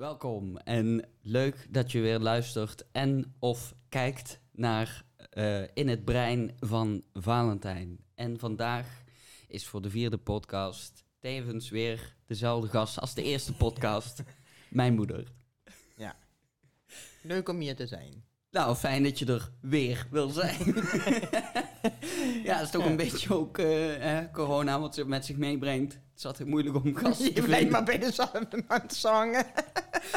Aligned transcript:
Welkom 0.00 0.56
en 0.56 1.08
leuk 1.22 1.66
dat 1.70 1.92
je 1.92 2.00
weer 2.00 2.18
luistert 2.18 2.84
en 2.92 3.34
of 3.38 3.74
kijkt 3.88 4.40
naar 4.52 5.04
eh, 5.30 5.62
In 5.74 5.88
het 5.88 6.04
Brein 6.04 6.56
van 6.60 7.02
Valentijn. 7.12 7.98
En 8.14 8.38
vandaag 8.38 9.02
is 9.48 9.66
voor 9.66 9.82
de 9.82 9.90
vierde 9.90 10.18
podcast 10.18 11.04
tevens 11.18 11.70
weer 11.70 12.16
dezelfde 12.26 12.68
gast 12.68 13.00
als 13.00 13.14
de 13.14 13.22
eerste 13.22 13.52
podcast, 13.52 14.22
mijn 14.68 14.94
moeder. 14.94 15.32
Leuk 17.22 17.48
om 17.48 17.58
hier 17.58 17.76
te 17.76 17.86
zijn. 17.86 18.24
Nou, 18.50 18.76
fijn 18.76 19.02
dat 19.02 19.18
je 19.18 19.26
er 19.26 19.50
weer 19.60 20.06
wil 20.10 20.28
zijn. 20.28 20.64
ja, 22.44 22.54
dat 22.56 22.62
is 22.62 22.70
toch 22.70 22.84
een 22.84 22.96
beetje 22.96 23.34
ook 23.34 23.58
eh, 23.58 24.18
eh, 24.18 24.32
corona 24.32 24.80
wat 24.80 24.94
ze 24.94 25.04
met 25.04 25.24
zich 25.24 25.36
meebrengt. 25.36 25.92
Het 25.92 26.02
is 26.16 26.26
altijd 26.26 26.48
moeilijk 26.48 26.76
om 26.76 26.96
gasten 26.96 27.24
Je 27.24 27.32
te 27.32 27.42
blijft 27.42 27.54
vinden. 27.54 27.72
maar 27.72 27.84
bij 27.84 27.98
dezelfde 27.98 28.64
man 28.68 28.82
zangen. 28.86 29.46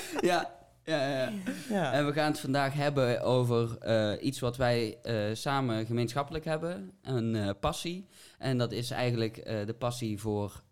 Ja, 0.21 0.64
ja, 0.84 1.07
ja. 1.07 1.32
Ja. 1.70 1.93
En 1.93 2.06
we 2.06 2.14
gaan 2.14 2.32
het 2.32 2.39
vandaag 2.39 2.74
hebben 2.74 3.21
over 3.21 3.78
eh, 3.78 4.25
iets 4.25 4.39
wat 4.39 4.57
wij 4.57 4.97
eh, 5.02 5.36
samen 5.36 5.86
gemeenschappelijk 5.86 6.46
hebben. 6.46 6.92
Een 7.02 7.36
eh, 7.36 7.50
passie. 7.60 8.07
En 8.38 8.57
dat 8.57 8.71
is 8.71 8.92
eigenlijk 8.92 9.46
de 9.46 9.75
passie 9.78 10.19
voor 10.19 10.64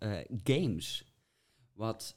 games. 0.44 1.04
Wat 1.74 2.16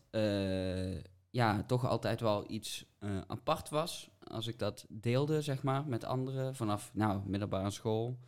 ja, 1.29 1.63
toch 1.67 1.87
altijd 1.87 2.19
wel 2.19 2.43
iets 2.47 2.85
apart 3.27 3.69
was. 3.69 4.09
Als 4.23 4.47
ik 4.47 4.59
dat 4.59 4.85
deelde, 4.89 5.41
zeg 5.41 5.63
maar, 5.63 5.85
met 5.87 6.03
anderen 6.03 6.55
vanaf 6.55 6.91
nou, 6.93 7.21
middelbare 7.25 7.69
school. 7.71 8.19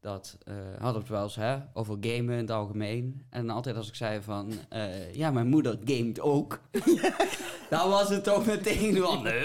Dat 0.00 0.36
eh 0.44 0.54
hadden 0.72 0.92
we 0.92 0.98
het 0.98 1.08
wel 1.08 1.22
eens 1.22 1.34
hè, 1.36 1.56
over 1.72 1.96
gamen 2.00 2.34
in 2.34 2.40
het 2.40 2.50
algemeen. 2.50 3.24
En 3.30 3.50
altijd 3.50 3.76
als 3.76 3.88
ik 3.88 3.94
zei 3.94 4.20
van, 4.22 4.52
eh, 4.68 5.14
ja, 5.14 5.30
mijn 5.30 5.48
moeder 5.48 5.78
gamet 5.84 6.20
ook. 6.20 6.60
Dan 7.70 7.88
was 7.88 8.08
het 8.08 8.24
toch 8.24 8.46
meteen 8.46 8.96
van, 8.96 9.26
eh, 9.26 9.42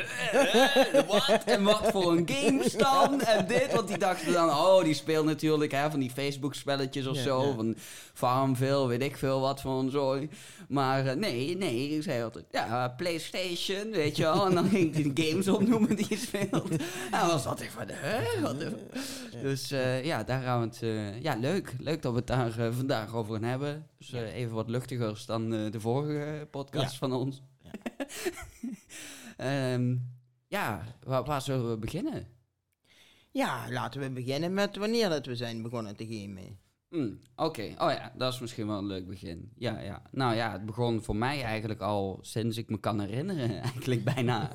wat? 1.08 1.44
En 1.46 1.64
wat 1.64 1.92
voor 1.92 2.12
een 2.12 2.30
games 2.32 2.74
dan? 2.74 3.22
En 3.22 3.48
dit, 3.48 3.74
want 3.74 3.88
die 3.88 3.98
dachten 3.98 4.34
dan, 4.34 4.50
oh, 4.50 4.84
die 4.84 4.94
speelt 4.94 5.26
natuurlijk 5.26 5.72
hè, 5.72 5.90
van 5.92 6.00
die 6.00 6.12
Facebook-spelletjes 6.12 7.08
of 7.08 7.16
Ja, 7.16 7.22
zo. 7.22 7.44
ja. 7.48 7.54
Van 7.54 7.76
Farmville, 8.14 8.88
weet 8.88 9.02
ik 9.02 9.18
veel 9.18 9.40
wat 9.40 9.62
voor 9.62 9.80
een 9.80 9.90
zooi. 9.90 10.30
Maar 10.68 11.18
nee, 11.18 11.58
nee, 11.58 11.90
ik 11.90 12.04
zei 12.04 12.24
altijd, 12.24 12.46
ja, 12.52 12.94
PlayStation, 12.98 13.92
weet 13.92 14.18
je 14.18 14.24
wel. 14.24 14.46
En 14.46 14.56
dan 14.56 14.70
ging 14.70 14.96
ik 14.96 15.16
die 15.16 15.28
games 15.28 15.48
opnoemen 15.48 15.96
die 15.96 16.06
je 16.10 16.18
speelt. 16.18 16.70
En 17.12 17.20
dan 17.20 17.28
was 17.28 17.44
dat 17.44 17.60
echt 17.62 17.74
van, 17.74 17.86
hè? 17.88 18.24
Dus 19.42 19.70
ja, 20.04 20.24
daar 20.24 20.45
gaan 20.46 20.60
we 20.60 20.66
het, 20.68 20.82
eh, 20.82 21.22
ja, 21.22 21.36
leuk. 21.36 21.76
Leuk 21.80 22.02
dat 22.02 22.12
we 22.12 22.18
het 22.18 22.28
daar 22.28 22.60
eh, 22.60 22.74
vandaag 22.74 23.14
over 23.14 23.34
gaan 23.34 23.44
hebben. 23.44 23.88
Dus 23.98 24.12
eh, 24.14 24.36
even 24.36 24.54
wat 24.56 24.70
luchtiger 24.70 25.24
dan 25.26 25.50
de 25.50 25.80
vorige 25.80 26.48
podcast 26.52 26.92
Ja. 26.92 26.98
van 26.98 27.14
ons. 27.14 27.42
Ehm, 29.38 29.96
ja, 30.48 30.84
waar, 31.04 31.24
waar 31.24 31.42
zullen 31.42 31.70
we 31.70 31.78
beginnen? 31.78 32.28
Ja, 33.32 33.66
laten 33.72 34.02
we 34.02 34.10
beginnen 34.10 34.54
met 34.54 34.76
wanneer 34.76 35.10
dat 35.10 35.26
we 35.26 35.36
zijn 35.36 35.62
begonnen 35.62 35.96
te 35.96 36.06
gamen. 36.08 36.60
Hm, 36.90 37.14
Oké, 37.36 37.62
oh 37.62 37.92
ja, 37.92 38.14
dat 38.18 38.34
is 38.34 38.40
misschien 38.40 38.68
wel 38.68 38.78
een 38.78 38.86
leuk 38.86 39.08
begin. 39.08 39.52
Ja, 39.56 39.80
ja. 39.80 40.02
Nou 40.12 40.36
ja, 40.36 40.52
het 40.52 40.66
begon 40.66 41.04
voor 41.04 41.16
mij 41.16 41.44
eigenlijk 41.44 41.82
al 41.82 42.20
sinds 42.22 42.58
ik 42.58 42.70
me 42.70 42.80
kan 42.80 43.00
herinneren, 43.00 43.62
eigenlijk 43.72 44.04
bijna. 44.04 44.52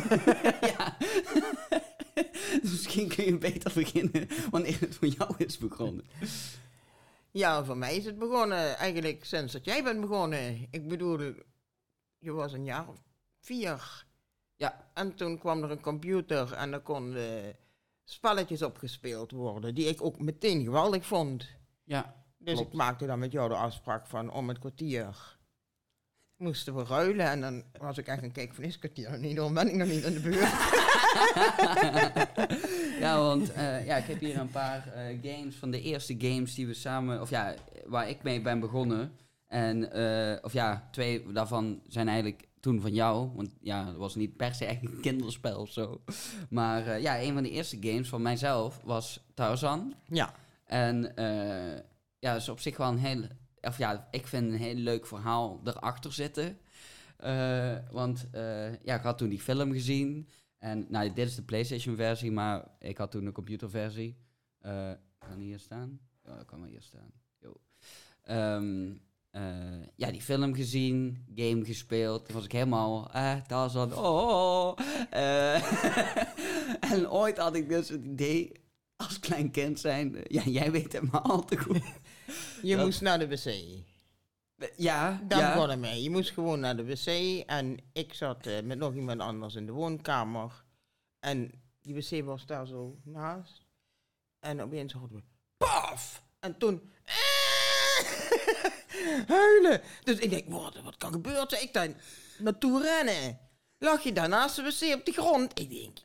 ja. 0.76 0.96
Dus 2.62 2.70
misschien 2.76 3.08
kun 3.08 3.24
je 3.24 3.38
beter 3.38 3.72
beginnen 3.74 4.28
wanneer 4.50 4.80
het 4.80 4.94
voor 4.94 5.08
jou 5.08 5.34
is 5.36 5.58
begonnen. 5.58 6.04
Ja, 7.30 7.64
voor 7.64 7.76
mij 7.76 7.96
is 7.96 8.04
het 8.04 8.18
begonnen 8.18 8.76
eigenlijk 8.76 9.24
sinds 9.24 9.52
dat 9.52 9.64
jij 9.64 9.82
bent 9.82 10.00
begonnen. 10.00 10.66
Ik 10.70 10.88
bedoel, 10.88 11.18
je 12.18 12.32
was 12.32 12.52
een 12.52 12.64
jaar 12.64 12.88
of 12.88 12.96
vier. 13.40 14.04
Ja, 14.56 14.90
En 14.94 15.14
toen 15.14 15.38
kwam 15.38 15.62
er 15.62 15.70
een 15.70 15.80
computer 15.80 16.52
en 16.52 16.72
er 16.72 16.80
konden 16.80 17.56
spelletjes 18.04 18.62
opgespeeld 18.62 19.30
worden, 19.30 19.74
die 19.74 19.86
ik 19.86 20.02
ook 20.02 20.18
meteen 20.18 20.64
geweldig 20.64 21.06
vond. 21.06 21.48
ja. 21.84 22.22
Dus 22.38 22.54
Klopt. 22.54 22.68
ik 22.68 22.76
maakte 22.78 23.06
dan 23.06 23.18
met 23.18 23.32
jou 23.32 23.48
de 23.48 23.54
afspraak 23.54 24.06
van 24.06 24.32
om 24.32 24.48
het 24.48 24.58
kwartier 24.58 25.36
moesten 26.36 26.74
we 26.74 26.84
ruilen. 26.84 27.26
En 27.26 27.40
dan 27.40 27.62
was 27.78 27.98
ik 27.98 28.06
echt 28.06 28.22
een 28.22 28.32
kijk 28.32 28.54
van 28.54 28.64
is 28.64 28.70
het 28.70 28.78
kwartier 28.78 29.10
nog 29.10 29.20
niet, 29.20 29.36
dan 29.36 29.54
ben 29.54 29.68
ik 29.68 29.74
nog 29.74 29.88
niet 29.88 30.04
in 30.04 30.14
de 30.14 30.20
buurt. 30.20 30.40
ja, 33.04 33.18
want 33.18 33.52
eh, 33.52 33.86
ja, 33.86 33.96
ik 33.96 34.04
heb 34.04 34.20
hier 34.20 34.38
een 34.38 34.50
paar 34.50 34.92
eh, 34.92 35.18
games 35.22 35.56
van 35.56 35.70
de 35.70 35.82
eerste 35.82 36.14
games 36.18 36.54
die 36.54 36.66
we 36.66 36.74
samen, 36.74 37.20
of 37.20 37.30
ja, 37.30 37.54
waar 37.86 38.08
ik 38.08 38.22
mee 38.22 38.40
ben 38.40 38.60
begonnen. 38.60 39.12
En, 39.46 39.92
eh, 39.92 40.38
of 40.42 40.52
ja, 40.52 40.88
twee 40.92 41.32
daarvan 41.32 41.80
zijn 41.88 42.08
eigenlijk 42.08 42.48
toen 42.60 42.80
van 42.80 42.94
jou. 42.94 43.30
Want 43.34 43.50
ja, 43.60 43.86
het 43.86 43.96
was 43.96 44.14
niet 44.14 44.36
per 44.36 44.54
se 44.54 44.64
echt 44.64 44.82
een 44.82 45.00
kinderspel 45.00 45.60
of 45.60 45.70
zo. 45.70 46.00
Maar 46.50 47.00
ja, 47.00 47.20
een 47.20 47.34
van 47.34 47.42
de 47.42 47.50
eerste 47.50 47.76
games 47.80 48.08
van 48.08 48.22
mijzelf 48.22 48.80
was 48.84 49.20
Tarzan. 49.34 49.94
Ja, 50.08 50.34
En 50.64 51.12
ja, 52.18 52.32
dat 52.32 52.40
is 52.40 52.48
op 52.48 52.60
zich 52.60 52.76
wel 52.76 52.88
een 52.88 52.98
heel, 52.98 53.24
ja, 53.76 54.08
ik 54.10 54.26
vind 54.26 54.52
een 54.52 54.58
heel 54.58 54.74
leuk 54.74 55.06
verhaal 55.06 55.60
erachter 55.64 56.12
zitten. 56.12 56.58
Eh, 57.16 57.76
want 57.90 58.28
eh, 58.30 58.82
ja, 58.82 58.94
ik 58.94 59.02
had 59.02 59.18
toen 59.18 59.28
die 59.28 59.40
film 59.40 59.72
gezien. 59.72 60.28
En 60.58 60.86
nou, 60.88 61.12
dit 61.12 61.28
is 61.28 61.34
de 61.34 61.42
PlayStation 61.42 61.96
versie, 61.96 62.32
maar 62.32 62.64
ik 62.78 62.98
had 62.98 63.10
toen 63.10 63.26
een 63.26 63.32
computerversie. 63.32 64.16
Eh 64.60 64.92
kan 65.28 65.38
hier 65.38 65.58
staan? 65.58 66.00
Ja, 66.24 66.42
kan 66.46 66.60
wel 66.60 66.68
hier 66.68 66.82
staan. 66.82 67.12
Ehm, 68.22 68.92
eh, 69.30 69.86
ja, 69.96 70.10
die 70.10 70.22
film 70.22 70.54
gezien, 70.54 71.26
game 71.34 71.64
gespeeld. 71.64 72.24
Toen 72.24 72.34
was 72.34 72.44
ik 72.44 72.52
helemaal, 72.52 73.10
eh, 73.12 73.36
Tarzan, 73.36 73.94
oh. 73.94 74.78
eh, 75.10 75.72
en 76.92 77.10
ooit 77.10 77.38
had 77.38 77.56
ik 77.56 77.68
dus 77.68 77.88
het 77.88 78.04
idee, 78.04 78.52
als 78.96 79.18
klein 79.18 79.50
kind 79.50 79.80
zijn, 79.80 80.16
ja, 80.28 80.42
jij 80.42 80.70
weet 80.70 80.92
het 80.92 81.12
maar 81.12 81.20
al 81.20 81.44
te 81.44 81.56
goed. 81.58 81.82
Je 82.64 82.76
Dat- 82.76 82.84
moest 82.84 83.00
naar 83.00 83.18
de 83.18 83.28
wc. 83.28 83.54
Ja, 84.76 85.20
Daar 85.28 85.38
ja. 85.38 85.52
begon 85.54 85.70
het 85.70 85.78
mee. 85.78 86.02
Je 86.02 86.10
moest 86.10 86.30
gewoon 86.30 86.60
naar 86.60 86.76
de 86.76 86.84
wc 86.84 87.06
en 87.46 87.76
ik 87.92 88.14
zat 88.14 88.46
eh, 88.46 88.62
met 88.62 88.78
nog 88.78 88.94
iemand 88.94 89.20
anders 89.20 89.54
in 89.54 89.66
de 89.66 89.72
woonkamer. 89.72 90.64
En 91.20 91.62
die 91.82 91.94
wc 91.94 92.24
was 92.24 92.46
daar 92.46 92.66
zo 92.66 92.98
naast. 93.04 93.62
En 94.40 94.62
opeens 94.62 94.92
hoorden 94.92 95.16
we, 95.16 95.22
paf! 95.56 96.22
En 96.40 96.58
toen, 96.58 96.92
huilen. 99.26 99.80
Dus 100.04 100.18
ik 100.18 100.30
denk, 100.30 100.48
wat, 100.48 100.80
wat 100.82 100.96
kan 100.96 101.12
gebeuren? 101.12 101.62
Ik 101.62 101.72
dan 101.72 101.94
naartoe 102.38 102.82
rennen. 102.82 103.38
Lag 103.78 104.02
je 104.02 104.12
daar 104.12 104.28
naast 104.28 104.56
de 104.56 104.62
wc 104.62 104.94
op 104.94 105.04
de 105.04 105.12
grond? 105.12 105.60
Ik 105.60 105.70
denk, 105.70 105.98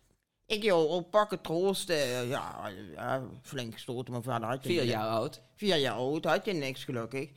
ik 0.49 0.63
joh, 0.63 0.89
oppakken, 0.91 1.41
troosten. 1.41 1.95
eh, 1.95 2.29
Ja, 2.29 2.71
ja, 2.95 3.21
flink 3.41 3.73
gestoten, 3.73 4.13
maar 4.13 4.21
verder 4.21 4.47
had 4.49 4.63
je 4.63 4.69
Vier 4.69 4.83
jaar 4.83 5.07
oud. 5.07 5.41
Vier 5.55 5.75
jaar 5.77 5.95
oud, 5.95 6.23
had 6.25 6.45
je 6.45 6.53
niks 6.53 6.83
gelukkig. 6.83 7.29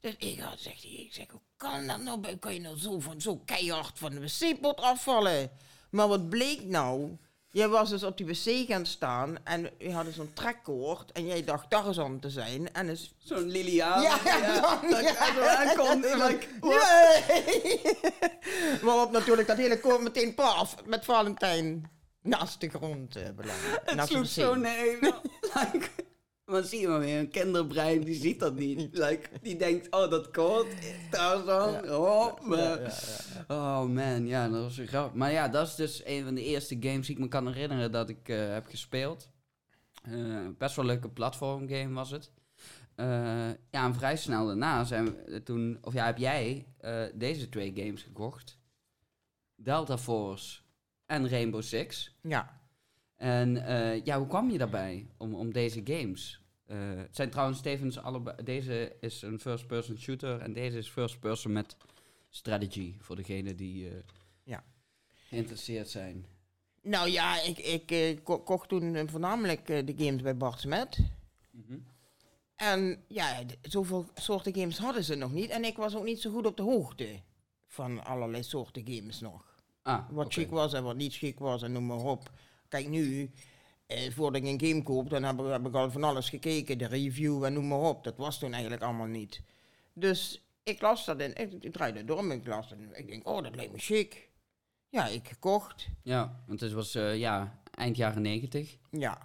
Dus 0.00 0.14
ik 0.18 0.40
had, 0.40 0.60
zegt 0.60 0.82
hij, 0.82 0.90
ik 0.92 1.12
zeg, 1.12 1.26
hoe 1.30 1.40
kan 1.56 1.86
dat 1.86 2.02
nou? 2.02 2.36
Kan 2.36 2.54
je 2.54 2.60
nou 2.60 2.78
zo, 2.78 3.00
van, 3.00 3.20
zo 3.20 3.36
keihard 3.44 3.98
van 3.98 4.10
de 4.10 4.20
wc-pot 4.20 4.80
afvallen? 4.80 5.50
Maar 5.90 6.08
wat 6.08 6.28
bleek 6.28 6.64
nou? 6.64 7.16
Jij 7.52 7.68
was 7.68 7.90
dus 7.90 8.02
op 8.02 8.16
die 8.16 8.26
wc 8.26 8.66
gaan 8.68 8.86
staan 8.86 9.36
en 9.44 9.70
je 9.78 9.92
had 9.92 10.06
zo'n 10.14 10.32
trekkoord 10.32 11.12
en 11.12 11.26
jij 11.26 11.44
dacht 11.44 11.70
Tarzan 11.70 12.20
te 12.20 12.30
zijn. 12.30 12.72
En 12.72 12.88
is... 12.88 13.14
Zo'n 13.18 13.48
Liliaan. 13.48 14.02
Ja, 14.02 14.18
ja, 14.24 14.60
dan, 14.60 14.90
dat 14.90 15.00
ja. 15.02 15.34
zo 15.34 15.40
aankom. 15.42 16.04
en 16.04 16.18
like, 16.26 16.46
Nee! 16.60 17.80
Waarop 18.86 19.10
natuurlijk 19.10 19.48
dat 19.48 19.56
hele 19.56 19.80
koord 19.80 20.00
meteen 20.00 20.34
paf 20.34 20.74
met 20.84 21.04
Valentijn 21.04 21.90
naast 22.22 22.60
de 22.60 22.68
grond 22.68 23.16
uh, 23.16 23.22
belandde. 23.22 23.80
Het 23.84 23.94
Naast 23.94 24.08
de 24.08 24.14
sloeg 24.14 24.26
zo 24.26 24.54
nee. 24.54 24.98
like, 25.54 25.88
maar 26.44 26.62
zie 26.62 26.80
je 26.80 26.88
maar 26.88 27.00
weer, 27.00 27.18
een 27.18 27.30
kinderbrein 27.30 28.00
die 28.00 28.14
ziet 28.14 28.40
dat 28.40 28.54
niet. 28.54 28.98
Like, 28.98 29.28
die 29.42 29.56
denkt, 29.56 29.90
oh 29.90 30.10
dat 30.10 30.30
koud, 30.30 30.66
Tarzan, 31.10 31.90
oh. 31.90 32.40
Maar, 32.40 32.78
Oh 33.48 33.82
man, 33.82 34.26
ja, 34.26 34.48
dat 34.48 34.62
was 34.62 34.78
een 34.78 34.86
grap. 34.86 35.14
Maar 35.14 35.32
ja, 35.32 35.48
dat 35.48 35.66
is 35.66 35.74
dus 35.74 36.04
een 36.04 36.24
van 36.24 36.34
de 36.34 36.44
eerste 36.44 36.76
games 36.80 37.06
die 37.06 37.16
ik 37.16 37.22
me 37.22 37.28
kan 37.28 37.46
herinneren 37.46 37.92
dat 37.92 38.08
ik 38.08 38.28
eh, 38.28 38.52
heb 38.52 38.66
gespeeld. 38.66 39.30
Eh, 40.02 40.48
best 40.58 40.76
wel 40.76 40.84
een 40.84 40.90
leuke 40.90 41.08
platformgame 41.08 41.94
was 41.94 42.10
het. 42.10 42.32
Eh, 42.94 43.48
ja, 43.70 43.84
en 43.84 43.94
vrij 43.94 44.16
snel 44.16 44.46
daarna 44.46 44.84
zijn 44.84 45.24
we 45.24 45.42
toen, 45.42 45.78
of 45.80 45.92
ja, 45.92 46.04
heb 46.04 46.18
jij 46.18 46.66
eh, 46.78 47.02
deze 47.14 47.48
twee 47.48 47.72
games 47.74 48.02
gekocht. 48.02 48.58
Delta 49.54 49.98
Force 49.98 50.60
en 51.10 51.28
Rainbow 51.28 51.62
Six. 51.62 52.14
Ja. 52.22 52.60
En 53.16 53.66
eh, 53.66 54.04
ja, 54.04 54.18
hoe 54.18 54.26
kwam 54.26 54.50
je 54.50 54.58
daarbij 54.58 55.06
om, 55.16 55.34
om 55.34 55.52
deze 55.52 55.80
games? 55.84 56.40
Eh, 56.66 56.76
het 56.96 57.16
zijn 57.16 57.30
trouwens 57.30 57.60
tevens 57.60 57.98
allebei. 57.98 58.42
Deze 58.44 58.96
is 59.00 59.22
een 59.22 59.40
first-person 59.40 59.98
shooter 59.98 60.40
en 60.40 60.52
deze 60.52 60.78
is 60.78 60.88
first-person 60.88 61.52
met 61.52 61.76
strategy 62.28 62.94
voor 62.98 63.16
degenen 63.16 63.56
die 63.56 63.88
eh, 63.88 63.94
Ja. 64.44 64.64
geïnteresseerd 65.28 65.88
zijn. 65.88 66.26
Nou 66.82 67.08
ja, 67.08 67.42
ik, 67.42 67.58
ik 67.58 68.20
ko- 68.24 68.40
kocht 68.40 68.68
toen 68.68 69.08
voornamelijk 69.08 69.66
de 69.66 69.94
games 69.96 70.22
bij 70.22 70.36
Bart 70.36 70.60
Smet. 70.60 70.98
Mhm. 71.50 71.78
En 72.56 73.04
ja, 73.08 73.42
zoveel 73.62 74.06
soorten 74.14 74.54
games 74.54 74.78
hadden 74.78 75.04
ze 75.04 75.14
nog 75.14 75.32
niet. 75.32 75.50
En 75.50 75.64
ik 75.64 75.76
was 75.76 75.96
ook 75.96 76.04
niet 76.04 76.20
zo 76.20 76.30
goed 76.32 76.46
op 76.46 76.56
de 76.56 76.62
hoogte 76.62 77.20
van 77.66 78.04
allerlei 78.04 78.42
soorten 78.42 78.82
games 78.88 79.20
nog. 79.20 79.49
Ah, 79.82 80.08
Wat 80.10 80.32
chic 80.32 80.50
was 80.50 80.72
en 80.72 80.82
wat 80.84 80.96
niet 80.96 81.14
chic 81.14 81.38
was 81.38 81.62
en 81.62 81.72
noem 81.72 81.86
maar 81.86 82.04
op. 82.04 82.30
Kijk 82.68 82.88
nu, 82.88 83.30
eh, 83.86 84.12
voordat 84.12 84.42
ik 84.42 84.48
een 84.48 84.68
game 84.68 84.82
koop, 84.82 85.10
dan 85.10 85.22
heb, 85.22 85.40
ik- 85.40 85.46
heb 85.46 85.66
ik 85.66 85.74
al 85.74 85.90
van 85.90 86.04
alles 86.04 86.28
gekeken. 86.28 86.78
De 86.78 86.86
review 86.86 87.44
en 87.44 87.52
noem 87.52 87.68
maar 87.68 87.78
op. 87.80 88.04
Dat 88.04 88.16
was 88.16 88.38
toen 88.38 88.52
eigenlijk 88.52 88.82
allemaal 88.82 89.06
niet. 89.06 89.42
Dus 89.92 90.42
ik 90.62 90.80
las 90.80 91.04
dat 91.04 91.18
en 91.20 91.34
ik, 91.36 91.52
ik 91.64 91.72
draaide 91.72 92.04
door 92.04 92.18
en 92.18 92.30
ik 92.30 92.46
las 92.46 92.72
en 92.72 92.90
ik 92.96 93.06
denk, 93.08 93.28
oh 93.28 93.42
dat 93.42 93.54
lijkt 93.54 93.72
me 93.72 93.78
chic. 93.78 94.28
Ja, 94.88 95.06
ik 95.06 95.28
gekocht. 95.28 95.88
Ja, 96.02 96.42
want 96.46 96.60
het 96.60 96.72
was 96.72 96.94
eh, 96.94 97.18
ja, 97.18 97.60
eind 97.70 97.96
jaren 97.96 98.22
90. 98.22 98.76
Ja, 98.90 99.18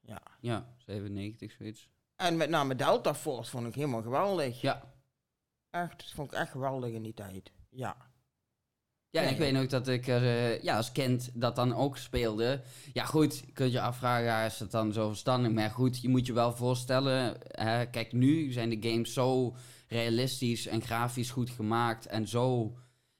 ja. 0.00 0.22
Ja, 0.40 0.74
97, 0.76 1.52
zoiets. 1.52 1.88
En 2.16 2.36
met 2.36 2.50
name 2.50 2.74
Delta 2.74 3.14
Force 3.14 3.50
vond 3.50 3.66
ik 3.66 3.74
helemaal 3.74 4.02
geweldig. 4.02 4.60
Ja, 4.60 4.96
Echt, 5.70 5.98
dat 5.98 6.10
vond 6.14 6.32
ik 6.32 6.38
echt 6.38 6.50
geweldig 6.50 6.90
in 6.92 7.02
die 7.02 7.14
tijd. 7.14 7.52
Ja. 7.70 7.96
Ja, 9.10 9.22
ik 9.22 9.38
weet 9.38 9.52
nog 9.52 9.66
dat 9.66 9.88
ik 9.88 10.06
eh, 10.06 10.62
ja, 10.62 10.76
als 10.76 10.92
kind 10.92 11.30
dat 11.34 11.56
dan 11.56 11.74
ook 11.74 11.96
speelde. 11.96 12.60
Ja, 12.92 13.04
goed, 13.04 13.38
je 13.38 13.52
kunt 13.52 13.72
je 13.72 13.80
afvragen, 13.80 14.24
ja, 14.24 14.44
is 14.44 14.58
dat 14.58 14.70
dan 14.70 14.92
zo 14.92 15.08
verstandig? 15.08 15.52
Maar 15.52 15.70
goed, 15.70 16.00
je 16.00 16.08
moet 16.08 16.26
je 16.26 16.32
wel 16.32 16.52
voorstellen. 16.52 17.36
Hè, 17.48 17.86
kijk, 17.86 18.12
nu 18.12 18.52
zijn 18.52 18.68
de 18.68 18.88
games 18.88 19.12
zo 19.12 19.56
realistisch 19.88 20.66
en 20.66 20.82
grafisch 20.82 21.30
goed 21.30 21.50
gemaakt 21.50 22.06
en 22.06 22.28
zo 22.28 22.76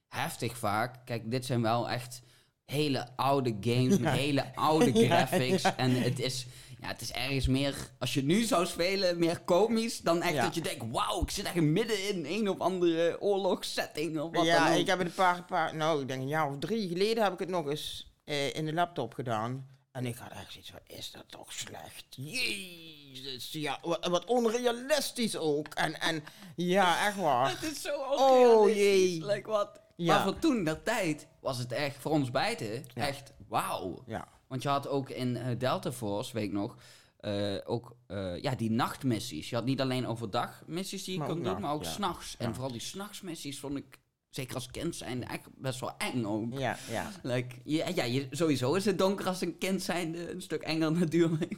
heftig 0.09 0.57
vaak. 0.57 0.97
Kijk, 1.05 1.31
dit 1.31 1.45
zijn 1.45 1.63
wel 1.63 1.91
echt 1.91 2.23
hele 2.65 3.17
oude 3.17 3.57
games 3.61 3.99
met 4.01 4.13
hele 4.13 4.55
oude 4.55 4.93
Ja, 4.99 5.07
graphics. 5.07 5.63
En 5.77 5.91
het 5.91 6.19
is, 6.21 6.47
ja, 6.81 6.87
het 6.89 7.01
is 7.01 7.13
ergens 7.13 7.47
meer, 7.47 7.75
als 7.99 8.15
je 8.15 8.23
nu 8.25 8.43
zou 8.43 8.67
spelen, 8.67 9.19
meer 9.19 9.41
komisch 9.41 9.99
dan 10.01 10.23
echt 10.23 10.35
Ja. 10.35 10.43
dat 10.43 10.55
je 10.55 10.61
denkt, 10.61 10.85
wauw, 10.91 11.23
ik 11.23 11.31
zit 11.31 11.45
echt 11.45 11.55
midden 11.55 12.09
in 12.09 12.25
een 12.27 12.49
of 12.49 12.59
andere 12.59 13.21
oorlogssetting 13.21 14.21
of 14.21 14.33
wat 14.37 14.45
ja, 14.45 14.65
dan 14.65 14.73
ook. 14.75 14.79
ik 14.81 14.87
heb 14.87 15.01
een 15.01 15.13
paar, 15.15 15.45
paar, 15.45 15.77
nou 15.77 16.01
ik 16.01 16.09
denk 16.09 16.21
een 16.21 16.29
jaar 16.29 16.49
of 16.51 16.59
drie 16.59 16.89
geleden 16.89 17.23
heb 17.23 17.33
ik 17.33 17.39
het 17.39 17.49
nog 17.49 17.69
eens 17.69 18.13
eh, 18.25 18.55
in 18.55 18.65
de 18.65 18.73
laptop 18.73 19.15
gedaan. 19.15 19.67
En 19.93 20.07
ik 20.07 20.17
had 20.17 20.31
echt 20.33 20.53
zoiets 20.53 20.71
van, 20.71 20.79
is 20.87 21.11
dat 21.11 21.25
toch 21.27 21.53
slecht? 21.53 22.05
Jezus, 22.11 23.53
ja, 23.53 23.79
wat, 23.83 24.25
onrealistisch 24.25 25.37
ook. 25.37 25.75
En, 25.75 26.01
en 26.01 26.25
ja, 26.57 27.07
echt 27.07 27.17
waar. 27.17 27.51
Het 27.61 27.73
is 27.73 27.83
zo 27.83 27.91
Oh, 27.97 28.21
onrealistisch. 28.21 28.83
jee. 29.17 29.25
Like 29.27 29.49
wat. 29.51 29.81
Ja. 29.97 30.15
Maar 30.15 30.23
voor 30.23 30.39
toen, 30.39 30.65
dat 30.65 30.85
tijd, 30.85 31.27
was 31.41 31.59
het 31.59 31.73
echt 31.73 31.97
voor 31.97 32.11
ons 32.13 32.31
beiden 32.31 32.85
Ja. 32.95 33.07
echt 33.07 33.33
wauw. 33.49 34.03
Ja, 34.07 34.29
Want 34.49 34.63
je 34.63 34.69
had 34.69 34.89
ook 34.89 35.11
in 35.11 35.37
eh, 35.37 35.59
Delta 35.59 35.93
Force, 35.93 36.33
weet 36.33 36.45
ik 36.45 36.53
nog, 36.53 36.77
eh, 37.17 37.57
ook 37.65 37.97
eh, 38.07 38.43
ja, 38.43 38.55
die 38.55 38.71
nachtmissies. 38.71 39.51
Je 39.51 39.57
had 39.57 39.65
niet 39.65 39.81
alleen 39.81 40.07
overdag 40.07 40.63
missies 40.67 41.05
die 41.05 41.19
je 41.19 41.25
kon 41.25 41.43
doen, 41.43 41.61
maar 41.61 41.73
ook 41.73 41.85
ja. 41.85 41.91
s'nachts. 41.91 42.37
En 42.37 42.55
vooral 42.55 42.73
die 42.73 42.81
s'nachtsmissies 42.81 43.59
vond 43.59 43.77
ik, 43.77 43.99
zeker 44.31 44.55
als 44.55 44.71
kind 44.71 44.97
zijn, 44.97 45.25
echt 45.29 45.49
best 45.55 45.81
wel 45.81 45.97
eng 45.99 46.25
ook. 46.25 46.59
ja, 46.59 46.77
ja. 46.91 47.11
Like, 47.23 47.57
ja, 47.65 47.89
ja 47.89 48.05
je, 48.05 48.27
sowieso 48.31 48.75
is 48.75 48.85
het 48.85 48.99
donker 48.99 49.27
als 49.27 49.41
een 49.41 49.59
kind 49.59 49.83
zijnde 49.83 50.33
een 50.33 50.43
stuk 50.43 50.63
enger 50.63 50.93
natuurlijk. 51.01 51.57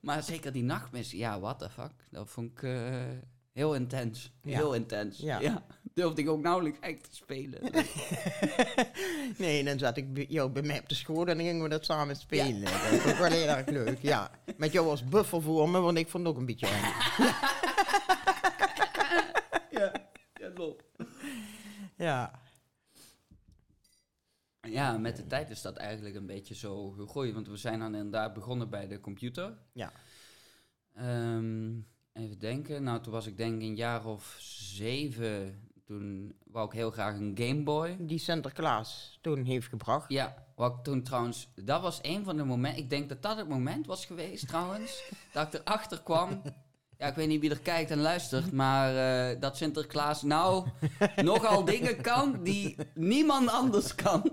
Maar 0.00 0.22
zeker 0.22 0.52
die 0.52 0.64
nachtmissie, 0.64 1.18
ja, 1.18 1.40
what 1.40 1.58
the 1.58 1.70
fuck. 1.70 1.92
Dat 2.10 2.28
vond 2.30 2.50
ik 2.50 2.68
heel 3.52 3.74
intens. 3.74 4.32
Heel 4.40 4.74
intens. 4.74 5.18
Ja. 5.18 5.64
Ja. 5.94 6.02
Durfde 6.02 6.22
ik 6.22 6.28
ook 6.28 6.42
nauwelijks 6.42 6.78
echt 6.80 7.02
te 7.02 7.16
spelen. 7.16 7.60
Nee, 9.38 9.64
dan 9.64 9.78
zat 9.78 9.96
ik 9.96 10.14
bij 10.14 10.26
jou 10.28 10.50
bij 10.50 10.62
mij 10.62 10.80
op 10.80 10.88
de 10.88 10.94
school 10.94 11.26
en 11.26 11.36
dan 11.36 11.46
gingen 11.46 11.62
we 11.62 11.68
dat 11.68 11.84
samen 11.84 12.16
spelen. 12.16 12.60
Dat 12.60 12.70
vond 12.72 13.04
ik 13.04 13.16
wel 13.16 13.30
heel 13.30 13.46
erg 13.46 13.66
leuk, 13.66 13.98
ja. 13.98 14.30
Met 14.56 14.72
jou 14.72 14.88
als 14.88 15.04
buffer 15.04 15.42
voor 15.42 15.68
me, 15.68 15.80
want 15.80 15.98
ik 15.98 16.08
vond 16.08 16.26
het 16.26 16.32
ook 16.32 16.38
een 16.40 16.46
beetje 16.46 16.66
eng. 16.66 16.80
ja, 19.78 19.92
ja, 20.34 20.50
klopt. 20.54 20.84
Ja. 21.96 22.40
Ja, 24.68 24.98
met 24.98 25.16
de 25.16 25.26
tijd 25.26 25.50
is 25.50 25.62
dat 25.62 25.76
eigenlijk 25.76 26.14
een 26.14 26.26
beetje 26.26 26.54
zo 26.54 26.90
gegroeid. 26.90 27.34
Want 27.34 27.48
we 27.48 27.56
zijn 27.56 27.78
dan 27.78 27.94
inderdaad 27.94 28.34
begonnen 28.34 28.70
bij 28.70 28.88
de 28.88 29.00
computer. 29.00 29.56
Ja. 29.72 29.92
Ehm, 30.94 31.70
even 32.12 32.38
denken. 32.38 32.82
Nou, 32.82 33.00
toen 33.00 33.12
was 33.12 33.26
ik 33.26 33.36
denk 33.36 33.62
een 33.62 33.76
jaar 33.76 34.06
of 34.06 34.36
zeven. 34.40 35.60
Toen 35.96 36.34
wou 36.44 36.66
ik 36.66 36.72
heel 36.72 36.90
graag 36.90 37.14
een 37.14 37.32
Game 37.38 37.62
Boy. 37.62 37.96
Die 38.00 38.18
Sinterklaas 38.18 39.18
toen 39.20 39.44
heeft 39.44 39.68
gebracht. 39.68 40.10
Ja, 40.10 40.34
wat 40.56 40.72
ik 40.72 40.82
toen 40.82 41.02
trouwens... 41.02 41.48
Dat 41.54 41.82
was 41.82 41.98
een 42.02 42.24
van 42.24 42.36
de 42.36 42.44
momenten... 42.44 42.82
Ik 42.82 42.90
denk 42.90 43.08
dat 43.08 43.22
dat 43.22 43.36
het 43.36 43.48
moment 43.48 43.86
was 43.86 44.06
geweest 44.06 44.48
trouwens. 44.48 45.02
dat 45.32 45.54
ik 45.54 45.60
erachter 45.60 46.02
kwam... 46.02 46.42
Ja, 46.98 47.06
ik 47.08 47.14
weet 47.14 47.28
niet 47.28 47.40
wie 47.40 47.50
er 47.50 47.60
kijkt 47.60 47.90
en 47.90 48.00
luistert, 48.00 48.52
maar 48.52 48.96
eh, 49.30 49.40
dat 49.40 49.56
Sinterklaas 49.56 50.22
nou 50.22 50.68
nogal 51.16 51.64
dingen 51.64 52.00
kan 52.02 52.42
die 52.42 52.76
niemand 52.94 53.48
anders 53.48 53.94
kan. 53.94 54.22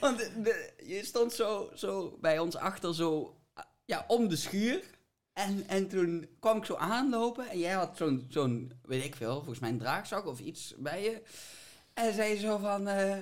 Want 0.00 0.18
de- 0.18 0.40
de- 0.42 0.72
je 0.86 1.04
stond 1.04 1.32
zo, 1.32 1.70
zo 1.74 2.18
bij 2.20 2.38
ons 2.38 2.56
achter 2.56 2.94
zo 2.94 3.36
ja, 3.84 4.04
om 4.08 4.28
de 4.28 4.36
schuur. 4.36 4.84
En, 5.32 5.64
en 5.66 5.88
toen 5.88 6.28
kwam 6.40 6.56
ik 6.56 6.64
zo 6.64 6.74
aanlopen 6.74 7.48
en 7.48 7.58
jij 7.58 7.72
had 7.72 7.96
zo'n, 7.96 8.26
zo'n, 8.28 8.72
weet 8.82 9.04
ik 9.04 9.16
veel, 9.16 9.34
volgens 9.34 9.58
mij 9.58 9.70
een 9.70 9.78
draagzak 9.78 10.26
of 10.26 10.38
iets 10.40 10.74
bij 10.76 11.02
je. 11.02 11.22
En 11.94 12.14
zei 12.14 12.38
zo 12.38 12.58
van, 12.58 12.88
eh, 12.88 13.16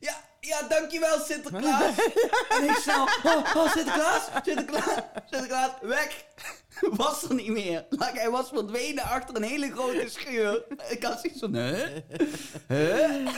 ja, 0.00 0.24
ja, 0.40 0.62
dankjewel 0.68 1.18
Sinterklaas. 1.18 1.94
en 2.58 2.64
ik 2.64 2.76
snel, 2.76 3.02
oh, 3.02 3.54
oh, 3.56 3.72
Sinterklaas, 3.72 4.28
Sinterklaas, 4.44 4.98
Sinterklaas, 5.30 5.70
weg. 5.82 6.24
Was 6.96 7.22
er 7.28 7.34
niet 7.34 7.50
meer. 7.50 7.86
Like, 7.90 8.18
hij 8.18 8.30
was 8.30 8.48
verdwenen 8.48 9.04
achter 9.04 9.36
een 9.36 9.42
hele 9.42 9.70
grote 9.70 10.08
schuur. 10.08 10.64
Ik 10.88 11.02
had 11.02 11.20
zoiets 11.20 11.40
van, 11.40 11.54
huh? 11.56 11.96
Huh? 12.68 13.28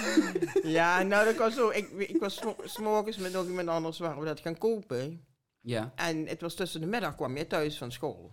Ja, 0.62 1.02
nou 1.02 1.24
dat 1.24 1.36
was 1.36 1.54
zo. 1.54 1.68
Ik, 1.70 1.90
ik 1.90 2.20
was 2.20 2.34
smo- 2.34 2.56
's 2.66 2.78
morgens 2.78 3.16
met 3.16 3.32
nog 3.32 3.46
iemand 3.46 3.68
anders 3.68 3.98
waren 3.98 4.18
we 4.18 4.24
dat 4.24 4.40
gaan 4.40 4.58
kopen. 4.58 5.24
Ja, 5.62 5.92
En 5.96 6.26
het 6.26 6.40
was 6.40 6.54
tussen 6.54 6.80
de 6.80 6.86
middag 6.86 7.14
kwam 7.14 7.36
je 7.36 7.46
thuis 7.46 7.78
van 7.78 7.92
school. 7.92 8.32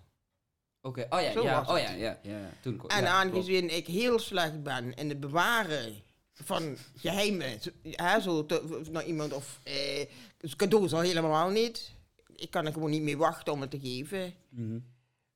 oké. 0.81 1.05
Oh 1.09 1.21
ja, 1.21 1.31
Zo 1.31 1.43
ja, 1.43 1.61
oh 1.67 1.77
ja, 1.79 1.91
ja, 1.91 2.19
ja. 2.23 2.49
Toen, 2.61 2.73
En 2.73 2.79
ja, 2.79 2.87
klopt. 2.87 3.03
aangezien 3.07 3.75
ik 3.75 3.87
heel 3.87 4.19
slecht 4.19 4.63
ben 4.63 4.93
in 4.93 5.09
het 5.09 5.19
bewaren 5.19 6.01
van 6.33 6.77
geheimen, 6.95 7.59
hè, 7.83 8.19
zo 8.19 8.45
te- 8.45 8.87
naar 8.91 9.05
iemand 9.05 9.33
of 9.33 9.59
eh, 9.63 10.05
cadeaus 10.55 10.93
al 10.93 10.99
helemaal 10.99 11.49
niet. 11.49 11.91
Ik 12.35 12.51
kan 12.51 12.65
er 12.65 12.73
gewoon 12.73 12.89
niet 12.89 13.01
mee 13.01 13.17
wachten 13.17 13.53
om 13.53 13.61
het 13.61 13.71
te 13.71 13.79
geven. 13.79 14.33
Mhm. 14.49 14.79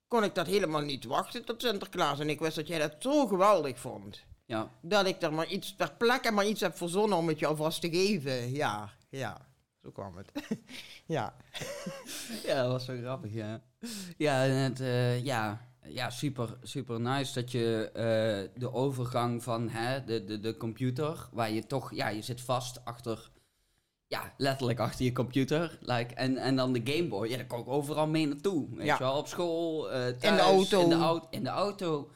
Kon 0.07 0.23
ik 0.23 0.35
dat 0.35 0.47
helemaal 0.47 0.81
niet 0.81 1.03
wachten 1.05 1.45
tot 1.45 1.61
Sinterklaas. 1.61 2.19
En 2.19 2.29
ik 2.29 2.39
wist 2.39 2.55
dat 2.55 2.67
jij 2.67 2.79
dat 2.79 2.95
zo 2.99 3.27
geweldig 3.27 3.79
vond. 3.79 4.23
Ja, 4.45 4.71
Dat 4.81 5.05
ik 5.05 5.21
er 5.21 5.33
maar 5.33 5.47
iets 5.47 5.75
ter 5.75 5.91
plekke 5.93 6.31
maar 6.31 6.47
iets 6.47 6.61
heb 6.61 6.77
verzonnen 6.77 7.17
om 7.17 7.27
het 7.27 7.39
je 7.39 7.45
alvast 7.47 7.81
te 7.81 7.89
geven. 7.89 8.51
Ja, 8.51 8.93
ja. 9.09 9.52
Zo 9.83 9.91
kwam 9.91 10.17
het. 10.17 10.31
ja. 11.15 11.33
Ja, 12.45 12.61
dat 12.61 12.71
was 12.71 12.85
zo 12.85 12.93
grappig, 13.01 13.33
ja. 13.33 13.61
Ja, 14.17 14.43
en 14.43 14.51
het, 14.51 14.79
eh, 14.79 15.23
ja, 15.23 15.61
ja 15.87 16.09
super, 16.09 16.57
super 16.61 16.99
nice 17.01 17.33
dat 17.33 17.51
je 17.51 17.89
eh, 17.93 18.59
de 18.61 18.73
overgang 18.73 19.43
van 19.43 19.69
hè, 19.69 20.03
de, 20.03 20.23
de, 20.23 20.39
de 20.39 20.57
computer, 20.57 21.27
waar 21.31 21.51
je 21.51 21.65
toch, 21.67 21.95
ja, 21.95 22.07
je 22.07 22.21
zit 22.21 22.41
vast 22.41 22.85
achter, 22.85 23.31
ja, 24.07 24.33
letterlijk 24.37 24.79
achter 24.79 25.05
je 25.05 25.11
computer. 25.11 25.77
Like, 25.81 26.13
en, 26.13 26.37
en 26.37 26.55
dan 26.55 26.73
de 26.73 26.81
Game 26.83 27.07
Boy, 27.07 27.29
ja, 27.29 27.35
daar 27.37 27.45
kon 27.45 27.59
ik 27.59 27.67
overal 27.67 28.07
mee 28.07 28.27
naartoe. 28.27 28.67
Weet 28.75 28.85
Ja. 28.85 28.93
je 28.93 29.03
wel, 29.03 29.17
op 29.17 29.27
school, 29.27 29.91
eh, 29.91 30.07
thuis, 30.07 30.39
auto. 30.41 30.81
In 30.81 30.89
de, 30.89 30.95
au- 30.95 31.27
in 31.29 31.43
de 31.43 31.49
auto. 31.49 32.09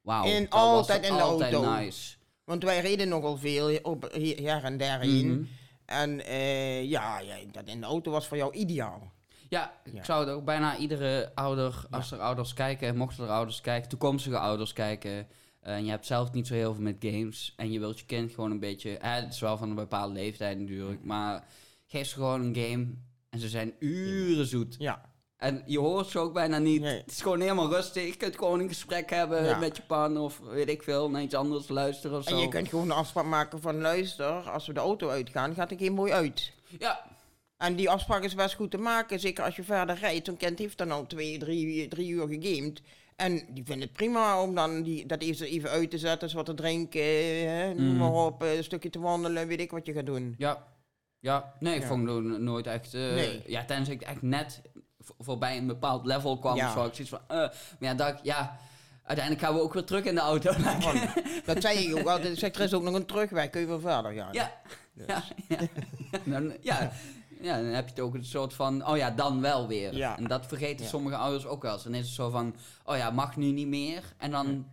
Wauw. 0.00 0.24
In- 0.24 0.50
altijd 0.50 1.04
in 1.06 1.14
de 1.14 1.20
altijd 1.22 1.52
auto. 1.54 1.74
nice. 1.74 2.16
Want 2.44 2.62
wij 2.62 2.80
reden 2.80 3.08
nogal 3.08 3.36
veel 3.36 3.78
op, 3.82 4.08
hier, 4.12 4.64
en 4.64 4.76
daarheen. 4.76 5.32
Mhm. 5.32 5.44
En 5.86 6.24
eh, 6.24 6.84
ja, 6.84 7.18
ja, 7.18 7.36
dat 7.52 7.66
in 7.66 7.80
de 7.80 7.86
auto 7.86 8.10
was 8.10 8.26
voor 8.26 8.36
jou 8.36 8.54
ideaal. 8.54 9.12
Ja, 9.48 9.72
ik 9.84 9.94
Ja. 9.94 10.04
zou 10.04 10.24
het 10.26 10.34
ook 10.34 10.44
bijna 10.44 10.76
iedere 10.76 11.30
ouder, 11.34 11.84
als 11.90 12.10
er 12.12 12.18
ouders 12.20 12.54
kijken, 12.54 12.96
mochten 12.96 13.24
er 13.24 13.30
ouders 13.30 13.60
kijken, 13.60 13.88
toekomstige 13.88 14.38
ouders 14.38 14.72
kijken. 14.72 15.28
eh, 15.60 15.74
en 15.74 15.84
je 15.84 15.90
hebt 15.90 16.06
zelf 16.06 16.32
niet 16.32 16.46
zo 16.46 16.54
heel 16.54 16.74
veel 16.74 16.82
met 16.82 16.96
games. 17.00 17.52
En 17.56 17.72
je 17.72 17.78
wilt 17.78 17.98
je 17.98 18.06
kind 18.06 18.32
gewoon 18.34 18.50
een 18.50 18.60
beetje. 18.60 18.98
Eh, 18.98 19.14
het 19.14 19.32
is 19.32 19.40
wel 19.40 19.56
van 19.56 19.68
een 19.68 19.74
bepaalde 19.74 20.12
leeftijd 20.14 20.58
natuurlijk. 20.58 21.04
Maar 21.04 21.44
geef 21.86 22.06
ze 22.08 22.14
gewoon 22.14 22.40
een 22.42 22.56
game. 22.56 22.86
En 23.30 23.38
ze 23.38 23.48
zijn 23.48 23.72
uren 23.78 24.46
zoet. 24.46 24.74
Ja. 24.78 25.11
En 25.42 25.62
je 25.66 25.78
hoort 25.78 26.06
ze 26.06 26.18
ook 26.18 26.32
bijna 26.32 26.58
niet. 26.58 26.80
Nee. 26.80 26.96
Het 27.00 27.10
is 27.10 27.20
gewoon 27.20 27.40
helemaal 27.40 27.70
rustig. 27.70 28.06
Je 28.06 28.16
kunt 28.16 28.36
gewoon 28.38 28.60
een 28.60 28.68
gesprek 28.68 29.10
hebben 29.10 29.44
Ja. 29.44 29.58
met 29.58 29.76
je 29.76 29.82
partner 29.82 30.22
of 30.22 30.38
weet 30.38 30.68
ik 30.68 30.82
veel. 30.82 31.10
Naar 31.10 31.22
iets 31.22 31.34
anders 31.34 31.68
luisteren 31.68 32.18
of 32.18 32.24
zo. 32.24 32.30
En 32.34 32.40
je 32.40 32.48
kunt 32.48 32.68
gewoon 32.68 32.86
de 32.88 32.94
afspraak 32.94 33.24
maken 33.24 33.60
van 33.60 33.80
luister, 33.80 34.26
als 34.50 34.66
we 34.66 34.72
de 34.72 34.80
auto 34.80 35.08
uitgaan, 35.08 35.54
gaat 35.54 35.68
de 35.68 35.76
game 35.78 35.90
mooi 35.90 36.12
uit. 36.12 36.52
Ja, 36.78 37.04
En 37.56 37.74
die 37.76 37.90
afspraak 37.90 38.22
is 38.22 38.34
best 38.34 38.54
goed 38.54 38.70
te 38.70 38.78
maken, 38.78 39.20
zeker 39.20 39.44
als 39.44 39.56
je 39.56 39.62
verder 39.62 39.96
rijdt. 39.98 40.26
Zo'n 40.26 40.36
kind 40.36 40.58
heeft 40.58 40.78
dan 40.78 40.90
al 40.90 41.06
twee, 41.06 41.38
drie, 41.38 41.88
drie 41.88 42.08
uur 42.08 42.26
gegamed. 42.28 42.80
En 43.16 43.46
die 43.50 43.64
vindt 43.64 43.82
het 43.82 43.92
prima 43.92 44.42
om 44.42 44.54
dan 44.54 44.82
die, 44.82 45.06
dat 45.06 45.22
even, 45.22 45.46
even 45.46 45.70
uit 45.70 45.90
te 45.90 45.98
zetten, 45.98 46.22
eens 46.22 46.32
wat 46.32 46.46
te 46.46 46.54
drinken, 46.54 47.02
hè, 47.48 47.74
noem 47.74 47.86
Mm. 47.92 47.96
maar 47.96 48.12
op, 48.12 48.42
een 48.42 48.64
stukje 48.64 48.90
te 48.90 49.00
wandelen, 49.00 49.46
weet 49.46 49.60
ik 49.60 49.70
wat 49.70 49.86
je 49.86 49.92
gaat 49.92 50.06
doen. 50.06 50.34
Ja. 50.38 50.70
Ja, 51.18 51.52
nee, 51.60 51.74
ik 51.74 51.80
Ja. 51.82 51.86
vond 51.86 52.08
het 52.08 52.22
no- 52.22 52.38
nooit 52.38 52.66
echt... 52.66 52.94
eh, 52.94 53.00
Nee. 53.00 53.42
Ja, 53.46 53.64
tenzij 53.64 53.94
ik 53.94 54.02
echt 54.02 54.22
net 54.22 54.62
voorbij 55.18 55.56
een 55.56 55.66
bepaald 55.66 56.06
level 56.06 56.38
kwam. 56.38 56.56
Ja. 56.56 56.66
ik 56.68 56.72
zoiets 56.94 57.08
van... 57.10 57.20
eh, 57.28 57.36
maar 57.36 57.52
ja, 57.78 57.94
dat, 57.94 58.20
ja, 58.22 58.56
uiteindelijk 59.04 59.46
gaan 59.46 59.54
we 59.54 59.60
ook 59.62 59.74
weer 59.74 59.84
terug 59.84 60.04
in 60.04 60.14
de 60.14 60.20
auto. 60.20 60.52
Dat 61.46 61.60
zei 61.62 61.78
ik 61.78 61.96
ook 61.98 62.06
altijd. 62.06 62.32
Ik 62.32 62.38
zeg, 62.38 62.54
er 62.54 62.60
is 62.60 62.74
ook 62.74 62.82
nog 62.82 62.94
een 62.94 63.06
terugweg. 63.06 63.50
Kun 63.50 63.60
je 63.60 63.66
wel 63.66 63.80
verder 63.80 64.12
gaan? 64.12 64.32
Ja, 64.32 64.52
Dus. 64.94 65.06
ja, 65.06 65.22
ja. 65.48 65.58
Dan, 66.32 66.52
ja. 66.60 66.92
ja, 67.40 67.56
dan 67.56 67.64
heb 67.66 67.84
je 67.84 67.90
het 67.90 68.00
ook 68.00 68.14
een 68.14 68.24
soort 68.24 68.54
van, 68.54 68.86
oh 68.86 68.96
ja, 68.96 69.10
dan 69.10 69.40
wel 69.40 69.68
weer. 69.68 69.94
Ja. 69.96 70.16
En 70.16 70.24
dat 70.24 70.46
vergeten 70.46 70.86
sommige 70.86 71.16
ouders 71.16 71.46
ook 71.46 71.62
wel 71.62 71.72
eens. 71.72 71.82
Dan 71.82 71.94
is 71.94 72.04
het 72.06 72.14
zo 72.14 72.30
van, 72.30 72.54
oh 72.84 72.96
ja, 72.96 73.10
mag 73.10 73.36
nu 73.36 73.46
niet 73.50 73.66
meer. 73.66 74.02
En 74.18 74.30
dan 74.30 74.66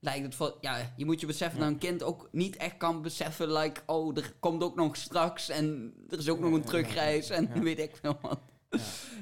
lijkt 0.00 0.24
het 0.24 0.34
voor, 0.34 0.56
ja, 0.60 0.92
je 0.96 1.04
moet 1.04 1.20
je 1.20 1.26
beseffen 1.26 1.60
dat 1.60 1.68
een 1.68 1.78
kind 1.78 2.02
ook 2.02 2.28
niet 2.32 2.56
echt 2.56 2.76
kan 2.76 3.02
beseffen, 3.02 3.52
like, 3.52 3.80
oh, 3.86 4.16
er 4.16 4.32
komt 4.40 4.62
ook 4.62 4.76
nog 4.76 4.96
straks 4.96 5.48
en 5.48 5.94
er 6.08 6.18
is 6.18 6.28
ook 6.28 6.40
nog 6.40 6.52
een 6.52 6.64
terugreis 6.64 7.30
en 7.30 7.50
weet 7.62 7.78
ik 7.78 7.96
veel 8.00 8.18
wat. 8.22 8.40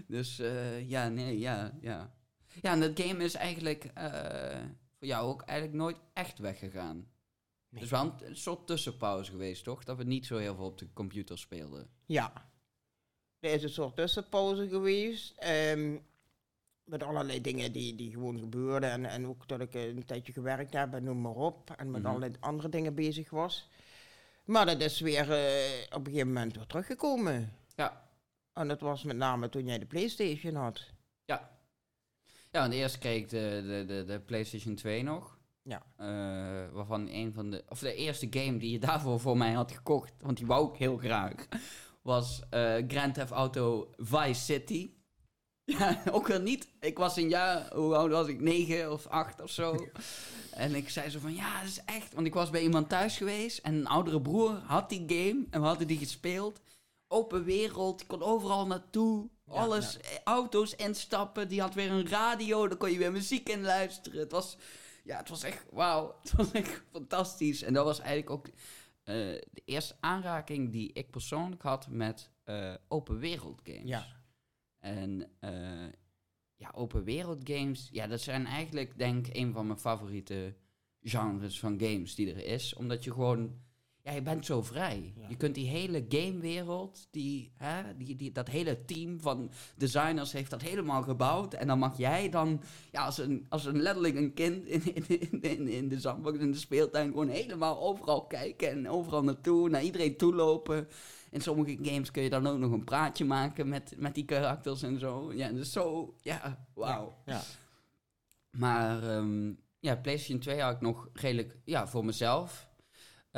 Dus 0.06 0.38
eh, 0.38 0.88
ja, 0.88 1.08
nee, 1.08 1.38
ja, 1.38 1.72
ja. 1.80 2.14
Ja, 2.62 2.72
en 2.72 2.80
dat 2.80 3.00
game 3.00 3.24
is 3.24 3.34
eigenlijk 3.34 3.84
eh, 3.84 4.58
voor 4.98 5.06
jou 5.06 5.28
ook 5.28 5.42
eigenlijk 5.42 5.78
nooit 5.78 5.96
echt 6.12 6.38
weggegaan. 6.38 6.96
Nee. 7.68 7.80
Dus 7.80 7.90
wel 7.90 8.02
een, 8.02 8.12
een 8.26 8.36
soort 8.36 8.66
tussenpauze 8.66 9.30
geweest, 9.30 9.64
toch? 9.64 9.84
Dat 9.84 9.96
we 9.96 10.04
niet 10.04 10.26
zo 10.26 10.36
heel 10.36 10.54
veel 10.54 10.64
op 10.64 10.78
de 10.78 10.92
computer 10.92 11.38
speelden. 11.38 11.88
Ja. 12.06 12.32
Er 13.40 13.52
is 13.52 13.62
een 13.62 13.68
soort 13.68 13.96
tussenpauze 13.96 14.68
geweest. 14.68 15.34
ehm, 15.36 15.96
met 16.84 17.02
allerlei 17.02 17.40
dingen 17.40 17.72
die, 17.72 17.94
die 17.94 18.10
gewoon 18.12 18.38
gebeurden. 18.38 18.90
En, 18.90 19.04
en 19.04 19.26
ook 19.26 19.48
dat 19.48 19.60
ik 19.60 19.74
een 19.74 20.04
tijdje 20.04 20.32
gewerkt 20.32 20.72
heb 20.72 20.94
en 20.94 21.04
noem 21.04 21.20
maar 21.20 21.34
op. 21.34 21.70
En 21.70 21.90
met 21.90 22.00
Mhm. 22.00 22.08
allerlei 22.10 22.32
andere 22.40 22.68
dingen 22.68 22.94
bezig 22.94 23.30
was. 23.30 23.68
Maar 24.44 24.66
dat 24.66 24.80
is 24.80 25.00
weer 25.00 25.30
eh, 25.32 25.82
op 25.96 25.98
een 26.06 26.12
gegeven 26.12 26.26
moment 26.32 26.54
weer 26.56 26.66
teruggekomen. 26.66 27.52
Ja. 27.76 28.07
En 28.58 28.68
dat 28.68 28.80
was 28.80 29.02
met 29.02 29.16
name 29.16 29.48
toen 29.48 29.66
jij 29.66 29.78
de 29.78 29.86
Playstation 29.86 30.54
had. 30.54 30.86
Ja, 32.50 32.60
want 32.60 32.72
eerst 32.72 32.98
kreeg 32.98 33.22
ik 33.22 33.28
de, 33.28 33.62
de, 33.66 33.84
de, 33.94 34.04
de 34.04 34.20
PlayStation 34.20 34.74
2 34.74 35.02
nog. 35.02 35.38
Ja. 35.62 35.82
Eh, 35.96 36.74
waarvan 36.74 37.08
een 37.08 37.32
van 37.32 37.50
de... 37.50 37.64
Of 37.68 37.78
de 37.78 37.94
eerste 37.94 38.26
game 38.30 38.58
die 38.58 38.70
je 38.70 38.78
daarvoor 38.78 39.20
voor 39.20 39.36
mij 39.36 39.52
had 39.52 39.72
gekocht, 39.72 40.12
want 40.20 40.36
die 40.36 40.46
wou 40.46 40.72
ik 40.72 40.78
heel 40.78 40.96
graag, 40.96 41.48
was 42.02 42.42
eh, 42.50 42.74
Grand 42.88 43.14
Theft 43.14 43.30
Auto 43.30 43.90
Vice 43.96 44.40
City. 44.40 44.90
Ja, 45.64 46.02
ook 46.12 46.26
wel 46.26 46.40
niet. 46.40 46.68
Ik 46.80 46.98
was 46.98 47.16
een 47.16 47.28
jaar, 47.28 47.74
hoe 47.74 47.96
oud 47.96 48.10
was 48.10 48.28
ik? 48.28 48.40
Negen 48.40 48.92
of 48.92 49.06
acht 49.06 49.40
of 49.40 49.50
zo. 49.50 49.76
En 50.50 50.74
ik 50.74 50.88
zei 50.88 51.10
zo 51.10 51.18
van, 51.18 51.34
ja, 51.34 51.60
dat 51.60 51.68
is 51.68 51.84
echt... 51.84 52.14
Want 52.14 52.26
ik 52.26 52.34
was 52.34 52.50
bij 52.50 52.62
iemand 52.62 52.88
thuis 52.88 53.16
geweest 53.16 53.58
en 53.58 53.74
een 53.74 53.86
oudere 53.86 54.20
broer 54.20 54.50
had 54.50 54.88
die 54.88 55.04
game 55.06 55.46
en 55.50 55.60
we 55.60 55.66
hadden 55.66 55.86
die 55.86 55.98
gespeeld. 55.98 56.60
Open 57.08 57.44
wereld, 57.44 58.00
je 58.00 58.06
kon 58.06 58.22
overal 58.22 58.66
naartoe. 58.66 59.28
Ja, 59.46 59.52
Alles, 59.52 60.00
eh, 60.00 60.10
auto's 60.24 60.74
instappen. 60.74 61.48
Die 61.48 61.60
had 61.60 61.74
weer 61.74 61.90
een 61.90 62.08
radio, 62.08 62.68
daar 62.68 62.78
kon 62.78 62.90
je 62.90 62.98
weer 62.98 63.12
muziek 63.12 63.48
in 63.48 63.62
luisteren. 63.62 64.18
Het 64.20 64.32
was, 64.32 64.56
ja, 65.04 65.16
het 65.16 65.28
was 65.28 65.42
echt, 65.42 65.66
wauw. 65.70 66.14
Het 66.22 66.32
was 66.32 66.52
echt 66.52 66.82
fantastisch. 66.92 67.62
En 67.62 67.72
dat 67.72 67.84
was 67.84 67.98
eigenlijk 67.98 68.30
ook 68.30 68.46
eh, 68.46 69.14
de 69.50 69.62
eerste 69.64 69.96
aanraking 70.00 70.72
die 70.72 70.92
ik 70.92 71.10
persoonlijk 71.10 71.62
had 71.62 71.88
met 71.88 72.30
eh, 72.44 72.74
open 72.88 73.18
wereld 73.18 73.60
games. 73.64 73.88
Ja. 73.88 74.06
En 74.78 75.30
ja, 76.56 76.70
open 76.74 77.04
wereld 77.04 77.40
games, 77.44 77.88
ja, 77.92 78.06
dat 78.06 78.20
zijn 78.20 78.46
eigenlijk 78.46 78.98
denk 78.98 79.26
ik 79.26 79.36
een 79.36 79.52
van 79.52 79.66
mijn 79.66 79.78
favoriete 79.78 80.54
genres 81.02 81.58
van 81.58 81.80
games 81.80 82.14
die 82.14 82.34
er 82.34 82.44
is. 82.44 82.74
Omdat 82.74 83.04
je 83.04 83.12
gewoon, 83.12 83.60
ja, 84.08 84.14
je 84.14 84.22
bent 84.22 84.46
zo 84.46 84.62
vrij. 84.62 85.12
Ja. 85.16 85.28
Je 85.28 85.36
kunt 85.36 85.54
die 85.54 85.68
hele 85.68 86.04
gamewereld, 86.08 87.08
die, 87.10 87.52
hè, 87.56 87.96
die, 87.96 88.16
die, 88.16 88.32
dat 88.32 88.48
hele 88.48 88.84
team 88.84 89.20
van 89.20 89.50
designers 89.76 90.32
heeft 90.32 90.50
dat 90.50 90.62
helemaal 90.62 91.02
gebouwd. 91.02 91.54
En 91.54 91.66
dan 91.66 91.78
mag 91.78 91.98
jij 91.98 92.28
dan, 92.28 92.62
ja, 92.90 93.04
als 93.04 93.18
een, 93.18 93.46
als 93.48 93.64
een 93.64 93.82
letterlijk 93.82 94.14
een 94.14 94.34
kind 94.34 94.66
in, 94.66 94.82
in, 95.08 95.42
in, 95.42 95.68
in 95.68 95.88
de 95.88 96.00
zandbox, 96.00 96.38
in 96.38 96.52
de 96.52 96.58
speeltuin, 96.58 97.08
gewoon 97.08 97.28
helemaal 97.28 97.80
overal 97.80 98.26
kijken 98.26 98.70
en 98.70 98.88
overal 98.88 99.24
naartoe, 99.24 99.68
naar 99.68 99.82
iedereen 99.82 100.16
toe 100.16 100.34
lopen. 100.34 100.88
In 101.30 101.40
sommige 101.40 101.78
games 101.82 102.10
kun 102.10 102.22
je 102.22 102.30
dan 102.30 102.46
ook 102.46 102.58
nog 102.58 102.72
een 102.72 102.84
praatje 102.84 103.24
maken 103.24 103.68
met, 103.68 103.94
met 103.96 104.14
die 104.14 104.24
karakters 104.24 104.82
en 104.82 104.98
zo. 104.98 105.32
Ja, 105.32 105.48
dus 105.48 105.72
zo, 105.72 106.14
ja, 106.20 106.66
wauw. 106.74 107.16
Ja. 107.26 107.42
Maar 108.50 109.02
ehm, 109.02 109.52
ja, 109.80 109.96
PlayStation 109.96 110.38
2 110.38 110.60
had 110.60 110.74
ik 110.74 110.80
nog 110.80 111.08
redelijk 111.12 111.56
ja, 111.64 111.88
voor 111.88 112.04
mezelf. 112.04 112.67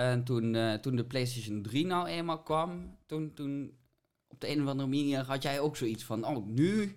En 0.08 0.24
toen, 0.24 0.54
eh, 0.54 0.74
toen 0.74 0.96
de 0.96 1.04
PlayStation 1.04 1.62
3 1.62 1.86
nou 1.86 2.06
eenmaal 2.06 2.42
kwam, 2.42 2.96
toen, 3.06 3.34
toen 3.34 3.78
op 4.28 4.40
de 4.40 4.48
een 4.50 4.62
of 4.62 4.68
andere 4.68 4.88
manier 4.88 5.24
had 5.24 5.42
jij 5.42 5.60
ook 5.60 5.76
zoiets 5.76 6.04
van, 6.04 6.26
oh, 6.26 6.46
nu 6.46 6.96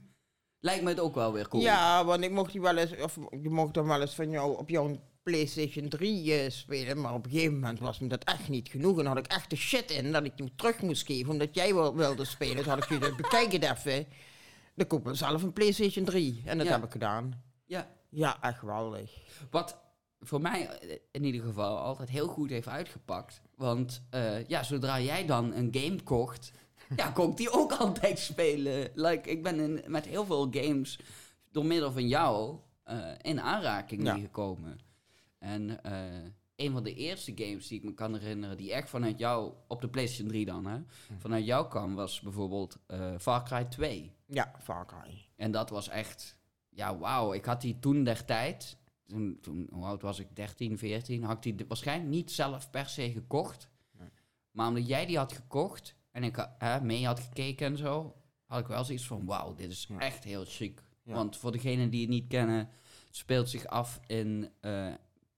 lijkt 0.59 0.83
me 0.83 0.89
het 0.89 0.99
ook 0.99 1.15
wel 1.15 1.33
weer 1.33 1.47
cool. 1.47 1.63
Ja, 1.63 2.05
want 2.05 2.23
ik 2.23 2.31
mocht 2.31 2.51
die 2.51 2.61
wel 2.61 2.77
eens, 2.77 2.95
of 2.97 3.17
je 3.41 3.49
mocht 3.49 3.73
dan 3.73 3.85
wel 3.87 4.01
eens 4.01 4.15
van 4.15 4.29
jou 4.29 4.57
op 4.57 4.69
jouw 4.69 4.95
PlayStation 5.23 5.89
3 5.89 6.33
eh, 6.33 6.49
spelen, 6.49 7.01
maar 7.01 7.13
op 7.13 7.25
een 7.25 7.31
gegeven 7.31 7.53
moment 7.53 7.79
was 7.79 7.99
me 7.99 8.07
dat 8.07 8.23
echt 8.23 8.49
niet 8.49 8.69
genoeg. 8.69 8.99
En 8.99 9.05
had 9.05 9.17
ik 9.17 9.27
echt 9.27 9.49
de 9.49 9.55
shit 9.55 9.91
in 9.91 10.11
dat 10.11 10.23
ik 10.23 10.37
die 10.37 10.53
terug 10.55 10.81
moest 10.81 11.05
geven, 11.05 11.31
omdat 11.31 11.55
jij 11.55 11.73
wel 11.73 11.95
wilde 11.95 12.25
spelen. 12.25 12.55
Dus 12.55 12.65
had 12.65 12.77
ik 12.77 12.89
je 12.89 13.13
bekijk 13.17 13.51
het 13.51 13.63
even. 13.63 14.07
Dan 14.75 14.87
koop 14.87 14.99
ik 14.99 15.05
mezelf 15.05 15.43
een 15.43 15.53
PlayStation 15.53 16.05
3. 16.05 16.41
En 16.45 16.57
dat 16.57 16.67
Ja. 16.67 16.73
heb 16.73 16.83
ik 16.83 16.91
gedaan. 16.91 17.43
Ja, 17.65 17.91
Ja, 18.09 18.41
echt 18.41 18.59
geweldig. 18.59 19.11
Wat 19.51 19.82
voor 20.23 20.41
mij 20.41 20.67
eh, 20.69 20.97
in 21.11 21.23
ieder 21.23 21.41
geval 21.41 21.77
altijd 21.77 22.09
heel 22.09 22.27
goed 22.27 22.49
heeft 22.49 22.67
uitgepakt. 22.67 23.41
Want 23.55 24.03
eh, 24.09 24.47
ja, 24.47 24.63
zodra 24.63 24.99
jij 24.99 25.25
dan 25.25 25.53
een 25.53 25.69
game 25.71 26.01
kocht, 26.03 26.51
ja, 26.95 27.11
kon 27.11 27.29
ik 27.31 27.37
die 27.37 27.51
ook 27.51 27.71
altijd 27.71 28.19
spelen. 28.19 28.89
Like, 28.93 29.29
ik 29.29 29.43
ben 29.43 29.59
in, 29.59 29.91
met 29.91 30.05
heel 30.05 30.25
veel 30.25 30.47
games 30.51 30.99
door 31.51 31.65
middel 31.65 31.91
van 31.91 32.07
jou 32.07 32.57
eh, 32.83 33.07
in 33.21 33.41
aanraking 33.41 34.03
Ja. 34.03 34.17
gekomen. 34.17 34.79
En 35.39 35.79
een 36.55 36.71
van 36.71 36.83
de 36.83 36.93
eerste 36.93 37.31
games 37.35 37.67
die 37.67 37.77
ik 37.77 37.83
me 37.83 37.93
kan 37.93 38.13
herinneren, 38.15 38.57
die 38.57 38.73
echt 38.73 38.89
vanuit 38.89 39.19
jou, 39.19 39.53
op 39.67 39.81
de 39.81 39.89
PlayStation 39.89 40.27
3 40.27 40.45
dan, 40.45 40.65
hè, 40.65 40.77
vanuit 41.17 41.45
jou 41.45 41.67
kwam, 41.67 41.95
was 41.95 42.21
bijvoorbeeld 42.21 42.77
Far 43.19 43.43
Cry 43.43 43.63
2. 43.65 44.11
Ja, 44.27 44.51
Far 44.61 44.85
Cry. 44.85 45.27
En 45.35 45.51
dat 45.51 45.69
was 45.69 45.89
echt, 45.89 46.37
ja, 46.69 46.97
wauw. 46.97 47.33
Ik 47.33 47.45
had 47.45 47.61
die 47.61 47.79
toen 47.79 48.03
der 48.03 48.25
tijd, 48.25 48.77
toen, 49.07 49.37
toen, 49.41 49.67
hoe 49.71 49.85
oud 49.85 50.01
was 50.01 50.19
ik, 50.19 50.35
13, 50.35 50.77
14, 50.77 51.23
had 51.23 51.45
ik 51.45 51.57
die 51.57 51.67
waarschijnlijk 51.67 52.09
niet 52.09 52.31
zelf 52.31 52.69
per 52.69 52.87
se 52.87 53.11
gekocht. 53.11 53.69
Nee. 53.99 54.09
Maar 54.51 54.67
omdat 54.67 54.87
jij 54.87 55.05
die 55.05 55.17
had 55.17 55.33
gekocht 55.33 55.95
en 56.11 56.23
ik 56.23 56.47
hè, 56.57 56.81
mee 56.81 57.05
had 57.05 57.19
gekeken 57.19 57.67
en 57.67 57.77
zo, 57.77 58.15
had 58.45 58.59
ik 58.59 58.67
wel 58.67 58.83
zoiets 58.83 59.07
van, 59.07 59.25
wauw, 59.25 59.53
dit 59.55 59.71
is 59.71 59.85
Ja. 59.89 59.99
echt 59.99 60.23
heel 60.23 60.43
chic. 60.47 60.81
Ja. 61.03 61.13
Want 61.13 61.37
voor 61.37 61.51
degenen 61.51 61.89
die 61.89 62.01
het 62.01 62.09
niet 62.09 62.27
kennen, 62.27 62.57
het 63.07 63.15
speelt 63.15 63.49
zich 63.49 63.65
af 63.67 63.99
in, 64.07 64.49
eh, 64.59 64.87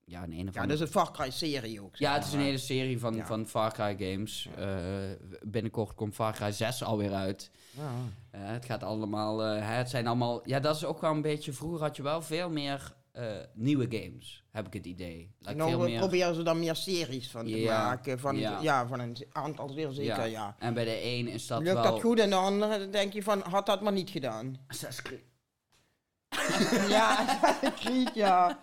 ja, 0.06 0.24
in 0.24 0.32
een 0.32 0.48
of 0.48 0.54
Ja, 0.54 0.62
dat 0.62 0.72
is 0.72 0.80
een 0.80 0.88
Far 0.88 1.12
Cry 1.12 1.30
serie 1.32 1.82
ook. 1.82 1.96
Ja, 1.96 2.14
het 2.14 2.26
is 2.26 2.34
een 2.34 2.40
hele 2.40 2.58
serie 2.58 3.00
van, 3.00 3.16
Ja. 3.16 3.26
van 3.26 3.48
Far 3.48 3.74
Cry 3.74 3.96
games. 3.98 4.48
Eh, 4.58 5.12
binnenkort 5.42 5.96
komt 5.96 6.14
Far 6.14 6.34
Cry 6.34 6.52
6 6.52 6.84
alweer 6.84 7.14
uit. 7.14 7.52
Ja. 7.72 7.92
Eh, 8.32 8.42
het 8.48 8.66
gaat 8.66 8.84
allemaal, 8.84 9.44
eh, 9.44 9.78
het 9.78 9.90
zijn 9.90 10.08
allemaal, 10.08 10.48
ja, 10.50 10.60
dat 10.60 10.76
is 10.76 10.86
ook 10.86 11.02
wel 11.02 11.12
een 11.12 11.22
beetje, 11.22 11.54
vroeger 11.54 11.82
had 11.82 11.96
je 11.96 12.04
wel 12.04 12.22
veel 12.22 12.50
meer 12.50 12.94
eh, 13.16 13.26
nieuwe 13.54 13.88
games, 13.90 14.44
heb 14.52 14.68
ik 14.68 14.74
het 14.74 14.86
idee. 14.86 15.36
Like 15.40 15.56
nou, 15.56 15.70
veel 15.70 15.80
we 15.80 15.86
meer, 15.86 16.00
proberen 16.00 16.36
ze 16.36 16.44
dan 16.44 16.60
meer 16.60 16.76
series 16.76 17.32
van 17.32 17.46
te 17.46 17.60
Ja, 17.60 17.84
maken. 17.84 18.20
Van, 18.20 18.38
ja. 18.38 18.60
ja. 18.62 18.88
van 18.88 19.00
een 19.00 19.18
aantal 19.32 19.70
zeer 19.70 19.92
zeker, 19.92 20.16
Ja. 20.16 20.24
ja. 20.24 20.56
En 20.60 20.74
bij 20.74 20.86
de 20.86 21.04
een 21.04 21.28
is 21.28 21.48
dat 21.48 21.62
Lukt 21.62 21.74
wel... 21.74 21.84
dat 21.84 22.02
goed 22.02 22.20
en 22.20 22.30
de 22.30 22.36
andere 22.36 22.80
dan 22.80 22.92
denk 22.92 23.14
je 23.14 23.24
van, 23.24 23.42
had 23.50 23.66
dat 23.66 23.82
maar 23.82 23.94
niet 23.94 24.10
gedaan. 24.10 24.58
Assassin's 24.68 25.02
Creed. 25.02 25.24
ja, 26.90 27.16
Assassin's 27.26 27.80
Creed, 27.80 28.12
ja. 28.14 28.60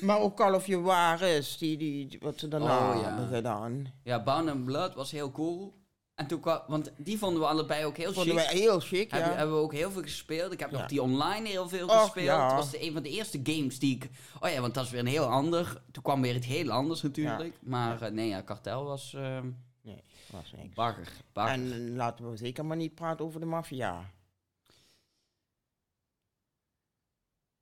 Maar 0.00 0.20
ook 0.20 0.36
Call 0.36 0.54
of 0.54 0.66
Juarez, 0.66 1.56
die, 1.56 1.76
die, 1.76 2.18
wat 2.20 2.38
ze 2.38 2.48
daarna 2.48 2.92
Oh, 2.94 3.00
ja. 3.00 3.08
hebben 3.08 3.28
gedaan. 3.36 3.92
Ja, 4.02 4.22
Bound 4.22 4.48
and 4.48 4.64
Blood 4.64 4.94
was 4.94 5.10
heel 5.10 5.30
cool. 5.30 5.74
En 6.16 6.26
toen 6.26 6.40
kwam, 6.40 6.60
want 6.66 6.92
die 6.96 7.18
vonden 7.18 7.40
we 7.40 7.46
allebei 7.46 7.84
ook 7.84 7.96
heel 7.96 8.12
Vonden 8.12 8.36
chic. 8.38 8.46
wij 8.50 8.58
heel 8.60 8.80
chic, 8.80 9.10
Hebben, 9.10 9.30
ja. 9.30 9.36
hebben 9.36 9.56
we 9.56 9.62
ook 9.62 9.72
heel 9.72 9.90
veel 9.90 10.02
gespeeld. 10.02 10.52
Ik 10.52 10.60
heb 10.60 10.70
Ja. 10.70 10.78
nog 10.78 10.86
die 10.88 11.02
online 11.02 11.48
heel 11.48 11.68
veel 11.68 11.86
Och, 11.86 12.00
gespeeld. 12.02 12.26
ja. 12.26 12.44
Het 12.46 12.54
was 12.54 12.70
de, 12.70 12.82
een 12.82 12.92
van 12.92 13.02
de 13.02 13.08
eerste 13.10 13.40
games 13.42 13.78
die 13.78 13.94
ik... 13.94 14.08
Oh 14.40 14.50
ja, 14.50 14.60
want 14.60 14.74
dat 14.74 14.84
is 14.84 14.90
weer 14.90 15.00
een 15.00 15.06
heel 15.06 15.24
ander. 15.26 15.82
Toen 15.90 16.02
kwam 16.02 16.22
weer 16.22 16.34
iets 16.34 16.46
heel 16.46 16.70
anders 16.70 17.02
natuurlijk. 17.02 17.54
Maar 17.60 18.02
eh, 18.02 18.10
nee, 18.10 18.28
ja, 18.28 18.40
Kartel 18.40 18.84
was 18.84 19.14
ehm 19.14 19.48
Nee, 19.82 20.02
was 20.30 20.52
niks. 20.56 20.74
bagger. 20.74 21.08
bagger. 21.32 21.52
En 21.54 21.72
eh, 21.72 21.94
laten 21.96 22.30
we 22.30 22.36
zeker 22.36 22.64
maar 22.66 22.76
niet 22.76 22.94
praten 22.94 23.24
over 23.24 23.40
de 23.40 23.46
maffia. 23.46 24.10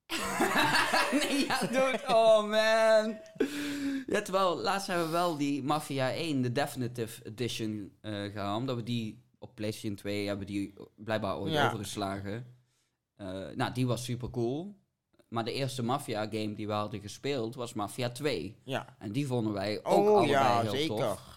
nee, 1.21 1.47
ja, 1.47 1.61
dude. 1.61 2.01
Oh, 2.09 2.43
man. 2.49 3.19
Ja, 4.07 4.23
terwijl, 4.23 4.57
laatst 4.61 4.87
hebben 4.87 5.07
we 5.07 5.13
wel 5.13 5.37
die 5.37 5.63
Mafia 5.63 6.11
1, 6.13 6.43
de 6.43 6.53
Definitive 6.53 7.25
Edition, 7.25 7.93
eh 8.01 8.13
gehaald. 8.23 8.61
Omdat 8.61 8.77
we 8.77 8.83
die 8.83 9.23
op 9.39 9.55
PlayStation 9.55 9.95
2 9.97 10.27
hebben 10.27 10.47
die 10.47 10.75
blijkbaar 10.97 11.39
ooit 11.39 11.53
Ja. 11.53 11.67
overgeslagen. 11.67 12.47
Eh, 13.17 13.27
nou, 13.55 13.73
die 13.73 13.87
was 13.87 14.05
super 14.05 14.31
cool. 14.31 14.77
Maar 15.29 15.45
de 15.45 15.53
eerste 15.53 15.83
Mafia 15.83 16.21
game 16.23 16.53
die 16.55 16.67
we 16.67 16.73
hadden 16.73 17.01
gespeeld 17.01 17.55
was 17.55 17.73
Mafia 17.75 18.11
2. 18.11 18.57
Ja. 18.65 18.97
En 18.99 19.13
die 19.13 19.27
vonden 19.27 19.53
wij 19.53 19.79
ook 19.85 20.07
Oh 20.09 20.17
allebei 20.17 20.31
ja, 20.31 20.61
heel 20.61 20.71
zeker. 20.71 20.97
tof. 20.97 21.34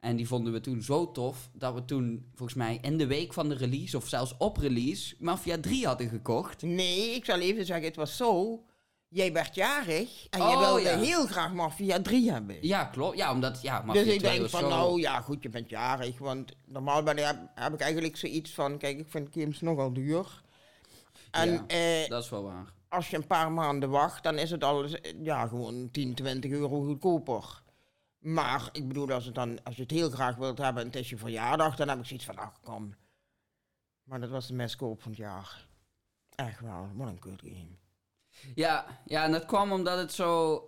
En 0.00 0.16
die 0.16 0.26
vonden 0.28 0.52
we 0.52 0.60
toen 0.60 0.82
zo 0.82 1.10
tof 1.12 1.48
dat 1.52 1.74
we 1.74 1.84
toen, 1.84 2.30
volgens 2.34 2.58
mij 2.58 2.78
in 2.82 2.98
de 2.98 3.06
week 3.06 3.32
van 3.32 3.48
de 3.48 3.54
release, 3.54 3.96
of 3.96 4.08
zelfs 4.08 4.34
op 4.38 4.56
release, 4.56 5.14
Mafia 5.18 5.58
3 5.60 5.86
hadden 5.86 6.08
gekocht. 6.08 6.62
Nee, 6.62 7.14
ik 7.14 7.24
zal 7.24 7.38
even 7.38 7.64
zeggen, 7.66 7.86
het 7.86 7.96
was 7.96 8.16
zo. 8.16 8.62
jij 9.08 9.32
werd 9.32 9.54
jarig 9.54 10.26
en 10.30 10.40
Oh, 10.40 10.48
jij 10.48 10.58
wilde 10.58 10.80
ja. 10.80 10.98
heel 10.98 11.26
graag 11.26 11.52
Mafia 11.52 12.02
3 12.02 12.30
hebben. 12.30 12.56
Ja, 12.60 12.84
klopt. 12.84 13.16
Ja, 13.16 13.32
omdat, 13.32 13.62
ja, 13.62 13.82
Mafia 13.84 14.04
dus 14.04 14.12
ik 14.12 14.18
2 14.18 14.38
denk 14.38 14.50
van, 14.50 14.60
zo- 14.60 14.68
nou 14.68 15.00
ja, 15.00 15.20
goed, 15.20 15.42
je 15.42 15.48
bent 15.48 15.70
jarig. 15.70 16.18
Want 16.18 16.52
normaal 16.66 17.02
ben 17.02 17.18
ik, 17.18 17.24
heb, 17.24 17.38
heb 17.54 17.72
ik 17.72 17.80
eigenlijk 17.80 18.16
zoiets 18.16 18.50
van, 18.50 18.78
kijk, 18.78 18.98
ik 18.98 19.06
vind 19.08 19.28
games 19.32 19.60
nogal 19.60 19.92
duur. 19.92 20.42
En 21.30 21.52
Ja. 21.52 21.64
eh, 22.02 22.08
Dat 22.08 22.22
is 22.24 22.30
wel 22.30 22.42
waar. 22.42 22.72
als 22.88 23.10
je 23.10 23.16
een 23.16 23.26
paar 23.26 23.52
maanden 23.52 23.90
wacht, 23.90 24.22
dan 24.22 24.38
is 24.38 24.50
het 24.50 24.64
al 24.64 24.84
ja, 25.22 25.46
gewoon 25.46 25.88
10, 25.92 26.14
20 26.14 26.50
euro 26.50 26.82
goedkoper. 26.82 27.62
Maar 28.18 28.68
ik 28.72 28.88
bedoel, 28.88 29.10
als, 29.12 29.24
het 29.24 29.34
dan, 29.34 29.62
als 29.64 29.76
je 29.76 29.82
het 29.82 29.90
heel 29.90 30.10
graag 30.10 30.36
wilt 30.36 30.58
hebben 30.58 30.82
en 30.82 30.88
het 30.88 30.96
is 30.96 31.10
je 31.10 31.16
verjaardag, 31.16 31.76
dan 31.76 31.88
heb 31.88 31.98
ik 31.98 32.04
zoiets 32.04 32.24
van, 32.24 32.36
ach 32.38 32.60
kom. 32.60 32.94
Maar 34.02 34.20
dat 34.20 34.30
was 34.30 34.46
de 34.46 34.54
meest 34.54 34.76
koop 34.76 35.02
van 35.02 35.10
het 35.10 35.20
jaar. 35.20 35.66
Echt 36.34 36.60
wel, 36.60 36.88
wat 36.94 37.08
een 37.08 37.18
kut 37.18 37.40
game. 37.40 37.76
Ja, 38.54 39.00
ja, 39.04 39.24
en 39.24 39.32
dat 39.32 39.44
kwam 39.46 39.72
omdat 39.72 39.98
het 39.98 40.12
zo... 40.12 40.62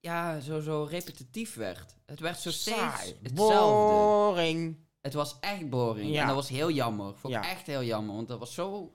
Ja, 0.00 0.40
zo, 0.40 0.60
zo 0.60 0.84
repetitief 0.84 1.54
werd. 1.54 1.96
Het 2.06 2.20
werd 2.20 2.38
zo 2.38 2.50
steeds 2.50 2.76
Saai, 2.78 3.18
hetzelfde. 3.22 3.34
boring. 3.34 4.76
Het 5.00 5.12
was 5.14 5.36
echt 5.40 5.70
boring. 5.70 6.10
Ja. 6.12 6.20
En 6.20 6.26
dat 6.26 6.36
was 6.36 6.48
heel 6.48 6.70
jammer. 6.70 7.14
Vond 7.16 7.34
ik 7.34 7.42
Ja. 7.44 7.50
echt 7.50 7.66
heel 7.66 7.82
jammer. 7.82 8.14
Want 8.14 8.28
dat 8.28 8.38
was 8.38 8.54
zo... 8.54 8.94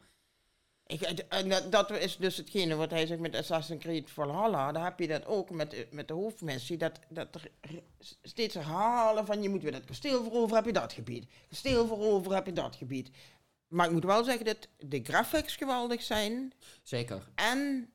Ik, 0.87 1.01
en 1.01 1.49
dat, 1.49 1.71
dat 1.71 1.91
is 1.91 2.17
dus 2.17 2.37
hetgene 2.37 2.75
wat 2.75 2.89
hij 2.89 3.05
zegt 3.05 3.19
met 3.19 3.35
Assassin's 3.35 3.83
Creed 3.83 4.11
Valhalla. 4.11 4.71
Daar 4.71 4.83
heb 4.83 4.99
je 4.99 5.07
dat 5.07 5.25
ook 5.25 5.49
met, 5.49 5.71
de- 5.71 5.87
met 5.91 6.07
de 6.07 6.13
hoofdmissie. 6.13 6.77
Dat, 6.77 6.99
dat 7.09 7.35
er 7.35 7.49
steeds 8.21 8.53
herhalen 8.53 9.25
van 9.25 9.41
je 9.41 9.49
moet 9.49 9.61
weer 9.63 9.71
dat 9.71 9.85
kasteel 9.85 10.23
veroveren, 10.23 10.55
heb 10.55 10.65
je 10.65 10.73
dat 10.79 10.93
gebied. 10.93 11.25
Kasteel 11.49 11.87
veroveren, 11.87 12.35
heb 12.35 12.45
je 12.45 12.53
dat 12.53 12.75
gebied. 12.75 13.09
Maar 13.67 13.85
ik 13.85 13.91
moet 13.91 14.03
wel 14.03 14.23
zeggen 14.23 14.45
dat 14.45 14.67
de 14.77 14.99
graphics 15.03 15.55
geweldig 15.55 16.01
zijn. 16.03 16.53
Zeker. 16.83 17.27
En 17.35 17.89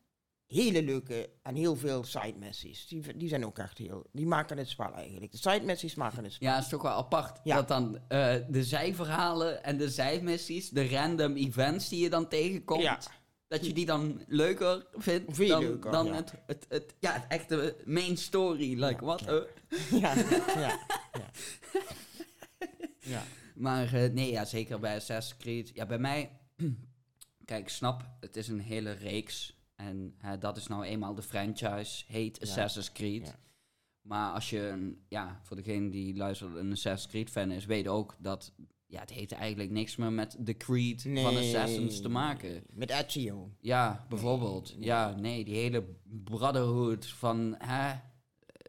hele 0.50 0.82
leuke 0.82 1.30
en 1.42 1.54
heel 1.54 1.76
veel 1.76 2.04
side 2.04 2.38
missies. 2.38 2.86
Die, 2.86 3.16
die 3.16 3.28
zijn 3.28 3.46
ook 3.46 3.58
echt 3.58 3.78
heel... 3.78 4.06
Die 4.12 4.26
maken 4.26 4.58
het 4.58 4.68
spel 4.68 4.92
eigenlijk. 4.94 5.32
De 5.32 5.38
side 5.38 5.64
missies 5.64 5.94
maken 5.94 6.24
het 6.24 6.32
spel. 6.32 6.48
Ja, 6.48 6.54
het 6.54 6.64
is 6.64 6.70
toch 6.70 6.82
wel 6.82 6.92
apart. 6.92 7.40
Ja. 7.44 7.56
Dat 7.56 7.68
dan 7.68 7.98
eh, 8.08 8.34
de 8.48 8.64
zijverhalen 8.64 9.64
en 9.64 9.76
de 9.76 9.88
zijmissies, 9.88 10.70
de 10.70 10.88
random 10.88 11.36
events 11.36 11.88
die 11.88 12.02
je 12.02 12.10
dan 12.10 12.28
tegenkomt... 12.28 12.82
Ja. 12.82 12.98
Dat 13.48 13.66
je 13.66 13.72
die 13.72 13.86
dan 13.86 14.22
leuker 14.26 14.86
vindt 14.92 15.36
Veel 15.36 15.48
dan, 15.48 15.60
leuker, 15.60 15.90
dan 15.90 16.06
ja. 16.06 16.12
het, 16.12 16.32
het, 16.46 16.66
het, 16.68 16.94
ja, 16.98 17.12
het 17.12 17.24
echte 17.28 17.76
main 17.84 18.16
story. 18.16 18.84
Like, 18.84 19.04
wat? 19.04 19.20
ja. 19.90 20.14
Ja, 20.56 20.78
ja. 23.00 23.22
Maar 23.54 23.94
eh, 23.94 24.10
nee, 24.10 24.30
ja, 24.30 24.44
zeker 24.44 24.80
bij 24.80 24.96
Assassin's 24.96 25.40
Creed. 25.40 25.70
Ja, 25.74 25.86
bij 25.86 25.98
mij... 25.98 26.30
Kijk, 27.44 27.68
snap, 27.68 28.06
het 28.20 28.36
is 28.36 28.48
een 28.48 28.60
hele 28.60 28.92
reeks. 28.92 29.59
En 29.80 30.14
hè, 30.18 30.38
dat 30.38 30.56
is 30.56 30.66
nou 30.66 30.84
eenmaal 30.84 31.14
de 31.14 31.22
franchise, 31.22 32.04
heet 32.06 32.36
Ja. 32.40 32.46
Assassin's 32.46 32.92
Creed. 32.92 33.26
Ja. 33.26 33.38
Maar 34.00 34.32
als 34.32 34.50
je, 34.50 34.68
een, 34.68 35.04
ja, 35.08 35.40
voor 35.42 35.56
degene 35.56 35.90
die 35.90 36.16
luistert, 36.16 36.56
een 36.56 36.72
Assassin's 36.72 37.06
Creed 37.12 37.30
fan 37.30 37.50
is, 37.50 37.64
weet 37.64 37.88
ook 37.88 38.16
dat... 38.18 38.52
Ja, 38.86 39.00
het 39.00 39.10
heeft 39.10 39.32
eigenlijk 39.32 39.70
niks 39.70 39.96
meer 39.96 40.12
met 40.12 40.36
de 40.38 40.56
Creed 40.56 41.02
van 41.02 41.36
Assassins 41.36 42.00
te 42.00 42.08
maken. 42.08 42.62
Met 42.72 42.90
Ezio. 42.90 43.50
Ja, 43.60 44.06
bijvoorbeeld. 44.08 44.74
nee. 44.76 44.84
Ja, 44.84 45.14
nee, 45.14 45.44
die 45.44 45.54
hele 45.54 45.84
brotherhood 46.24 47.06
van, 47.06 47.54
hè, 47.58 47.94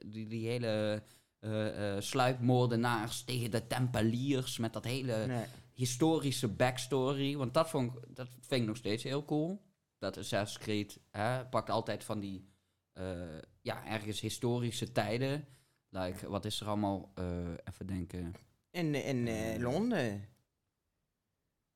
die, 0.05 0.27
die 0.27 0.47
hele 0.47 1.03
eh, 1.39 1.95
sluipmoordenaars 1.99 3.23
tegen 3.23 3.51
de 3.51 3.67
tempeliers 3.67 4.57
met 4.57 4.73
dat 4.73 4.85
hele 4.85 5.45
historische 5.73 6.47
backstory. 6.47 7.37
Want 7.37 7.53
dat, 7.53 7.69
vond 7.69 7.95
ik, 7.95 8.15
dat 8.15 8.27
vind 8.41 8.61
ik 8.61 8.67
nog 8.67 8.77
steeds 8.77 9.03
heel 9.03 9.25
cool. 9.25 9.61
Dat 10.01 10.17
Assassin's 10.17 10.57
Creed 10.63 10.99
hè, 11.11 11.45
pakt 11.45 11.69
altijd 11.69 12.03
van 12.03 12.19
die, 12.19 12.49
eh, 12.93 13.37
ja, 13.61 13.85
ergens 13.85 14.19
historische 14.21 14.91
tijden. 14.91 15.47
Like, 15.89 16.29
wat 16.29 16.45
is 16.45 16.61
er 16.61 16.67
allemaal, 16.67 17.11
eh, 17.15 17.25
even 17.69 17.87
denken. 17.87 18.33
In, 18.71 18.95
in 18.95 19.27
eh, 19.27 19.59
Londen. 19.59 20.29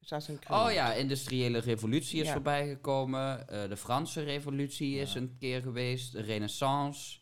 Assassin's 0.02 0.40
Creed. 0.40 0.60
Oh 0.60 0.72
ja, 0.72 0.94
industriële 0.94 1.60
revolutie 1.60 2.20
is 2.20 2.28
Ja. 2.28 2.34
voorbij 2.34 2.68
gekomen. 2.68 3.48
De 3.48 3.78
Franse 3.78 4.24
revolutie 4.24 4.96
is 4.96 5.16
een 5.16 5.36
keer 5.40 5.62
geweest. 5.62 6.12
De 6.12 6.22
renaissance. 6.22 7.20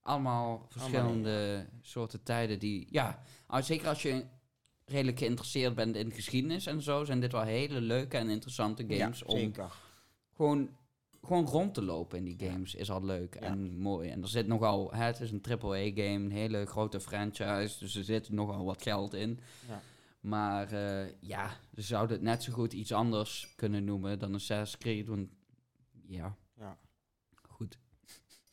Allemaal 0.00 0.66
verschillende 0.68 1.68
soorten 1.80 2.22
tijden 2.22 2.58
die... 2.58 2.86
Ja, 2.90 3.22
nou, 3.48 3.62
zeker 3.62 3.88
als 3.88 4.02
je 4.02 4.24
redelijk 4.84 5.18
geïnteresseerd 5.18 5.74
bent 5.74 5.96
in 5.96 6.12
geschiedenis 6.12 6.66
en 6.66 6.82
zo... 6.82 7.04
zijn 7.04 7.20
dit 7.20 7.32
wel 7.32 7.42
hele 7.42 7.80
leuke 7.80 8.16
en 8.16 8.28
interessante 8.28 8.82
games 8.88 9.18
ja, 9.18 9.26
om 9.26 9.38
zeker. 9.38 9.84
Gewoon, 10.36 10.68
gewoon 11.22 11.46
rond 11.46 11.74
te 11.74 11.82
lopen 11.82 12.18
in 12.18 12.24
die 12.24 12.48
games. 12.48 12.74
Is 12.74 12.90
al 12.90 13.04
leuk 13.04 13.34
Ja. 13.34 13.40
en 13.40 13.78
mooi. 13.78 14.10
En 14.10 14.22
er 14.22 14.28
zit 14.28 14.46
nogal... 14.46 14.92
Hè, 14.92 15.04
het 15.04 15.20
is 15.20 15.30
een 15.30 15.42
AAA-game, 15.48 16.24
een 16.24 16.30
hele 16.30 16.66
grote 16.66 17.00
franchise. 17.00 17.78
Dus 17.78 17.94
er 17.96 18.04
zit 18.04 18.30
nogal 18.30 18.64
wat 18.64 18.82
geld 18.82 19.14
in. 19.14 19.40
Ja. 19.68 19.80
Maar 20.20 20.72
eh, 20.72 21.12
ja, 21.20 21.50
ze 21.74 21.82
zouden 21.82 22.16
het 22.16 22.24
net 22.24 22.42
zo 22.42 22.52
goed 22.52 22.72
iets 22.72 22.92
anders 22.92 23.52
kunnen 23.56 23.84
noemen 23.84 24.18
dan 24.18 24.34
Assassin's 24.34 24.78
Creed. 24.82 25.06
Want 25.06 25.28
ja, 26.06 26.36
Ja. 26.54 26.78
goed. 27.48 27.78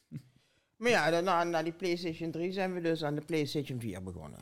Maar 0.77 0.89
ja, 0.91 1.09
daarna, 1.09 1.43
na 1.43 1.63
die 1.63 1.73
PlayStation 1.73 2.31
3 2.31 2.51
zijn 2.51 2.73
we 2.73 2.81
dus 2.81 3.03
aan 3.03 3.15
de 3.15 3.21
PlayStation 3.25 3.79
4 3.79 4.03
begonnen. 4.03 4.39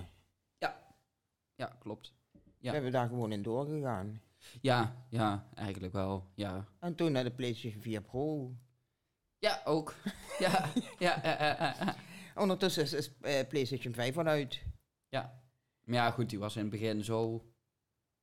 Ja, 1.56 1.76
klopt. 1.80 2.14
Ja. 2.34 2.42
We 2.68 2.70
hebben 2.74 2.92
daar 2.92 3.08
gewoon 3.08 3.32
in 3.32 3.42
doorgegaan. 3.42 4.22
Ja, 4.62 5.06
ja, 5.10 5.48
eigenlijk 5.54 5.94
wel. 5.94 6.32
Ja, 6.36 6.68
En 6.80 6.96
toen 6.96 7.12
naar 7.12 7.24
de 7.24 7.32
PlayStation 7.32 7.82
4 7.82 8.02
Pro. 8.02 8.56
ja 9.40 9.62
ook. 9.66 9.96
ja, 10.40 10.70
ja, 11.00 11.20
ja, 11.24 11.36
ja, 11.40 11.56
ja, 11.60 11.76
ja. 11.80 11.96
Ondertussen 12.36 12.84
is, 12.84 12.94
is 12.94 13.12
eh, 13.22 13.48
PlayStation 13.48 13.94
5 13.94 14.18
al 14.18 14.26
uit. 14.26 14.62
Maar 15.84 15.96
ja, 15.96 16.12
goed, 16.12 16.30
die 16.30 16.40
was 16.40 16.56
in 16.56 16.62
het 16.62 16.72
begin 16.72 17.04
zo 17.04 17.46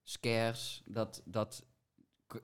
scarce 0.02 0.82
dat, 0.84 1.22
dat 1.24 1.66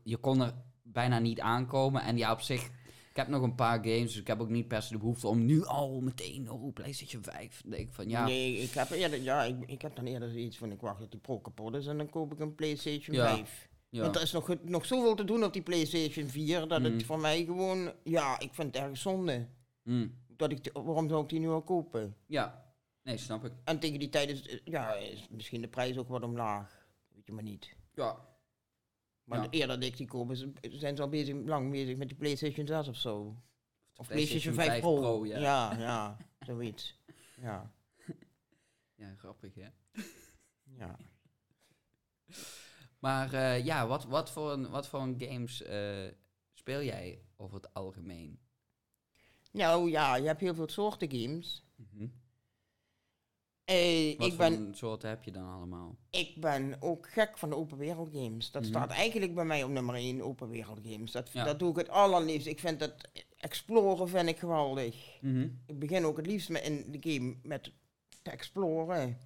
je 0.03 0.17
kon 0.17 0.41
er 0.41 0.55
bijna 0.83 1.19
niet 1.19 1.41
aankomen. 1.41 2.03
En 2.03 2.17
ja, 2.17 2.33
op 2.33 2.41
zich, 2.41 2.71
ik 3.15 3.21
heb 3.21 3.29
nog 3.29 3.43
een 3.43 3.55
paar 3.55 3.79
games, 3.85 4.01
dus 4.13 4.17
ik 4.21 4.27
heb 4.27 4.41
ook 4.41 4.49
niet 4.49 4.69
per 4.69 4.83
se 4.83 4.93
de 4.93 4.99
behoefte 4.99 5.29
om 5.29 5.45
nu 5.45 5.65
al 5.65 6.01
meteen, 6.01 6.51
oh, 6.51 6.73
PlayStation 6.73 7.23
5. 7.23 7.61
Dan 7.63 7.71
denk 7.71 7.89
ik 7.89 7.95
van 7.95 8.09
ja, 8.09 8.25
Nee, 8.25 8.57
ik 8.57 8.71
heb, 8.71 8.91
eerder, 8.91 9.23
ja, 9.23 9.43
ik, 9.43 9.57
ik 9.67 9.83
heb 9.83 9.97
dan 9.97 10.07
eerder 10.07 10.31
zoiets 10.31 10.57
van, 10.59 10.73
ik 10.73 10.81
wacht 10.81 10.99
tot 11.01 11.11
die 11.11 11.21
Pro 11.21 11.39
kapot 11.41 11.75
is 11.75 11.87
en 11.87 11.97
dan 11.97 12.11
koop 12.11 12.33
ik 12.33 12.39
een 12.41 12.55
PlayStation 12.55 13.17
Ja. 13.17 13.35
5. 13.37 13.69
ja. 13.89 14.01
Want 14.03 14.17
er 14.17 14.23
is 14.23 14.33
nog, 14.33 14.55
nog 14.63 14.87
zoveel 14.87 15.15
te 15.15 15.25
doen 15.25 15.45
op 15.45 15.53
die 15.53 15.63
PlayStation 15.63 16.29
4, 16.29 16.69
dat 16.69 16.79
Mm. 16.79 16.85
het 16.85 17.05
voor 17.05 17.19
mij 17.21 17.45
gewoon, 17.45 17.93
ja, 18.05 18.39
ik 18.41 18.55
vind 18.55 18.75
het 18.75 18.85
erg 18.85 18.97
zonde. 18.99 19.47
Mm, 19.83 20.15
Dat 20.37 20.51
ik, 20.51 20.71
waarom 20.73 21.09
zou 21.09 21.23
ik 21.23 21.29
die 21.29 21.41
nu 21.41 21.49
al 21.49 21.63
kopen? 21.63 22.17
ja, 22.27 22.65
nee, 23.03 23.17
snap 23.17 23.45
ik. 23.45 23.53
En 23.65 23.79
tegen 23.79 23.99
die 23.99 24.09
tijd 24.09 24.29
is, 24.31 24.61
ja, 24.65 24.95
is 24.95 25.27
misschien 25.31 25.61
de 25.61 25.69
prijs 25.69 25.97
ook 25.99 26.09
wat 26.09 26.23
omlaag. 26.23 26.87
Weet 27.15 27.27
je 27.27 27.33
maar 27.33 27.43
niet. 27.43 27.77
Ja, 27.95 28.17
Maar 29.25 29.43
Ja. 29.43 29.51
eerder 29.51 29.81
dat 29.81 29.89
ik 29.89 29.97
die 29.97 30.07
koop, 30.07 30.31
is- 30.31 30.47
zijn 30.61 30.97
ze 30.97 31.03
al 31.03 31.09
bezig, 31.09 31.35
lang 31.45 31.71
bezig 31.71 31.97
met 31.97 32.09
die 32.09 32.17
PlayStation 32.17 32.67
6 32.67 32.89
of 32.89 32.97
zo. 32.97 33.43
Of 33.97 34.09
PlayStation 34.09 34.55
5, 34.55 34.81
Pro. 34.81 35.27
ja. 35.27 35.39
ja. 35.39 35.79
ja, 35.79 36.17
zoiets. 36.47 36.99
Ja, 37.41 37.73
Ja, 38.97 39.15
grappig 39.17 39.55
hè. 39.55 39.69
ja. 40.79 40.97
Maar 42.99 43.33
eh, 43.33 43.65
ja, 43.65 43.87
wat, 43.87 44.05
wat, 44.05 44.31
voor 44.31 44.53
een, 44.53 44.71
wat 44.71 44.89
voor 44.89 45.01
een 45.01 45.15
games 45.19 45.63
eh, 45.63 46.05
speel 46.53 46.83
jij 46.83 47.23
over 47.37 47.57
het 47.57 47.75
algemeen? 47.75 48.39
Nou 49.53 49.91
ja, 49.91 50.17
je 50.17 50.27
hebt 50.27 50.41
heel 50.41 50.55
veel 50.55 50.69
soorten 50.69 51.11
games. 51.11 51.65
Mhm. 51.77 52.07
Eh, 53.65 54.19
Wat 54.19 54.27
ik, 54.27 54.37
ben, 54.37 54.53
een 54.53 54.75
soorten 54.75 55.09
heb 55.09 55.25
je 55.25 55.31
dan 55.31 55.49
allemaal? 55.53 55.97
ik 56.11 56.41
ben 56.41 56.77
ook 56.81 57.09
gek 57.11 57.39
van 57.39 57.49
de 57.49 57.57
open 57.57 57.79
wereld 57.79 58.09
games. 58.13 58.51
Dat 58.51 58.63
Mhm. 58.63 58.71
staat 58.71 58.91
eigenlijk 58.91 59.35
bij 59.35 59.45
mij 59.45 59.63
op 59.65 59.71
nummer 59.71 59.95
1, 59.95 60.23
open 60.23 60.49
wereld 60.49 60.79
games. 60.83 61.13
Dat, 61.13 61.31
Ja. 61.33 61.45
dat 61.45 61.59
doe 61.59 61.71
ik 61.71 61.77
het 61.77 61.89
allerliefst. 61.89 62.47
Ik 62.47 62.61
vind 62.61 62.79
dat 62.81 62.95
exploren 63.39 64.09
vind 64.09 64.29
ik 64.29 64.39
geweldig. 64.39 65.19
Mhm. 65.21 65.49
Ik 65.67 65.79
begin 65.79 66.05
ook 66.05 66.17
het 66.17 66.27
liefst 66.27 66.49
met 66.49 66.63
in 66.63 66.85
de 67.01 67.13
game 67.13 67.37
met 67.43 67.73
te 68.23 68.31
exploren. 68.31 69.19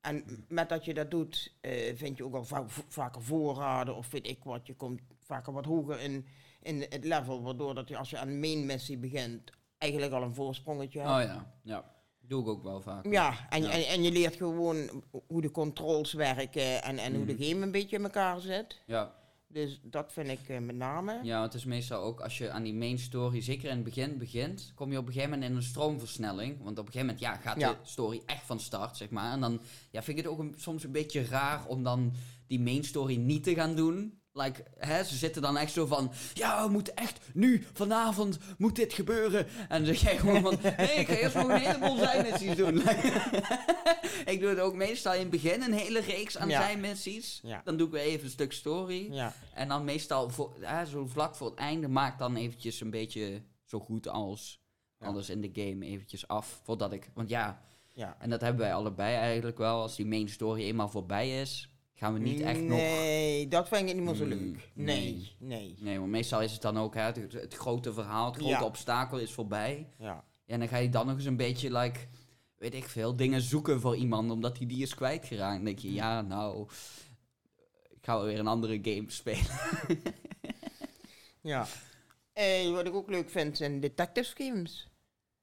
En 0.00 0.44
met 0.48 0.68
dat 0.68 0.84
je 0.84 0.94
dat 0.94 1.10
doet, 1.10 1.54
eh, 1.60 1.96
vind 1.96 2.16
je 2.16 2.24
ook 2.24 2.34
al 2.34 2.44
va- 2.44 2.64
vaker 2.88 3.22
voorraden 3.22 3.96
of 3.96 4.10
weet 4.10 4.26
ik 4.26 4.44
wat. 4.44 4.66
Je 4.66 4.74
komt 4.74 5.00
vaker 5.22 5.52
wat 5.52 5.64
hoger 5.64 6.00
in, 6.00 6.26
in 6.62 6.80
het 6.88 7.04
level, 7.04 7.42
waardoor 7.42 7.74
dat 7.74 7.88
je 7.88 7.96
als 7.96 8.10
je 8.10 8.18
aan 8.18 8.28
de 8.28 8.34
main 8.34 8.66
missie 8.66 8.98
begint, 8.98 9.50
eigenlijk 9.78 10.12
al 10.12 10.22
een 10.22 10.34
voorsprongetje 10.34 10.98
hebt. 11.00 11.10
Oh 11.10 11.22
ja, 11.34 11.54
ja. 11.62 11.98
Doe 12.30 12.42
ik 12.42 12.48
ook 12.48 12.62
wel 12.62 12.80
vaak. 12.80 13.06
Ja, 13.06 13.46
en, 13.48 13.62
Ja. 13.62 13.70
En, 13.70 13.86
en 13.86 14.02
je 14.02 14.12
leert 14.12 14.36
gewoon 14.36 14.76
hoe 15.26 15.40
de 15.40 15.50
controls 15.50 16.12
werken 16.12 16.82
en, 16.82 16.98
en 16.98 17.14
hoe 17.14 17.24
de 17.26 17.32
Mhm. 17.32 17.42
game 17.42 17.62
een 17.64 17.70
beetje 17.72 17.96
in 17.96 18.02
elkaar 18.02 18.40
zit. 18.40 18.80
Ja, 18.86 19.14
Dus 19.48 19.80
dat 19.82 20.12
vind 20.12 20.28
ik 20.28 20.48
eh, 20.48 20.58
met 20.58 20.76
name. 20.76 21.20
ja, 21.22 21.42
het 21.42 21.54
is 21.54 21.64
meestal 21.64 22.02
ook 22.02 22.20
als 22.20 22.38
je 22.38 22.50
aan 22.50 22.62
die 22.62 22.74
main 22.74 22.98
story, 22.98 23.40
zeker 23.40 23.68
in 23.68 23.74
het 23.74 23.84
begin 23.84 24.18
begint, 24.18 24.72
kom 24.74 24.92
je 24.92 24.98
op 24.98 25.06
een 25.06 25.12
gegeven 25.12 25.32
moment 25.32 25.50
in 25.50 25.56
een 25.56 25.62
stroomversnelling. 25.62 26.56
Want 26.62 26.78
op 26.78 26.86
een 26.86 26.92
gegeven 26.92 27.00
moment 27.14 27.20
ja, 27.20 27.36
gaat 27.36 27.60
Ja. 27.60 27.68
de 27.70 27.76
story 27.82 28.22
echt 28.26 28.46
van 28.46 28.60
start, 28.60 28.96
zeg 28.96 29.10
maar. 29.10 29.32
En 29.32 29.40
dan 29.40 29.60
ja, 29.90 30.02
vind 30.02 30.18
ik 30.18 30.24
het 30.24 30.32
ook 30.32 30.38
een- 30.38 30.54
soms 30.56 30.84
een 30.84 30.92
beetje 30.92 31.24
raar 31.24 31.66
om 31.66 31.82
dan 31.82 32.12
die 32.46 32.60
main 32.60 32.84
story 32.84 33.16
niet 33.16 33.44
te 33.44 33.54
gaan 33.54 33.74
doen. 33.76 34.19
Like, 34.32 34.64
hè, 34.78 35.04
ze 35.04 35.16
zitten 35.16 35.42
dan 35.42 35.56
echt 35.56 35.72
zo 35.72 35.86
van, 35.86 36.12
ja, 36.34 36.66
we 36.66 36.72
moeten 36.72 36.96
echt 36.96 37.20
nu, 37.34 37.66
vanavond, 37.72 38.38
moet 38.58 38.76
dit 38.76 38.92
gebeuren. 38.92 39.46
En 39.68 39.84
dan 39.84 39.94
zeg 39.94 40.00
jij 40.00 40.18
gewoon 40.18 40.42
van, 40.42 40.58
nee, 40.76 40.88
ik 40.94 41.06
ga 41.08 41.14
eerst 41.14 41.34
nog 41.34 41.48
een 41.48 41.60
heleboel 41.60 41.96
zijmissies 41.96 42.56
doen. 42.56 42.76
ik 44.32 44.40
doe 44.40 44.48
het 44.48 44.58
ook 44.60 44.74
meestal 44.74 45.12
in 45.14 45.20
het 45.20 45.30
begin, 45.30 45.62
een 45.62 45.72
hele 45.72 46.00
reeks 46.00 46.38
aan 46.38 46.48
Ja. 46.48 46.60
zijmissies. 46.62 47.40
Ja. 47.42 47.60
Dan 47.64 47.76
doe 47.76 47.86
ik 47.86 47.92
weer 47.92 48.02
even 48.02 48.24
een 48.24 48.30
stuk 48.30 48.52
story. 48.52 49.12
Ja. 49.12 49.32
En 49.54 49.68
dan 49.68 49.84
meestal, 49.84 50.30
voor, 50.30 50.54
hè, 50.60 50.86
zo 50.86 51.06
vlak 51.06 51.34
voor 51.36 51.50
het 51.50 51.58
einde, 51.58 51.88
maak 51.88 52.18
dan 52.18 52.36
eventjes 52.36 52.80
een 52.80 52.90
beetje 52.90 53.42
zo 53.64 53.80
goed 53.80 54.08
als 54.08 54.60
alles 54.98 55.30
in 55.30 55.40
de 55.40 55.50
game 55.52 55.86
eventjes 55.86 56.28
af. 56.28 56.60
Voordat 56.64 56.92
ik, 56.92 57.10
want 57.14 57.28
Ja. 57.28 57.62
en 58.18 58.30
dat 58.30 58.40
hebben 58.40 58.60
wij 58.60 58.74
allebei 58.74 59.16
eigenlijk 59.16 59.58
wel. 59.58 59.80
Als 59.80 59.96
die 59.96 60.06
main 60.06 60.28
story 60.28 60.62
eenmaal 60.62 60.88
voorbij 60.88 61.40
is, 61.40 61.69
gaan 62.00 62.12
we 62.12 62.18
niet 62.18 62.40
echt 62.40 62.60
nog... 62.60 62.78
Nee, 62.78 63.48
dat 63.48 63.68
vind 63.68 63.88
ik 63.88 63.94
niet 63.96 64.04
meer 64.04 64.14
zo 64.14 64.24
Mm, 64.24 64.30
leuk. 64.30 64.70
nee. 64.74 64.96
Nee, 65.12 65.32
nee. 65.38 65.74
Nee, 65.78 65.98
want 65.98 66.10
meestal 66.10 66.42
is 66.42 66.52
het 66.52 66.62
dan 66.62 66.78
ook, 66.78 66.94
hè, 66.94 67.00
het, 67.02 67.32
het 67.32 67.54
grote 67.54 67.92
verhaal, 67.92 68.26
het 68.26 68.34
grote 68.36 68.50
Ja. 68.50 68.64
obstakel 68.64 69.18
is 69.18 69.32
voorbij. 69.32 69.88
Ja. 69.98 70.24
En 70.46 70.58
dan 70.58 70.68
ga 70.68 70.76
je 70.76 70.88
dan 70.88 71.06
nog 71.06 71.16
eens 71.16 71.24
een 71.24 71.36
beetje, 71.36 71.72
like, 71.78 72.00
weet 72.56 72.74
ik 72.74 72.84
veel, 72.88 73.16
dingen 73.16 73.40
zoeken 73.40 73.80
voor 73.80 73.96
iemand, 73.96 74.30
omdat 74.30 74.58
hij 74.58 74.66
die 74.66 74.82
is 74.82 74.94
kwijtgeraakt. 74.94 75.54
Dan 75.56 75.64
denk 75.64 75.78
je, 75.78 75.92
ja, 75.92 76.20
nou, 76.20 76.68
ik 77.90 77.98
ga 78.02 78.22
weer 78.22 78.38
een 78.38 78.46
andere 78.46 78.78
game 78.82 79.04
spelen. 79.10 79.46
Ja. 81.42 81.66
Eh, 82.32 82.70
wat 82.70 82.86
ik 82.86 82.94
ook 82.94 83.10
leuk 83.10 83.30
vind 83.30 83.56
zijn 83.56 83.80
detective 83.80 84.34
games. 84.44 84.88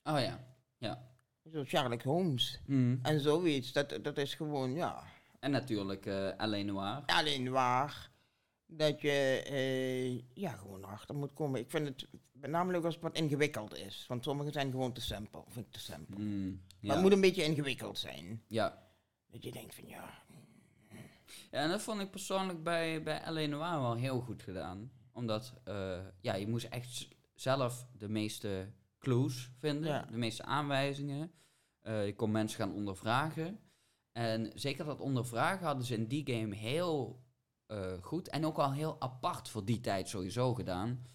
Oh 0.03 0.19
ja, 0.19 0.39
ja. 0.77 1.09
Zo 1.53 1.63
Sherlock 1.65 2.01
Holmes. 2.01 2.59
Mhm. 2.65 2.95
En 3.01 3.19
zoiets. 3.19 3.71
Dat, 3.71 3.99
dat 4.01 4.17
is 4.17 4.33
gewoon, 4.33 4.73
ja, 4.73 5.03
En 5.47 5.53
natuurlijk 5.53 6.05
uh, 6.05 6.29
L.A. 6.38 7.38
Noir. 7.38 8.10
Dat 8.65 9.01
je, 9.01 9.43
eh, 9.47 10.17
ja, 10.33 10.51
gewoon 10.51 10.83
achter 10.83 11.15
moet 11.15 11.33
komen. 11.33 11.60
Ik 11.60 11.69
vind 11.69 11.88
het 11.88 12.07
met 12.31 12.49
name 12.49 12.71
leuk 12.71 12.83
als 12.83 12.93
het 12.93 13.03
wat 13.03 13.15
ingewikkeld 13.15 13.75
is. 13.77 14.05
Want 14.07 14.23
sommige 14.23 14.51
zijn 14.51 14.71
gewoon 14.71 14.93
te 14.93 15.01
simpel. 15.01 15.45
Vind 15.49 15.65
ik 15.65 15.71
te 15.71 15.79
simpel. 15.79 16.19
Mm, 16.19 16.62
Maar 16.81 16.91
het 16.93 17.01
moet 17.03 17.12
een 17.12 17.21
beetje 17.21 17.43
ingewikkeld 17.43 17.97
zijn. 17.97 18.43
ja. 18.47 18.86
Dat 19.27 19.43
je 19.43 19.51
denkt 19.51 19.75
van, 19.75 19.88
ja, 19.88 20.13
Ja, 21.51 21.60
en 21.63 21.69
dat 21.69 21.81
vond 21.81 22.01
ik 22.01 22.12
persoonlijk 22.12 22.63
bij, 22.63 23.03
bij. 23.03 23.47
Noir 23.47 23.81
wel 23.81 23.95
heel 23.95 24.19
goed 24.21 24.41
gedaan. 24.41 24.91
Omdat, 25.13 25.53
eh, 25.63 25.99
ja, 26.21 26.36
je 26.36 26.47
moest 26.47 26.65
echt 26.65 27.07
zelf 27.36 27.88
de 27.97 28.10
meeste 28.10 28.71
clues 28.99 29.51
vinden, 29.60 29.91
Ja. 29.91 30.01
de 30.12 30.17
meeste 30.17 30.43
aanwijzingen. 30.43 31.31
Je 31.83 32.13
kon 32.15 32.31
mensen 32.31 32.57
gaan 32.60 32.73
ondervragen. 32.73 33.60
En 34.17 34.51
zeker 34.56 34.86
dat 34.86 34.99
ondervragen 34.99 35.65
hadden 35.65 35.86
ze 35.86 35.93
in 35.93 36.08
die 36.08 36.34
game 36.34 36.56
heel 36.56 37.19
eh, 37.65 37.93
goed 38.01 38.30
en 38.30 38.45
ook 38.45 38.58
al 38.58 38.73
heel 38.73 38.95
apart 38.99 39.49
voor 39.49 39.65
die 39.65 39.80
tijd 39.80 40.10
sowieso 40.10 40.53
gedaan. 40.53 41.06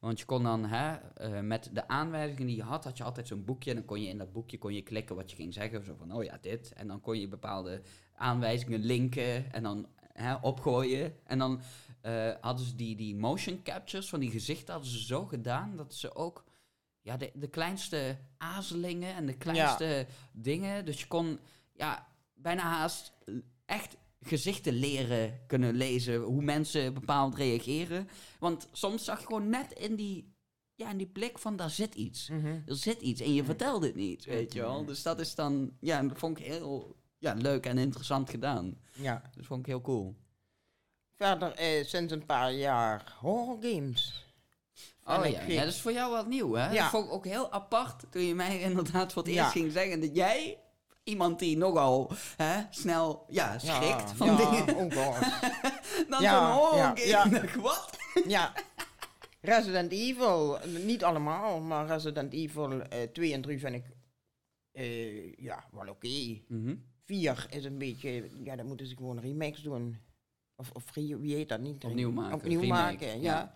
Want 0.00 0.18
je 0.18 0.24
kon 0.24 0.42
dan, 0.42 0.64
hè, 0.64 0.94
eh, 0.94 1.40
met 1.40 1.70
de 1.72 1.88
aanwijzingen 1.88 2.46
die 2.46 2.56
je 2.56 2.62
had, 2.62 2.84
had 2.84 2.96
je 2.96 3.04
altijd 3.04 3.26
zo'n 3.26 3.44
boekje. 3.44 3.70
En 3.70 3.76
dan 3.76 3.84
kon 3.84 4.02
je 4.02 4.08
in 4.08 4.18
dat 4.18 4.32
boekje 4.32 4.58
kon 4.58 4.74
je 4.74 4.82
klikken 4.82 5.16
wat 5.16 5.30
je 5.30 5.36
ging 5.36 5.54
zeggen. 5.54 5.84
Zo 5.84 5.94
van, 5.98 6.12
oh 6.12 6.24
ja, 6.24 6.38
dit. 6.40 6.72
En 6.72 6.86
dan 6.86 7.00
kon 7.00 7.20
je 7.20 7.28
bepaalde 7.28 7.82
aanwijzingen 8.14 8.80
linken 8.80 9.52
en 9.52 9.62
dan 9.62 9.86
hè, 10.12 10.34
opgooien. 10.34 11.16
En 11.24 11.38
dan 11.38 11.60
eh, 12.00 12.30
hadden 12.40 12.66
ze 12.66 12.74
die, 12.74 12.96
die 12.96 13.16
motion 13.16 13.62
captures 13.62 14.08
van 14.08 14.20
die 14.20 14.30
gezichten 14.30 14.72
hadden 14.72 14.92
ze 14.92 15.04
zo 15.04 15.26
gedaan 15.26 15.76
dat 15.76 15.94
ze 15.94 16.14
ook 16.14 16.44
ja, 17.00 17.16
de, 17.16 17.30
de 17.34 17.48
kleinste 17.48 18.18
azelingen 18.36 19.14
en 19.14 19.26
de 19.26 19.36
kleinste 19.36 20.06
dingen. 20.32 20.84
Dus 20.84 21.00
je 21.00 21.06
kon 21.06 21.38
ja, 21.72 22.10
bijna 22.42 22.62
haast 22.62 23.12
echt 23.66 23.96
gezichten 24.20 24.72
leren 24.72 25.40
kunnen 25.46 25.74
lezen 25.74 26.20
hoe 26.20 26.42
mensen 26.42 26.94
bepaald 26.94 27.34
reageren. 27.34 28.08
Want 28.38 28.68
soms 28.72 29.04
zag 29.04 29.20
je 29.20 29.26
gewoon 29.26 29.48
net 29.48 29.72
in 29.72 29.96
die, 29.96 30.34
ja, 30.74 30.90
in 30.90 30.96
die 30.96 31.06
blik 31.06 31.38
van 31.38 31.56
daar 31.56 31.70
zit 31.70 31.94
iets. 31.94 32.28
Er 32.66 32.76
zit 32.76 33.00
iets 33.00 33.20
en 33.20 33.34
je 33.34 33.44
vertelt 33.44 33.82
het 33.82 33.94
niet, 33.94 34.24
weet 34.24 34.52
je 34.52 34.60
wel. 34.60 34.84
Dus 34.84 35.02
dat 35.02 35.20
is 35.20 35.34
dan, 35.34 35.72
ja, 35.80 36.02
dat 36.02 36.18
vond 36.18 36.38
ik 36.38 36.44
heel 36.46 36.96
ja, 37.18 37.32
leuk 37.34 37.66
en 37.66 37.78
interessant 37.78 38.30
gedaan. 38.30 38.78
ja. 38.92 39.30
Dat 39.36 39.46
vond 39.46 39.60
ik 39.60 39.66
heel 39.66 39.80
cool. 39.80 40.16
Verder 41.16 41.52
eh, 41.52 41.84
sinds 41.84 42.12
een 42.12 42.26
paar 42.26 42.52
jaar 42.52 43.16
horror 43.20 43.58
games. 43.60 44.26
Oh 45.04 45.26
ja. 45.26 45.46
dat 45.60 45.66
is 45.72 45.80
voor 45.80 45.92
jou 45.92 46.10
wat 46.10 46.26
nieuw, 46.26 46.54
hè? 46.54 46.70
Ja. 46.72 46.82
Dat 46.82 46.90
vond 46.90 47.06
ik 47.06 47.12
ook 47.12 47.24
heel 47.26 47.52
apart 47.52 48.04
toen 48.10 48.22
je 48.22 48.34
mij 48.34 48.60
inderdaad 48.60 49.12
voor 49.12 49.22
het 49.22 49.32
Ja. 49.32 49.40
eerst 49.40 49.52
ging 49.52 49.72
zeggen 49.72 50.00
dat 50.00 50.14
jij, 50.16 50.58
iemand 51.04 51.38
die 51.38 51.56
nogal 51.56 52.10
hè, 52.36 52.62
snel 52.70 53.24
ja, 53.28 53.58
schrikt 53.58 53.80
Ja, 53.80 54.06
van 54.14 54.26
ja, 54.26 54.36
dingen, 54.36 54.76
Oh 54.76 54.92
god. 54.92 55.20
dan 56.10 56.22
Ja, 56.22 56.54
zo'n 56.54 56.62
horror 56.62 57.06
ja, 57.06 57.28
Wat? 57.60 57.98
ja. 58.26 58.52
Resident 59.40 59.92
Evil, 59.92 60.58
niet 60.66 61.04
allemaal, 61.04 61.60
maar 61.60 61.86
Resident 61.86 62.32
Evil 62.32 62.80
eh 62.82 63.02
2 63.12 63.32
en 63.32 63.40
3 63.42 63.58
vind 63.58 63.74
ik 63.74 63.84
eh, 64.72 65.32
ja, 65.34 65.64
wel 65.72 65.88
oké. 65.88 66.40
Mhm. 66.48 66.74
4 67.04 67.46
is 67.50 67.64
een 67.64 67.78
beetje, 67.78 68.30
ja, 68.44 68.56
dan 68.56 68.66
moeten 68.66 68.86
ze 68.86 68.96
gewoon 68.96 69.20
remakes 69.20 69.62
doen. 69.62 70.00
Of, 70.56 70.70
of 70.72 70.94
wie 70.94 71.34
heet 71.34 71.48
dat 71.48 71.60
niet? 71.60 71.84
Opnieuw 71.84 72.10
maken, 72.10 72.34
Opnieuw 72.34 72.60
remake, 72.60 72.82
maken, 72.82 73.20
ja. 73.20 73.54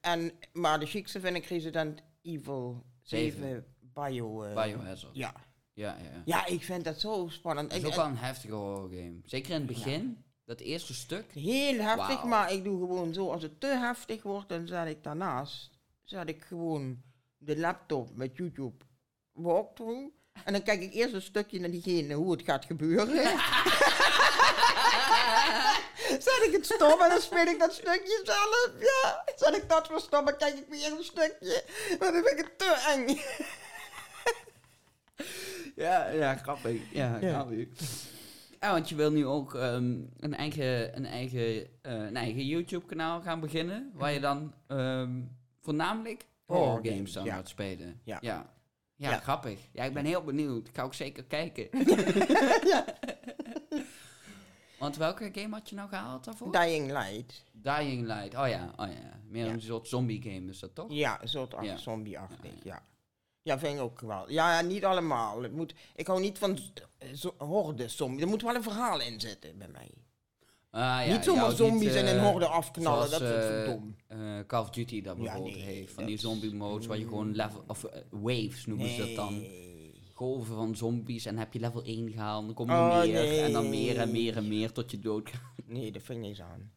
En, 0.00 0.32
maar 0.52 0.80
de 0.80 0.86
chicste 0.86 1.20
vind 1.20 1.36
ik 1.36 1.44
Resident 1.44 2.02
Evil 2.22 2.84
7, 3.02 3.32
Zeven. 3.32 3.66
Bio. 3.80 4.42
eh, 4.42 4.64
Biohazard. 4.64 5.16
Ja. 5.16 5.34
Ja, 5.82 5.96
ja, 6.02 6.22
ja. 6.24 6.46
ik 6.46 6.62
vind 6.62 6.84
dat 6.84 7.00
zo 7.00 7.28
spannend. 7.30 7.70
Dat 7.70 7.78
is 7.78 7.86
ook 7.86 7.94
wel 7.94 8.04
een 8.04 8.16
heftige 8.16 8.54
horror 8.54 8.88
game. 8.88 9.20
Zeker 9.24 9.50
in 9.50 9.56
het 9.56 9.66
begin, 9.66 10.24
dat 10.44 10.60
eerste 10.60 10.94
stuk. 10.94 11.32
Heel 11.32 11.80
heftig, 11.80 12.24
maar 12.24 12.52
ik 12.52 12.64
doe 12.64 12.78
gewoon 12.78 13.12
zo. 13.14 13.30
Als 13.30 13.42
het 13.42 13.60
te 13.60 13.66
heftig 13.66 14.22
wordt, 14.22 14.48
dan 14.48 14.66
zet 14.66 14.86
ik 14.86 15.02
daarnaast. 15.02 15.70
Zet 16.04 16.28
ik 16.28 16.42
gewoon 16.42 17.02
de 17.36 17.58
laptop 17.58 18.16
met 18.16 18.36
YouTube 18.36 18.84
walkthrough. 19.32 20.10
En 20.44 20.52
dan 20.52 20.62
kijk 20.62 20.80
ik 20.80 20.94
eerst 20.94 21.14
een 21.14 21.22
stukje 21.22 21.60
naar 21.60 21.70
diegene 21.70 22.14
hoe 22.14 22.32
het 22.32 22.42
gaat 22.42 22.64
gebeuren. 22.64 23.16
zet 26.26 26.42
ik 26.42 26.52
het 26.52 26.64
stop 26.64 27.00
en 27.00 27.08
dan 27.08 27.20
speel 27.20 27.46
ik 27.46 27.58
dat 27.58 27.72
stukje 27.72 28.20
zelf. 28.24 28.70
Ja, 28.78 29.24
zet 29.36 29.56
ik 29.56 29.68
dat 29.68 29.88
weer 29.88 30.00
stop 30.00 30.28
en 30.28 30.36
kijk 30.36 30.54
ik 30.54 30.66
weer 30.68 30.92
een 30.92 31.04
stukje. 31.04 31.64
Maar 31.98 32.12
dan 32.12 32.22
vind 32.24 32.38
ik 32.38 32.44
het 32.44 32.58
te 32.58 32.92
eng. 32.94 33.20
Ja, 35.76 36.08
ja, 36.08 36.36
grappig. 36.36 36.92
Ja, 36.92 37.18
grappig. 37.18 37.68
Ja, 38.60 38.72
want 38.72 38.88
je 38.88 38.94
wil 38.94 39.10
nu 39.10 39.26
ook 39.26 39.54
ehm, 39.54 40.00
een 40.18 40.34
eigen, 40.34 40.96
een 40.96 41.06
eigen, 41.06 41.66
eh, 41.82 41.92
een 41.92 42.16
eigen 42.16 42.46
YouTube-kanaal 42.46 43.20
gaan 43.20 43.40
beginnen. 43.40 43.90
Waar 43.94 44.12
je 44.12 44.20
dan 44.20 44.54
ehm, 44.66 45.20
voornamelijk 45.60 46.26
horror 46.44 46.80
games 46.82 47.12
ja. 47.12 47.34
gaat 47.34 47.48
spelen. 47.48 48.00
Ja. 48.04 48.18
Ja. 48.20 48.50
Ja, 48.96 49.18
grappig. 49.18 49.60
Ja, 49.72 49.84
ik 49.84 49.94
ben 49.94 50.04
heel 50.04 50.22
benieuwd. 50.22 50.68
Ik 50.68 50.74
ga 50.74 50.82
ook 50.82 50.94
zeker 50.94 51.24
kijken. 51.24 51.68
Want 54.78 54.96
welke 54.96 55.30
game 55.32 55.54
had 55.54 55.68
je 55.68 55.74
nou 55.74 55.88
gehaald 55.88 56.24
daarvoor? 56.24 56.52
Dying 56.52 56.86
Light. 56.86 57.44
Dying 57.52 58.06
Light. 58.06 58.34
Oh 58.34 58.48
ja, 58.48 58.72
oh 58.76 58.86
ja. 58.86 59.20
Meer 59.28 59.46
een 59.46 59.60
soort 59.60 59.88
zombie 59.88 60.22
game 60.22 60.50
is 60.50 60.58
dat 60.58 60.74
toch? 60.74 60.86
Ja, 60.88 61.22
een 61.22 61.28
soort 61.28 61.54
zombie-achtig, 61.76 62.52
ja. 62.62 62.82
Ja, 63.42 63.58
vind 63.58 63.74
ik 63.74 63.80
ook 63.80 64.00
wel. 64.00 64.30
Ja, 64.30 64.58
ja, 64.60 64.66
niet 64.66 64.84
allemaal. 64.84 65.42
Het 65.42 65.52
moet, 65.52 65.74
ik 65.96 66.06
hou 66.06 66.20
niet 66.20 66.38
van 66.38 66.58
z- 66.58 66.70
zo, 67.20 67.34
horde 67.38 67.88
zombie. 67.88 68.20
Er 68.22 68.28
moet 68.28 68.42
wel 68.42 68.54
een 68.54 68.62
verhaal 68.62 69.00
in 69.00 69.20
zitten 69.20 69.58
bij 69.58 69.68
mij. 69.68 69.90
Ah, 70.70 71.06
ja, 71.06 71.12
niet 71.12 71.24
zomaar 71.24 71.50
zombies 71.50 71.94
en 71.94 72.06
eh, 72.06 72.12
een 72.14 72.20
horde 72.20 72.46
afknallen. 72.46 73.08
zoals, 73.08 73.22
Dat 73.22 73.44
is 73.44 73.50
eh, 73.50 73.64
dom. 73.64 73.96
eh, 74.06 74.18
Call 74.46 74.60
of 74.60 74.70
Duty 74.70 75.02
dat 75.02 75.16
Ja, 75.16 75.22
bijvoorbeeld 75.22 75.54
nee, 75.56 75.64
heeft. 75.64 75.92
Van 75.92 76.04
die 76.04 76.18
zombie 76.18 76.54
modes 76.54 76.86
waar 76.86 76.98
je 76.98 77.04
gewoon 77.04 77.34
level, 77.34 77.64
of 77.66 77.84
eh, 77.84 78.00
waves 78.10 78.66
noemen 78.66 78.88
ze 78.88 78.98
dat 79.06 79.14
dan. 79.14 79.44
Golven 80.12 80.54
van 80.54 80.76
zombies 80.76 81.24
en 81.26 81.38
heb 81.38 81.52
je 81.52 81.60
level 81.60 81.82
1 81.82 82.10
gehaald, 82.10 82.44
dan 82.46 82.54
kom 82.54 82.66
je 82.66 82.72
Oh, 82.72 83.00
meer 83.02 83.42
en 83.44 83.52
dan 83.52 83.70
meer 83.70 83.98
en 83.98 84.10
meer 84.10 84.36
en 84.36 84.48
meer 84.48 84.72
tot 84.72 84.90
je 84.90 84.98
dood 84.98 85.28
gaat. 85.28 85.40
Nee, 85.66 85.92
dat 85.92 86.02
vind 86.02 86.18
ik 86.18 86.24
niks 86.24 86.40
aan. 86.40 86.72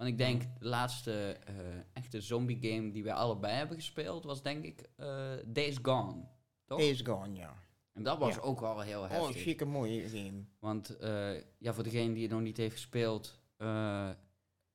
Want 0.00 0.12
ik 0.12 0.18
denk, 0.18 0.42
de 0.58 0.64
laatste 0.64 1.12
eh, 1.46 1.54
echte 1.92 2.20
zombie 2.20 2.58
game 2.72 2.90
die 2.90 3.02
wij 3.04 3.12
allebei 3.12 3.54
hebben 3.54 3.76
gespeeld 3.76 4.24
was 4.24 4.42
denk 4.42 4.64
ik 4.64 4.88
eh, 4.96 5.32
Days 5.46 5.78
Gone. 5.82 6.24
Toch? 6.64 6.78
Days 6.78 7.00
Gone, 7.00 7.34
ja. 7.34 7.54
En 7.92 8.02
dat 8.02 8.18
was 8.18 8.34
Ja. 8.34 8.40
ook 8.40 8.60
wel 8.60 8.80
heel 8.80 9.00
Oh, 9.02 9.08
heftig. 9.10 9.42
chique 9.42 9.64
mooie 9.64 10.08
game. 10.08 10.44
Want 10.58 10.96
eh, 10.96 11.42
ja, 11.58 11.72
voor 11.74 11.84
degene 11.84 12.12
die 12.14 12.22
het 12.22 12.32
nog 12.32 12.40
niet 12.40 12.56
heeft 12.56 12.72
gespeeld, 12.74 13.40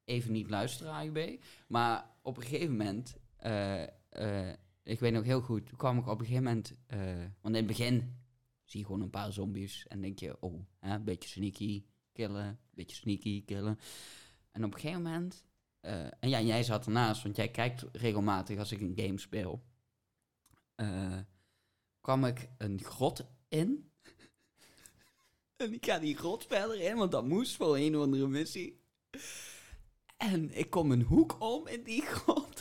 even 0.05 0.31
niet 0.31 0.49
luisteren, 0.49 0.93
AUB. 0.93 1.39
Maar 1.67 2.09
op 2.21 2.37
een 2.37 2.43
gegeven 2.43 2.71
moment, 2.77 3.17
ik 4.83 4.99
weet 4.99 5.13
nog 5.13 5.23
heel 5.23 5.41
goed, 5.41 5.71
kwam 5.75 5.97
ik 5.97 6.07
op 6.07 6.19
een 6.19 6.25
gegeven 6.25 6.43
moment, 6.43 6.73
want 7.41 7.55
in 7.55 7.55
het 7.55 7.67
begin 7.67 8.17
zie 8.65 8.79
je 8.79 8.85
gewoon 8.85 9.01
een 9.01 9.09
paar 9.09 9.33
zombies 9.33 9.87
en 9.87 10.01
denk 10.01 10.19
je, 10.19 10.37
oh, 10.41 10.61
hè, 10.79 10.95
een 10.95 11.03
beetje 11.03 11.29
sneaky 11.29 11.85
killen, 12.11 12.45
een 12.45 12.57
beetje 12.73 12.95
sneaky 12.95 13.45
killen. 13.45 13.79
En 14.55 14.63
op 14.63 14.73
een 14.73 14.79
gegeven 14.79 15.01
moment, 15.01 15.45
eh, 15.79 16.05
en 16.19 16.29
ja, 16.29 16.41
jij 16.41 16.63
zat 16.63 16.85
ernaast, 16.85 17.23
want 17.23 17.35
jij 17.35 17.51
kijkt 17.51 17.85
regelmatig 17.91 18.59
als 18.59 18.71
ik 18.71 18.81
een 18.81 18.93
game 18.95 19.19
speel, 19.19 19.63
eh, 20.75 21.19
kwam 22.01 22.25
ik 22.25 22.49
een 22.57 22.81
grot 22.83 23.25
in. 23.47 23.91
En 25.55 25.73
ik 25.73 25.85
ga 25.85 25.99
die 25.99 26.17
grot 26.17 26.45
verder 26.45 26.81
in, 26.81 26.95
want 26.97 27.11
dat 27.11 27.25
moest 27.25 27.55
voor 27.55 27.77
een 27.77 27.95
of 27.95 28.03
andere 28.03 28.27
missie. 28.27 28.81
En 30.17 30.57
ik 30.57 30.69
kom 30.69 30.91
een 30.91 31.01
hoek 31.01 31.41
om 31.41 31.67
in 31.67 31.83
die 31.83 32.01
grot. 32.01 32.54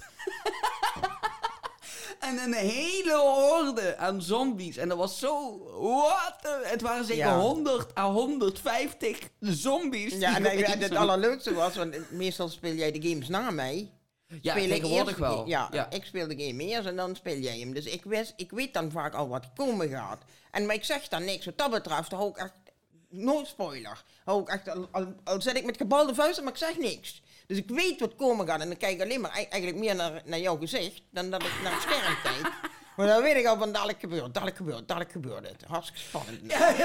En 2.24 2.38
een 2.38 2.52
hele 2.52 3.16
horde 3.16 3.96
aan 3.96 4.22
zombies. 4.22 4.76
En 4.76 4.88
dat 4.88 4.98
was 4.98 5.18
zo... 5.18 5.58
What? 5.80 6.36
Het 6.62 6.80
waren 6.80 7.04
zeker 7.04 7.24
Ja. 7.24 7.38
100 7.38 7.98
à 7.98 8.10
150 8.12 9.18
zombies. 9.40 10.12
Ja, 10.18 10.38
die 10.38 10.48
en, 10.48 10.58
opeens 10.58 10.84
het 10.84 10.94
allerleukste 10.94 11.54
was, 11.54 11.76
want 11.76 12.10
meestal 12.10 12.48
speel 12.48 12.74
jij 12.74 12.92
de 12.92 13.08
games 13.08 13.28
na 13.28 13.50
mij. 13.50 13.90
Ja, 14.42 14.52
speel 14.52 14.64
ik 14.64 14.70
tegenwoordig 14.70 15.06
eerst- 15.06 15.18
wel. 15.18 15.46
Ja, 15.46 15.90
ik 15.90 16.04
speel 16.04 16.26
de 16.28 16.44
game 16.46 16.62
eerst 16.64 16.86
en 16.86 16.96
dan 16.96 17.16
speel 17.16 17.36
jij 17.38 17.58
hem. 17.58 17.74
Dus 17.74 17.84
ik, 17.84 18.04
wist, 18.04 18.32
ik 18.36 18.50
weet 18.50 18.74
dan 18.74 18.90
vaak 18.90 19.14
al 19.14 19.28
wat 19.28 19.46
komen 19.56 19.88
gaat. 19.88 20.22
En 20.50 20.66
maar 20.66 20.74
ik 20.74 20.84
zeg 20.84 21.08
dan 21.08 21.24
niks. 21.24 21.44
Wat 21.44 21.58
dat 21.58 21.70
betreft 21.70 22.10
hou 22.12 22.28
ik 22.28 22.36
echt 22.36 22.52
nooit 23.08 23.46
spoiler. 23.46 24.02
Hou 24.24 24.40
ik 24.42 24.48
echt, 24.48 24.68
al, 24.68 24.88
al, 24.90 25.14
al 25.24 25.40
zit 25.40 25.56
ik 25.56 25.64
met 25.64 25.76
gebalde 25.76 26.14
vuisten, 26.14 26.44
maar 26.44 26.52
ik 26.52 26.58
zeg 26.58 26.78
niks. 26.78 27.22
Dus 27.46 27.56
ik 27.58 27.68
weet 27.70 28.00
wat 28.00 28.16
komen 28.16 28.46
gaat 28.46 28.60
en 28.60 28.68
dan 28.68 28.76
kijk 28.76 28.94
ik 28.94 29.02
alleen 29.02 29.20
maar 29.20 29.30
ei- 29.30 29.46
eigenlijk 29.50 29.82
meer 29.82 29.94
naar, 29.94 30.22
naar 30.24 30.38
jouw 30.38 30.56
gezicht 30.56 31.02
dan 31.10 31.30
dat 31.30 31.42
ik 31.42 31.52
naar 31.62 31.72
het 31.72 31.82
scherm 31.82 32.16
kijk. 32.22 32.52
Maar 32.96 33.06
dan 33.06 33.22
weet 33.22 33.36
ik 33.36 33.46
al 33.46 33.58
van 33.58 33.72
dadelijk 33.72 34.00
gebeurt, 34.00 34.34
dadelijk 34.34 34.56
gebeurt, 34.56 34.88
dadelijk 34.88 35.12
gebeurt 35.12 35.48
het. 35.48 35.64
Hartstikke 35.68 36.00
spannend. 36.02 36.40
Wat? 36.52 36.76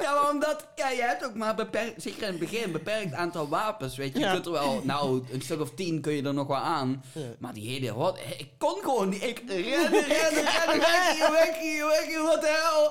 Ja, 0.00 0.14
maar 0.14 0.30
omdat, 0.30 0.66
ja, 0.76 0.88
je 0.90 1.02
hebt 1.02 1.24
ook 1.24 1.34
maar 1.34 1.54
beperkt, 1.54 2.02
zeker 2.02 2.22
in 2.22 2.28
het 2.28 2.38
begin, 2.38 2.62
een 2.62 2.72
beperkt 2.72 3.12
aantal 3.14 3.48
wapens, 3.48 3.96
weet 3.96 4.12
je. 4.12 4.18
Je 4.18 4.24
Ja. 4.24 4.32
kunt 4.32 4.46
er 4.46 4.52
wel, 4.52 4.80
nou, 4.84 5.24
een 5.32 5.42
stuk 5.42 5.60
of 5.60 5.70
tien 5.74 6.00
kun 6.00 6.12
je 6.12 6.22
er 6.22 6.34
nog 6.34 6.46
wel 6.46 6.56
aan. 6.56 7.04
Ja. 7.12 7.22
Maar 7.38 7.52
die 7.54 7.70
hele, 7.70 7.94
wat, 7.94 8.18
ik 8.38 8.50
kon 8.58 8.80
gewoon 8.80 9.08
niet, 9.08 9.22
ik 9.22 9.42
rennen, 9.48 9.90
rennen, 10.06 10.44
rennen, 10.44 10.78
weg 10.78 11.12
hier, 11.12 11.30
weg 11.30 11.58
hier, 11.58 11.86
weg 11.86 12.04
hier, 12.06 12.22
wat 12.22 12.40
de 12.40 12.60
hel. 12.62 12.86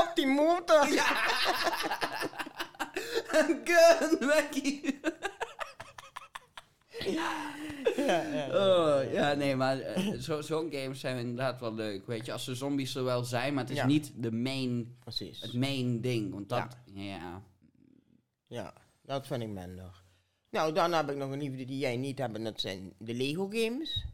Op 0.00 0.10
die 0.14 0.26
motor. 0.26 0.80
Een 0.82 0.98
gun, 3.64 4.42
hier. 4.52 5.00
Ja, 7.04 7.54
ja. 7.96 8.46
Oh, 8.48 9.12
ja, 9.12 9.32
nee, 9.34 9.56
maar 9.56 9.80
eh, 9.80 10.12
zo- 10.18 10.40
zo'n 10.40 10.72
games 10.72 11.00
zijn 11.00 11.18
inderdaad 11.18 11.60
wel 11.60 11.74
leuk, 11.74 12.06
weet 12.06 12.26
je. 12.26 12.32
Als 12.32 12.44
de 12.44 12.54
zombies 12.54 12.94
er 12.94 13.04
wel 13.04 13.24
zijn, 13.24 13.54
maar 13.54 13.62
het 13.62 13.72
is 13.72 13.78
Ja. 13.78 13.86
niet 13.86 14.12
de 14.16 14.32
main, 14.32 14.96
Precies. 14.98 15.40
het 15.40 15.52
main 15.52 16.00
ding. 16.00 16.32
Want 16.32 16.48
dat, 16.48 16.76
ja. 16.84 17.42
Ja, 18.46 18.74
dat 19.02 19.26
vind 19.26 19.42
ik 19.42 19.48
minder. 19.48 20.02
Nou, 20.50 20.72
dan 20.72 20.92
heb 20.92 21.10
ik 21.10 21.16
nog 21.16 21.30
een 21.30 21.38
liefde 21.38 21.64
die 21.64 21.78
jij 21.78 21.96
niet 21.96 22.18
hebt, 22.18 22.34
en 22.36 22.44
dat 22.44 22.60
zijn 22.60 22.92
de 22.98 23.14
Lego 23.14 23.48
games. 23.52 24.04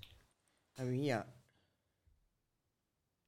Hebben 0.73 0.95
we 0.95 1.01
hier. 1.01 1.27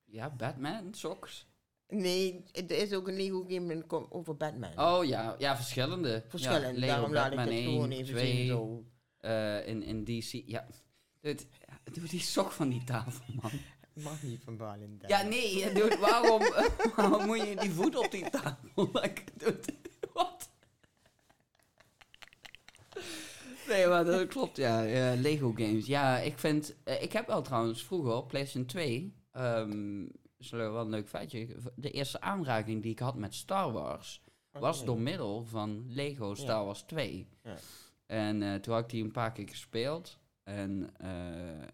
Ja, 0.04 0.30
Batman, 0.30 0.94
socks. 0.94 1.46
Nee, 1.88 2.44
er 2.52 2.70
is 2.70 2.92
ook 2.92 3.08
een 3.08 3.16
Lego 3.16 3.44
game 3.48 3.84
over 4.10 4.36
Batman. 4.36 4.78
Oh 4.78 5.04
ja, 5.04 5.34
ja, 5.38 5.56
verschillende. 5.56 6.24
Verschillend, 6.28 6.64
Ja, 6.74 6.80
Lego 6.80 6.86
daarom 6.86 7.12
laat 7.12 7.32
ik 7.32 7.38
het 7.38 7.48
1, 7.48 7.64
gewoon 7.64 7.90
even 7.90 8.06
2, 8.14 8.36
zien 8.36 8.46
zo. 8.46 8.84
eh, 9.18 9.66
in, 9.68 9.82
in 9.82 10.04
DC. 10.04 10.42
Ja, 10.46 10.66
Dude, 11.20 11.42
doe 11.92 12.08
die 12.08 12.20
sok 12.20 12.52
van 12.52 12.68
die 12.68 12.84
tafel, 12.84 13.24
man. 13.42 13.50
Mag 13.92 14.22
niet 14.22 14.40
van 14.44 14.56
Valentijn. 14.56 15.10
Ja, 15.10 15.22
nee, 15.22 15.72
dude, 15.72 15.96
waarom, 15.98 16.42
waarom 16.96 17.26
moet 17.26 17.40
je 17.48 17.56
die 17.56 17.70
voet 17.70 17.96
op 17.96 18.10
die 18.10 18.30
tafel 18.30 18.90
wat? 20.12 20.50
Nee, 23.68 23.86
maar 23.86 24.04
dat 24.04 24.26
klopt, 24.28 24.56
ja. 24.56 24.82
Lego 25.14 25.52
games. 25.56 25.86
Ja, 25.86 26.18
ik 26.18 26.38
vind... 26.38 26.74
eh, 26.84 27.02
ik 27.02 27.12
heb 27.12 27.26
wel 27.26 27.42
trouwens 27.42 27.84
vroeger 27.84 28.12
op 28.12 28.28
PlayStation 28.28 28.66
2... 28.66 29.14
ehm 29.32 30.04
is 30.38 30.50
wel 30.50 30.80
een 30.80 30.88
leuk 30.88 31.08
feitje. 31.08 31.56
De 31.74 31.90
eerste 31.90 32.20
aanraking 32.20 32.82
die 32.82 32.90
ik 32.92 32.98
had 32.98 33.14
met 33.14 33.34
Star 33.34 33.72
Wars... 33.72 34.22
was 34.50 34.84
door 34.84 35.00
middel 35.00 35.44
van 35.44 35.84
Lego 35.86 36.34
Star. 36.34 36.64
Wars 36.64 36.82
2. 36.82 37.28
Ja. 37.42 37.56
En 38.06 38.42
eh, 38.42 38.54
toen 38.54 38.74
had 38.74 38.82
ik 38.82 38.90
die 38.90 39.04
een 39.04 39.12
paar 39.12 39.32
keer 39.32 39.48
gespeeld. 39.48 40.18
En 40.44 40.90
eh, 40.96 41.68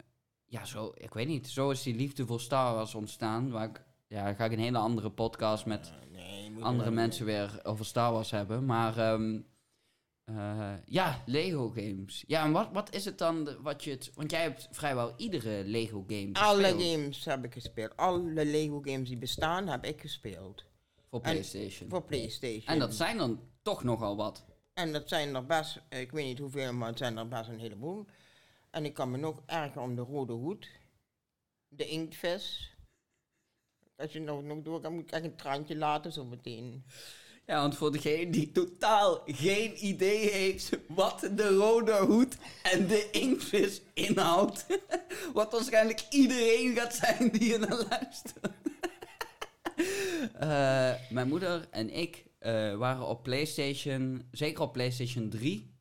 ja, 0.45 0.65
zo, 0.65 0.91
ik 0.95 1.13
weet 1.13 1.27
niet, 1.27 1.47
zo 1.47 1.69
is 1.69 1.83
die 1.83 1.95
liefde 1.95 2.25
voor 2.25 2.39
Star 2.39 2.75
Wars 2.75 2.95
ontstaan. 2.95 3.51
Waar 3.51 3.69
ik, 3.69 3.83
ja, 4.07 4.33
ga 4.33 4.45
ik 4.45 4.51
een 4.51 4.59
hele 4.59 4.77
andere 4.77 5.09
podcast 5.09 5.65
met 5.65 5.93
nee, 6.11 6.53
je 6.53 6.61
andere 6.61 6.91
mensen 6.91 7.25
weer 7.25 7.59
over 7.63 7.85
Star 7.85 8.11
Wars 8.11 8.31
hebben. 8.31 8.65
Maar 8.65 8.97
ehm, 8.97 9.39
eh, 10.25 10.73
ja, 10.85 11.23
Lego 11.25 11.69
games. 11.69 12.23
Ja, 12.27 12.43
en 12.43 12.51
wat, 12.51 12.69
wat 12.71 12.93
is 12.93 13.05
het 13.05 13.17
dan 13.17 13.61
wat 13.61 13.83
je 13.83 13.91
het... 13.91 14.11
Want 14.13 14.31
jij 14.31 14.41
hebt 14.41 14.67
vrijwel 14.71 15.13
iedere 15.17 15.63
Lego 15.63 16.03
game 16.07 16.29
Alle 16.33 16.63
gespeeld 16.63 16.81
games 16.83 17.25
heb 17.25 17.43
ik 17.43 17.53
gespeeld. 17.53 17.97
Alle 17.97 18.45
Lego 18.45 18.81
games 18.81 19.07
die 19.09 19.17
bestaan 19.17 19.67
heb 19.67 19.85
ik 19.85 20.01
gespeeld. 20.01 20.65
voor 21.09 21.21
en- 21.21 21.31
PlayStation. 21.31 21.89
Voor 21.89 22.03
PlayStation. 22.03 22.65
En 22.65 22.79
dat 22.79 22.93
zijn 22.93 23.17
dan 23.17 23.39
toch 23.61 23.83
nogal 23.83 24.15
wat. 24.15 24.45
En 24.73 24.93
dat 24.93 25.09
zijn 25.09 25.35
er 25.35 25.45
best, 25.45 25.81
ik 25.89 26.11
weet 26.11 26.25
niet 26.25 26.39
hoeveel, 26.39 26.73
maar 26.73 26.89
het 26.89 26.97
zijn 26.97 27.17
er 27.17 27.27
best 27.27 27.49
een 27.49 27.59
heleboel. 27.59 28.05
En 28.69 28.85
ik 28.85 28.93
kan 28.93 29.11
me 29.11 29.17
nog 29.17 29.41
erger 29.45 29.81
om 29.81 29.95
de 29.95 30.01
rode 30.01 30.33
hoed. 30.33 30.69
De 31.67 31.87
inktvis. 31.87 32.73
Als 33.95 34.13
je 34.13 34.19
nou 34.19 34.43
nog 34.43 34.61
door 34.61 34.81
kan, 34.81 34.93
moet 34.93 35.03
ik 35.03 35.11
echt 35.11 35.23
een 35.23 35.35
traantje 35.35 35.75
laten 35.75 36.11
zo 36.11 36.25
meteen. 36.25 36.85
Ja, 37.47 37.61
want 37.61 37.75
voor 37.75 37.91
degene 37.91 38.29
die 38.29 38.51
totaal 38.51 39.21
geen 39.25 39.85
idee 39.85 40.29
heeft 40.29 40.69
wat 40.87 41.29
de 41.35 41.55
rode 41.55 41.95
hoed 41.95 42.37
en 42.63 42.87
de 42.87 43.09
inktvis 43.11 43.81
inhoudt. 43.93 44.65
Wat 45.33 45.51
waarschijnlijk 45.51 46.05
iedereen 46.09 46.75
gaat 46.75 46.95
zijn 46.95 47.29
die 47.31 47.53
er 47.53 47.59
naar 47.59 47.85
luistert. 47.89 48.47
Eh, 50.39 50.93
mijn 51.09 51.27
moeder 51.27 51.67
en 51.71 51.89
ik 51.89 52.25
eh, 52.39 52.75
waren 52.75 53.07
op 53.07 53.23
PlayStation, 53.23 54.27
zeker 54.31 54.61
op 54.61 54.73
PlayStation 54.73 55.29
3, 55.29 55.73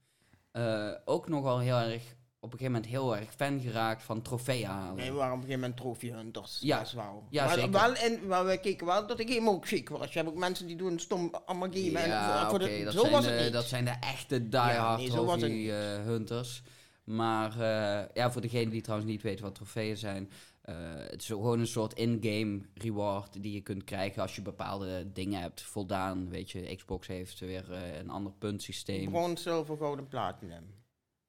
eh, 0.50 0.90
ook 1.05 1.29
nogal 1.29 1.59
heel 1.59 1.77
erg, 1.77 2.03
op 2.44 2.52
een 2.52 2.59
gegeven 2.59 2.72
moment 2.72 2.90
heel 2.90 3.16
erg 3.16 3.35
fan 3.37 3.61
geraakt 3.61 4.02
van 4.02 4.22
trofeeën 4.22 4.66
halen. 4.66 4.94
Nee, 4.96 5.11
we 5.11 5.16
waren 5.16 5.33
op 5.35 5.38
een 5.38 5.44
gegeven 5.44 5.61
moment 5.61 5.80
trophy 5.80 6.11
hunters. 6.11 6.59
Ja. 6.61 6.78
Dat 6.78 6.87
is 6.87 6.92
wel. 6.92 7.22
Ja, 7.30 7.44
maar, 7.44 7.54
zeker. 7.54 7.70
Wel, 7.70 7.94
en, 7.94 8.26
maar 8.26 8.46
we 8.46 8.61
keken 8.61 8.87
wel 8.87 9.07
dat 9.07 9.16
de 9.16 9.26
game 9.33 9.50
ook 9.50 9.66
chic 9.66 9.88
was. 9.88 10.12
Je 10.12 10.18
hebt 10.18 10.30
ook 10.30 10.38
mensen 10.38 10.66
die 10.66 10.76
doen 10.76 10.98
stom 10.98 11.30
allemaal 11.46 11.68
gamen. 11.72 12.02
en 12.02 12.09
Ja, 12.09 12.48
voor 12.50 12.59
de- 12.59 12.83
dat, 12.85 12.92
zo 12.92 13.00
zijn 13.00 13.12
was 13.12 13.24
de, 13.24 13.30
het 13.30 13.42
niet. 13.44 13.52
dat 13.52 13.64
zijn 13.64 13.85
de 13.85 13.94
echte 14.00 14.35
Ja, 14.35 14.40
diehard 14.66 14.98
nee, 15.00 15.11
trophy 15.11 15.44
niet. 15.46 15.68
eh, 15.70 16.02
hunters. 16.04 16.62
Maar 17.04 17.50
eh, 17.61 18.09
ja, 18.14 18.30
voor 18.30 18.40
degene 18.40 18.70
die 18.70 18.80
trouwens 18.83 19.11
niet 19.11 19.22
weten 19.22 19.44
wat 19.44 19.54
trofeeën 19.54 19.96
zijn. 19.96 20.30
eh, 20.62 20.74
het 20.96 21.20
is 21.20 21.26
gewoon 21.26 21.61
een 21.61 21.66
soort 21.66 21.92
in-game 21.92 22.61
reward 22.74 23.42
die 23.42 23.52
je 23.52 23.61
kunt 23.61 23.85
krijgen 23.85 24.22
als 24.22 24.35
je 24.37 24.42
bepaalde 24.42 25.12
dingen 25.12 25.40
hebt 25.40 25.62
voldaan. 25.62 26.28
Weet 26.28 26.50
je, 26.50 26.76
Xbox 26.76 27.07
heeft 27.07 27.38
weer 27.40 27.72
een 27.98 28.11
ander 28.11 28.33
puntsysteem. 28.38 29.11
Bron, 29.11 29.37
zilver, 29.37 29.76
goud 29.76 29.98
en 29.98 30.09
platinum. 30.09 30.73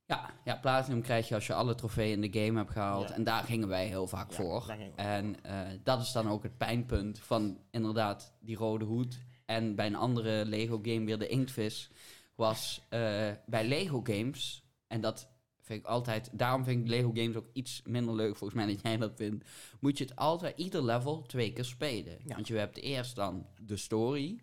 Ja, 0.07 0.33
ja, 0.43 0.55
platinum 0.55 1.01
krijg 1.01 1.27
je 1.27 1.35
als 1.35 1.47
je 1.47 1.53
alle 1.53 1.75
trofeeën 1.75 2.23
in 2.23 2.31
de 2.31 2.39
game 2.39 2.57
hebt 2.57 2.71
gehaald. 2.71 3.09
Ja. 3.09 3.15
En 3.15 3.23
daar 3.23 3.43
gingen 3.43 3.67
wij 3.67 3.87
heel 3.87 4.07
vaak 4.07 4.29
Ja, 4.29 4.35
voor. 4.35 4.75
En 4.95 5.43
eh, 5.43 5.59
dat 5.83 6.01
is 6.01 6.11
dan 6.11 6.29
ook 6.29 6.43
het 6.43 6.57
pijnpunt 6.57 7.19
van 7.19 7.59
inderdaad 7.71 8.33
die 8.39 8.57
rode 8.57 8.85
hoed. 8.85 9.19
En 9.45 9.75
bij 9.75 9.85
een 9.85 9.95
andere 9.95 10.45
Lego 10.45 10.79
game 10.81 11.05
weer 11.05 11.19
de 11.19 11.27
inktvis. 11.27 11.89
Was 12.35 12.81
eh, 12.89 12.99
bij 13.45 13.67
Lego 13.67 14.01
games. 14.03 14.63
En 14.87 15.01
dat 15.01 15.29
vind 15.61 15.79
ik 15.79 15.85
altijd. 15.85 16.29
Daarom 16.31 16.63
vind 16.63 16.81
ik 16.81 16.87
Lego 16.87 17.11
games 17.13 17.35
ook 17.35 17.49
iets 17.53 17.81
minder 17.85 18.15
leuk 18.15 18.35
volgens 18.35 18.59
mij 18.63 18.73
dat 18.73 18.81
jij 18.81 18.97
dat 18.97 19.11
vindt. 19.15 19.45
Moet 19.79 19.97
je 19.97 20.03
het 20.03 20.15
altijd 20.15 20.57
ieder 20.57 20.83
level 20.83 21.21
twee 21.21 21.53
keer 21.53 21.65
spelen. 21.65 22.17
Ja. 22.25 22.35
Want 22.35 22.47
je 22.47 22.57
hebt 22.57 22.77
eerst 22.77 23.15
dan 23.15 23.45
de 23.61 23.77
story. 23.77 24.39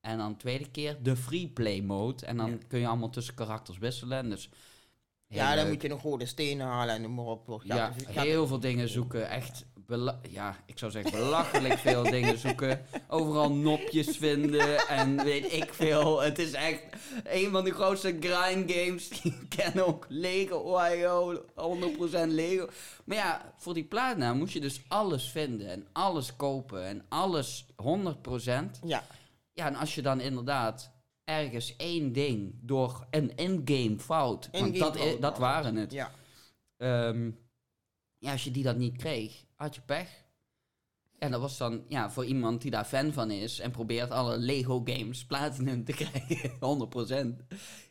En 0.00 0.18
dan 0.18 0.36
tweede 0.36 0.70
keer 0.70 1.02
de 1.02 1.16
free 1.16 1.48
play 1.48 1.80
mode. 1.80 2.26
En 2.26 2.36
dan 2.36 2.66
kun 2.66 2.78
je 2.78 2.86
allemaal 2.86 3.10
tussen 3.10 3.34
karakters 3.34 3.78
wisselen. 3.78 4.30
Dus 4.30 4.50
Ja, 5.32 5.54
dan 5.54 5.64
leuk. 5.64 5.72
moet 5.72 5.82
je 5.82 5.88
nog 5.88 6.02
rode 6.02 6.26
stenen 6.26 6.66
halen 6.66 6.94
en 6.94 7.02
noem 7.02 7.14
maar 7.14 7.24
op. 7.24 7.60
Ja, 7.64 7.92
gaat 8.08 8.24
heel 8.24 8.46
veel 8.46 8.60
dingen 8.60 8.88
zoeken. 8.88 9.28
Echt, 9.28 9.64
ja, 10.28 10.56
ik 10.66 10.78
zou 10.78 10.90
zeggen 10.90 11.10
belachelijk 11.12 11.78
veel 11.78 12.02
dingen 12.16 12.38
zoeken. 12.38 12.84
Overal 13.08 13.52
nopjes 13.52 14.16
vinden 14.16 14.88
en 14.88 15.24
weet 15.24 15.52
ik 15.52 15.74
veel. 15.74 16.20
Het 16.22 16.38
is 16.38 16.52
echt 16.52 16.82
een 17.24 17.50
van 17.50 17.64
de 17.64 17.72
grootste 17.72 18.16
grind 18.20 18.72
games 18.72 19.08
die 19.08 19.32
ik 19.40 19.48
ken 19.48 19.86
ook. 19.86 20.06
Lego, 20.08 20.56
Ohio, 20.56 21.34
100% 21.36 22.26
Lego. 22.26 22.68
Maar 23.04 23.16
ja, 23.16 23.52
voor 23.58 23.74
die 23.74 23.84
platina 23.84 24.34
moest 24.34 24.52
je 24.52 24.60
dus 24.60 24.80
alles 24.88 25.24
vinden 25.30 25.70
en 25.70 25.86
alles 25.92 26.36
kopen 26.36 26.84
en 26.86 27.04
alles 27.08 27.66
100%. 27.82 28.70
Ja, 28.84 29.04
Ja, 29.52 29.66
en 29.66 29.74
als 29.74 29.94
je 29.94 30.02
dan 30.02 30.20
inderdaad 30.20 30.90
ergens 31.24 31.76
één 31.76 32.12
ding 32.12 32.54
door 32.62 33.06
een 33.10 33.36
in-game 33.36 33.98
fout, 33.98 34.48
want 34.52 34.78
dat, 34.78 34.96
fout 34.96 35.20
dat 35.20 35.38
waren 35.38 35.76
het. 35.76 35.92
ja. 35.92 36.10
Ehm, 36.76 37.30
ja, 38.18 38.32
als 38.32 38.44
je 38.44 38.50
die 38.50 38.62
dat 38.62 38.76
niet 38.76 38.96
kreeg, 38.96 39.44
had 39.54 39.74
je 39.74 39.80
pech. 39.80 40.28
En 41.18 41.30
dat 41.30 41.40
was 41.40 41.56
dan, 41.58 41.84
ja, 41.88 42.10
voor 42.10 42.24
iemand 42.24 42.62
die 42.62 42.70
daar 42.70 42.84
fan 42.84 43.12
van 43.12 43.30
is 43.30 43.58
en 43.58 43.70
probeert 43.70 44.10
alle 44.10 44.38
Lego 44.38 44.80
games 44.84 45.24
platinum 45.26 45.84
te 45.84 45.92
krijgen, 46.04 46.50
100%. 47.42 47.44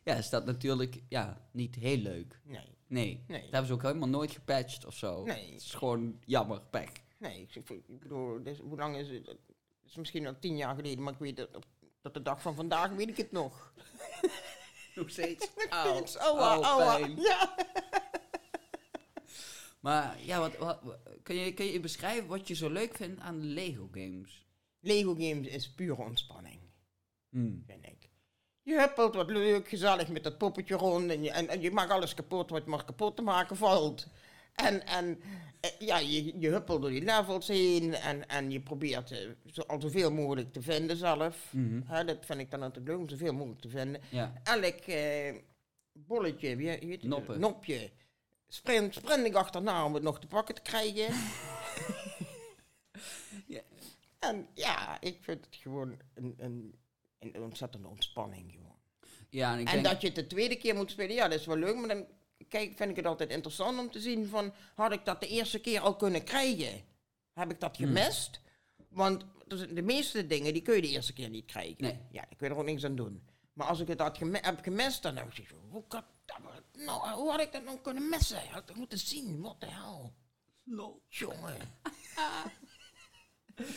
Ja, 0.03 0.15
is 0.15 0.29
dat 0.29 0.45
natuurlijk, 0.45 1.01
ja, 1.09 1.47
niet 1.51 1.75
heel 1.75 1.97
leuk. 1.97 2.39
Nee, 2.43 2.77
Nee, 2.87 3.23
Nee. 3.27 3.41
dat 3.41 3.49
hebben 3.51 3.65
ze 3.67 3.73
ook 3.73 3.81
helemaal 3.81 4.07
nooit 4.09 4.31
gepatcht 4.31 4.85
of 4.85 4.95
zo. 4.95 5.23
Nee. 5.23 5.51
Het 5.51 5.61
is 5.61 5.73
gewoon 5.73 6.19
jammer, 6.25 6.61
pech. 6.61 6.89
nee. 7.17 7.47
Ik, 7.53 7.99
bedoel, 7.99 8.43
dus, 8.43 8.57
hoe 8.57 8.77
lang 8.77 8.97
is 8.97 9.09
het? 9.09 9.25
Het 9.27 9.39
is 9.85 9.95
misschien 9.95 10.27
al 10.27 10.39
tien 10.39 10.57
jaar 10.57 10.75
geleden, 10.75 11.03
maar 11.03 11.13
ik 11.13 11.19
weet 11.19 11.37
dat 11.37 11.55
op 11.55 11.65
dat 12.01 12.13
de 12.13 12.21
dag 12.21 12.41
van 12.41 12.55
vandaag 12.55 12.91
weet 12.91 13.09
ik 13.09 13.17
het 13.17 13.31
nog. 13.31 13.73
Nog 14.95 15.09
steeds. 15.09 15.49
Nog 15.69 16.07
steeds. 16.07 16.17
Pijn. 16.17 17.15
Ja. 17.29 17.55
Maar 19.79 20.17
ja, 20.23 20.39
wat, 20.39 20.57
wat, 20.57 20.79
kun, 21.23 21.35
je, 21.35 21.53
kun 21.53 21.65
je 21.65 21.79
beschrijven 21.79 22.27
wat 22.27 22.47
je 22.47 22.55
zo 22.55 22.69
leuk 22.69 22.95
vindt 22.95 23.21
aan 23.21 23.53
Lego 23.53 23.89
games? 23.91 24.45
Lego 24.79 25.13
games 25.13 25.47
is 25.47 25.73
pure 25.73 26.01
ontspanning, 26.01 26.59
Hmm. 27.29 27.63
vind 27.67 27.85
ik. 27.85 28.09
Je 28.61 28.79
huppelt 28.79 29.15
wat 29.15 29.29
leuk, 29.29 29.69
gezellig 29.69 30.07
met 30.07 30.23
dat 30.23 30.37
poppetje 30.37 30.75
rond 30.75 31.11
en 31.11 31.23
je, 31.23 31.31
en, 31.31 31.47
en 31.47 31.61
je 31.61 31.71
maakt 31.71 31.91
alles 31.91 32.13
kapot 32.13 32.49
wat 32.49 32.65
maar 32.65 32.85
kapot 32.85 33.15
te 33.15 33.21
maken 33.21 33.57
valt. 33.57 34.07
En, 34.55 34.85
en 34.85 35.21
eh, 35.59 35.69
ja, 35.79 35.97
je, 35.97 36.39
je 36.39 36.49
huppelt 36.49 36.81
door 36.81 36.89
die 36.89 37.03
levels 37.03 37.47
heen 37.47 37.93
en, 37.93 38.27
en 38.27 38.51
je 38.51 38.61
probeert 38.61 39.11
eh, 39.11 39.29
zo, 39.45 39.61
al 39.61 39.81
zoveel 39.81 40.11
mogelijk 40.11 40.53
te 40.53 40.61
vinden 40.61 40.97
zelf. 40.97 41.53
Mhm. 41.53 42.05
Dat 42.05 42.25
vind 42.25 42.39
ik 42.39 42.51
dan 42.51 42.63
altijd 42.63 42.87
leuk 42.87 42.97
om 42.97 43.09
zoveel 43.09 43.33
mogelijk 43.33 43.61
te 43.61 43.69
vinden. 43.69 44.01
Ja. 44.09 44.33
Elk 44.43 44.79
eh, 44.79 45.35
bolletje, 45.93 46.55
wie 46.55 46.79
wie 46.79 46.89
heet 46.89 47.01
het? 47.01 47.09
Noppen. 47.09 47.39
nopje, 47.39 47.91
sprint, 48.47 48.93
sprint 48.93 49.25
ik 49.25 49.35
achterna 49.35 49.85
om 49.85 49.93
het 49.93 50.03
nog 50.03 50.19
te 50.19 50.27
pakken 50.27 50.55
te 50.55 50.61
krijgen. 50.61 51.13
Ja. 53.45 53.61
En 54.19 54.47
ja, 54.53 55.01
ik 55.01 55.17
vind 55.21 55.45
het 55.45 55.55
gewoon 55.55 55.99
een, 56.13 56.33
een, 56.37 56.79
een 57.19 57.41
ontzettende 57.41 57.87
ontspanning 57.87 58.51
gewoon. 58.51 58.77
ja, 59.29 59.53
en 59.53 59.59
ik 59.59 59.67
en 59.67 59.73
denk... 59.73 59.85
dat 59.85 60.01
je 60.01 60.07
het 60.07 60.15
de 60.15 60.27
tweede 60.27 60.55
keer 60.55 60.75
moet 60.75 60.91
spelen, 60.91 61.15
ja, 61.15 61.27
dat 61.27 61.39
is 61.39 61.45
wel 61.45 61.57
leuk, 61.57 61.75
maar 61.75 61.87
dan 61.87 62.05
kijk, 62.49 62.77
vind 62.77 62.89
ik 62.89 62.95
het 62.95 63.05
altijd 63.05 63.29
interessant 63.29 63.79
om 63.79 63.91
te 63.91 63.99
zien 63.99 64.27
van, 64.27 64.53
had 64.75 64.91
ik 64.91 65.05
dat 65.05 65.19
de 65.21 65.27
eerste 65.27 65.59
keer 65.59 65.79
al 65.79 65.95
kunnen 65.95 66.23
krijgen? 66.23 66.81
Heb 67.33 67.51
ik 67.51 67.59
dat 67.59 67.77
Hmm. 67.77 67.85
gemist? 67.85 68.39
Want 68.89 69.23
dus 69.47 69.67
de 69.69 69.81
meeste 69.81 70.27
dingen, 70.27 70.53
die 70.53 70.61
kun 70.61 70.75
je 70.75 70.81
de 70.81 70.87
eerste 70.89 71.13
keer 71.13 71.29
niet 71.29 71.45
krijgen. 71.45 71.75
Nee. 71.83 71.97
Ja, 72.11 72.21
daar 72.21 72.35
kun 72.37 72.47
je 72.47 72.53
er 72.53 72.59
ook 72.59 72.65
niks 72.65 72.85
aan 72.85 72.95
doen. 72.95 73.23
Maar 73.53 73.67
als 73.67 73.79
ik 73.79 73.87
het 73.87 73.99
had 73.99 74.17
gemi- 74.17 74.39
heb 74.41 74.63
gemist, 74.63 75.01
dan 75.01 75.15
dacht 75.15 75.37
ik, 75.37 75.47
zo, 75.47 75.55
hoe, 75.69 75.83
kan, 75.87 76.03
dat- 76.25 76.85
nou, 76.85 77.09
hoe 77.11 77.31
had 77.31 77.39
ik 77.41 77.51
dat 77.51 77.63
nou 77.63 77.77
kunnen 77.79 78.09
missen? 78.09 78.41
Had 78.49 78.69
ik 78.69 78.75
moeten 78.75 78.97
zien, 78.97 79.41
wat 79.41 79.59
de 79.59 79.65
hel. 79.69 80.13
Jongen. 81.07 81.57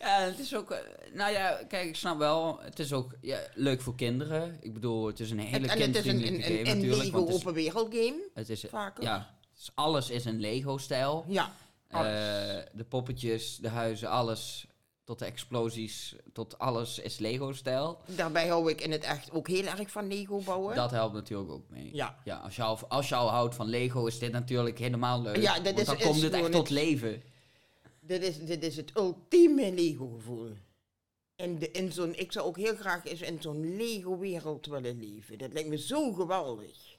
Ja, 0.00 0.20
het 0.20 0.38
is 0.38 0.54
ook... 0.54 0.70
eh, 0.70 0.78
Nou 1.14 1.32
ja, 1.32 1.60
kijk, 1.68 1.88
ik 1.88 1.96
snap 1.96 2.18
wel. 2.18 2.58
Het 2.62 2.78
is 2.78 2.92
ook 2.92 3.14
ja, 3.20 3.38
leuk 3.54 3.80
voor 3.80 3.94
kinderen. 3.94 4.58
Ik 4.60 4.72
bedoel, 4.74 5.06
het 5.06 5.20
is 5.20 5.30
een 5.30 5.38
hele 5.38 5.66
En, 5.68 5.80
en 5.80 5.80
het 5.92 5.96
is 5.96 6.06
een, 6.12 6.26
een, 6.26 6.34
een, 6.34 6.42
game 6.42 6.58
een 6.58 6.64
natuurlijk. 6.64 7.02
Lego 7.02 7.10
want 7.12 7.26
het 7.28 7.36
is- 7.36 7.40
open 7.42 7.54
wereld 7.54 7.94
game. 7.94 8.28
Het 8.34 8.48
is, 8.48 8.64
Vaker. 8.70 9.02
ja, 9.02 9.34
is- 9.58 9.70
alles 9.74 10.10
is 10.10 10.24
een 10.24 10.40
Lego-stijl. 10.40 11.24
Ja. 11.28 11.52
alles. 11.90 12.06
Eh, 12.08 12.56
de 12.72 12.84
poppetjes, 12.88 13.56
de 13.56 13.68
huizen, 13.68 14.08
alles. 14.10 14.66
Tot 15.04 15.18
de 15.18 15.24
explosies, 15.24 16.14
tot 16.32 16.58
alles 16.58 16.98
is 16.98 17.18
Lego-stijl. 17.18 17.98
Daarbij 18.06 18.48
hou 18.48 18.70
ik 18.70 18.80
in 18.80 18.92
het 18.92 19.02
echt 19.04 19.30
ook 19.32 19.48
heel 19.48 19.64
erg 19.66 19.90
van 19.90 20.06
Lego 20.08 20.40
bouwen. 20.40 20.74
Dat 20.74 20.90
helpt 20.90 21.14
natuurlijk 21.14 21.50
ook 21.50 21.64
mee. 21.70 21.90
Ja. 21.94 22.18
Ja, 22.24 22.36
als 22.36 22.56
je, 22.56 22.62
al, 22.62 22.78
als 22.88 23.08
je 23.08 23.14
al 23.14 23.28
houdt 23.30 23.54
van 23.54 23.66
Lego, 23.66 24.06
is 24.06 24.18
dit 24.18 24.32
natuurlijk 24.32 24.78
helemaal 24.78 25.22
leuk. 25.22 25.36
Ja, 25.36 25.54
dit 25.54 25.64
want 25.64 25.78
is- 25.78 25.84
dan 25.86 25.96
komt 25.98 26.22
het 26.22 26.32
echt 26.32 26.52
tot 26.52 26.70
leven. 26.70 27.22
Dit 28.08 28.22
is, 28.22 28.38
dit 28.44 28.62
is 28.62 28.76
het 28.76 28.90
ultieme 28.96 29.72
Lego-gevoel. 29.72 30.52
De, 31.36 31.70
in 31.70 31.92
zo'n, 31.92 32.14
ik 32.18 32.32
zou 32.32 32.46
ook 32.46 32.56
heel 32.56 32.76
graag 32.76 33.04
eens 33.04 33.20
in 33.20 33.42
zo'n 33.42 33.76
Lego-wereld 33.76 34.66
willen 34.66 34.98
leven. 34.98 35.38
Dat 35.38 35.52
lijkt 35.52 35.68
me 35.68 35.78
zo 35.78 36.12
geweldig. 36.12 36.96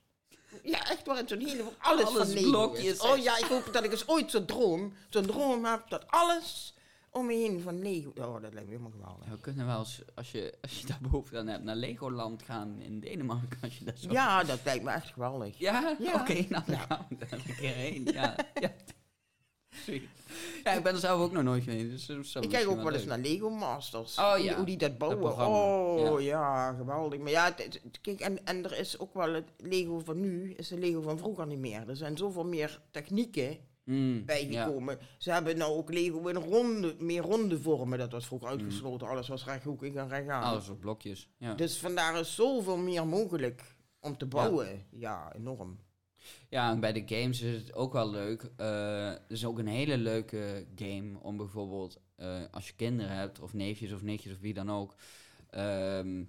Ja, 0.63 0.89
echt 0.89 1.05
waar, 1.05 1.19
in 1.19 1.27
zo'n 1.27 1.39
hele... 1.39 1.63
Alles, 1.79 2.05
Alles 2.05 2.27
van 2.27 2.33
Lego 2.33 2.49
blokjes, 2.49 2.85
is. 2.85 2.99
Oh 3.01 3.17
ja, 3.17 3.37
ik 3.37 3.43
hoop 3.45 3.69
dat 3.73 3.83
ik 3.83 3.91
eens 3.91 4.07
ooit 4.07 4.31
zo'n 4.31 4.45
droom, 4.45 4.93
zo'n 5.09 5.25
droom 5.25 5.65
heb 5.65 5.89
dat 5.89 6.07
alles 6.07 6.73
om 7.11 7.25
me 7.25 7.33
heen 7.33 7.61
van 7.61 7.81
Lego... 7.81 8.11
Oh, 8.15 8.41
dat 8.41 8.53
lijkt 8.53 8.67
me 8.69 8.75
helemaal 8.75 8.91
geweldig. 8.91 9.27
We 9.29 9.39
kunnen 9.39 9.65
wel 9.65 9.79
eens, 9.79 10.01
als 10.15 10.31
je, 10.31 10.53
als 10.61 10.79
je 10.79 10.87
daar 10.87 10.99
behoefte 11.01 11.37
aan 11.37 11.47
hebt, 11.47 11.63
naar 11.63 11.75
Legoland 11.75 12.43
gaan 12.43 12.79
in 12.79 12.99
Denemarken. 12.99 13.59
Als 13.61 13.77
je 13.77 13.85
dat 13.85 13.99
zo... 13.99 14.11
Ja, 14.11 14.43
dat 14.43 14.59
lijkt 14.63 14.83
me 14.83 14.91
echt 14.91 15.07
geweldig. 15.11 15.57
Ja? 15.57 15.95
Ja. 15.99 16.13
Oké, 16.13 16.33
nou 16.33 16.63
dan 16.65 16.75
Ja. 16.75 16.79
gaan 16.79 17.05
we 17.09 17.15
daar 17.17 17.33
een 17.47 17.55
keer 17.55 17.73
heen. 17.73 18.05
Ja, 18.13 18.35
ja. 18.61 18.71
Ja, 20.63 20.71
ik 20.73 20.83
ben 20.83 20.93
er 20.93 20.99
zelf 20.99 21.21
ook 21.21 21.31
nog 21.31 21.43
nooit 21.43 21.63
geweest. 21.63 22.07
Dus 22.07 22.35
Ik 22.35 22.49
kijk 22.49 22.67
ook 22.67 22.83
wel 22.83 22.93
eens 22.93 23.05
naar 23.05 23.19
Lego 23.19 23.49
Masters. 23.49 24.17
Oh, 24.17 24.33
hoe, 24.33 24.43
ja. 24.43 24.55
hoe 24.55 24.65
die 24.65 24.77
dat 24.77 24.97
bouwen. 24.97 25.47
Oh 25.47 26.21
ja. 26.21 26.73
geweldig. 26.73 27.19
Maar 27.19 27.31
ja, 27.31 27.55
kijk, 28.01 28.19
en, 28.19 28.45
en 28.45 28.63
er 28.63 28.79
is 28.79 28.99
ook 28.99 29.13
wel 29.13 29.33
het 29.33 29.51
Lego 29.57 29.99
van 29.99 30.19
nu, 30.19 30.53
is 30.53 30.67
de 30.67 30.77
Lego 30.77 31.01
van 31.01 31.17
vroeger 31.17 31.47
niet 31.47 31.59
meer. 31.59 31.89
Er 31.89 31.95
zijn 31.95 32.17
zoveel 32.17 32.45
meer 32.45 32.81
technieken 32.91 33.57
Mm, 33.89 34.15
ja. 34.15 34.23
bijgekomen. 34.23 34.99
Ze 35.17 35.31
hebben 35.31 35.57
nou 35.57 35.73
ook 35.77 35.93
Lego 35.93 36.27
in 36.27 36.35
ronde, 36.35 36.95
meer 36.99 37.21
ronde 37.21 37.61
vormen. 37.61 37.97
Dat 37.97 38.11
was 38.11 38.25
vroeger 38.25 38.47
uitgesloten. 38.47 39.07
Alles 39.07 39.27
was 39.27 39.45
rechthoekig 39.45 39.93
en 39.93 40.09
rechtgaan. 40.09 40.43
Alles 40.43 40.69
op 40.69 40.79
blokjes. 40.79 41.29
Ja. 41.37 41.53
Dus 41.53 41.77
vandaar 41.79 42.19
is 42.19 42.35
zoveel 42.35 42.77
meer 42.77 43.07
mogelijk 43.07 43.75
om 43.99 44.17
te 44.17 44.25
bouwen. 44.25 44.85
Ja, 44.91 45.33
enorm. 45.35 45.79
Ja, 46.49 46.71
en 46.71 46.79
bij 46.79 46.93
de 46.93 47.03
games 47.05 47.41
is 47.41 47.55
het 47.61 47.73
ook 47.73 47.93
wel 47.93 48.09
leuk. 48.09 48.49
Eh, 48.57 49.07
er 49.09 49.21
is 49.27 49.45
ook 49.45 49.59
een 49.59 49.67
hele 49.67 49.97
leuke 49.97 50.65
game 50.75 51.19
om 51.21 51.37
bijvoorbeeld, 51.37 51.99
eh, 52.15 52.37
als 52.51 52.67
je 52.67 52.73
kinderen 52.75 53.11
hebt, 53.15 53.39
of 53.39 53.53
neefjes 53.53 53.91
of 53.91 54.01
nichtjes 54.01 54.33
of 54.33 54.39
wie 54.39 54.53
dan 54.53 54.71
ook. 54.71 54.95
ehm, 55.49 56.23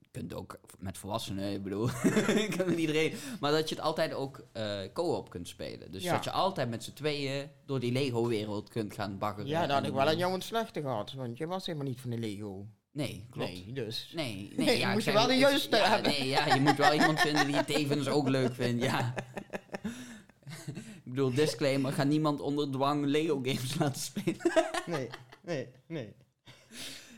je 0.00 0.08
kunt 0.20 0.34
ook 0.34 0.60
met 0.78 0.98
volwassenen, 0.98 1.52
ik 1.52 1.62
bedoel, 1.62 1.88
ik 2.44 2.54
kan 2.56 2.66
met 2.68 2.78
iedereen. 2.78 3.14
Maar 3.40 3.52
dat 3.52 3.68
je 3.68 3.74
het 3.74 3.84
altijd 3.84 4.14
ook 4.14 4.44
eh 4.52 4.80
co-op 4.92 5.30
kunt 5.30 5.48
spelen. 5.48 5.90
Dus 5.92 6.02
Ja. 6.02 6.12
dat 6.12 6.24
je 6.24 6.30
altijd 6.30 6.68
met 6.70 6.84
z'n 6.84 6.92
tweeën 6.92 7.50
door 7.66 7.80
die 7.80 7.92
Lego-wereld 7.92 8.68
kunt 8.68 8.94
gaan 8.94 9.18
baggeren. 9.18 9.46
Ja, 9.46 9.60
dat 9.66 9.70
had 9.76 9.86
ik 9.86 9.92
wel 9.92 10.06
aan 10.06 10.16
jou 10.18 10.34
een 10.34 10.42
slechte 10.42 10.80
gehad. 10.80 11.12
Want 11.12 11.38
je 11.38 11.46
was 11.46 11.66
helemaal 11.66 11.86
niet 11.88 12.00
van 12.00 12.10
de 12.10 12.18
Lego. 12.18 12.66
Nee, 12.92 13.26
klopt. 13.30 13.50
Nee, 13.50 13.72
dus. 13.72 14.12
Nee, 14.14 14.52
nee, 14.56 14.66
Nee, 14.66 14.78
ja, 14.78 14.92
moet 14.92 15.04
je 15.04 15.10
zeg 15.10 15.14
wel 15.14 15.26
de 15.26 15.34
juiste 15.34 15.76
ja, 15.76 15.88
hebben. 15.88 16.10
Nee, 16.10 16.28
ja, 16.28 16.54
je 16.54 16.60
moet 16.60 16.76
wel 16.76 16.92
iemand 16.92 17.20
vinden 17.20 17.46
die 17.46 17.56
het 17.56 17.66
tevens 17.66 18.08
ook 18.08 18.28
leuk 18.28 18.54
vindt, 18.54 18.82
ja. 18.82 19.14
ik 21.04 21.04
bedoel, 21.04 21.34
disclaimer, 21.34 21.92
ga 21.92 22.04
niemand 22.04 22.40
onder 22.40 22.70
dwang 22.70 23.04
Lego 23.04 23.40
games 23.42 23.78
laten 23.78 24.00
spelen. 24.00 24.52
Nee, 24.86 25.08
nee, 25.42 25.68
nee. 25.86 26.14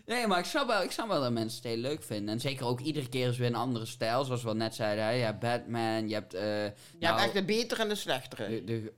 nee, 0.06 0.26
maar 0.26 0.38
ik 0.38 0.44
snap, 0.44 0.66
wel, 0.66 0.82
ik 0.82 0.90
snap 0.90 1.08
wel 1.08 1.20
dat 1.20 1.32
mensen 1.32 1.62
het 1.62 1.72
heel 1.72 1.80
leuk 1.80 2.02
vinden. 2.02 2.34
En 2.34 2.40
zeker 2.40 2.66
ook 2.66 2.80
iedere 2.80 3.08
keer 3.08 3.28
is 3.28 3.38
weer 3.38 3.48
een 3.48 3.54
andere 3.54 3.86
stijl, 3.86 4.24
zoals 4.24 4.42
we 4.42 4.48
al 4.48 4.56
net 4.56 4.74
zeiden. 4.74 5.04
Hè? 5.04 5.10
Je 5.10 5.22
hebt 5.24 5.40
Batman, 5.40 6.08
je 6.08 6.14
hebt... 6.14 6.34
eh 6.34 6.64
Je 6.64 6.72
nou, 6.98 7.14
hebt 7.14 7.24
echt 7.24 7.32
de 7.32 7.44
betere 7.44 7.82
en 7.82 7.88
de 7.88 7.94
slechtere. 7.94 8.48
de, 8.48 8.64
de 8.64 8.92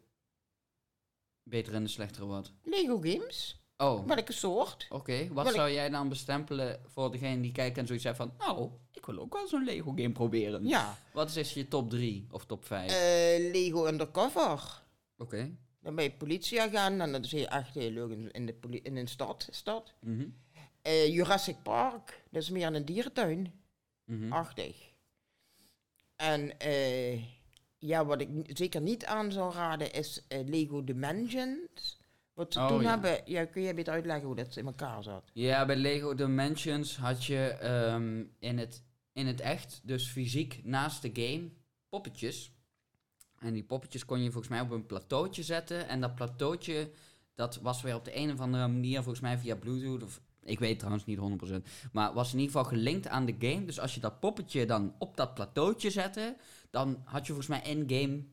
betere 1.42 1.76
en 1.76 1.82
de 1.82 1.90
slechtere 1.90 2.26
wat. 2.26 2.52
Lego 2.62 3.00
games? 3.00 3.62
Oh, 3.76 3.92
oké. 3.98 4.14
Welke 4.14 4.32
soort? 4.32 4.87
Wat 4.88 5.06
Wel, 5.32 5.46
ik- 5.46 5.50
zou 5.52 5.70
jij 5.70 5.88
dan 5.90 6.08
bestempelen 6.08 6.80
voor 6.87 7.11
degene 7.12 7.40
die 7.42 7.52
kijkt 7.52 7.78
en 7.78 7.87
zoiets 7.87 8.04
heeft 8.04 8.16
van... 8.16 8.32
Nou, 8.38 8.70
ik 8.92 9.06
wil 9.06 9.18
ook 9.18 9.32
wel 9.32 9.48
zo'n 9.48 9.64
Lego 9.64 9.90
game 9.90 10.12
proberen. 10.12 10.66
Ja, 10.66 10.98
Wat 11.12 11.37
is 11.37 11.54
je 11.54 11.68
top 11.68 11.90
3 11.90 12.26
of 12.30 12.44
top 12.46 12.64
5? 12.64 12.90
eh, 12.90 13.50
Lego 13.52 13.87
Undercover. 13.87 14.82
Oké. 15.18 15.56
Dan 15.80 15.94
ben 15.94 16.04
je 16.04 16.12
politieagent 16.12 17.00
en 17.00 17.12
dat 17.12 17.24
is 17.24 17.32
heel, 17.32 17.46
echt 17.46 17.74
heel 17.74 17.90
leuk 17.90 18.11
in, 18.11 18.30
in, 18.30 18.46
de, 18.46 18.80
in 18.82 18.96
een 18.96 19.08
stad. 19.08 19.48
stad. 19.50 19.92
Mhm. 20.00 20.26
Eh, 20.82 21.06
Jurassic 21.14 21.56
Park, 21.62 22.22
dat 22.30 22.42
is 22.42 22.50
meer 22.50 22.74
een 22.74 22.85
dierentuin. 22.85 23.52
Mhm. 24.04 24.32
Achtig. 24.32 24.76
En 26.16 26.58
eh, 26.58 27.22
ja, 27.78 28.04
wat 28.04 28.20
ik 28.20 28.28
zeker 28.46 28.80
niet 28.80 29.04
aan 29.04 29.32
zou 29.32 29.52
raden 29.54 29.92
is 29.92 30.22
Lego 30.28 30.85
Dimensions. 30.85 32.00
Wat 32.34 32.52
ze 32.52 32.60
Oh, 32.60 32.68
toen 32.68 32.82
ja. 32.82 32.90
hebben, 32.90 33.20
ja, 33.24 33.44
kun 33.44 33.62
jij 33.62 33.74
beter 33.74 33.92
uitleggen 33.92 34.26
hoe 34.26 34.36
dat 34.36 34.56
in 34.56 34.66
elkaar 34.66 35.02
zat? 35.02 35.30
Ja, 35.32 35.66
bij 35.66 35.76
Lego 35.76 36.14
Dimensions 36.14 36.96
had 36.96 37.24
je 37.24 37.38
ehm, 37.48 38.24
in, 38.38 38.58
het, 38.58 38.82
in 39.12 39.26
het 39.26 39.40
echt, 39.40 39.80
dus 39.84 40.08
fysiek 40.08 40.60
naast 40.64 41.02
de 41.02 41.10
game, 41.12 41.50
poppetjes. 41.88 42.52
En 43.38 43.52
die 43.52 43.64
poppetjes 43.64 44.04
kon 44.04 44.22
je 44.22 44.30
volgens 44.30 44.48
mij 44.52 44.60
op 44.60 44.70
een 44.70 44.86
plateautje 44.86 45.42
zetten. 45.42 45.88
En 45.88 46.00
dat 46.00 46.14
plateautje, 46.14 46.90
dat 47.34 47.56
was 47.62 47.82
weer 47.82 47.94
op 47.94 48.04
de 48.04 48.16
een 48.16 48.32
of 48.32 48.40
andere 48.40 48.68
manier, 48.68 48.96
volgens 49.02 49.20
mij 49.20 49.38
via 49.38 49.56
Bluetooth, 49.56 50.02
of 50.02 50.20
ik 50.42 50.58
weet 50.58 50.78
trouwens 50.78 51.04
niet 51.04 51.18
100%, 51.18 51.90
maar 51.92 52.12
was 52.12 52.32
in 52.32 52.38
ieder 52.38 52.56
geval 52.56 52.70
gelinkt 52.70 53.08
aan 53.08 53.26
de 53.26 53.36
game. 53.38 53.64
Dus 53.64 53.80
als 53.80 53.94
je 53.94 54.00
dat 54.00 54.20
poppetje 54.20 54.66
dan 54.66 54.94
op 54.98 55.16
dat 55.16 55.34
plateautje 55.34 55.90
zette, 55.90 56.36
dan 56.70 57.02
had 57.04 57.26
je 57.26 57.32
volgens 57.32 57.46
mij 57.60 57.72
in-game, 57.72 58.24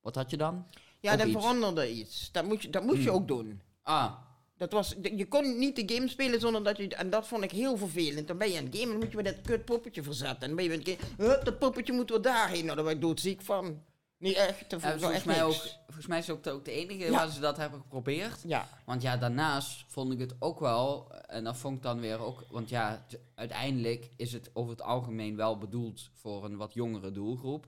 wat 0.00 0.14
had 0.14 0.30
je 0.30 0.36
dan? 0.36 0.66
Ja, 1.04 1.16
dan 1.16 1.28
iets. 1.28 1.36
veranderde 1.38 1.92
iets. 1.92 2.28
Dat 2.32 2.44
moet 2.44 2.62
je, 2.62 2.70
dat 2.70 2.82
moet 2.82 2.96
je 2.96 3.02
Hmm. 3.08 3.14
ook 3.14 3.28
doen. 3.28 3.60
Ah, 3.82 4.12
Dat 4.56 4.72
was, 4.72 4.94
je 5.16 5.26
kon 5.28 5.58
niet 5.58 5.76
de 5.76 5.94
game 5.94 6.08
spelen 6.08 6.40
zonder 6.40 6.64
dat 6.64 6.76
je... 6.76 6.88
En 6.88 7.10
dat 7.10 7.26
vond 7.26 7.44
ik 7.44 7.50
heel 7.50 7.76
vervelend. 7.76 8.26
Dan 8.28 8.38
ben 8.38 8.50
je 8.50 8.58
aan 8.58 8.64
het 8.64 8.72
game 8.76 8.84
en 8.86 8.90
dan 8.90 8.98
moet 9.00 9.10
je 9.10 9.22
weer 9.22 9.32
dat 9.34 9.40
kut 9.42 9.64
poppetje 9.64 10.02
verzetten. 10.02 10.40
En 10.40 10.46
dan 10.46 10.56
ben 10.56 10.64
je 10.64 10.70
het 10.70 10.88
game... 11.16 11.30
Hup, 11.30 11.44
dat 11.44 11.58
poppetje 11.58 11.92
moet 11.92 12.10
weer 12.10 12.22
daarheen. 12.22 12.64
Nou, 12.64 12.76
daar 12.76 12.84
ben 12.84 12.94
ik 12.94 13.00
doodziek 13.00 13.42
van. 13.42 13.82
Niet 14.18 14.36
echt. 14.36 14.70
Dat 14.70 14.78
ik 14.78 14.84
nou 14.86 14.98
volgens, 14.98 15.12
echt 15.16 15.24
mij 15.24 15.42
ook, 15.44 15.50
niks. 15.52 15.78
volgens 15.84 16.06
mij 16.06 16.18
is 16.18 16.26
het 16.26 16.36
ook 16.36 16.42
de, 16.44 16.50
ook 16.50 16.64
de 16.64 16.70
enige 16.70 16.98
Ja. 17.04 17.10
waar 17.10 17.30
ze 17.30 17.40
dat 17.40 17.56
hebben 17.56 17.80
geprobeerd. 17.80 18.40
Ja. 18.46 18.68
Want 18.84 19.02
ja, 19.02 19.16
daarnaast 19.16 19.84
vond 19.88 20.12
ik 20.12 20.18
het 20.18 20.34
ook 20.38 20.60
wel, 20.60 21.12
en 21.26 21.44
dat 21.44 21.56
vond 21.56 21.76
ik 21.76 21.82
dan 21.82 22.00
weer 22.00 22.18
ook, 22.18 22.44
want 22.50 22.68
ja, 22.68 23.04
t- 23.08 23.18
uiteindelijk 23.34 24.10
is 24.16 24.32
het 24.32 24.50
over 24.52 24.70
het 24.70 24.82
algemeen 24.82 25.36
wel 25.36 25.58
bedoeld 25.58 26.10
voor 26.14 26.44
een 26.44 26.56
wat 26.56 26.74
jongere 26.74 27.12
doelgroep. 27.12 27.66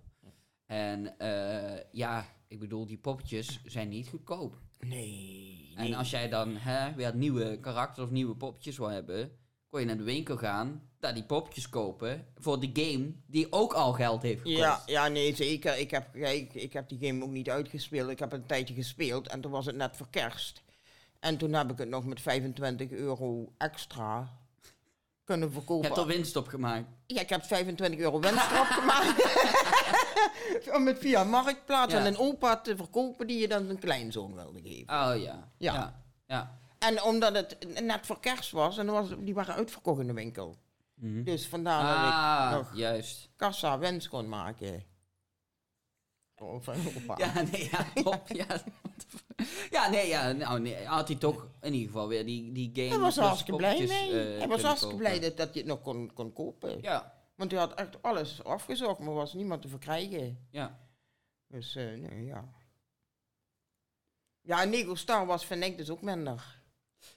En 0.66 1.18
eh, 1.18 1.82
ja, 1.92 2.26
ik 2.48 2.58
bedoel, 2.58 2.86
die 2.86 2.98
poppetjes 2.98 3.60
zijn 3.64 3.88
niet 3.88 4.08
goedkoop. 4.08 4.58
Nee. 4.80 5.72
En 5.74 5.84
nee. 5.84 5.96
als 5.96 6.10
jij 6.10 6.28
dan 6.28 6.56
hè, 6.56 6.94
weer 6.94 7.14
nieuwe 7.14 7.60
karakters 7.60 8.06
of 8.06 8.12
nieuwe 8.12 8.34
poppetjes 8.34 8.78
wil 8.78 8.88
hebben, 8.88 9.30
kon 9.68 9.80
je 9.80 9.86
naar 9.86 9.96
de 9.96 10.02
winkel 10.02 10.36
gaan, 10.36 10.88
daar 10.98 11.14
die 11.14 11.24
popjes 11.24 11.68
kopen 11.68 12.26
voor 12.36 12.60
de 12.60 12.70
game 12.72 13.12
die 13.26 13.52
ook 13.52 13.72
al 13.72 13.92
geld 13.92 14.22
heeft 14.22 14.40
gekost. 14.40 14.58
Ja, 14.58 14.82
ja, 14.86 15.08
nee, 15.08 15.34
zeker. 15.34 15.78
Ik 15.78 15.90
heb, 15.90 16.16
ik, 16.16 16.54
ik 16.54 16.72
heb 16.72 16.88
die 16.88 17.06
game 17.06 17.24
ook 17.24 17.30
niet 17.30 17.50
uitgespeeld. 17.50 18.10
Ik 18.10 18.18
heb 18.18 18.30
het 18.30 18.40
een 18.40 18.46
tijdje 18.46 18.74
gespeeld 18.74 19.28
en 19.28 19.40
toen 19.40 19.50
was 19.50 19.66
het 19.66 19.76
net 19.76 19.96
voor 19.96 20.08
kerst. 20.10 20.62
En 21.20 21.36
toen 21.36 21.52
heb 21.52 21.70
ik 21.70 21.78
het 21.78 21.88
nog 21.88 22.04
met 22.04 22.20
25 22.20 22.90
euro 22.90 23.52
extra 23.58 24.38
kunnen 25.24 25.48
Je 25.48 25.54
verkopen. 25.54 25.86
hebt 25.86 25.98
er 25.98 26.06
winst 26.06 26.36
op 26.36 26.46
gemaakt. 26.46 26.86
Ja, 27.06 27.20
ik 27.20 27.28
heb 27.28 27.44
25 27.44 28.00
euro 28.00 28.20
winst 28.20 28.50
erop 28.50 28.66
gemaakt. 28.66 29.14
Om 30.76 30.86
het 30.86 30.98
via 30.98 31.24
Marktplaats 31.24 31.92
Ja. 31.92 32.00
aan 32.00 32.06
een 32.06 32.18
opa 32.18 32.56
te 32.60 32.76
verkopen 32.76 33.26
die 33.26 33.38
je 33.38 33.48
dan 33.48 33.68
een 33.68 33.78
kleinzoon 33.78 34.34
wilde 34.34 34.60
geven. 34.62 34.94
Oh 34.94 35.22
ja. 35.22 35.48
Ja. 35.58 35.74
Ja. 35.74 36.02
ja. 36.26 36.58
En 36.78 37.02
omdat 37.02 37.34
het 37.34 37.80
net 37.84 38.06
voor 38.06 38.20
kerst 38.20 38.50
was, 38.50 38.78
en 38.78 38.86
was, 38.86 39.08
die 39.18 39.34
waren 39.34 39.54
uitverkocht 39.54 40.00
in 40.00 40.06
de 40.06 40.12
winkel. 40.12 40.56
Mhm. 40.94 41.22
Dus 41.22 41.46
vandaar 41.46 41.82
Ah, 41.96 42.50
dat 42.50 42.60
ik 42.60 42.66
nog 42.66 42.76
juist. 42.76 43.28
kassa 43.36 43.78
winst 43.78 44.08
kon 44.08 44.28
maken. 44.28 44.84
Oh, 46.36 46.62
van 46.62 46.74
opa. 46.96 47.14
Ja, 47.18 47.42
nee, 47.52 47.68
ja, 47.72 48.02
top. 48.02 48.28
ja, 48.28 48.46
ja, 49.70 49.88
nee, 49.90 50.08
ja, 50.08 50.32
nou, 50.32 50.60
nee, 50.60 50.84
had 50.84 51.08
hij 51.08 51.16
toch 51.16 51.46
in 51.60 51.72
ieder 51.72 51.86
geval 51.88 52.08
weer 52.08 52.26
die, 52.26 52.52
die 52.52 52.70
game. 52.74 52.88
Hij 52.88 52.98
was 52.98 53.14
plus 53.14 53.26
hartstikke 53.26 53.56
blij 53.56 53.86
mee. 53.86 54.10
eh, 54.32 54.38
Hij 54.38 54.48
was 54.48 54.62
hartstikke 54.62 54.96
blij 54.96 55.20
dat, 55.20 55.36
dat 55.36 55.54
je 55.54 55.58
het 55.60 55.68
nog 55.68 55.80
kon, 55.82 56.10
kon 56.14 56.32
kopen. 56.32 56.78
Ja, 56.82 57.14
Want 57.36 57.50
hij 57.50 57.60
had 57.60 57.74
echt 57.74 58.02
alles 58.02 58.44
afgezocht, 58.44 58.98
maar 58.98 59.08
er 59.08 59.14
was 59.14 59.32
niemand 59.34 59.62
te 59.62 59.68
verkrijgen. 59.68 60.46
ja. 60.50 60.84
Dus, 61.48 61.74
eh, 61.76 61.92
nee, 61.94 62.24
ja. 62.24 62.52
Ja, 64.40 64.64
Lego 64.64 64.94
Star 64.94 65.26
Wars 65.26 65.44
vind 65.44 65.64
ik 65.64 65.76
dus 65.76 65.90
ook 65.90 66.02
minder. 66.02 66.60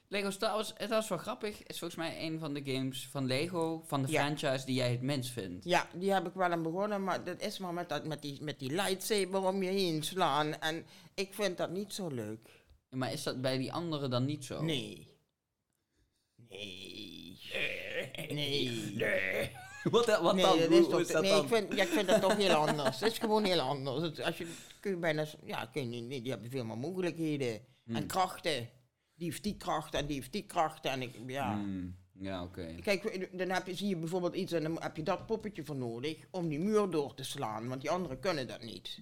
Lego 0.07 0.29
Star 0.29 0.53
Wars, 0.55 0.73
het 0.77 0.89
was 0.89 1.07
wel 1.09 1.17
grappig. 1.17 1.63
is 1.63 1.79
volgens 1.79 1.99
mij 1.99 2.25
een 2.25 2.39
van 2.39 2.53
de 2.53 2.63
games 2.73 3.07
van 3.07 3.25
Lego, 3.25 3.81
van 3.85 4.01
de 4.01 4.11
Ja. 4.11 4.21
franchise 4.25 4.65
die 4.65 4.75
jij 4.75 4.91
het 4.91 5.01
minst 5.01 5.31
vindt. 5.31 5.65
Ja, 5.65 5.87
die 5.93 6.11
heb 6.13 6.27
ik 6.27 6.33
wel 6.33 6.51
aan 6.51 6.63
begonnen, 6.63 7.03
maar 7.03 7.23
dat 7.23 7.41
is 7.41 7.57
maar 7.57 7.73
met, 7.73 7.89
dat, 7.89 8.05
met, 8.05 8.21
die, 8.21 8.41
met 8.43 8.59
die 8.59 8.71
lightsaber 8.71 9.41
om 9.43 9.63
je 9.63 9.69
heen 9.69 10.03
slaan. 10.03 10.59
En 10.59 10.85
ik 11.13 11.33
vind 11.33 11.57
dat 11.57 11.69
niet 11.69 11.93
zo 11.93 12.07
leuk. 12.07 12.49
Ja, 12.89 12.97
Maar 12.97 13.11
is 13.11 13.23
dat 13.23 13.41
bij 13.41 13.57
die 13.57 13.73
anderen 13.73 14.09
dan 14.09 14.25
niet 14.25 14.45
zo? 14.45 14.61
Nee. 14.63 15.17
Nee. 16.49 17.39
Nee. 18.29 18.97
dan- 18.97 19.67
wat 19.91 20.05
Nee, 20.35 20.43
dan? 20.45 20.57
dat 20.57 20.67
Hoe- 20.67 20.75
is 20.77 20.79
hoe 20.79 20.89
toch, 20.89 20.99
is 20.99 21.07
dat 21.07 21.21
nee 21.21 21.31
dan? 21.31 21.41
ik, 21.43 21.47
vind, 21.47 21.73
ja, 21.75 21.83
ik 21.83 21.89
vind 21.89 22.07
dat 22.07 22.21
toch 22.21 22.35
heel 22.35 22.53
anders. 22.53 22.99
Het 22.99 23.11
is 23.11 23.17
gewoon 23.17 23.43
heel 23.43 23.59
anders. 23.59 24.01
Het- 24.01 24.21
als 24.23 24.37
je, 24.37 24.47
kun 24.79 24.91
je 24.91 24.97
bijna, 24.97 25.25
ja, 25.43 25.65
kun 25.65 25.91
je, 25.91 26.01
niet- 26.01 26.21
die 26.23 26.31
hebben 26.31 26.49
veel 26.49 26.65
meer 26.65 26.77
mogelijkheden. 26.77 27.61
Hmm. 27.83 27.95
En 27.95 28.05
krachten. 28.07 28.69
Die 29.15 29.27
heeft 29.29 29.43
die 29.43 29.57
krachten 29.57 29.99
en 29.99 30.05
die 30.05 30.15
heeft 30.15 30.31
die 30.31 30.45
krachten. 30.45 30.91
En 30.91 31.01
ik, 31.01 31.15
ja. 31.27 31.53
Hmm, 31.53 31.95
ja, 32.19 32.43
oké. 32.43 32.75
Kijk, 32.83 33.29
dan 33.37 33.49
heb 33.49 33.67
je, 33.67 33.75
zie 33.75 33.87
je 33.87 33.95
bijvoorbeeld 33.97 34.35
iets 34.35 34.51
en 34.51 34.63
dan 34.63 34.81
heb 34.81 34.95
je 34.95 35.03
dat 35.03 35.25
poppetje 35.25 35.65
voor 35.65 35.75
nodig 35.75 36.17
om 36.31 36.47
die 36.49 36.59
muur 36.59 36.89
door 36.89 37.13
te 37.13 37.23
slaan. 37.23 37.67
Want 37.67 37.81
die 37.81 37.89
anderen 37.89 38.19
kunnen 38.19 38.47
dat 38.47 38.61
niet. 38.61 38.99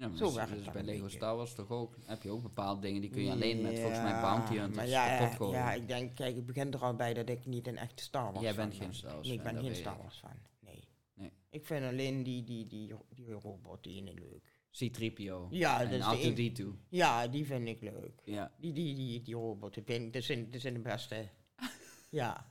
Ja, 0.00 0.08
maar 0.08 0.16
Zo 0.16 0.34
werkt 0.34 0.64
dat 0.64 0.72
bij 0.72 0.82
Lego. 0.82 1.08
Star 1.08 1.36
Wars 1.36 1.54
toch 1.54 1.70
ook? 1.70 1.96
Heb 2.02 2.22
je 2.22 2.30
ook 2.30 2.42
bepaalde 2.42 2.80
dingen 2.80 3.00
die 3.00 3.10
kun 3.10 3.24
je 3.24 3.30
alleen 3.30 3.60
met 3.60 3.78
volgens 3.78 4.02
mij 4.02 4.10
Ja, 4.10 4.20
Bounty 4.20 4.58
Hunters 4.58 4.90
ja, 4.90 5.18
kapot 5.18 5.36
gooien. 5.36 5.58
Ja, 5.58 5.72
ik 5.72 5.88
denk, 5.88 6.14
kijk, 6.14 6.36
ik 6.36 6.46
begin 6.46 6.72
er 6.72 6.80
al 6.80 6.94
bij 6.94 7.14
dat 7.14 7.28
ik 7.28 7.46
niet 7.46 7.66
een 7.66 7.76
echte 7.76 8.02
Star 8.02 8.32
Wars 8.32 8.44
Jij 8.44 8.54
fan 8.54 8.68
bent 8.68 8.78
geen 8.78 8.86
ben. 8.86 8.96
Star 8.96 9.12
Wars 9.12 9.26
Nee, 9.26 9.36
ik 9.36 9.42
ben 9.42 9.58
geen 9.58 9.74
Star. 9.74 9.96
Wars 9.96 10.16
fan. 10.16 10.36
Nee. 10.60 10.84
Nee. 11.14 11.32
Ik 11.50 11.66
vind 11.66 11.84
alleen 11.84 12.22
die, 12.22 12.44
die, 12.44 12.66
die, 12.66 12.94
die 13.14 13.32
robot 13.32 13.84
die 13.84 13.96
ene 13.96 14.14
leuk. 14.14 14.58
C-3PO. 14.78 15.48
Ja, 15.50 15.78
dat 15.84 16.00
en 16.00 16.18
is 16.18 16.34
de 16.34 16.50
R2-D2. 16.62 16.86
Ja, 16.88 17.28
die 17.28 17.46
vind 17.46 17.68
ik 17.68 17.80
leuk. 17.80 18.20
Ja. 18.24 18.52
Die, 18.58 18.72
die, 18.72 18.94
die, 18.94 19.22
die 19.22 19.34
robot, 19.34 19.74
dat, 19.74 19.84
vind 19.86 20.24
zijn, 20.24 20.50
dat 20.50 20.60
zijn 20.60 20.74
de 20.74 20.80
beste. 20.80 21.28
Ja. 22.10 22.46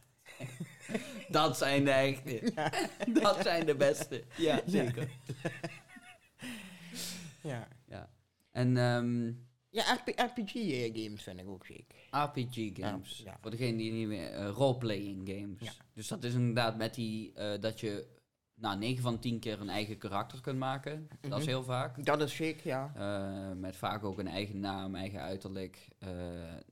Dat 1.29 1.57
zijn 1.57 1.83
de 1.83 1.91
echte. 1.91 2.53
Dat 3.21 3.41
zijn 3.41 3.65
de 3.65 3.75
beste. 3.75 4.23
Ja, 4.37 4.61
zeker. 4.65 5.09
Ja, 7.43 7.67
Ja. 7.87 8.09
En 8.51 8.77
ehm, 8.77 9.25
ja 9.69 9.93
RP, 9.93 10.19
RPG-games 10.19 11.23
vind 11.23 11.39
ik 11.39 11.47
ook 11.47 11.65
ziek. 11.65 11.93
RPG 12.11 12.69
games. 12.73 13.17
Ja, 13.17 13.31
ja. 13.31 13.37
Voor 13.41 13.51
degene 13.51 13.77
die 13.77 13.91
niet 13.91 14.07
meer... 14.07 14.31
eh, 14.31 14.49
roleplaying 14.49 15.29
games. 15.29 15.59
Ja. 15.61 15.71
Dus 15.93 16.07
dat 16.07 16.23
is 16.23 16.33
inderdaad 16.33 16.77
met 16.77 16.93
die... 16.93 17.33
eh, 17.33 17.59
dat 17.61 17.79
je 17.79 18.05
nou, 18.55 18.77
9 18.77 19.01
van 19.03 19.19
10 19.19 19.39
keer 19.39 19.61
een 19.61 19.69
eigen 19.69 19.97
karakter 19.97 20.41
kunt 20.41 20.57
maken. 20.59 21.07
Dat 21.21 21.31
is 21.31 21.37
Mhm. 21.37 21.47
heel 21.47 21.63
vaak. 21.63 22.05
Dat 22.05 22.21
is 22.21 22.35
ziek, 22.35 22.59
ja. 22.61 22.91
Eh, 22.95 23.57
met 23.57 23.75
vaak 23.75 24.03
ook 24.03 24.19
een 24.19 24.27
eigen 24.27 24.59
naam, 24.59 24.95
eigen 24.95 25.21
uiterlijk. 25.21 25.87
Eh, 25.99 26.09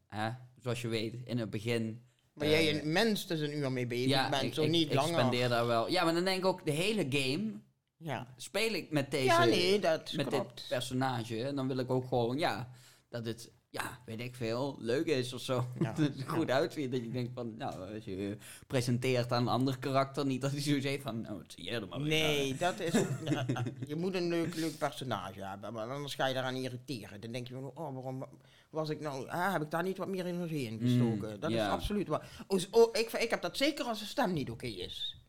hè? 0.07 0.29
Zoals 0.59 0.81
je 0.81 0.87
weet, 0.87 1.15
in 1.23 1.37
het 1.37 1.49
begin... 1.49 2.01
Maar 2.33 2.47
jij 2.47 2.79
een 2.81 2.91
minstens 2.91 3.39
een 3.39 3.57
uur 3.57 3.71
mee 3.71 3.87
bezig 3.87 4.29
bent, 4.29 4.43
ik, 4.43 4.53
zo 4.53 4.63
ik, 4.63 4.69
niet 4.69 4.87
ik 4.87 4.93
langer. 4.93 5.19
spendeer 5.19 5.49
daar 5.49 5.67
wel... 5.67 5.89
Ja, 5.89 6.03
maar 6.03 6.13
dan 6.13 6.23
denk 6.23 6.37
ik 6.37 6.45
ook, 6.45 6.65
de 6.65 6.71
hele 6.71 7.05
game 7.09 7.51
Ja. 7.97 8.27
speel 8.35 8.73
ik 8.73 8.91
met 8.91 9.11
deze... 9.11 9.25
ja, 9.25 9.45
nee, 9.45 9.79
dat 9.79 10.13
met 10.13 10.27
klopt. 10.27 10.55
dit 10.55 10.65
personage. 10.69 11.43
En 11.43 11.55
dan 11.55 11.67
wil 11.67 11.77
ik 11.77 11.89
ook 11.89 12.07
gewoon, 12.07 12.37
ja, 12.37 12.69
dat 13.09 13.25
het, 13.25 13.51
ja, 13.69 13.99
weet 14.05 14.19
ik 14.19 14.35
veel, 14.35 14.75
leuk 14.79 15.05
is 15.05 15.33
of 15.33 15.41
zo. 15.41 15.67
Ja. 15.79 15.93
dat 15.93 15.97
het 15.97 16.23
goed 16.27 16.49
uitziet. 16.49 16.91
Dat 16.91 17.03
je 17.03 17.09
denkt 17.09 17.31
van, 17.33 17.57
nou, 17.57 17.93
als 17.93 18.05
je 18.05 18.37
presenteert 18.67 19.31
aan 19.31 19.41
een 19.41 19.47
ander 19.47 19.79
karakter, 19.79 20.25
niet 20.25 20.41
dat 20.41 20.51
hij 20.51 20.61
zoiets 20.61 20.85
heeft 20.85 21.03
van, 21.03 21.21
nou, 21.21 21.41
het 21.41 21.53
zie 21.53 21.63
jij 21.63 21.73
er 21.73 21.87
maar 21.87 21.99
Nee, 21.99 22.55
dat 22.55 22.79
is 22.79 22.95
ook, 22.95 23.07
je 23.87 23.95
moet 23.95 24.15
een 24.15 24.29
leuk, 24.29 24.55
leuk 24.55 24.77
personage 24.77 25.43
hebben, 25.43 25.73
maar 25.73 25.91
anders 25.91 26.15
ga 26.15 26.27
je 26.27 26.33
daaraan 26.33 26.55
irriteren. 26.55 27.21
Dan 27.21 27.31
denk 27.31 27.47
je 27.47 27.53
van, 27.53 27.71
oh, 27.73 27.93
waarom 27.93 28.25
was 28.69 28.89
ik 28.89 28.99
nou, 28.99 29.27
ah, 29.27 29.51
heb 29.51 29.61
ik 29.61 29.71
daar 29.71 29.83
niet 29.83 29.97
wat 29.97 30.07
meer 30.07 30.25
energie 30.25 30.67
in 30.67 30.79
gestoken? 30.79 31.33
Mm, 31.33 31.39
dat 31.39 31.51
ja. 31.51 31.65
is 31.65 31.71
absoluut 31.71 32.07
waar. 32.07 32.29
Oh, 32.47 32.61
oh, 32.71 32.89
ik, 32.91 33.11
ik 33.11 33.29
heb 33.29 33.41
dat 33.41 33.57
zeker 33.57 33.85
als 33.85 33.99
de 33.99 34.05
stem 34.05 34.33
niet 34.33 34.49
oké 34.49 34.67
is. 34.67 35.21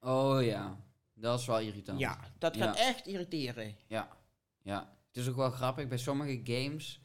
Oh 0.00 0.42
ja, 0.42 0.78
dat 1.20 1.40
is 1.40 1.46
wel 1.46 1.60
irritant. 1.60 1.98
Ja, 1.98 2.18
dat 2.38 2.56
gaat 2.56 2.76
echt 2.76 3.06
irriteren. 3.06 3.76
Ja, 3.86 4.16
ja. 4.62 4.96
Het 5.06 5.16
is 5.16 5.28
ook 5.28 5.36
wel 5.36 5.50
grappig, 5.50 5.88
bij 5.88 5.98
sommige 5.98 6.40
games 6.44 7.00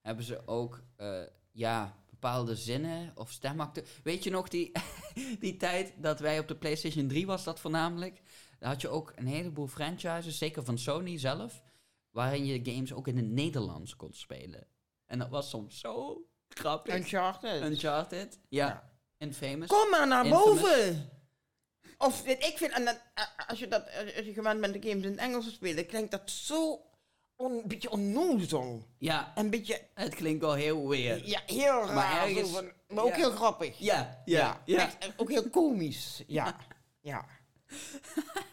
hebben 0.00 0.24
ze 0.24 0.46
ook, 0.46 0.82
eh, 0.96 1.22
ja, 1.52 1.96
bepaalde 2.10 2.56
zinnen 2.56 3.12
of 3.14 3.30
stemacten. 3.30 3.84
Weet 4.02 4.24
je 4.24 4.30
nog 4.30 4.48
die, 4.48 4.72
die 5.40 5.56
tijd 5.56 5.92
dat 5.96 6.20
wij 6.20 6.38
op 6.38 6.48
de 6.48 6.56
PlayStation 6.56 7.08
3 7.08 7.26
was 7.26 7.44
dat 7.44 7.60
voornamelijk? 7.60 8.22
Daar 8.58 8.68
had 8.70 8.80
je 8.80 8.88
ook 8.88 9.12
een 9.16 9.26
heleboel 9.26 9.66
franchises, 9.66 10.38
zeker 10.38 10.64
van 10.64 10.78
Sony 10.78 11.18
zelf, 11.18 11.62
waarin 12.10 12.46
je 12.46 12.72
games 12.72 12.92
ook 12.92 13.08
in 13.08 13.16
het 13.16 13.26
Nederlands 13.26 13.96
kon 13.96 14.12
spelen. 14.12 14.66
En 15.06 15.18
dat 15.18 15.28
was 15.28 15.48
soms 15.48 15.78
zo 15.78 16.26
grappig. 16.48 16.94
Uncharted. 16.94 17.62
Uncharted, 17.62 18.40
ja. 18.48 18.66
Ja. 18.66 18.90
Infamous. 19.18 19.68
Kom 19.68 19.90
maar 19.90 20.06
naar 20.06 20.26
Infamous. 20.26 20.60
boven! 20.60 21.10
Of 21.98 22.26
ik 22.26 22.54
vind, 22.56 22.72
en 22.72 22.84
dan, 22.84 22.94
eh, 23.14 23.24
als 23.48 23.58
je 23.58 23.68
dat, 23.68 23.84
als 24.16 24.24
je 24.26 24.32
gewend 24.32 24.60
bent 24.60 24.72
de 24.82 24.88
games 24.88 25.04
in 25.04 25.10
het 25.10 25.20
Engels 25.20 25.44
te 25.44 25.50
spelen, 25.50 25.86
klinkt 25.86 26.10
dat 26.10 26.30
zo 26.30 26.80
een 27.36 27.62
beetje 27.66 27.90
onnozel. 27.90 28.86
Ja, 28.98 29.32
Een 29.34 29.50
beetje, 29.50 29.80
het 29.94 30.14
klinkt 30.14 30.40
wel 30.40 30.54
heel 30.54 30.88
weird. 30.88 31.26
ja, 31.28 31.40
heel 31.46 31.84
raar. 31.84 31.94
Maar 31.94 32.22
ergens- 32.28 32.50
van- 32.50 32.72
maar 32.88 33.04
ook 33.04 33.10
ja. 33.10 33.16
heel 33.16 33.30
grappig. 33.30 33.78
Ja, 33.78 34.22
ja, 34.24 34.62
ja. 34.64 34.78
Echt, 34.78 34.98
eh, 34.98 35.08
ook 35.16 35.30
heel 35.30 35.50
komisch. 35.50 36.22
Ja, 36.26 36.56
ja. 37.00 37.26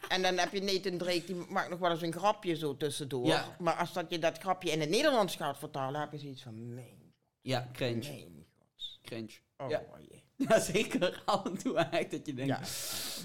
En 0.09 0.21
dan 0.21 0.37
heb 0.37 0.51
je 0.53 0.61
Nathan 0.61 0.97
Drake, 0.97 1.23
die 1.25 1.35
maakt 1.35 1.69
nog 1.69 1.79
wel 1.79 1.91
eens 1.91 2.01
een 2.01 2.13
grapje 2.13 2.55
zo 2.55 2.77
tussendoor. 2.77 3.25
Ja. 3.25 3.55
Maar 3.59 3.75
als 3.75 3.93
dat 3.93 4.05
je 4.09 4.19
dat 4.19 4.37
grapje 4.37 4.71
in 4.71 4.79
het 4.79 4.89
Nederlands 4.89 5.35
gaat 5.35 5.57
vertalen, 5.57 6.01
heb 6.01 6.11
je 6.11 6.17
zoiets 6.17 6.41
van, 6.43 6.73
nee, 6.73 7.13
Ja, 7.41 7.69
cringe. 7.73 8.09
nee, 8.09 8.47
god. 8.57 8.99
Cringe. 9.01 9.31
Oh, 9.57 9.69
Ja. 9.69 9.81
Ja, 10.49 10.59
zeker. 10.59 11.21
Af 11.25 11.45
en 11.45 11.57
toe 11.57 11.77
echt 11.77 12.11
dat 12.11 12.25
je 12.25 12.33
denkt... 12.33 12.51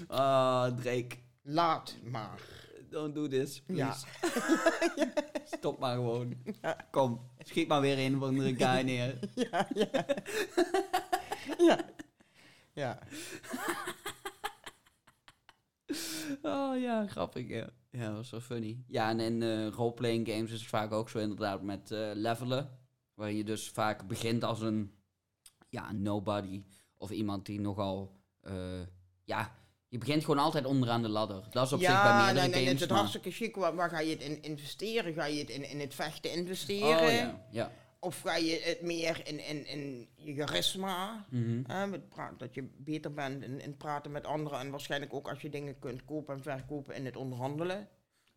Ja. 0.07 0.15
Ah, 0.15 0.75
Drake, 0.77 1.15
Laat 1.41 1.95
maar. 2.11 2.41
don't 2.89 3.15
do 3.15 3.27
this, 3.27 3.63
Ja. 3.67 3.95
please. 4.21 5.11
Stop 5.57 5.79
maar 5.79 5.95
gewoon. 5.95 6.35
Kom, 6.91 7.21
schiet 7.39 7.67
maar 7.67 7.81
weer 7.81 7.99
een 8.05 8.15
of 8.15 8.21
andere 8.23 8.55
guy 8.55 8.81
neer. 8.91 9.19
Ja, 9.35 9.67
ja. 9.73 10.05
ja. 11.57 11.79
Ja. 12.73 12.99
Oh 16.41 16.79
ja, 16.79 17.07
grappig, 17.07 17.47
ja. 17.47 17.69
Ja, 17.91 18.05
dat 18.07 18.15
was 18.15 18.29
wel 18.29 18.39
funny. 18.41 18.83
Ja, 18.87 19.09
en 19.09 19.19
in 19.19 19.43
eh 19.43 19.67
roleplaying 19.67 20.27
games 20.27 20.51
is 20.51 20.59
het 20.59 20.69
vaak 20.69 20.91
ook 20.91 21.09
zo 21.09 21.17
inderdaad 21.19 21.61
met 21.61 21.91
eh, 21.91 22.09
levelen. 22.13 22.79
Waar 23.13 23.31
je 23.31 23.43
dus 23.43 23.69
vaak 23.69 24.07
begint 24.07 24.43
als 24.43 24.61
een, 24.61 24.91
ja, 25.69 25.91
nobody. 25.91 26.63
Of 26.99 27.09
iemand 27.09 27.45
die 27.45 27.59
nogal, 27.59 28.11
eh, 28.41 28.53
ja... 29.23 29.57
Je 29.91 29.97
begint 29.97 30.21
gewoon 30.25 30.39
altijd 30.39 30.65
onderaan 30.65 31.01
de 31.01 31.09
ladder. 31.09 31.43
Dat 31.51 31.65
is 31.65 31.73
op 31.73 31.79
zich 31.79 31.87
bij 31.87 31.97
ja, 31.97 32.25
meerdere 32.25 32.53
games, 32.53 32.71
het 32.71 32.81
is 32.81 32.87
maar- 32.87 32.97
hartstikke 32.97 33.31
chic. 33.31 33.55
Waar, 33.55 33.75
waar 33.75 33.89
ga 33.89 33.99
je 33.99 34.09
het 34.09 34.21
in 34.21 34.41
investeren? 34.41 35.13
Ga 35.13 35.25
je 35.25 35.39
het 35.39 35.49
in, 35.49 35.69
in 35.69 35.79
het 35.79 35.95
vechten 35.95 36.31
investeren? 36.31 36.99
Oh 36.99 37.11
ja, 37.11 37.45
ja. 37.51 37.71
Of 37.99 38.21
ga 38.21 38.35
je 38.35 38.61
het 38.63 38.81
meer 38.81 39.21
in, 39.27 39.47
in, 39.47 39.67
in 39.67 40.07
je 40.15 40.35
charisma? 40.35 41.25
Hè, 41.67 41.87
met 41.87 42.09
pra- 42.09 42.33
dat 42.37 42.53
je 42.53 42.69
beter 42.77 43.13
bent 43.13 43.43
in, 43.43 43.61
in 43.61 43.77
praten 43.77 44.11
met 44.11 44.25
anderen. 44.25 44.59
En 44.59 44.69
waarschijnlijk 44.69 45.13
ook 45.13 45.29
als 45.29 45.41
je 45.41 45.49
dingen 45.49 45.79
kunt 45.79 46.05
kopen 46.05 46.35
en 46.35 46.41
verkopen 46.41 46.95
in 46.95 47.05
het 47.05 47.15
onderhandelen. 47.15 47.87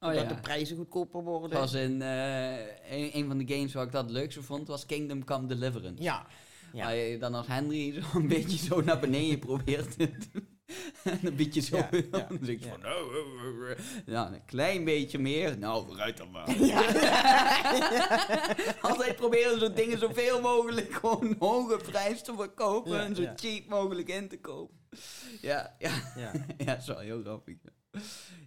Oh 0.01 0.15
ja. 0.15 0.25
de 0.25 0.35
prijzen 0.41 0.77
goedkoper 0.77 1.23
worden. 1.23 1.59
was 1.59 1.73
in 1.73 2.03
eh, 2.03 2.59
een, 2.91 3.17
een 3.17 3.27
van 3.27 3.39
de 3.39 3.55
games 3.55 3.73
waar 3.73 3.87
ik 3.87 3.93
dat 3.93 4.11
leukste 4.11 4.43
vond, 4.43 4.69
was 4.69 4.87
Kingdom 4.87 5.25
Come 5.25 5.47
Deliverance. 5.47 6.03
Ja, 6.03 6.27
Ja. 6.73 6.91
Je 6.91 7.19
dan 7.19 7.35
als 7.35 7.47
Henry 7.47 7.93
zo 7.93 8.19
een 8.19 8.29
beetje 8.37 8.59
zo 8.59 8.81
naar 8.81 9.01
beneden 9.01 9.39
probeert 9.39 9.97
te 9.97 10.11
doen. 10.33 10.51
En 11.05 11.19
een 11.23 11.37
beetje 11.37 11.61
zo. 11.61 11.77
Ja, 11.77 11.89
ja, 11.93 12.01
dan 12.11 12.39
zeg 12.43 12.59
je 12.59 12.65
ja. 12.65 12.71
van, 12.71 12.81
nou, 12.81 13.15
eh, 13.15 13.71
eh, 13.71 13.71
eh. 13.71 13.79
ja, 14.07 14.33
een 14.33 14.45
klein 14.45 14.85
beetje 14.85 15.19
meer. 15.19 15.59
Nou, 15.59 15.87
vooruit 15.87 16.17
dan 16.17 16.31
maar. 16.31 16.47
Altijd 18.91 19.17
proberen 19.17 19.59
zo'n 19.59 19.75
dingen 19.75 19.99
zoveel 19.99 20.41
mogelijk 20.41 20.93
gewoon 20.93 21.37
hoge 21.39 21.77
prijs 21.77 22.23
te 22.23 22.35
verkopen. 22.37 23.01
En 23.01 23.15
zo 23.15 23.33
cheap 23.37 23.69
mogelijk 23.69 24.09
in 24.09 24.29
te 24.29 24.41
kopen. 24.41 24.77
Ja, 25.41 25.77
ja. 25.79 26.13
Ja. 26.17 26.33
ja, 26.59 26.65
dat 26.65 26.79
is 26.79 26.87
wel 26.87 26.99
heel 26.99 27.21
grappig. 27.21 27.57
Ja, 27.63 28.01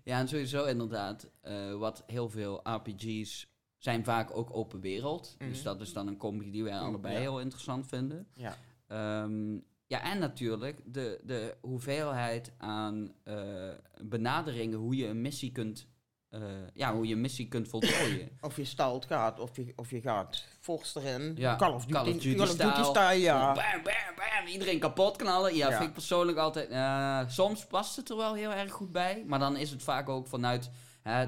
ja 0.03 0.19
en 0.19 0.27
sowieso 0.27 0.65
inderdaad, 0.65 1.29
eh, 1.41 1.73
wat 1.73 2.03
heel 2.07 2.29
veel 2.29 2.59
RPG's 2.63 3.54
zijn 3.85 4.03
vaak 4.03 4.37
ook 4.37 4.49
open 4.55 4.79
wereld. 4.79 5.35
Dus 5.37 5.55
Mhm. 5.57 5.63
dat 5.63 5.81
is 5.81 5.93
dan 5.93 6.07
een 6.07 6.17
combi 6.17 6.51
die 6.51 6.63
wij 6.63 6.77
allebei 6.79 7.13
ja. 7.13 7.19
heel 7.19 7.39
interessant 7.39 7.87
vinden. 7.87 8.27
Ja. 8.35 8.55
Ehm, 8.87 9.53
ja, 9.87 10.01
en 10.11 10.19
natuurlijk 10.19 10.79
de, 10.85 11.19
de 11.23 11.55
hoeveelheid 11.61 12.51
aan 12.57 13.11
eh, 13.23 13.69
benaderingen 14.01 14.77
hoe 14.79 14.95
je 14.95 15.07
een 15.07 15.21
missie 15.21 15.51
kunt, 15.51 15.87
eh, 16.29 16.41
ja, 16.73 16.93
hoe 16.95 17.07
je 17.07 17.13
een 17.13 17.21
missie 17.21 17.47
kunt 17.47 17.67
voltooien. 17.67 18.29
Of 18.41 18.55
je 18.55 18.65
stalt 18.65 19.05
gaat, 19.05 19.39
of 19.39 19.55
je, 19.55 19.73
of 19.75 19.89
je 19.89 20.01
gaat 20.01 20.43
forst 20.59 20.95
erin. 20.95 21.33
Ja, 21.37 21.55
Call 21.55 21.73
of 21.73 21.85
Duty, 21.85 21.93
Call 21.93 22.07
of 22.09 22.17
Duty 22.17 22.35
Call 22.35 22.47
of 22.49 22.55
Duty 22.55 22.71
style. 22.71 22.85
style, 22.85 23.19
ja. 23.19 23.53
Bam, 23.53 23.83
bam, 23.83 24.15
bam, 24.15 24.47
iedereen 24.47 24.79
kapot 24.79 25.15
knallen. 25.17 25.55
Ja, 25.55 25.69
Ja. 25.69 25.75
vind 25.77 25.87
ik 25.87 25.93
persoonlijk 25.93 26.37
altijd... 26.37 26.69
eh, 26.69 27.21
soms 27.27 27.65
past 27.65 27.95
het 27.95 28.09
er 28.09 28.17
wel 28.17 28.33
heel 28.33 28.51
erg 28.51 28.71
goed 28.71 28.91
bij. 28.91 29.23
Maar 29.27 29.39
dan 29.39 29.57
is 29.57 29.69
het 29.71 29.83
vaak 29.83 30.09
ook 30.09 30.27
vanuit 30.27 30.69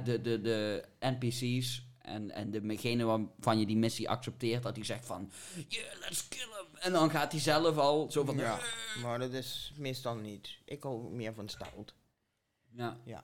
de, 0.03 0.21
de, 0.21 0.41
de 0.41 0.83
NPC's... 0.99 1.85
En, 2.07 2.31
en 2.31 2.51
degene 2.67 3.03
waarvan 3.03 3.59
je 3.59 3.65
die 3.65 3.77
missie 3.77 4.09
accepteert, 4.09 4.63
dat 4.63 4.75
hij 4.75 4.85
zegt 4.85 5.05
van... 5.05 5.31
Yeah, 5.67 5.99
let's 5.99 6.27
kill 6.27 6.39
him. 6.39 6.77
En 6.79 6.91
dan 6.91 7.09
gaat 7.09 7.31
hij 7.31 7.41
zelf 7.41 7.77
al 7.77 8.11
zo 8.11 8.23
van... 8.25 8.37
Ja, 8.37 8.59
maar 9.01 9.19
dat 9.19 9.31
is 9.33 9.73
meestal 9.77 10.15
niet. 10.15 10.57
Ik 10.65 10.83
hou 10.83 11.11
meer 11.13 11.33
van 11.33 11.49
stout. 11.49 11.93
Ja. 12.71 12.97
Ja. 13.05 13.23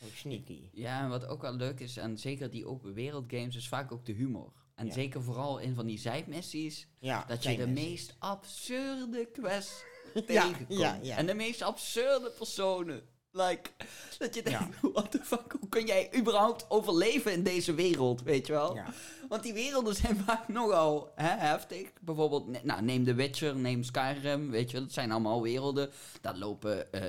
Zo 0.00 0.06
sneaky. 0.14 0.68
ja, 0.72 1.02
en 1.02 1.08
wat 1.08 1.26
ook 1.26 1.42
wel 1.42 1.54
leuk 1.54 1.80
is, 1.80 1.96
en 1.96 2.18
zeker 2.18 2.50
die 2.50 2.66
open 2.66 2.92
wereld 2.94 3.24
games, 3.28 3.56
is 3.56 3.68
vaak 3.68 3.92
ook 3.92 4.06
de 4.06 4.12
humor. 4.12 4.52
En 4.74 4.86
Ja. 4.86 4.92
zeker 4.92 5.22
vooral 5.22 5.58
in 5.58 5.74
van 5.74 5.86
die 5.86 5.98
zijmissies, 5.98 6.88
Ja, 6.98 7.24
dat 7.24 7.42
je 7.42 7.56
de 7.56 7.66
meest 7.66 8.14
absurde 8.18 9.26
quest 9.32 9.84
Ja, 10.14 10.22
tegenkomt. 10.48 10.78
ja, 10.80 10.98
ja. 11.02 11.16
En 11.16 11.26
de 11.26 11.34
meest 11.34 11.62
absurde 11.62 12.30
personen. 12.38 13.02
Like, 13.32 13.70
dat 14.18 14.34
je 14.34 14.42
denkt, 14.42 14.58
Ja. 14.82 14.88
what 14.92 15.10
the 15.10 15.20
fuck, 15.22 15.56
hoe 15.60 15.68
kun 15.68 15.86
jij 15.86 16.10
überhaupt 16.16 16.66
overleven 16.68 17.32
in 17.32 17.42
deze 17.42 17.74
wereld, 17.74 18.22
weet 18.22 18.46
je 18.46 18.52
wel? 18.52 18.74
Ja. 18.74 18.92
Want 19.30 19.42
die 19.42 19.52
werelden 19.52 19.94
zijn 19.94 20.16
vaak 20.26 20.48
nogal 20.48 21.12
hè, 21.14 21.36
heftig. 21.46 21.88
Bijvoorbeeld, 22.00 22.48
ne- 22.48 22.60
nou, 22.62 22.82
neem 22.82 23.04
The 23.04 23.14
Witcher, 23.14 23.56
neem 23.56 23.82
Skyrim, 23.82 24.50
weet 24.50 24.70
je, 24.70 24.80
dat 24.80 24.92
zijn 24.92 25.10
allemaal 25.10 25.42
werelden. 25.42 25.90
Daar 26.20 26.36
lopen, 26.36 26.92
eh, 26.92 27.02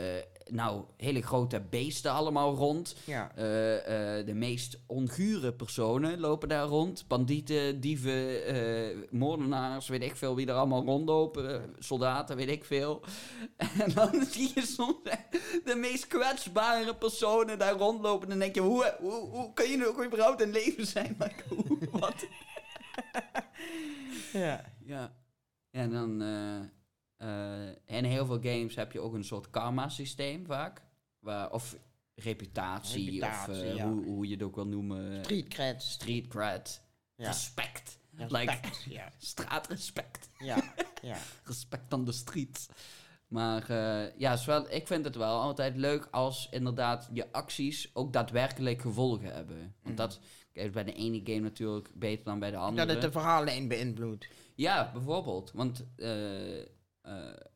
nou, 0.45 0.83
hele 0.97 1.21
grote 1.21 1.61
beesten 1.69 2.11
allemaal 2.11 2.55
rond. 2.55 2.95
Ja. 3.03 3.31
Eh, 3.35 4.17
eh, 4.19 4.25
de 4.25 4.33
meest 4.33 4.79
ongure 4.85 5.53
personen 5.53 6.19
lopen 6.19 6.49
daar 6.49 6.65
rond. 6.65 7.05
Bandieten, 7.07 7.79
dieven, 7.79 8.41
moordenaars, 9.09 9.87
weet 9.87 10.03
ik 10.03 10.15
veel 10.15 10.35
wie 10.35 10.47
er 10.47 10.53
allemaal 10.53 10.83
rondlopen. 10.83 11.75
Soldaten, 11.79 12.35
weet 12.35 12.49
ik 12.49 12.63
veel. 12.65 13.01
En 13.79 13.93
dan 13.93 14.25
zie 14.31 14.51
je 14.55 14.61
soms 14.61 14.95
de 15.65 15.75
meest 15.75 16.07
kwetsbare 16.07 16.95
personen 16.95 17.59
daar 17.59 17.73
rondlopen. 17.77 18.23
En 18.23 18.29
dan 18.29 18.39
denk 18.39 18.55
je, 18.55 18.61
hoe, 18.61 18.95
hoe, 18.99 19.29
hoe 19.29 19.53
kun 19.53 19.69
je 19.69 19.77
nog 19.77 20.05
überhaupt 20.05 20.41
in 20.41 20.51
leven 20.51 20.87
zijn? 20.87 21.15
Like, 21.19 21.43
hoe, 21.47 21.77
Ja. 24.33 24.73
Ja. 24.79 25.15
En 25.71 25.91
dan... 25.91 26.21
eh, 26.21 26.59
eh, 27.21 27.75
in 27.85 28.03
heel 28.03 28.25
veel 28.25 28.39
games 28.41 28.75
heb 28.75 28.91
je 28.91 28.99
ook 28.99 29.13
een 29.13 29.23
soort 29.23 29.49
karma-systeem 29.49 30.45
vaak. 30.45 30.81
Waar, 31.19 31.51
of 31.51 31.77
reputatie, 32.15 33.05
Reputatie, 33.05 33.53
of 33.53 33.61
eh, 33.61 33.75
ja. 33.75 33.87
hoe, 33.87 34.05
hoe 34.05 34.27
je 34.27 34.33
het 34.33 34.43
ook 34.43 34.55
wil 34.55 34.67
noemen. 34.67 35.23
Street 35.23 35.47
creds. 35.47 35.91
Street 35.91 36.27
cred. 36.27 36.81
Ja. 37.15 37.27
Respect. 37.27 37.99
Like, 38.11 38.59
ja. 38.89 39.11
straatrespect. 39.17 40.29
Ja. 40.37 40.73
Ja. 41.01 41.17
Respect 41.43 41.93
aan 41.93 42.05
de 42.05 42.11
street. 42.11 42.69
Maar 43.31 43.69
eh, 43.69 44.17
ja, 44.17 44.33
is 44.33 44.45
wel, 44.45 44.71
ik 44.71 44.87
vind 44.87 45.05
het 45.05 45.15
wel 45.15 45.39
altijd 45.39 45.75
leuk 45.75 46.07
als 46.11 46.47
inderdaad 46.49 47.09
je 47.13 47.31
acties 47.31 47.89
ook 47.93 48.13
daadwerkelijk 48.13 48.81
gevolgen 48.81 49.33
hebben. 49.33 49.75
Want 49.83 49.97
dat 49.97 50.19
is 50.51 50.69
bij 50.69 50.83
de 50.83 50.93
ene 50.93 51.21
game 51.23 51.39
natuurlijk 51.39 51.89
beter 51.93 52.25
dan 52.25 52.39
bij 52.39 52.51
de 52.51 52.57
andere. 52.57 52.85
Dat 52.85 52.95
het 52.95 53.03
de 53.03 53.19
verhaallijn 53.19 53.67
beïnvloedt. 53.67 54.27
Ja, 54.55 54.91
bijvoorbeeld. 54.93 55.51
Want 55.51 55.85
eh, 55.95 56.59
eh, 56.61 56.65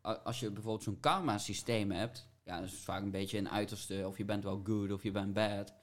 als 0.01 0.39
je 0.39 0.51
bijvoorbeeld 0.51 0.83
zo'n 0.83 0.99
karma-systeem 0.99 1.91
hebt, 1.91 2.29
ja, 2.43 2.59
dat 2.59 2.69
is 2.69 2.79
vaak 2.79 3.01
een 3.01 3.11
beetje 3.11 3.37
een 3.37 3.49
uiterste, 3.49 4.03
of 4.07 4.17
je 4.17 4.25
bent 4.25 4.43
wel 4.43 4.61
good 4.63 4.91
of 4.91 5.03
je 5.03 5.11
bent 5.11 5.33
bad. 5.33 5.73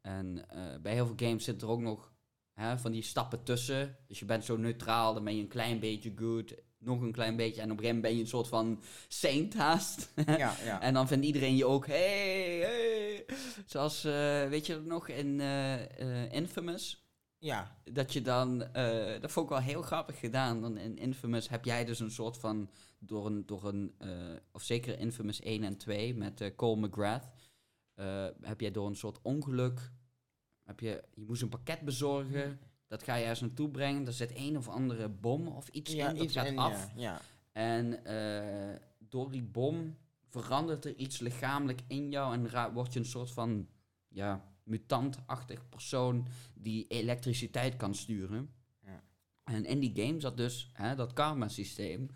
En 0.00 0.46
bij 0.82 0.92
heel 0.92 1.06
veel 1.06 1.28
games 1.28 1.44
zit 1.44 1.62
er 1.62 1.68
ook 1.68 1.80
nog 1.80 2.12
hè, 2.52 2.78
van 2.78 2.92
die 2.92 3.02
stappen 3.02 3.42
tussen. 3.42 3.96
Dus 4.06 4.18
je 4.18 4.24
bent 4.24 4.44
zo 4.44 4.56
neutraal, 4.56 5.14
dan 5.14 5.24
ben 5.24 5.36
je 5.36 5.42
een 5.42 5.48
klein 5.48 5.80
beetje 5.80 6.12
good, 6.16 6.54
nog 6.78 7.00
een 7.00 7.12
klein 7.12 7.36
beetje, 7.36 7.60
en 7.60 7.70
op 7.70 7.78
een 7.78 7.84
gegeven 7.84 7.94
moment 7.96 8.02
ben 8.02 8.14
je 8.14 8.20
een 8.20 8.28
soort 8.28 8.48
van 8.48 8.82
saint 9.08 9.54
haast. 9.54 10.12
Ja, 10.26 10.54
ja. 10.64 10.80
En 10.86 10.94
dan 10.94 11.08
vindt 11.08 11.24
iedereen 11.24 11.56
je 11.56 11.66
ook, 11.66 11.86
hey, 11.86 12.58
hey. 12.58 13.24
Zoals, 13.66 14.04
eh, 14.04 14.48
weet 14.48 14.66
je 14.66 14.80
nog, 14.84 15.08
in 15.08 15.40
eh, 15.40 16.00
eh, 16.00 16.32
Infamous? 16.32 17.04
ja. 17.38 17.76
dat 17.92 18.12
je 18.12 18.22
dan, 18.22 18.58
dat 19.20 19.32
vond 19.32 19.46
ik 19.46 19.52
wel 19.52 19.62
heel 19.62 19.82
grappig 19.82 20.18
gedaan. 20.18 20.60
Dan 20.60 20.76
in 20.76 20.98
Infamous 20.98 21.48
heb 21.48 21.64
jij 21.64 21.84
dus 21.84 22.00
een 22.00 22.10
soort 22.10 22.36
van, 22.36 22.70
door 22.98 23.26
een, 23.26 23.46
door 23.46 23.64
een 23.64 23.94
of 24.52 24.62
zeker 24.62 24.98
Infamous 24.98 25.40
1 25.40 25.64
en 25.64 25.76
2 25.76 26.14
met 26.14 26.52
Cole 26.56 26.86
McGrath, 26.86 27.30
heb 28.40 28.60
jij 28.60 28.70
door 28.70 28.86
een 28.86 28.96
soort 28.96 29.22
ongeluk, 29.22 29.92
heb 30.62 30.80
je, 30.80 31.04
je 31.14 31.24
moest 31.24 31.42
een 31.42 31.48
pakket 31.48 31.80
bezorgen, 31.80 32.60
dat 32.86 33.02
ga 33.02 33.14
je 33.14 33.22
ergens 33.22 33.40
naartoe 33.40 33.70
brengen, 33.70 34.06
er 34.06 34.12
zit 34.12 34.32
een 34.34 34.56
of 34.56 34.68
andere 34.68 35.08
bom 35.08 35.48
of 35.48 35.68
iets 35.68 35.92
ja, 35.92 36.08
in, 36.08 36.16
dat 36.16 36.32
gaat 36.32 36.46
in, 36.46 36.58
af. 36.58 36.90
Ja. 36.94 37.20
En 37.52 38.04
eh, 38.04 38.80
door 38.98 39.30
die 39.30 39.42
bom 39.42 39.96
verandert 40.26 40.84
er 40.84 40.94
iets 40.94 41.18
lichamelijk 41.18 41.80
in 41.86 42.10
jou 42.10 42.34
en 42.34 42.72
word 42.72 42.92
je 42.92 42.98
een 42.98 43.04
soort 43.04 43.30
van 43.30 43.68
ja, 44.08 44.44
mutantachtig 44.62 45.68
persoon 45.68 46.26
die 46.54 46.86
elektriciteit 46.88 47.76
kan 47.76 47.94
sturen. 47.94 48.54
Ja. 48.80 49.02
En 49.44 49.64
in 49.64 49.80
die 49.80 49.92
game 49.94 50.20
zat 50.20 50.36
dus 50.36 50.70
hè, 50.72 50.94
dat 50.94 51.12
karma-systeem. 51.12 52.10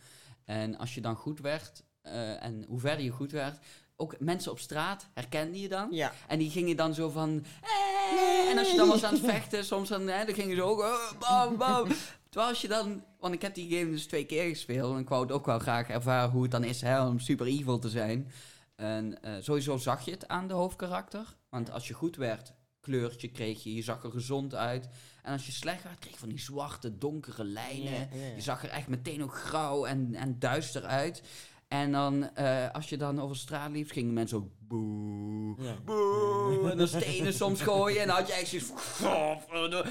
En 0.44 0.76
als 0.76 0.94
je 0.94 1.00
dan 1.00 1.16
goed 1.16 1.40
werd, 1.40 1.84
eh, 2.00 2.42
en 2.42 2.64
hoe 2.64 2.80
verder 2.80 3.04
je 3.04 3.10
goed 3.10 3.32
werd, 3.32 3.58
ook 4.00 4.14
mensen 4.18 4.52
op 4.52 4.58
straat 4.58 5.08
herkenden 5.14 5.60
je 5.60 5.68
dan. 5.68 5.88
Ja. 5.90 6.12
En 6.28 6.38
die 6.38 6.50
gingen 6.50 6.76
dan 6.76 6.94
zo 6.94 7.08
van. 7.10 7.44
"Eh," 7.62 8.50
En 8.50 8.58
als 8.58 8.70
je 8.70 8.76
dan 8.76 8.88
was 8.88 9.04
aan 9.04 9.14
het 9.14 9.24
vechten, 9.24 9.64
soms 9.64 9.88
dan, 9.88 10.06
hè, 10.08 10.24
dan 10.24 10.34
gingen 10.34 10.56
ze 10.56 10.62
ook. 10.62 10.78
"Oh, 10.80 11.12
bam, 11.18 11.56
bam. 11.56 11.88
Terwijl 12.28 12.50
als 12.50 12.60
je 12.60 12.68
dan. 12.68 13.04
Want 13.18 13.34
ik 13.34 13.42
heb 13.42 13.54
die 13.54 13.78
game 13.78 13.90
dus 13.90 14.06
twee 14.06 14.24
keer 14.24 14.48
gespeeld. 14.48 14.94
En 14.94 15.00
ik 15.00 15.08
wou 15.08 15.22
het 15.22 15.32
ook 15.32 15.46
wel 15.46 15.58
graag 15.58 15.88
ervaren 15.88 16.30
hoe 16.30 16.42
het 16.42 16.50
dan 16.50 16.64
is 16.64 16.80
hè, 16.80 17.06
om 17.06 17.18
super 17.18 17.46
evil 17.46 17.78
te 17.78 17.88
zijn. 17.88 18.30
En 18.76 19.22
eh, 19.22 19.32
sowieso 19.40 19.76
zag 19.76 20.04
je 20.04 20.10
het 20.10 20.28
aan 20.28 20.48
de 20.48 20.54
hoofdkarakter. 20.54 21.36
Want 21.48 21.70
als 21.70 21.88
je 21.88 21.94
goed 21.94 22.16
werd, 22.16 22.52
kleurtje 22.80 23.28
kreeg 23.28 23.62
je. 23.62 23.74
Je 23.74 23.82
zag 23.82 24.02
er 24.02 24.10
gezond 24.10 24.54
uit. 24.54 24.88
En 25.22 25.32
als 25.32 25.46
je 25.46 25.52
slecht 25.52 25.82
werd, 25.82 25.98
kreeg 25.98 26.12
je 26.12 26.18
van 26.18 26.28
die 26.28 26.40
zwarte, 26.40 26.98
donkere 26.98 27.44
lijnen. 27.44 28.08
Je 28.34 28.40
zag 28.42 28.62
er 28.62 28.70
echt 28.70 28.88
meteen 28.88 29.22
ook 29.22 29.34
grauw 29.34 29.84
en, 29.84 30.14
en 30.14 30.38
duister 30.38 30.84
uit. 30.84 31.22
En 31.70 31.92
dan, 31.92 32.34
eh, 32.34 32.70
als 32.72 32.88
je 32.88 32.96
dan 32.96 33.20
over 33.20 33.36
straat 33.36 33.70
liep, 33.70 33.90
gingen 33.90 34.12
mensen 34.12 34.36
ook 34.38 34.48
boe, 34.58 35.54
Ja. 35.58 35.74
boe, 35.84 36.68
en 36.70 36.76
dan 36.78 36.88
stenen 36.88 37.32
soms 37.32 37.60
gooien. 37.62 38.00
En 38.00 38.06
dan 38.06 38.16
had 38.16 38.26
je 38.26 38.32
echt 38.32 38.48
zoiets. 38.48 38.72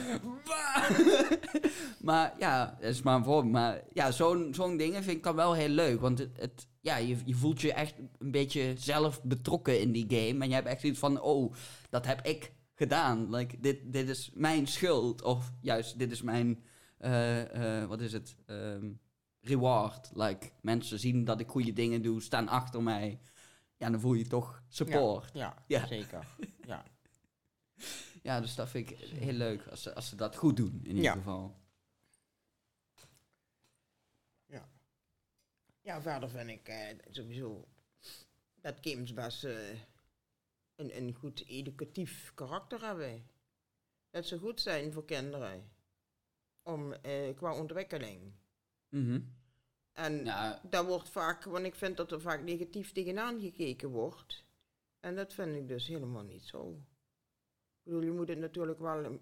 Maar 2.02 2.34
ja, 2.40 2.78
dat 2.80 2.90
is 2.90 3.02
maar 3.02 3.16
een 3.16 3.24
voorbeeld. 3.24 3.54
Maar 3.54 3.82
ja, 3.94 4.12
zo'n 4.12 4.54
zo'n 4.54 4.78
dingen 4.78 5.04
vind 5.04 5.18
ik 5.18 5.24
dan 5.24 5.36
wel 5.36 5.54
heel 5.54 5.70
leuk. 5.70 6.00
Want 6.02 6.20
het, 6.20 6.30
het, 6.40 6.68
ja, 6.82 6.98
je, 6.98 7.18
je 7.26 7.36
voelt 7.36 7.62
je 7.62 7.74
echt 7.74 7.94
een 8.20 8.32
beetje 8.32 8.74
zelf 8.78 9.24
betrokken 9.24 9.82
in 9.82 9.92
die 9.92 10.06
game. 10.08 10.44
En 10.44 10.50
je 10.50 10.56
hebt 10.56 10.68
echt 10.68 10.82
zoiets 10.82 11.00
van, 11.00 11.22
oh, 11.22 11.54
dat 11.90 12.06
heb 12.06 12.22
ik 12.26 12.52
gedaan. 12.76 13.36
Like, 13.36 13.60
dit, 13.60 13.80
dit 13.86 14.10
is 14.10 14.32
mijn 14.34 14.68
schuld. 14.68 15.22
Of 15.24 15.52
juist, 15.62 16.00
dit 16.00 16.12
is 16.12 16.22
mijn, 16.22 16.64
eh, 16.98 17.82
eh, 17.82 17.88
wat 17.90 18.02
is 18.02 18.14
het, 18.14 18.36
Ehm, 18.46 18.86
reward. 19.42 20.10
Like, 20.14 20.52
mensen 20.62 21.00
zien 21.00 21.26
dat 21.26 21.40
ik 21.40 21.48
goede 21.48 21.74
dingen 21.74 22.02
doe, 22.02 22.22
staan 22.22 22.48
achter 22.48 22.84
mij. 22.84 23.20
Ja, 23.78 23.90
dan 23.90 24.00
voel 24.00 24.14
je 24.14 24.28
toch 24.28 24.64
support. 24.68 25.30
Ja, 25.34 25.64
Ja, 25.68 25.80
Ja. 25.80 25.88
zeker. 25.88 26.36
Ja. 28.24 28.40
dus 28.42 28.56
dat 28.56 28.70
vind 28.70 28.90
ik 28.90 28.98
heel 29.00 29.34
leuk 29.34 29.68
als 29.68 29.82
ze, 29.82 29.96
als 29.96 30.10
ze 30.10 30.16
dat 30.16 30.36
goed 30.36 30.58
doen, 30.58 30.74
in 30.84 30.88
ieder 30.88 31.04
Ja. 31.04 31.14
geval. 31.14 31.58
ja, 35.82 36.02
verder 36.02 36.30
vind 36.30 36.50
ik 36.50 36.68
eh, 36.68 36.96
sowieso 37.10 37.68
dat 38.62 38.78
games 38.82 39.14
best 39.14 39.44
eh, 39.44 39.70
een, 40.76 40.98
een 40.98 41.14
goed 41.14 41.46
educatief 41.46 42.32
karakter 42.36 42.82
hebben. 42.82 43.30
Dat 44.10 44.26
ze 44.26 44.38
goed 44.40 44.62
zijn 44.62 44.94
voor 44.94 45.06
kinderen. 45.06 45.72
Om, 46.64 46.94
eh, 46.94 47.36
qua 47.36 47.56
ontwikkeling. 47.56 48.34
Mhm. 48.90 49.20
En 49.94 50.26
Ja, 50.26 50.62
daar 50.70 50.86
wordt 50.86 51.10
vaak, 51.10 51.44
want 51.44 51.66
ik 51.66 51.76
vind 51.76 51.98
dat 51.98 52.12
er 52.12 52.22
vaak 52.22 52.44
negatief 52.44 52.92
tegenaan 52.92 53.40
gekeken 53.42 53.90
wordt. 53.90 54.44
En 55.00 55.16
dat 55.16 55.34
vind 55.34 55.56
ik 55.56 55.68
dus 55.68 55.88
helemaal 55.88 56.24
niet 56.24 56.44
zo. 56.44 56.70
Ik 56.70 57.84
bedoel, 57.84 58.02
je 58.02 58.12
moet 58.12 58.28
het 58.28 58.38
natuurlijk 58.40 58.80
wel 58.80 59.20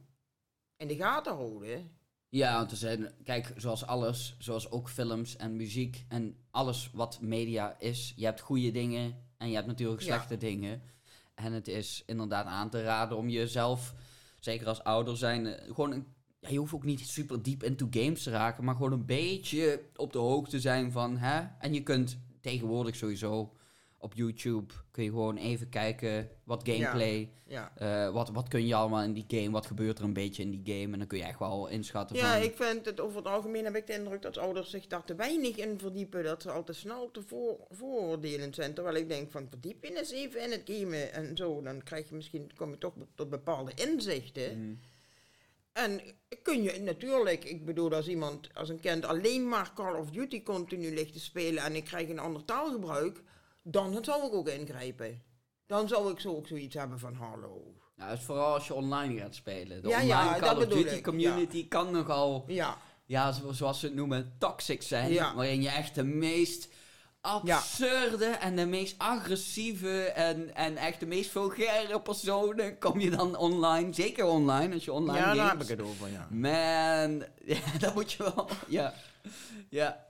in 0.78 0.88
de 0.88 0.96
gaten 0.96 1.34
houden. 1.36 1.92
Ja, 2.30 2.58
want 2.58 2.72
er 2.72 2.78
zijn, 2.78 3.14
kijk, 3.24 3.54
zoals 3.56 3.86
alles, 3.86 4.36
zoals 4.40 4.72
ook 4.72 4.90
films 4.90 5.36
en 5.36 5.56
muziek 5.56 6.06
en 6.08 6.38
alles 6.52 6.92
wat 6.92 7.22
media 7.22 7.80
is. 7.80 8.14
Je 8.16 8.26
hebt 8.26 8.40
goede 8.40 8.72
dingen 8.72 9.26
en 9.38 9.50
je 9.50 9.56
hebt 9.56 9.68
natuurlijk 9.68 10.02
Ja. 10.02 10.06
slechte 10.06 10.38
dingen. 10.38 10.82
En 11.36 11.54
het 11.54 11.68
is 11.68 12.04
inderdaad 12.06 12.46
aan 12.46 12.70
te 12.70 12.84
raden 12.84 13.18
om 13.18 13.30
jezelf, 13.30 13.96
zeker 14.40 14.68
als 14.68 14.84
ouder 14.84 15.18
zijn, 15.18 15.46
gewoon 15.74 15.92
een, 15.92 16.08
ja, 16.48 16.54
je 16.54 16.60
hoeft 16.60 16.74
ook 16.74 16.84
niet 16.84 17.00
super 17.00 17.44
diep 17.44 17.64
into 17.64 17.88
games 17.90 18.24
te 18.24 18.32
raken, 18.32 18.64
maar 18.64 18.76
gewoon 18.76 18.92
een 18.92 19.06
beetje 19.06 19.82
op 19.96 20.14
de 20.14 20.20
hoogte 20.20 20.60
zijn 20.60 20.92
van, 20.92 21.18
hè? 21.18 21.48
En 21.60 21.74
je 21.74 21.84
kunt 21.84 22.20
tegenwoordig 22.42 22.96
sowieso 22.96 23.52
op 24.00 24.14
YouTube 24.14 24.74
kun 24.92 25.04
je 25.04 25.10
gewoon 25.10 25.38
even 25.38 25.70
kijken 25.70 26.30
wat 26.44 26.70
gameplay, 26.70 27.32
Ja, 27.46 27.72
eh, 27.76 28.14
wat, 28.14 28.30
wat 28.30 28.48
kun 28.48 28.68
je 28.68 28.76
allemaal 28.76 29.04
in 29.04 29.14
die 29.14 29.26
game, 29.28 29.52
wat 29.52 29.66
gebeurt 29.66 30.00
er 30.00 30.04
een 30.04 30.14
beetje 30.14 30.44
in 30.44 30.52
die 30.52 30.62
game 30.64 30.94
en 30.94 31.00
dan 31.00 31.08
kun 31.08 31.18
je 31.18 31.24
echt 31.24 31.40
wel 31.40 31.68
inschatten 31.68 32.16
ja 32.16 32.34
van... 32.34 32.44
ik 32.44 32.56
vind 32.56 32.86
het 32.86 33.00
over 33.00 33.18
het 33.18 33.28
algemeen 33.28 33.64
heb 33.64 33.76
ik 33.76 33.88
de 33.88 33.94
indruk 33.94 34.22
dat 34.22 34.38
ouders 34.38 34.70
zich 34.70 34.88
daar 34.88 35.04
te 35.04 35.16
weinig 35.16 35.56
in 35.56 35.80
verdiepen. 35.80 36.24
Dat 36.24 36.42
ze 36.42 36.52
al 36.52 36.64
te 36.64 36.74
snel 36.74 37.12
te 37.12 37.22
voor, 37.22 37.58
vooroordelend 37.70 38.56
zijn. 38.56 38.74
Terwijl 38.74 38.96
ik 38.96 39.10
denk 39.10 39.32
van 39.32 39.48
verdiep 39.50 39.84
je 39.84 39.98
eens 39.98 40.12
even 40.12 40.44
in 40.44 40.52
het 40.52 40.62
gamen 40.66 41.14
en 41.14 41.38
zo. 41.38 41.62
Dan 41.62 41.84
krijg 41.84 42.10
je 42.10 42.16
misschien, 42.16 42.52
kom 42.56 42.72
je 42.72 42.78
toch 42.78 42.94
tot 43.16 43.30
bepaalde 43.30 43.72
inzichten. 43.76 44.60
Mm. 44.60 44.80
En 45.78 46.02
kun 46.44 46.64
je 46.64 46.80
natuurlijk, 46.80 47.44
ik 47.44 47.66
bedoel, 47.66 47.94
als 47.94 48.08
iemand, 48.08 48.50
als 48.54 48.70
een 48.70 48.80
kind 48.80 49.06
alleen 49.06 49.48
maar 49.50 49.72
Call 49.76 49.94
of 50.00 50.10
Duty 50.10 50.44
continu 50.44 50.94
ligt 50.94 51.14
te 51.14 51.20
spelen 51.20 51.64
en 51.64 51.76
ik 51.76 51.84
krijg 51.84 52.10
een 52.10 52.20
ander 52.20 52.46
taalgebruik, 52.46 53.22
dan 53.64 53.98
zou 54.04 54.28
ik 54.28 54.34
ook 54.34 54.48
ingrijpen. 54.50 55.22
Dan 55.66 55.88
zou 55.88 56.12
ik 56.12 56.20
zo 56.20 56.36
ook 56.36 56.48
zoiets 56.48 56.76
hebben 56.76 57.00
van 57.00 57.14
hallo. 57.14 57.74
Nou, 57.96 58.10
het 58.10 58.20
is 58.20 58.26
vooral 58.26 58.54
als 58.54 58.68
je 58.68 58.74
online 58.74 59.20
gaat 59.20 59.36
spelen. 59.36 59.82
De 59.82 59.88
Ja, 59.88 60.02
online 60.02 60.24
ja, 60.30 60.40
Call 60.40 60.56
of 60.58 60.66
Duty 60.68 60.96
ik, 60.96 61.04
community 61.04 61.68
kan 61.68 61.92
nogal, 61.92 62.44
Ja, 62.48 62.78
ja, 63.06 63.32
zo- 63.32 63.52
zoals 63.52 63.80
ze 63.80 63.86
het 63.86 63.96
noemen, 63.96 64.36
toxic 64.40 64.82
zijn. 64.82 65.12
Ja. 65.12 65.36
Waarin 65.36 65.62
je 65.62 65.70
echt 65.70 65.96
de 65.96 66.04
meest 66.04 66.68
absurde 67.22 68.26
en 68.26 68.56
de 68.56 68.66
meest 68.66 68.96
agressieve 68.98 70.02
en, 70.04 70.56
en 70.56 70.78
echt 70.78 71.00
de 71.00 71.06
meest 71.06 71.30
vulgaire 71.32 72.02
personen 72.02 72.80
kom 72.80 73.00
je 73.00 73.10
dan 73.10 73.36
online. 73.38 73.94
Zeker 73.94 74.26
online, 74.26 74.74
als 74.74 74.86
je 74.86 74.92
online 74.92 75.18
ja 75.20 75.34
daar 75.36 75.50
heb 75.50 75.62
ik 75.62 75.68
het 75.68 75.82
over, 75.82 76.10
ja. 76.12 76.28
Man, 76.30 77.24
ja, 77.56 77.78
dat 77.80 77.94
moet 77.94 78.12
je 78.12 78.24
wel, 78.24 78.50
ja, 78.68 78.94
ja, 79.70 80.06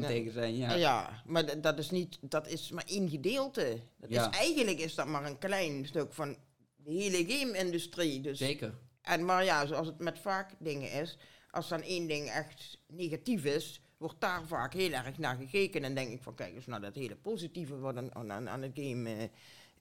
tegen 0.00 0.32
zijn, 0.32 0.56
ja. 0.56 0.74
Ja, 0.74 1.22
maar 1.26 1.60
dat 1.60 1.78
is 1.78 1.90
niet, 1.90 2.18
dat 2.20 2.46
is 2.48 2.70
maar 2.70 2.84
één 2.86 3.08
gedeelte. 3.10 3.80
Dat 4.00 4.10
Ja. 4.10 4.30
is, 4.30 4.36
eigenlijk 4.38 4.78
is 4.78 4.94
dat 4.94 5.06
maar 5.06 5.24
een 5.24 5.38
klein 5.38 5.86
stuk 5.86 6.12
van 6.12 6.36
de 6.76 6.92
hele 6.92 7.24
game-industrie. 7.32 8.20
Dus 8.20 8.38
Zeker. 8.38 8.74
En 9.02 9.24
maar 9.24 9.44
ja, 9.44 9.66
zoals 9.66 9.86
het 9.86 9.98
met 9.98 10.18
vaak 10.18 10.50
dingen 10.58 10.92
is, 10.92 11.18
als 11.50 11.68
dan 11.68 11.82
één 11.82 12.06
ding 12.06 12.28
echt 12.30 12.78
negatief 12.88 13.44
is, 13.44 13.80
wordt 13.96 14.20
daar 14.20 14.46
vaak 14.46 14.72
heel 14.72 14.92
erg 14.92 15.18
naar 15.18 15.36
gekeken. 15.36 15.84
En 15.84 15.94
denk 15.94 16.10
ik 16.10 16.22
van, 16.22 16.34
kijk 16.34 16.54
eens 16.54 16.66
naar 16.66 16.80
dat 16.80 16.94
hele 16.94 17.16
positieve 17.16 17.78
wat 17.78 17.96
aan, 17.96 18.14
aan, 18.14 18.48
aan 18.48 18.62
het 18.62 18.72
game 18.74 19.14
eh, 19.14 19.28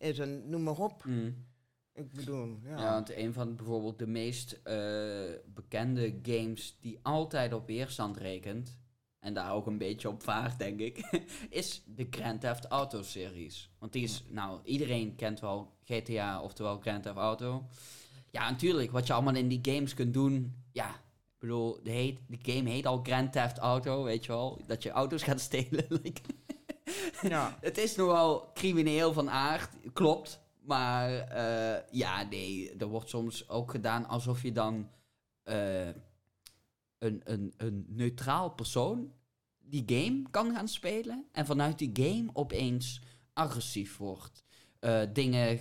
is 0.09 0.20
en 0.20 0.49
noem 0.49 0.63
maar 0.63 0.78
op. 0.78 1.05
Mm. 1.05 1.45
Ik 1.93 2.11
bedoel, 2.11 2.59
ja. 2.63 2.78
Ja, 2.78 2.91
want 2.91 3.16
een 3.16 3.34
van 3.34 3.55
bijvoorbeeld 3.55 3.99
de 3.99 4.07
meest 4.07 4.51
eh, 4.63 5.24
bekende 5.53 6.20
games 6.22 6.78
die 6.82 6.99
altijd 7.01 7.53
op 7.53 7.68
weerstand 7.68 8.18
rekent, 8.18 8.78
en 9.26 9.34
daar 9.34 9.53
ook 9.53 9.68
een 9.68 9.78
beetje 9.78 10.09
op 10.09 10.24
vaart, 10.24 10.59
denk 10.59 10.80
ik, 10.80 10.97
is 11.49 11.84
de 11.86 12.07
Grand 12.09 12.41
Theft 12.41 12.66
Auto 12.66 13.01
series. 13.01 13.70
Want 13.80 13.93
die 13.93 14.03
is, 14.03 14.24
nou, 14.30 14.59
iedereen 14.63 15.16
kent 15.16 15.39
wel 15.39 15.74
GTA, 15.84 16.41
oftewel 16.41 16.80
Grand 16.80 17.03
Theft 17.03 17.18
Auto. 17.18 17.68
Ja, 18.32 18.49
natuurlijk, 18.49 18.91
wat 18.91 19.07
je 19.07 19.13
allemaal 19.13 19.36
in 19.36 19.47
die 19.47 19.59
games 19.61 19.93
kunt 19.93 20.13
doen, 20.13 20.55
ja, 20.72 21.01
bedoel, 21.46 21.80
de, 21.84 21.91
heet, 21.91 22.20
de 22.28 22.54
game 22.54 22.70
heet 22.70 22.86
al 22.86 23.00
Grand 23.04 23.32
Theft 23.32 23.58
Auto, 23.58 24.04
weet 24.04 24.26
je 24.26 24.32
wel, 24.32 24.62
dat 24.68 24.84
je 24.84 24.89
auto's 24.89 25.24
gaat 25.24 25.39
stelen. 25.39 25.86
like. 26.04 26.22
ja. 27.22 27.58
Het 27.62 27.78
is 27.78 27.96
nogal 27.96 28.52
crimineel 28.54 29.14
van 29.14 29.30
aard, 29.30 29.70
klopt. 29.93 30.43
Maar 30.60 31.20
eh, 31.20 31.82
ja, 31.91 32.24
nee, 32.24 32.76
er 32.78 32.88
wordt 32.88 33.10
soms 33.10 33.50
ook 33.50 33.72
gedaan 33.72 34.08
alsof 34.08 34.41
je 34.41 34.52
dan 34.52 34.89
eh, 35.43 35.88
een, 36.98 37.22
een, 37.24 37.54
een 37.58 37.86
neutraal 37.88 38.50
persoon 38.50 39.14
die 39.60 39.84
game 39.86 40.24
kan 40.32 40.54
gaan 40.54 40.68
spelen. 40.68 41.26
En 41.32 41.46
vanuit 41.46 41.78
die 41.78 41.91
game 41.93 42.30
opeens 42.34 43.02
agressief 43.34 43.98
wordt. 43.98 44.43
Eh, 44.80 45.02
dingen, 45.14 45.60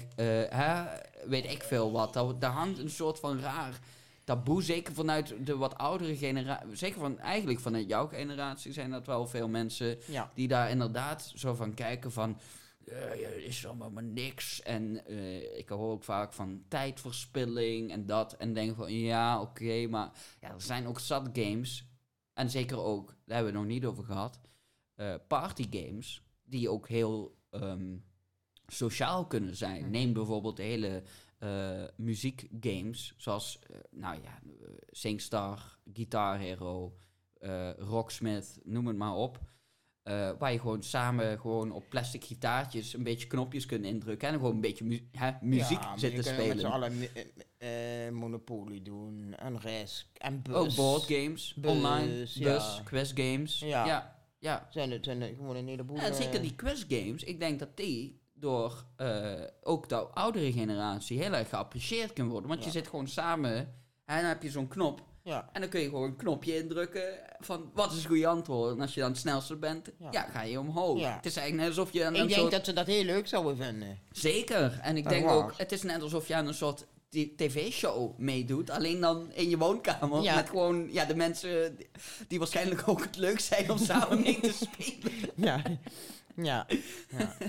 hè, 0.49 0.85
weet 1.27 1.51
ik 1.51 1.63
veel 1.63 1.93
wat. 1.93 2.13
Daar, 2.13 2.39
daar 2.39 2.53
hangt 2.53 2.79
een 2.79 2.91
soort 2.91 3.19
van 3.19 3.39
raar 3.39 3.81
taboe. 4.25 4.63
Zeker 4.63 4.95
vanuit 4.95 5.35
de 5.47 5.57
wat 5.57 5.79
oudere 5.79 6.17
generatie. 6.17 6.77
Zeker 6.77 7.01
van 7.01 7.19
eigenlijk 7.19 7.61
vanuit 7.61 7.89
jouw 7.89 8.07
generatie 8.07 8.73
zijn 8.73 8.91
dat 8.91 9.07
wel 9.07 9.27
veel 9.27 9.49
mensen 9.49 9.99
ja. 10.07 10.31
die 10.35 10.49
daar 10.49 10.71
inderdaad 10.71 11.33
zo 11.35 11.55
van 11.55 11.75
kijken 11.75 12.13
van... 12.13 12.39
ja, 12.85 13.29
het 13.29 13.43
is 13.43 13.67
allemaal 13.67 13.91
maar 13.91 14.03
niks. 14.03 14.63
En 14.63 15.07
eh, 15.07 15.59
ik 15.59 15.69
hoor 15.69 15.91
ook 15.91 16.05
vaak 16.05 16.33
van 16.33 16.65
tijdverspilling 16.69 17.91
en 17.91 18.07
dat. 18.07 18.33
En 18.33 18.55
denk 18.55 18.77
van, 18.77 18.93
ja, 18.93 19.41
oké, 19.41 19.87
maar 19.87 20.11
ja, 20.41 20.53
er 20.53 20.63
zijn 20.63 20.87
ook 20.87 21.01
zat 21.01 21.29
games. 21.33 21.87
En 22.33 22.51
zeker 22.51 22.79
ook, 22.79 23.07
daar 23.07 23.37
hebben 23.37 23.53
we 23.53 23.59
het 23.59 23.69
nog 23.69 23.77
niet 23.77 23.85
over 23.85 24.05
gehad... 24.05 24.41
eh 24.95 25.15
party 25.29 25.67
games, 25.71 26.23
die 26.45 26.71
ook 26.71 26.89
heel 26.89 27.37
ehm, 27.51 27.97
sociaal 28.67 29.27
kunnen 29.27 29.57
zijn. 29.57 29.81
Mhm. 29.81 29.91
Neem 29.91 30.13
bijvoorbeeld 30.13 30.57
de 30.57 30.63
hele 30.63 31.03
muziekgames, 31.97 33.15
zoals, 33.17 33.59
eh, 33.71 33.77
nou 33.91 34.23
ja, 34.23 34.41
eh, 34.63 34.69
SingStar, 34.91 35.79
Guitar 35.93 36.39
Hero, 36.39 36.97
eh, 37.39 37.71
Rocksmith, 37.79 38.59
noem 38.65 38.87
het 38.87 38.97
maar 38.97 39.15
op. 39.15 39.39
Eh, 40.03 40.31
waar 40.39 40.53
je 40.53 40.59
gewoon 40.61 40.83
samen 40.83 41.41
gewoon 41.41 41.73
op 41.73 41.89
plastic 41.89 42.25
gitaartjes 42.25 42.95
een 42.95 43.03
beetje 43.03 43.27
knopjes 43.27 43.67
kunt 43.67 43.85
indrukken 43.85 44.29
en 44.29 44.35
gewoon 44.35 44.55
een 44.55 44.61
beetje 44.61 44.85
mu- 44.85 45.09
hè, 45.13 45.31
muziek 45.41 45.81
Ja, 45.83 45.97
zitten 45.97 46.19
je 46.19 46.23
kunt 46.33 46.37
met 46.37 46.47
z'n 46.47 46.57
spelen. 46.57 46.73
allen 46.73 46.93
eh, 47.59 48.07
eh, 48.07 48.13
Monopoly 48.13 48.83
doen, 48.83 49.35
en 49.35 49.61
Risk, 49.61 50.07
en 50.19 50.43
Bus. 50.43 50.55
Ook 50.55 50.75
boardgames, 50.75 51.55
Bus, 51.55 51.71
online, 51.71 52.27
ja. 52.35 52.81
bus. 52.91 53.11
Ja, 53.61 53.67
Ja. 53.67 53.87
ja. 53.87 54.17
ja. 54.39 54.67
Zijn 54.71 54.91
het, 54.91 55.05
zijn 55.05 55.21
het 55.21 55.37
gewoon 55.37 55.57
een 55.57 55.69
heleboel... 55.69 55.97
en 55.99 56.15
zeker 56.15 56.35
eh, 56.35 56.41
die 56.43 56.55
quizgames, 56.55 57.23
ik 57.25 57.41
denk 57.41 57.59
dat 57.59 57.77
die 57.77 58.21
door 58.45 58.85
eh, 58.97 59.33
ook 59.63 59.89
de 59.89 59.97
oudere 59.97 60.53
generatie 60.53 61.23
heel 61.23 61.33
erg 61.33 61.49
geapprecieerd 61.49 62.13
kunnen 62.13 62.33
worden. 62.33 62.51
Want 62.51 62.65
je 62.65 62.71
zit 62.71 62.89
gewoon 62.89 63.09
samen 63.09 63.57
en 64.05 64.17
dan 64.21 64.25
heb 64.25 64.43
je 64.43 64.51
zo'n 64.51 64.69
knop 64.69 65.03
Ja, 65.23 65.49
En 65.53 65.61
dan 65.61 65.71
kun 65.71 65.81
je 65.81 65.89
gewoon 65.89 66.09
een 66.09 66.17
knopje 66.17 66.57
indrukken 66.63 67.03
van 67.41 67.71
wat 67.75 67.91
is 67.91 67.97
het 67.97 68.07
goede 68.07 68.27
antwoord. 68.27 68.75
En 68.75 68.81
als 68.81 68.95
je 68.95 69.01
dan 69.01 69.11
het 69.11 69.19
snelste 69.19 69.57
bent, 69.57 69.91
ja, 69.99 70.09
Ja. 70.11 70.23
ga 70.33 70.43
je 70.43 70.61
omhoog. 70.61 70.99
Ja. 71.01 71.17
Het 71.17 71.27
is 71.27 71.37
eigenlijk 71.37 71.69
net 71.69 71.79
alsof 71.79 71.93
je 71.95 72.05
aan 72.07 72.15
ik 72.15 72.21
een 72.21 72.27
denk 72.27 72.41
soort... 72.41 72.51
dat 72.53 72.65
ze 72.65 72.73
dat 72.73 72.87
heel 72.87 73.05
leuk 73.05 73.27
zouden 73.29 73.57
vinden. 73.57 73.99
Zeker. 74.11 74.79
En 74.83 74.97
ik 74.97 75.03
Dat 75.05 75.13
denk 75.13 75.25
waar. 75.25 75.35
ook, 75.37 75.55
het 75.57 75.73
is 75.73 75.83
net 75.83 76.03
alsof 76.03 76.29
je 76.29 76.35
aan 76.35 76.47
een 76.47 76.55
soort 76.55 76.87
tv-show 77.37 78.19
meedoet. 78.19 78.71
Alleen 78.71 79.01
dan 79.01 79.33
in 79.33 79.49
je 79.49 79.59
woonkamer. 79.59 80.23
Ja. 80.23 80.35
Met 80.35 80.49
gewoon 80.49 80.93
ja, 80.93 81.05
de 81.05 81.15
mensen 81.17 81.77
die, 81.77 81.87
die 82.29 82.39
waarschijnlijk 82.39 82.89
ook 82.89 83.03
het 83.03 83.17
leuk 83.17 83.41
zijn 83.41 83.71
om 83.71 83.79
samen 83.79 84.21
mee 84.21 84.41
te 84.41 84.53
spelen. 84.65 85.13
Ja. 85.37 85.63
Ja. 86.37 86.67
ja. 87.19 87.37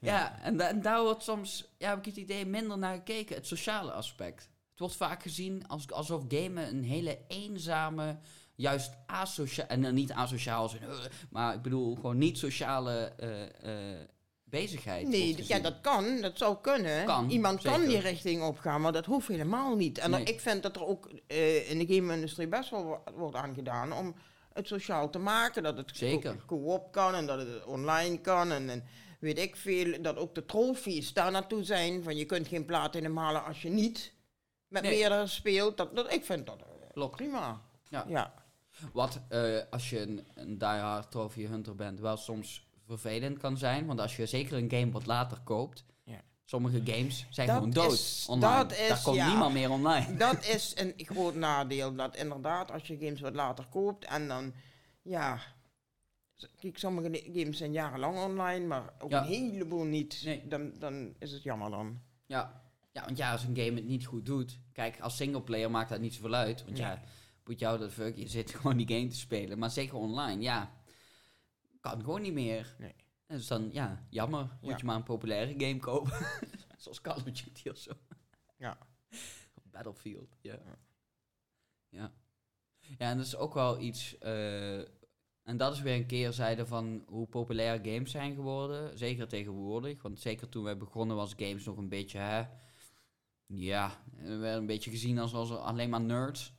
Ja, 0.00 0.38
en, 0.42 0.56
da- 0.56 0.68
en 0.68 0.82
daar 0.82 1.02
wordt 1.02 1.22
soms, 1.22 1.72
ja, 1.78 1.88
heb 1.88 1.98
ik 1.98 2.04
het 2.04 2.16
idee, 2.16 2.46
minder 2.46 2.78
naar 2.78 2.94
gekeken. 2.94 3.36
Het 3.36 3.46
sociale 3.46 3.92
aspect. 3.92 4.42
Het 4.70 4.78
wordt 4.80 4.94
vaak 4.96 5.22
gezien 5.22 5.68
als, 5.68 5.90
alsof 5.90 6.22
gamen 6.28 6.68
een 6.68 6.84
hele 6.84 7.18
eenzame, 7.28 8.16
juist 8.54 8.92
asociaal, 9.06 9.66
en 9.66 9.82
dan 9.82 9.94
niet 9.94 10.12
asociaal, 10.12 10.68
zijn, 10.68 10.82
"Ugh", 10.82 11.06
maar 11.30 11.54
ik 11.54 11.62
bedoel 11.62 11.94
gewoon 11.94 12.18
niet 12.18 12.38
sociale 12.38 13.12
eh, 13.16 13.92
eh, 13.94 14.00
bezigheid. 14.44 15.08
Nee, 15.08 15.44
ja, 15.46 15.58
dat 15.58 15.80
kan. 15.80 16.20
Dat 16.20 16.38
zou 16.38 16.56
kunnen. 16.60 17.04
Kan, 17.06 17.30
Iemand 17.30 17.62
kan 17.62 17.84
die 17.84 17.98
richting 18.00 18.42
opgaan, 18.42 18.80
maar 18.80 18.92
dat 18.92 19.06
hoeft 19.06 19.28
helemaal 19.28 19.76
niet. 19.76 19.98
En 19.98 20.10
Nee. 20.10 20.24
ik 20.24 20.40
vind 20.40 20.62
dat 20.62 20.76
er 20.76 20.86
ook 20.86 21.10
eh, 21.26 21.70
in 21.70 21.78
de 21.86 21.94
game-industrie 21.94 22.48
best 22.48 22.70
wel 22.70 22.84
wo- 22.84 23.02
wordt 23.14 23.36
aangedaan 23.36 23.92
om 23.92 24.14
het 24.54 24.66
sociaal 24.66 25.10
te 25.10 25.18
maken. 25.18 25.62
Dat 25.62 25.76
het 25.76 25.90
Zeker. 25.94 26.36
co-op 26.46 26.92
kan 26.92 27.14
en 27.14 27.26
dat 27.26 27.38
het 27.38 27.64
online 27.64 28.20
kan. 28.20 28.52
En, 28.52 28.68
en 28.70 28.84
weet 29.20 29.38
ik 29.38 29.56
veel, 29.56 30.02
dat 30.02 30.16
ook 30.16 30.34
de 30.34 30.44
trofies 30.46 31.12
daar 31.12 31.30
naartoe 31.30 31.64
zijn. 31.64 32.02
Van 32.02 32.16
je 32.16 32.24
kunt 32.24 32.48
geen 32.48 32.64
platinum 32.64 33.16
halen 33.16 33.44
als 33.44 33.62
je 33.62 33.68
niet 33.68 34.12
met 34.68 34.82
Nee. 34.82 34.98
meerdere 34.98 35.26
speelt. 35.26 35.76
Dat, 35.76 35.96
dat, 35.96 36.12
ik 36.12 36.24
vind 36.24 36.46
dat 36.46 36.60
eh, 36.60 36.90
Klopt. 36.92 37.16
prima. 37.16 37.60
Ja. 37.88 38.04
ja. 38.08 38.34
Wat 38.92 39.20
eh, 39.28 39.58
als 39.70 39.90
je 39.90 40.00
een, 40.00 40.26
een 40.34 40.58
diehard 40.58 41.10
trophy 41.10 41.46
hunter 41.46 41.74
bent, 41.74 42.00
wel 42.00 42.16
soms 42.16 42.66
vervelend 42.86 43.38
kan 43.38 43.56
zijn. 43.56 43.86
Want 43.86 44.00
als 44.00 44.16
je 44.16 44.26
zeker 44.26 44.56
een 44.56 44.70
game 44.70 44.90
wat 44.90 45.06
later 45.06 45.38
koopt. 45.44 45.84
Sommige 46.52 46.80
games 46.84 47.26
zijn 47.30 47.46
Dat 47.46 47.56
gewoon 47.56 47.70
dood 47.72 47.92
is- 47.92 48.26
online. 48.28 48.56
dat 48.68 48.72
is, 48.72 48.88
Daar 48.88 49.02
komt 49.02 49.16
ja. 49.16 49.28
niemand 49.28 49.52
meer 49.52 49.70
online. 49.70 50.16
Dat 50.26 50.44
is 50.46 50.72
een 50.76 50.92
groot 50.96 51.34
nadeel. 51.34 51.94
Dat 51.94 52.16
inderdaad, 52.16 52.70
als 52.70 52.86
je 52.86 52.96
games 53.00 53.20
wat 53.20 53.34
later 53.34 53.66
koopt 53.70 54.04
en 54.04 54.28
dan 54.28 54.52
ja. 55.02 55.38
Kijk, 56.60 56.78
sommige 56.78 57.22
games 57.32 57.58
zijn 57.58 57.72
jarenlang 57.72 58.18
online, 58.18 58.66
maar 58.66 58.92
ook 58.98 59.10
Ja. 59.10 59.20
een 59.20 59.26
heleboel 59.26 59.84
niet. 59.84 60.22
Nee. 60.24 60.48
Dan, 60.48 60.72
dan 60.78 61.14
is 61.18 61.32
het 61.32 61.42
jammer 61.42 61.70
dan. 61.70 62.00
Ja. 62.26 62.62
ja, 62.92 63.04
want 63.04 63.16
ja, 63.16 63.32
als 63.32 63.42
een 63.44 63.56
game 63.56 63.74
het 63.74 63.86
niet 63.86 64.06
goed 64.06 64.26
doet. 64.26 64.58
Kijk, 64.72 65.00
als 65.00 65.16
singleplayer 65.16 65.70
maakt 65.70 65.88
dat 65.90 66.00
niet 66.00 66.14
zoveel 66.14 66.34
uit. 66.34 66.64
Want 66.64 66.78
ja, 66.78 66.90
Ja. 66.90 67.02
moet 67.44 67.58
jou 67.58 67.78
dat 67.78 67.92
fuck, 67.92 68.16
je 68.16 68.28
zit 68.28 68.50
gewoon 68.54 68.76
die 68.76 68.96
game 68.96 69.08
te 69.08 69.16
spelen. 69.16 69.58
Maar 69.58 69.70
zeker 69.70 69.96
online, 69.96 70.42
ja, 70.42 70.72
kan 71.80 72.00
gewoon 72.00 72.22
niet 72.22 72.32
meer. 72.32 72.74
Nee. 72.78 72.94
Dus 73.32 73.46
dan, 73.46 73.68
ja, 73.72 74.06
jammer. 74.10 74.56
Moet 74.60 74.70
Ja. 74.70 74.76
je 74.76 74.84
maar 74.84 74.96
een 74.96 75.02
populaire 75.02 75.54
game 75.66 75.78
kopen. 75.78 76.12
Zoals 76.78 77.00
Call 77.00 77.16
of 77.16 77.22
Duty 77.22 77.68
of 77.68 77.76
zo. 77.76 77.92
Ja. 78.56 78.78
Battlefield, 79.62 80.36
ja. 80.40 80.52
Ja. 80.64 80.78
Ja. 81.88 82.12
Ja, 82.98 83.10
en 83.10 83.16
dat 83.16 83.26
is 83.26 83.36
ook 83.36 83.54
wel 83.54 83.80
iets... 83.80 84.18
eh, 84.18 84.78
en 85.42 85.56
dat 85.56 85.72
is 85.72 85.80
weer 85.80 85.94
een 85.94 86.06
keerzijde 86.06 86.66
van 86.66 87.04
hoe 87.06 87.26
populair 87.26 87.78
games 87.82 88.10
zijn 88.10 88.34
geworden. 88.34 88.98
Zeker 88.98 89.28
tegenwoordig. 89.28 90.02
Want 90.02 90.20
zeker 90.20 90.48
toen 90.48 90.64
wij 90.64 90.76
begonnen 90.76 91.16
was 91.16 91.34
games 91.36 91.64
nog 91.64 91.76
een 91.76 91.88
beetje... 91.88 92.18
Hè, 92.18 92.44
ja, 93.46 94.02
we 94.16 94.36
werden 94.36 94.60
een 94.60 94.66
beetje 94.66 94.90
gezien 94.90 95.18
als, 95.18 95.34
als 95.34 95.50
alleen 95.50 95.90
maar 95.90 96.00
nerds 96.00 96.52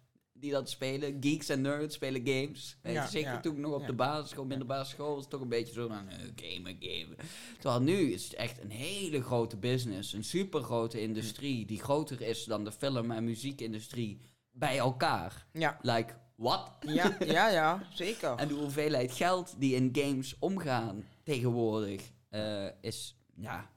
die 0.44 0.52
dat 0.52 0.70
spelen. 0.70 1.18
Geeks 1.20 1.50
en 1.50 1.62
nerds 1.62 1.96
spelen 1.96 2.22
games. 2.28 2.78
Weet 2.82 2.94
je, 2.94 3.00
Ja, 3.00 3.08
zeker 3.08 3.32
ja, 3.32 3.40
toen 3.40 3.54
ik 3.54 3.60
nog 3.60 3.74
op 3.74 3.82
ja. 3.82 3.88
de 3.88 3.94
basisschool, 3.94 4.46
middelbare 4.46 4.86
school, 4.86 5.12
was 5.14 5.22
het 5.22 5.30
toch 5.30 5.42
een 5.42 5.48
beetje 5.50 5.74
zo 5.74 5.88
van, 5.88 6.08
eh, 6.10 6.18
gamen, 6.36 6.78
gamen. 6.80 7.18
Terwijl 7.60 7.82
nu 7.82 8.12
is 8.12 8.24
het 8.24 8.34
echt 8.34 8.62
een 8.62 8.72
hele 8.72 9.22
grote 9.22 9.58
business. 9.58 10.14
Een 10.14 10.24
super 10.24 10.62
grote 10.62 11.02
industrie 11.02 11.66
die 11.66 11.80
groter 11.82 12.22
is 12.22 12.44
dan 12.44 12.64
de 12.64 12.72
film- 12.72 13.12
en 13.12 13.24
muziekindustrie 13.24 14.20
bij 14.52 14.78
elkaar. 14.78 15.46
Ja, 15.54 15.78
Like, 15.82 16.14
what? 16.36 16.70
ja, 16.80 17.16
ja, 17.26 17.48
ja 17.50 17.88
zeker. 17.94 18.36
En 18.36 18.48
de 18.48 18.54
hoeveelheid 18.54 19.12
geld 19.12 19.56
die 19.58 19.76
in 19.76 19.90
games 19.94 20.36
omgaan 20.40 21.06
tegenwoordig 21.24 22.02
eh, 22.30 22.66
is, 22.82 23.16
ja, 23.36 23.70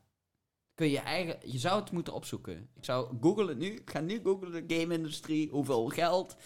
kun 0.77 0.89
je 0.89 0.99
eigen, 0.99 1.51
je 1.51 1.59
zou 1.59 1.81
het 1.81 1.91
moeten 1.91 2.13
opzoeken. 2.13 2.69
Ik 2.75 2.85
zou 2.85 3.17
googlen 3.21 3.49
het 3.49 3.59
nu, 3.59 3.67
ik 3.67 3.91
ga 3.91 4.01
nu 4.01 4.21
googlen 4.23 4.67
de 4.67 4.75
game-industrie, 4.77 5.51
hoeveel 5.51 5.87
geld 5.89 6.37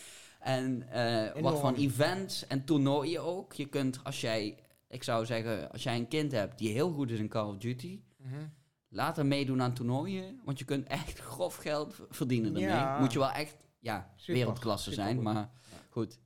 en 0.40 0.88
eh, 0.90 1.42
wat 1.42 1.60
voor 1.60 1.74
events 1.74 2.46
en 2.46 2.64
toernooien 2.64 3.22
ook. 3.22 3.52
Je 3.52 3.66
kunt, 3.66 4.04
als 4.04 4.20
jij, 4.20 4.58
ik 4.88 5.02
zou 5.02 5.26
zeggen, 5.26 5.70
als 5.72 5.82
jij 5.82 5.96
een 5.96 6.08
kind 6.08 6.32
hebt 6.32 6.58
die 6.58 6.72
heel 6.72 6.92
goed 6.92 7.10
is 7.10 7.18
in 7.18 7.28
Call 7.28 7.48
of 7.48 7.56
Duty, 7.56 8.00
Mhm. 8.16 8.46
laat 8.88 9.16
hem 9.16 9.28
meedoen 9.28 9.62
aan 9.62 9.74
toernooien, 9.74 10.40
want 10.44 10.58
je 10.58 10.64
kunt 10.64 10.86
echt 10.86 11.18
grof 11.18 11.56
geld 11.56 12.00
verdienen 12.08 12.48
ermee. 12.54 12.68
Ja. 12.68 12.98
Moet 12.98 13.12
je 13.12 13.18
wel 13.18 13.30
echt, 13.30 13.56
ja, 13.78 14.12
Super, 14.16 14.34
wereldklasse 14.34 14.92
zijn, 14.92 15.22
maar 15.22 15.50
goed. 15.90 16.18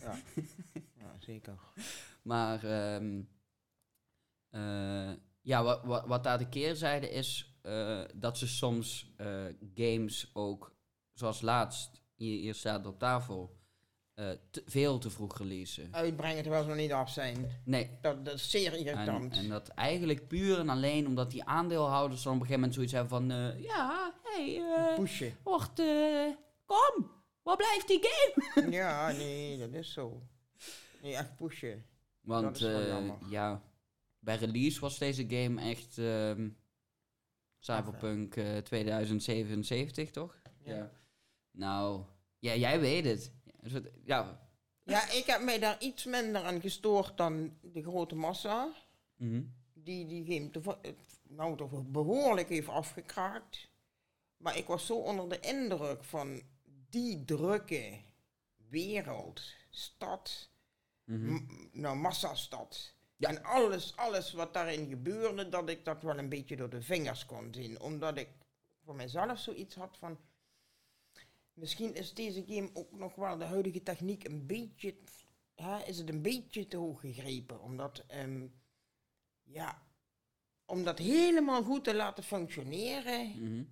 Ja. 0.00 0.14
ja, 1.00 1.14
zeker. 1.18 1.54
Maar 2.22 2.64
ehm, 2.64 3.20
eh, 4.50 5.12
ja, 5.46 5.62
wat, 5.62 5.80
wat, 5.84 6.06
wat 6.06 6.24
daar 6.24 6.38
de 6.38 6.48
keerzijde 6.48 7.10
is, 7.10 7.58
eh, 7.62 8.00
dat 8.14 8.38
ze 8.38 8.46
soms 8.46 9.12
eh, 9.16 9.44
games 9.74 10.30
ook, 10.32 10.74
zoals 11.12 11.40
laatst, 11.40 12.00
hier, 12.14 12.40
hier 12.40 12.54
staat 12.54 12.86
op 12.86 12.98
tafel, 12.98 13.56
eh, 14.14 14.30
te- 14.50 14.62
veel 14.66 14.98
te 14.98 15.10
vroeg 15.10 15.38
releasen. 15.38 15.88
Uitbrengen 15.94 16.42
terwijl 16.42 16.62
ze 16.62 16.68
nog 16.68 16.78
niet 16.78 16.92
af 16.92 17.10
zijn. 17.10 17.50
Nee. 17.64 17.98
Dat, 18.00 18.24
dat 18.24 18.34
is 18.34 18.50
zeer 18.50 18.72
En, 18.72 18.78
irritant. 18.78 19.36
en 19.36 19.48
dat 19.48 19.68
eigenlijk 19.68 20.28
puur 20.28 20.58
en 20.58 20.68
alleen 20.68 21.06
omdat 21.06 21.30
die 21.30 21.44
aandeelhouders 21.44 22.22
dan 22.22 22.34
op 22.34 22.40
een 22.40 22.46
gegeven 22.46 22.68
moment 22.68 22.74
zoiets 22.74 22.92
hebben 22.92 23.10
van, 23.28 23.60
ja, 23.62 24.14
hey, 24.22 24.60
eh, 24.62 24.94
Pushen. 24.98 25.36
wacht, 25.42 25.82
kom, 26.64 27.10
waar 27.42 27.56
blijft 27.56 27.88
die 27.88 28.00
game? 28.02 28.70
ja, 28.70 29.10
nee, 29.12 29.58
dat 29.58 29.72
is 29.72 29.92
zo. 29.92 30.22
Nee, 31.02 31.16
echt 31.16 31.36
pushen. 31.36 31.86
Want 32.20 32.58
ja, 33.30 33.62
bij 34.26 34.36
release 34.36 34.80
was 34.80 34.98
deze 34.98 35.24
game 35.28 35.60
echt 35.60 35.98
ehm, 35.98 36.48
Cyberpunk 37.58 38.36
eh, 38.36 38.56
2077, 38.58 40.10
toch? 40.10 40.40
Ja. 40.64 40.90
Nou, 41.50 42.04
ja, 42.38 42.54
jij 42.54 42.80
weet 42.80 43.04
het. 43.04 43.32
Ja. 44.04 44.48
Ja, 44.82 45.10
ik 45.10 45.24
heb 45.26 45.42
mij 45.42 45.58
daar 45.58 45.80
iets 45.82 46.04
minder 46.04 46.42
aan 46.42 46.60
gestoord 46.60 47.16
dan 47.16 47.56
de 47.62 47.82
grote 47.82 48.14
massa. 48.14 48.72
mhm. 49.16 49.42
Die 49.74 50.06
die 50.06 50.24
game 50.50 50.50
nou, 51.28 51.56
toch 51.56 51.82
behoorlijk 51.86 52.48
heeft 52.48 52.68
afgekraakt. 52.68 53.68
Maar 54.36 54.56
ik 54.56 54.66
was 54.66 54.86
zo 54.86 54.94
onder 54.96 55.28
de 55.28 55.40
indruk 55.40 56.04
van 56.04 56.42
die 56.90 57.24
drukke 57.24 58.00
wereld, 58.68 59.42
stad, 59.70 60.50
Mhm. 61.04 61.32
m- 61.34 61.68
nou, 61.72 61.96
massastad. 61.96 62.94
Ja. 63.16 63.28
En 63.28 63.42
alles, 63.42 63.96
alles 63.96 64.32
wat 64.32 64.54
daarin 64.54 64.88
gebeurde, 64.88 65.48
dat 65.48 65.68
ik 65.68 65.84
dat 65.84 66.02
wel 66.02 66.18
een 66.18 66.28
beetje 66.28 66.56
door 66.56 66.70
de 66.70 66.82
vingers 66.82 67.26
kon 67.26 67.54
zien. 67.54 67.80
Omdat 67.80 68.18
ik 68.18 68.28
voor 68.84 68.94
mezelf 68.94 69.38
zoiets 69.38 69.74
had 69.74 69.96
van... 69.98 70.18
Misschien 71.52 71.94
is 71.94 72.14
deze 72.14 72.44
game 72.46 72.70
ook 72.72 72.92
nog 72.92 73.14
wel 73.14 73.38
de 73.38 73.44
huidige 73.44 73.82
techniek 73.82 74.24
een 74.24 74.46
beetje... 74.46 74.96
Hè, 75.54 75.84
is 75.84 75.98
het 75.98 76.08
een 76.08 76.22
beetje 76.22 76.66
te 76.66 76.76
hoog 76.76 77.00
gegrepen. 77.00 77.60
Omdat, 77.60 78.04
ehm, 78.06 78.46
ja... 79.42 79.84
Om 80.64 80.84
dat 80.84 80.98
helemaal 80.98 81.62
goed 81.62 81.84
te 81.84 81.94
laten 81.94 82.24
functioneren... 82.24 83.28
Mhm. 83.28 83.64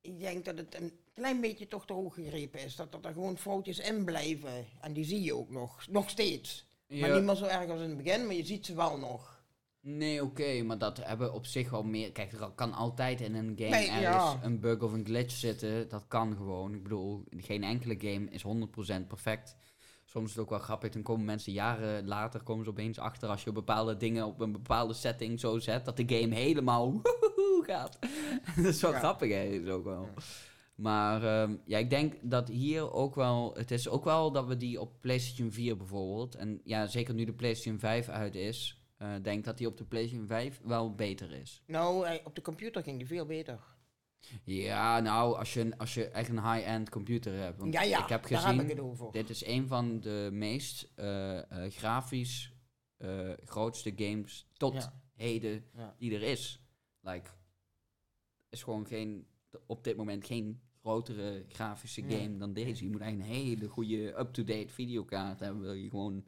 Ik 0.00 0.18
denk 0.18 0.44
dat 0.44 0.58
het 0.58 0.74
een 0.74 1.00
klein 1.12 1.40
beetje 1.40 1.66
toch 1.66 1.86
te 1.86 1.92
hoog 1.92 2.14
gegrepen 2.14 2.60
is. 2.60 2.76
Dat, 2.76 2.92
dat 2.92 3.04
er 3.04 3.12
gewoon 3.12 3.38
foutjes 3.38 3.78
in 3.78 4.04
blijven. 4.04 4.66
En 4.80 4.92
die 4.92 5.04
zie 5.04 5.22
je 5.22 5.34
ook 5.34 5.50
nog. 5.50 5.86
Nog 5.88 6.10
steeds. 6.10 6.67
Maar 6.88 7.14
niet 7.14 7.24
meer 7.24 7.34
zo 7.34 7.44
erg 7.44 7.70
als 7.70 7.80
in 7.80 7.88
het 7.88 8.02
begin, 8.02 8.26
maar 8.26 8.34
je 8.34 8.44
ziet 8.44 8.66
ze 8.66 8.74
wel 8.74 8.98
nog. 8.98 9.36
Nee, 9.80 10.22
oké, 10.22 10.62
maar 10.62 10.78
dat 10.78 11.04
hebben 11.04 11.32
op 11.34 11.46
zich 11.46 11.70
wel 11.70 11.82
meer... 11.82 12.12
Kijk, 12.12 12.32
er 12.32 12.50
kan 12.54 12.72
altijd 12.72 13.20
in 13.20 13.34
een 13.34 13.52
game 13.56 13.70
Nee, 13.70 13.88
ergens 13.88 14.32
ja. 14.32 14.38
een 14.42 14.60
bug 14.60 14.80
of 14.80 14.92
een 14.92 15.04
glitch 15.04 15.34
zitten. 15.36 15.88
Dat 15.88 16.04
kan 16.08 16.36
gewoon. 16.36 16.74
Ik 16.74 16.82
bedoel, 16.82 17.24
geen 17.36 17.64
enkele 17.64 17.94
game 17.98 18.30
is 18.30 18.44
100% 19.02 19.06
perfect. 19.08 19.56
Soms 20.04 20.24
is 20.28 20.30
het 20.34 20.42
ook 20.44 20.50
wel 20.50 20.58
grappig, 20.58 20.90
dan 20.90 21.02
komen 21.02 21.24
mensen 21.24 21.52
jaren 21.52 22.06
later 22.06 22.42
komen 22.42 22.64
ze 22.64 22.70
opeens 22.70 22.98
achter 22.98 23.28
als 23.28 23.44
je 23.44 23.52
bepaalde 23.52 23.96
dingen 23.96 24.26
op 24.26 24.40
een 24.40 24.52
bepaalde 24.52 24.94
setting 24.94 25.40
zo 25.40 25.58
zet, 25.58 25.84
dat 25.84 25.96
de 25.96 26.04
game 26.18 26.34
helemaal 26.34 27.00
gaat. 27.66 27.98
dat 28.56 28.64
is 28.64 28.80
wel 28.80 28.90
Ja. 28.92 28.98
grappig, 28.98 29.30
hè, 29.32 29.42
is 29.42 29.68
ook 29.68 29.84
wel. 29.84 30.02
Ja. 30.02 30.22
Maar 30.78 31.22
ehm, 31.24 31.56
ja, 31.64 31.78
ik 31.78 31.90
denk 31.90 32.14
dat 32.22 32.48
hier 32.48 32.92
ook 32.92 33.14
wel, 33.14 33.54
het 33.54 33.70
is 33.70 33.88
ook 33.88 34.04
wel 34.04 34.32
dat 34.32 34.46
we 34.46 34.56
die 34.56 34.80
op 34.80 35.00
PlayStation 35.00 35.52
4 35.52 35.76
bijvoorbeeld, 35.76 36.34
en 36.34 36.60
ja, 36.64 36.86
zeker 36.86 37.14
nu 37.14 37.24
de 37.24 37.32
PlayStation 37.32 37.78
5 37.78 38.08
uit 38.08 38.34
is, 38.34 38.82
eh 38.96 39.14
denk 39.22 39.44
dat 39.44 39.58
die 39.58 39.66
op 39.66 39.76
de 39.76 39.84
PlayStation 39.84 40.26
5 40.26 40.60
wel 40.64 40.94
beter 40.94 41.32
is. 41.32 41.62
Nou, 41.66 42.06
eh, 42.06 42.26
op 42.26 42.34
de 42.34 42.42
computer 42.42 42.82
ging 42.82 42.98
die 42.98 43.06
veel 43.06 43.26
beter. 43.26 43.60
Ja, 44.44 45.00
nou, 45.00 45.36
als 45.36 45.54
je, 45.54 45.78
als 45.78 45.94
je 45.94 46.08
echt 46.08 46.28
een 46.28 46.52
high-end 46.52 46.90
computer 46.90 47.32
hebt. 47.32 47.58
Want 47.58 47.72
ja, 47.72 47.82
ja, 47.82 48.02
ik 48.02 48.08
heb 48.08 48.28
daar 48.28 48.38
gezien, 48.40 48.56
heb 48.58 48.68
ik 48.70 48.76
het 48.76 48.84
over. 48.84 49.12
dit 49.12 49.30
is 49.30 49.46
een 49.46 49.68
van 49.68 50.00
de 50.00 50.28
meest 50.32 50.92
eh, 50.94 51.40
grafisch 51.68 52.52
grootste 53.44 53.92
games 53.96 54.46
tot 54.56 54.74
Ja. 54.74 55.00
heden 55.14 55.64
die 55.98 56.14
er 56.14 56.22
is. 56.22 56.60
Like, 57.00 57.30
is 58.48 58.62
gewoon 58.62 58.86
geen, 58.86 59.26
op 59.66 59.84
dit 59.84 59.96
moment 59.96 60.26
geen 60.26 60.60
grotere 60.88 61.44
grafische 61.48 62.02
game 62.02 62.36
dan 62.36 62.52
deze. 62.52 62.84
Je 62.84 62.90
moet 62.90 63.00
eigenlijk 63.00 63.30
een 63.30 63.36
hele 63.36 63.68
goede 63.68 64.18
up-to-date 64.18 64.68
videokaart 64.68 65.40
hebben. 65.40 65.62
Wil 65.62 65.72
je 65.72 65.90
gewoon 65.90 66.24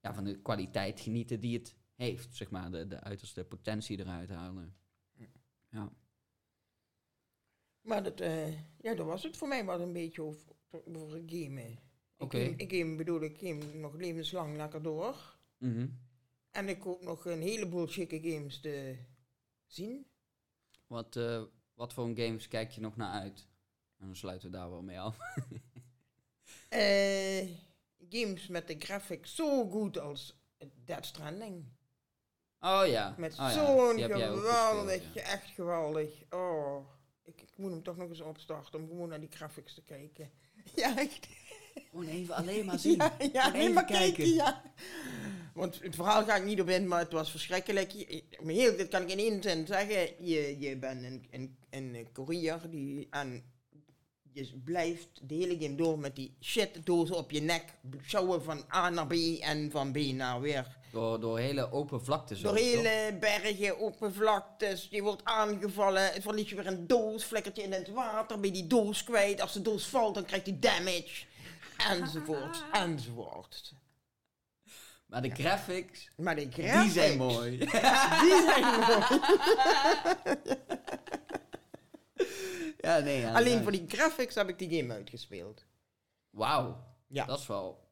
ja, 0.00 0.14
van 0.14 0.24
de 0.24 0.42
kwaliteit 0.42 1.00
genieten 1.00 1.40
die 1.40 1.58
het 1.58 1.76
heeft, 1.94 2.36
zeg 2.36 2.50
maar. 2.50 2.70
De, 2.70 2.86
de 2.86 3.00
uiterste 3.00 3.44
potentie 3.44 3.98
eruit 3.98 4.28
halen. 4.28 4.76
Ja. 5.68 5.92
Maar 7.80 8.02
dat, 8.02 8.20
eh, 8.20 8.52
ja, 8.58 8.94
dat 8.94 9.06
was 9.06 9.22
het 9.22 9.36
voor 9.36 9.48
mij 9.48 9.64
wel 9.64 9.80
een 9.80 9.92
beetje 9.92 10.22
over, 10.22 10.52
over 10.70 11.22
gamen. 11.26 11.78
Oké. 12.16 12.38
Ik, 12.38 12.46
game, 12.46 12.56
ik 12.56 12.72
game 12.72 12.96
bedoel, 12.96 13.22
ik 13.22 13.38
game 13.38 13.64
nog 13.64 13.94
levenslang 13.94 14.56
lekker 14.56 14.82
door. 14.82 15.38
Mhm. 15.58 15.88
En 16.50 16.68
ik 16.68 16.82
hoop 16.82 17.02
nog 17.02 17.24
een 17.24 17.42
heleboel 17.42 17.86
chique 17.86 18.20
games 18.30 18.60
te 18.60 18.96
zien. 19.66 20.06
Wat, 20.86 21.16
eh, 21.16 21.42
wat 21.74 21.92
voor 21.92 22.10
games 22.14 22.48
kijk 22.48 22.70
je 22.70 22.80
nog 22.80 22.96
naar 22.96 23.12
uit? 23.12 23.47
En 23.98 24.06
dan 24.06 24.16
sluiten 24.16 24.50
we 24.50 24.56
daar 24.56 24.70
wel 24.70 24.82
mee 24.82 25.00
af. 25.00 25.18
Eh, 26.68 27.48
games 28.08 28.46
met 28.46 28.66
de 28.66 28.76
graphics 28.78 29.34
zo 29.34 29.70
goed 29.70 29.98
als 29.98 30.40
Dead 30.84 31.06
Stranding. 31.06 31.64
Oh 32.60 32.82
ja. 32.86 33.14
Met 33.18 33.32
oh, 33.32 33.38
ja. 33.38 33.50
zo'n 33.50 33.78
ook 33.78 34.00
geweldig, 34.00 34.92
gespeeld, 34.92 35.14
ja. 35.14 35.22
echt 35.22 35.50
geweldig. 35.50 36.10
Oh, 36.30 36.88
ik, 37.22 37.42
ik 37.42 37.52
moet 37.56 37.70
hem 37.70 37.82
toch 37.82 37.96
nog 37.96 38.08
eens 38.08 38.20
opstarten 38.20 38.80
om 38.80 38.86
gewoon 38.86 39.08
naar 39.08 39.20
die 39.20 39.30
graphics 39.32 39.74
te 39.74 39.82
kijken. 39.82 40.30
Ja, 40.74 40.96
echt. 40.98 41.28
Gewoon 41.90 42.06
even 42.06 42.34
alleen 42.34 42.64
maar 42.64 42.78
zien. 42.88 42.96
Ja, 42.96 43.16
ja 43.32 43.44
alleen 43.44 43.72
maar 43.72 43.84
kijken, 43.84 44.14
kijken. 44.14 44.34
ja. 44.34 44.62
Want 45.54 45.82
het 45.82 45.94
verhaal 45.94 46.24
ga 46.24 46.36
ik 46.36 46.44
niet 46.44 46.60
op 46.60 46.68
in, 46.68 46.88
maar 46.88 46.98
het 46.98 47.12
was 47.12 47.30
verschrikkelijk. 47.30 47.92
Heel, 48.42 48.76
dit 48.76 48.88
kan 48.88 49.02
ik 49.02 49.10
in 49.10 49.18
één 49.18 49.42
zin 49.42 49.66
zeggen. 49.66 50.26
Je, 50.26 50.58
je 50.58 50.76
bent 50.76 51.04
een, 51.04 51.26
een, 51.30 51.56
een 51.70 52.08
courier 52.12 52.70
die 52.70 53.06
aan 53.10 53.42
je 54.46 54.56
blijft 54.64 55.08
de 55.22 55.34
hele 55.34 55.56
game 55.60 55.74
door 55.74 55.98
met 55.98 56.16
die 56.16 56.34
shit 56.40 56.86
dozen 56.86 57.16
op 57.16 57.30
je 57.30 57.40
nek. 57.40 57.64
Sjouwen 58.06 58.42
van 58.42 58.64
A 58.74 58.90
naar 58.90 59.06
B 59.06 59.12
en 59.40 59.70
van 59.70 59.92
B 59.92 59.96
naar 59.96 60.40
weer. 60.40 60.76
Door, 60.92 61.20
door 61.20 61.38
hele 61.38 61.72
open 61.72 62.04
vlaktes. 62.04 62.40
Door 62.40 62.50
ook, 62.50 62.58
toch? 62.58 62.66
hele 62.66 63.16
bergen, 63.18 63.80
open 63.80 64.14
vlaktes. 64.14 64.86
Je 64.90 65.02
wordt 65.02 65.24
aangevallen. 65.24 66.12
Het 66.12 66.22
verlies 66.22 66.48
je 66.48 66.56
weer 66.56 66.66
een 66.66 66.86
doos. 66.86 67.24
Flikkert 67.24 67.56
je 67.56 67.62
in 67.62 67.72
het 67.72 67.88
water. 67.88 68.40
Ben 68.40 68.48
je 68.48 68.54
die 68.54 68.66
doos 68.66 69.04
kwijt. 69.04 69.40
Als 69.40 69.52
de 69.52 69.62
doos 69.62 69.86
valt, 69.86 70.14
dan 70.14 70.24
krijgt 70.24 70.46
hij 70.46 70.58
damage. 70.58 71.24
Enzovoort. 71.90 72.64
Enzovoort. 72.72 73.72
Maar 75.06 75.22
de 75.22 75.30
graphics, 75.30 76.08
Maar 76.16 76.36
de 76.36 76.48
die 76.48 76.64
graphics, 76.64 76.92
zijn 76.92 77.18
mooi. 77.18 77.58
Die 78.22 78.42
zijn 78.46 78.64
mooi. 78.64 79.20
ja, 82.96 82.98
nee. 82.98 83.20
Ja, 83.20 83.34
Alleen 83.34 83.62
voor 83.62 83.72
die 83.72 83.84
graphics 83.88 84.34
heb 84.34 84.48
ik 84.48 84.58
die 84.58 84.78
game 84.78 84.92
uitgespeeld. 84.92 85.66
Wauw. 86.30 86.84
Ja. 87.06 87.24
Dat 87.24 87.38
is 87.38 87.46
wel... 87.46 87.86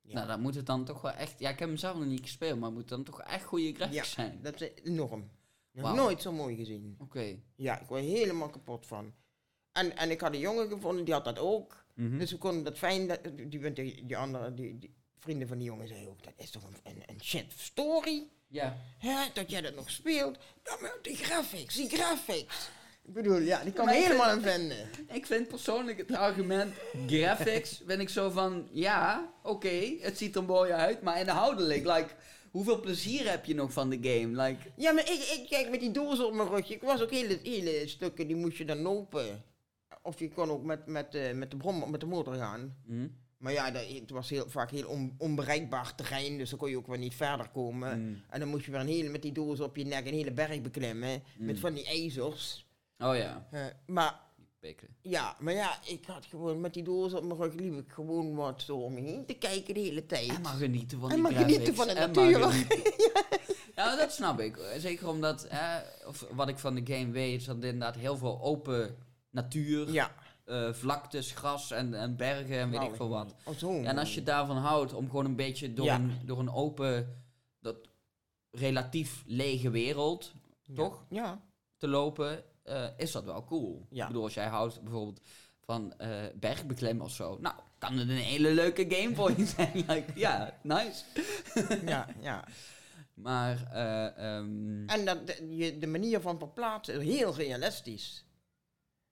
Ja. 0.00 0.14
Nou, 0.14 0.26
dan 0.26 0.40
moet 0.40 0.54
het 0.54 0.66
dan 0.66 0.84
toch 0.84 1.00
wel 1.00 1.12
echt... 1.12 1.38
Ja, 1.38 1.50
ik 1.50 1.58
heb 1.58 1.68
hem 1.68 1.76
zelf 1.76 1.96
nog 1.96 2.06
niet 2.06 2.22
gespeeld, 2.22 2.58
maar 2.58 2.68
het 2.68 2.78
moet 2.78 2.88
dan 2.88 3.04
toch 3.04 3.20
echt 3.22 3.44
goede 3.44 3.74
graphics 3.74 3.96
Ja, 4.08 4.14
zijn. 4.14 4.38
dat 4.42 4.60
is 4.60 4.70
enorm. 4.84 5.30
Nog 5.72 5.84
Wauw. 5.84 5.94
nooit 5.96 6.22
zo 6.22 6.32
mooi 6.32 6.56
gezien. 6.56 6.96
Oké. 6.98 7.38
Ja, 7.56 7.80
ik 7.80 7.86
word 7.86 8.02
er 8.02 8.08
helemaal 8.08 8.50
kapot 8.50 8.86
van. 8.86 9.14
En, 9.72 9.96
en 9.96 10.10
ik 10.10 10.20
had 10.20 10.32
een 10.32 10.38
jongen 10.38 10.68
gevonden, 10.68 11.04
die 11.04 11.14
had 11.14 11.24
dat 11.24 11.38
ook. 11.38 11.84
Mhm. 11.94 12.18
Dus 12.18 12.30
we 12.30 12.38
konden 12.38 12.64
dat 12.64 12.78
fijn, 12.78 13.06
dat, 13.08 13.24
die, 13.24 13.48
die, 13.48 13.72
die, 13.72 14.06
die 14.06 14.16
andere, 14.16 14.54
die, 14.54 14.78
die 14.78 14.94
vrienden 15.18 15.48
van 15.48 15.58
die 15.58 15.66
jongen 15.66 15.88
zeiden 15.88 16.10
ook, 16.10 16.22
dat 16.22 16.32
is 16.36 16.50
toch 16.50 16.64
een, 16.64 16.76
een, 16.82 17.02
een 17.06 17.22
shit 17.22 17.52
story? 17.56 18.26
Ja. 18.46 18.76
Hè, 18.98 19.28
dat 19.34 19.50
jij 19.50 19.60
dat 19.60 19.74
nog 19.74 19.90
speelt? 19.90 20.38
Ja, 20.64 20.76
maar 20.80 20.98
die 21.02 21.16
graphics, 21.16 21.74
die 21.74 21.88
graphics. 21.88 22.68
Ik 23.06 23.12
bedoel, 23.12 23.38
ja, 23.38 23.62
die 23.62 23.72
kan 23.72 23.84
Maar 23.84 23.94
helemaal 23.94 24.26
aan 24.26 24.42
vinden. 24.42 24.76
Ik 25.12 25.26
vind 25.26 25.48
persoonlijk 25.48 25.98
het 25.98 26.14
argument 26.14 26.74
graphics, 27.06 27.84
ben 27.84 28.00
ik 28.00 28.08
zo 28.08 28.30
van, 28.30 28.68
ja, 28.72 29.32
oké, 29.42 29.94
het 30.00 30.18
ziet 30.18 30.36
er 30.36 30.44
mooi 30.44 30.72
uit, 30.72 31.02
maar 31.02 31.20
inhoudelijk, 31.20 31.84
like, 31.86 32.08
hoeveel 32.50 32.80
plezier 32.80 33.30
heb 33.30 33.44
je 33.44 33.54
nog 33.54 33.72
van 33.72 33.90
de 33.90 33.98
game? 34.02 34.42
Like, 34.42 34.70
Ja, 34.76 34.92
maar 34.92 35.04
ik, 35.10 35.20
ik 35.40 35.46
kijk 35.48 35.70
met 35.70 35.80
die 35.80 35.90
dozen 35.90 36.26
op 36.26 36.32
mijn 36.34 36.48
rugje. 36.48 36.74
Ik 36.74 36.82
was 36.82 37.02
ook 37.02 37.10
hele, 37.10 37.38
hele 37.42 37.82
stukken, 37.88 38.26
die 38.26 38.36
moest 38.36 38.56
je 38.56 38.64
dan 38.64 38.78
lopen. 38.80 39.42
Of 40.02 40.18
je 40.18 40.28
kon 40.28 40.50
ook 40.50 40.62
met, 40.64 40.86
met, 40.86 41.14
eh, 41.14 41.32
met, 41.32 41.50
de, 41.50 41.56
brom, 41.56 41.90
met 41.90 42.00
de 42.00 42.06
motor 42.06 42.34
gaan. 42.34 42.76
hm, 42.86 43.06
Maar 43.38 43.52
ja, 43.52 43.70
dat, 43.70 43.82
het 43.88 44.10
was 44.10 44.30
heel, 44.30 44.44
vaak 44.50 44.70
heel 44.70 44.86
on- 44.88 45.14
onbereikbaar 45.18 45.94
terrein, 45.94 46.38
dus 46.38 46.50
dan 46.50 46.58
kon 46.58 46.70
je 46.70 46.76
ook 46.76 46.86
wel 46.86 46.98
niet 46.98 47.14
verder 47.14 47.48
komen. 47.48 47.90
hm. 47.92 48.32
En 48.32 48.40
dan 48.40 48.48
moest 48.48 48.64
je 48.64 48.70
weer 48.70 48.80
een 48.80 48.86
hele, 48.88 49.08
met 49.08 49.22
die 49.22 49.32
dozen 49.32 49.64
op 49.64 49.76
je 49.76 49.84
nek 49.84 50.06
een 50.06 50.12
hele 50.14 50.32
berg 50.32 50.60
beklimmen. 50.60 51.22
Met 51.38 51.58
van 51.60 51.74
die 51.74 51.86
ijzers. 51.86 52.66
Oh 53.02 53.16
ja, 53.16 53.46
Eh, 53.50 53.64
maar 53.86 54.20
pikken. 54.60 54.88
ja, 55.00 55.36
maar 55.40 55.54
ja, 55.54 55.78
ik 55.84 56.04
had 56.06 56.26
gewoon 56.26 56.60
met 56.60 56.74
die 56.74 56.82
dozen 56.82 57.18
op 57.18 57.24
mijn 57.24 57.40
rug 57.40 57.54
liep 57.54 57.78
ik 57.78 57.92
gewoon 57.92 58.34
wat 58.34 58.62
zo 58.62 58.76
om 58.76 58.94
me 58.94 59.00
heen 59.00 59.26
te 59.26 59.34
kijken 59.34 59.74
de 59.74 59.80
hele 59.80 60.06
tijd. 60.06 60.28
En 60.28 60.40
maar 60.40 60.52
genieten 60.54 61.00
van 61.00 61.08
En 61.08 61.14
die 61.14 61.22
maar 61.22 61.32
genieten 61.32 61.74
van 61.74 61.86
de 61.86 61.92
en 61.92 62.12
natuur. 62.12 62.40
Ja, 63.74 63.96
dat 64.02 64.12
snap 64.12 64.40
ik. 64.40 64.58
Zeker 64.78 65.08
omdat, 65.08 65.46
hè, 65.48 65.80
of 66.06 66.26
wat 66.30 66.48
ik 66.48 66.58
van 66.58 66.74
de 66.74 66.94
game 66.94 67.10
weet, 67.10 67.40
is 67.40 67.44
dat 67.46 67.56
er 67.56 67.64
inderdaad 67.64 67.96
heel 67.96 68.16
veel 68.16 68.40
open 68.42 68.96
natuur, 69.30 69.92
Ja. 69.92 70.14
eh, 70.44 70.72
vlaktes, 70.72 71.32
gras 71.32 71.70
en, 71.70 71.94
en 71.94 72.16
bergen 72.16 72.58
en 72.58 72.70
weet 72.70 72.82
ik 72.82 72.94
veel 72.94 73.08
wat. 73.08 73.34
Oh, 73.44 73.54
zo. 73.56 73.82
En 73.82 73.98
als 73.98 74.14
je 74.14 74.22
daarvan 74.22 74.56
houdt 74.56 74.94
om 74.94 75.06
gewoon 75.10 75.24
een 75.24 75.36
beetje 75.36 75.74
door, 75.74 75.84
Ja. 75.86 75.94
een, 75.94 76.18
door 76.24 76.38
een 76.38 76.50
open, 76.52 77.22
dat 77.60 77.76
relatief 78.50 79.22
lege 79.26 79.70
wereld, 79.70 80.32
Ja. 80.62 80.74
toch? 80.74 81.04
Ja. 81.08 81.40
te 81.76 81.88
lopen, 81.88 82.44
eh, 82.62 82.84
is 82.96 83.12
dat 83.12 83.24
wel 83.24 83.44
cool. 83.44 83.86
Ja. 83.90 84.02
Ik 84.02 84.06
bedoel, 84.08 84.24
als 84.24 84.34
jij 84.34 84.46
houdt 84.46 84.82
bijvoorbeeld 84.82 85.20
van 85.64 85.94
bergbeklimmen 86.34 87.04
of 87.04 87.12
zo, 87.12 87.38
nou, 87.40 87.54
kan 87.78 87.98
het 87.98 88.08
een 88.08 88.14
hele 88.16 88.50
leuke 88.50 88.86
game 88.88 89.14
voor 89.14 89.32
je 89.36 89.46
zijn. 89.46 89.72
Like, 89.88 90.12
ja, 90.14 90.58
nice. 90.62 91.04
ja, 91.86 92.06
ja. 92.20 92.44
Maar, 93.14 93.68
eh, 93.72 94.06
ehm, 94.36 94.88
En 94.88 95.04
dat, 95.04 95.26
de, 95.26 95.76
de 95.78 95.86
manier 95.86 96.20
van 96.20 96.38
verplaatsen 96.38 97.00
is 97.00 97.14
heel 97.16 97.34
realistisch. 97.34 98.24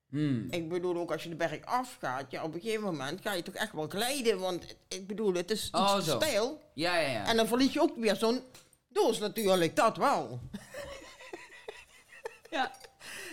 hmm, 0.09 0.47
Ik 0.49 0.69
bedoel, 0.69 0.97
ook 0.97 1.11
als 1.11 1.23
je 1.23 1.29
de 1.29 1.35
berg 1.35 1.65
afgaat, 1.65 2.31
ja, 2.31 2.43
op 2.43 2.53
een 2.53 2.61
gegeven 2.61 2.83
moment 2.83 3.21
ga 3.21 3.33
je 3.33 3.41
toch 3.43 3.53
echt 3.55 3.71
wel 3.73 3.87
glijden. 3.87 4.39
Want 4.39 4.75
ik 4.87 5.07
bedoel, 5.07 5.33
het 5.33 5.51
is 5.51 5.69
Oh, 5.71 5.99
stijl. 5.99 6.61
ja, 6.73 6.97
ja, 6.99 7.09
ja. 7.09 7.25
En 7.27 7.35
dan 7.37 7.47
verlies 7.47 7.73
je 7.73 7.81
ook 7.81 7.95
weer 7.97 8.15
zo'n 8.15 8.41
doos 8.87 9.19
natuurlijk, 9.19 9.75
dat 9.75 9.97
wel. 9.97 10.39
ja. 12.49 12.71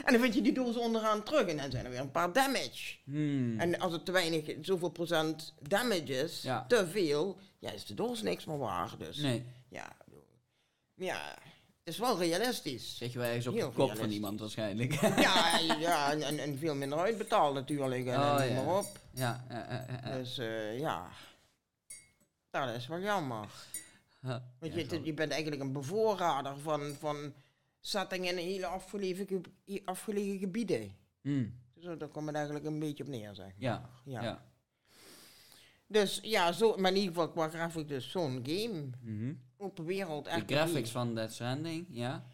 En 0.09 0.15
dan 0.15 0.23
vind 0.23 0.35
je 0.35 0.43
die 0.43 0.53
doos 0.53 0.77
onderaan 0.77 1.23
terug 1.23 1.47
en 1.47 1.57
dan 1.57 1.71
zijn 1.71 1.85
er 1.85 1.91
weer 1.91 2.01
een 2.01 2.11
paar 2.11 2.33
damage. 2.33 2.97
Hmm. 3.05 3.61
En 3.61 3.79
als 3.79 3.93
het 3.93 4.05
te 4.05 4.13
weinig, 4.13 4.55
zoveel 4.61 4.89
procent 4.89 5.55
damage 5.63 6.05
is, 6.05 6.43
Ja. 6.43 6.65
te 6.69 6.89
veel, 6.89 7.39
ja, 7.59 7.71
is 7.71 7.87
de 7.87 7.95
doos 7.95 8.23
niks 8.23 8.45
meer 8.45 8.59
waard. 8.59 8.99
Dus 8.99 9.17
Nee, 9.17 9.45
ja, 9.69 9.97
ja, 10.95 11.35
het 11.85 11.95
is 11.95 11.99
wel 11.99 12.19
realistisch. 12.19 12.97
zet 12.97 13.13
je 13.13 13.19
wel 13.19 13.27
ergens 13.29 13.47
op 13.47 13.55
Heel 13.55 13.69
de 13.69 13.75
kop 13.75 13.97
van 13.97 14.11
iemand 14.11 14.41
waarschijnlijk. 14.41 14.93
Ja, 15.27 15.59
ja 15.79 16.13
en, 16.13 16.59
veel 16.59 16.75
minder 16.75 16.99
uitbetaald 16.99 17.55
natuurlijk. 17.55 18.07
En, 18.07 18.19
Oh, 18.21 18.41
en 18.43 18.47
noem 18.55 18.57
ja. 18.57 18.63
maar 18.65 18.79
op. 18.79 18.87
ja. 19.11 19.45
Dus 20.17 20.39
eh, 20.39 20.79
ja, 20.79 21.09
dat 22.51 22.75
is 22.77 22.87
wel 22.87 23.01
jammer. 23.01 23.47
Want 24.21 24.43
ja, 24.75 24.81
je, 24.91 25.01
je 25.05 25.15
bent 25.15 25.33
eigenlijk 25.33 25.63
een 25.63 25.73
bevoorrader 25.73 26.59
van, 26.59 26.97
van 26.99 27.33
settingen 27.81 28.31
in 28.39 28.47
hele 28.47 28.67
afgelegen, 28.67 29.27
ge- 29.67 29.83
afgelegen 29.85 30.39
gebieden. 30.39 30.97
Hmm, 31.21 31.55
Dus 31.75 31.99
daar 31.99 32.09
komt 32.09 32.27
het 32.27 32.35
eigenlijk 32.35 32.65
een 32.67 32.79
beetje 32.79 33.03
op 33.03 33.09
neer, 33.09 33.35
zeg 33.35 33.47
maar. 33.47 33.55
Ja, 33.59 33.91
Ja. 34.05 34.23
ja. 34.23 34.47
Dus 35.87 36.19
ja, 36.23 36.53
zo, 36.53 36.77
maar 36.77 36.91
in 36.91 36.97
ieder 36.97 37.13
geval 37.15 37.31
qua 37.31 37.49
grafiek 37.49 37.89
dus 37.89 38.11
zo'n 38.11 38.41
game. 38.47 38.91
Mhm. 39.03 39.35
Open 39.57 39.85
wereld. 39.85 40.25
De 40.25 40.31
echt 40.31 40.51
graphics 40.51 40.91
van 40.91 41.15
Death 41.15 41.33
Stranding, 41.33 41.87
ja. 41.91 42.25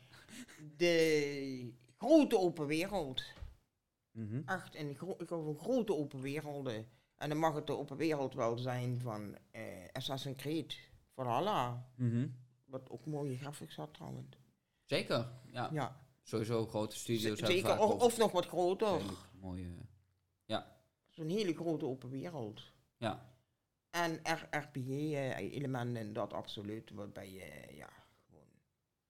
De 0.76 1.72
grote 1.98 2.38
open 2.38 2.66
wereld. 2.66 3.22
Mhm. 4.12 4.42
Echt 4.46 4.74
een, 4.76 4.94
gro 4.94 5.14
ik 5.18 5.28
van 5.28 5.56
grote 5.60 5.94
open 5.94 6.20
werelden. 6.20 6.86
En 7.16 7.28
dan 7.28 7.38
mag 7.38 7.54
het 7.54 7.66
de 7.66 7.76
open 7.76 7.96
wereld 7.96 8.34
wel 8.34 8.58
zijn 8.58 9.00
van 9.00 9.36
eh, 9.50 9.62
Assassin's 9.92 10.36
Creed. 10.36 10.78
Valhalla. 11.14 11.86
Mhm. 11.96 12.26
Wat 12.64 12.90
ook 12.90 13.06
mooie 13.06 13.36
graphics 13.36 13.76
had 13.76 13.94
trouwens. 13.94 14.26
Zeker, 14.84 15.32
ja. 15.52 15.68
Ja, 15.72 16.02
Sowieso 16.22 16.66
grote 16.66 16.96
studio's 16.96 17.38
Z- 17.38 17.46
zeker. 17.46 17.78
Of, 17.80 18.18
nog 18.18 18.32
wat 18.32 18.46
groter. 18.46 19.00
mooie... 19.40 19.82
Zo'n 21.08 21.28
hele 21.28 21.54
grote 21.54 21.84
open 21.86 22.10
wereld. 22.10 22.62
Ja. 22.96 23.36
En 23.90 24.20
RPG-elementen, 24.50 26.12
dat 26.12 26.32
absoluut. 26.32 26.90
Waarbij 26.90 27.30
je, 27.32 27.74
ja, 27.76 27.88
gewoon 28.26 28.46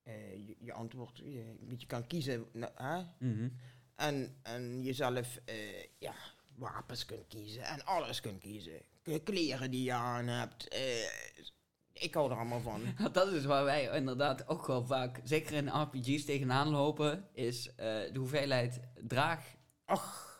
eh, 0.02 0.46
je, 0.48 0.56
je 0.60 0.72
antwoord 0.72 1.16
je, 1.18 1.40
een 1.60 1.68
beetje 1.68 1.86
kan 1.86 2.06
kiezen. 2.06 2.46
nou, 2.52 2.72
hè? 2.74 3.02
Mhm. 3.28 3.48
En, 3.94 4.36
en 4.42 4.82
jezelf, 4.82 5.40
eh, 5.44 5.82
ja, 5.98 6.14
wapens 6.56 7.04
kunt 7.04 7.26
kiezen. 7.26 7.62
En 7.62 7.84
alles 7.84 8.20
kunt 8.20 8.40
kiezen. 8.40 8.82
Kleren 9.24 9.70
die 9.70 9.82
je 9.84 9.92
aan 9.92 10.26
hebt. 10.26 10.68
eh, 10.68 11.08
ik 11.94 12.14
hou 12.14 12.30
er 12.30 12.36
allemaal 12.36 12.60
van. 12.60 12.82
Dat 13.12 13.32
is 13.32 13.44
waar 13.44 13.64
wij 13.64 13.90
inderdaad 13.94 14.48
ook 14.48 14.66
wel 14.66 14.86
vaak, 14.86 15.20
zeker 15.24 15.52
in 15.54 15.68
RPG's, 15.68 16.24
tegenaan 16.24 16.68
lopen, 16.68 17.28
is 17.32 17.68
eh, 17.76 17.86
de 17.86 18.18
hoeveelheid 18.18 18.80
draag 19.06 19.40
Ach, 19.84 20.38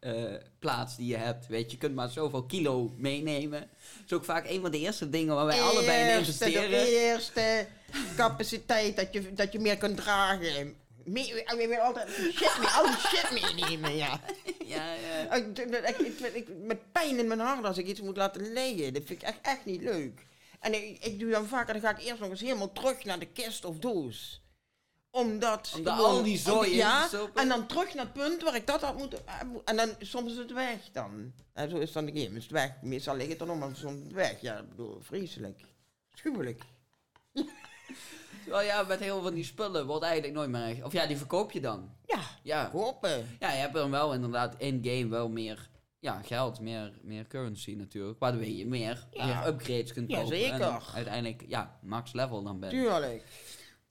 eh, 0.00 0.34
plaats 0.58 0.96
die 0.96 1.06
je 1.06 1.16
hebt. 1.16 1.46
Weet 1.46 1.64
je, 1.64 1.70
je 1.70 1.76
kunt 1.76 1.94
maar 1.94 2.08
zoveel 2.08 2.44
kilo 2.46 2.92
meenemen. 2.96 3.60
Dat 3.60 4.04
is 4.06 4.12
ook 4.12 4.24
vaak 4.24 4.48
een 4.48 4.60
van 4.60 4.70
de 4.70 4.78
eerste 4.78 5.08
dingen 5.10 5.34
waar 5.34 5.46
wij 5.46 5.60
allebei 5.62 6.10
in 6.10 6.18
investeren. 6.18 6.70
De 6.70 6.90
eerste 6.96 7.66
capaciteit 8.16 8.96
dat 8.96 9.08
je, 9.12 9.32
dat 9.34 9.52
je 9.52 9.58
meer 9.58 9.76
kunt 9.76 9.96
dragen. 9.96 10.74
Mee, 11.04 11.44
en 11.44 11.58
je 11.58 11.68
wil 11.68 11.78
altijd 11.78 12.08
shit 12.08 12.56
mee, 12.58 12.68
al 12.68 12.84
die 12.86 12.96
shit 12.96 13.30
meenemen, 13.56 13.96
ja. 13.96 14.20
Ja, 14.64 14.92
ja. 14.94 15.32
Ik, 15.34 15.58
ik, 15.58 15.98
ik, 15.98 16.34
ik- 16.34 16.48
met 16.62 16.92
pijn 16.92 17.18
in 17.18 17.26
mijn 17.26 17.40
hart 17.40 17.64
als 17.64 17.78
ik 17.78 17.86
iets 17.86 18.00
moet 18.00 18.16
laten 18.16 18.52
liggen. 18.52 18.92
Dat 18.94 19.02
vind 19.06 19.22
ik 19.22 19.28
echt, 19.28 19.38
echt 19.42 19.64
niet 19.64 19.82
leuk. 19.82 20.26
En 20.62 20.74
ik, 20.74 21.04
ik 21.04 21.18
doe 21.18 21.30
dan 21.30 21.46
vaker, 21.46 21.72
dan 21.72 21.82
ga 21.82 21.90
ik 21.98 22.04
eerst 22.04 22.20
nog 22.20 22.30
eens 22.30 22.40
helemaal 22.40 22.72
terug 22.72 23.04
naar 23.04 23.18
de 23.18 23.26
kist 23.26 23.64
of 23.64 23.78
doos. 23.78 24.40
Omdat... 25.10 25.72
Omdat 25.76 25.94
gewoon- 25.94 26.10
al 26.10 26.22
die 26.22 26.38
zooi 26.38 26.74
Ja, 26.74 27.08
en 27.34 27.48
dan 27.48 27.66
terug 27.66 27.94
naar 27.94 28.04
het 28.04 28.12
punt 28.12 28.42
waar 28.42 28.54
ik 28.54 28.66
dat 28.66 28.80
had 28.80 28.98
moeten... 28.98 29.18
En 29.64 29.76
dan 29.76 29.94
soms 30.00 30.32
is 30.32 30.38
het 30.38 30.52
weg 30.52 30.78
dan. 30.92 31.32
En 31.52 31.70
zo 31.70 31.76
is 31.76 31.92
dan 31.92 32.04
de 32.04 32.20
game, 32.22 32.36
is 32.36 32.42
het 32.42 32.52
weg. 32.52 32.72
Meestal 32.82 33.16
ligt 33.16 33.28
het 33.28 33.38
dan 33.38 33.48
nog, 33.48 33.58
maar 33.58 33.70
soms 33.76 33.96
is 33.98 34.04
het 34.04 34.12
weg. 34.12 34.40
Ja, 34.40 34.58
ik 34.58 34.68
bedoel, 34.68 34.98
vreselijk. 35.00 35.60
Schuwelijk. 36.14 36.62
Terwijl 38.44 38.66
ja, 38.66 38.82
met 38.82 39.00
heel 39.00 39.14
veel 39.14 39.22
van 39.22 39.34
die 39.34 39.44
spullen 39.44 39.86
wordt 39.86 40.04
eigenlijk 40.04 40.34
nooit 40.34 40.50
meer 40.50 40.64
echt... 40.68 40.82
Of 40.82 40.92
ja, 40.92 41.06
die 41.06 41.16
verkoop 41.16 41.52
je 41.52 41.60
dan. 41.60 41.94
Ja, 42.06 42.20
Ja, 42.42 42.64
kopen. 42.72 43.36
ja 43.40 43.50
je 43.52 43.58
hebt 43.58 43.74
dan 43.74 43.90
wel 43.90 44.14
inderdaad 44.14 44.54
in-game 44.58 45.08
wel 45.08 45.28
meer 45.28 45.68
ja, 46.02 46.22
geld, 46.22 46.60
meer, 46.60 46.92
meer 47.02 47.26
currency 47.26 47.74
natuurlijk. 47.74 48.18
Waardoor 48.18 48.44
je 48.44 48.66
meer, 48.66 49.06
Ja. 49.10 49.26
meer 49.26 49.46
upgrades 49.46 49.92
kunt 49.92 50.10
Ja, 50.10 50.20
kopen. 50.22 50.36
zeker. 50.36 50.60
En 50.60 50.80
uiteindelijk, 50.94 51.44
ja, 51.48 51.78
max 51.82 52.12
level 52.12 52.42
dan 52.42 52.60
bent. 52.60 52.72
Tuurlijk. 52.72 53.24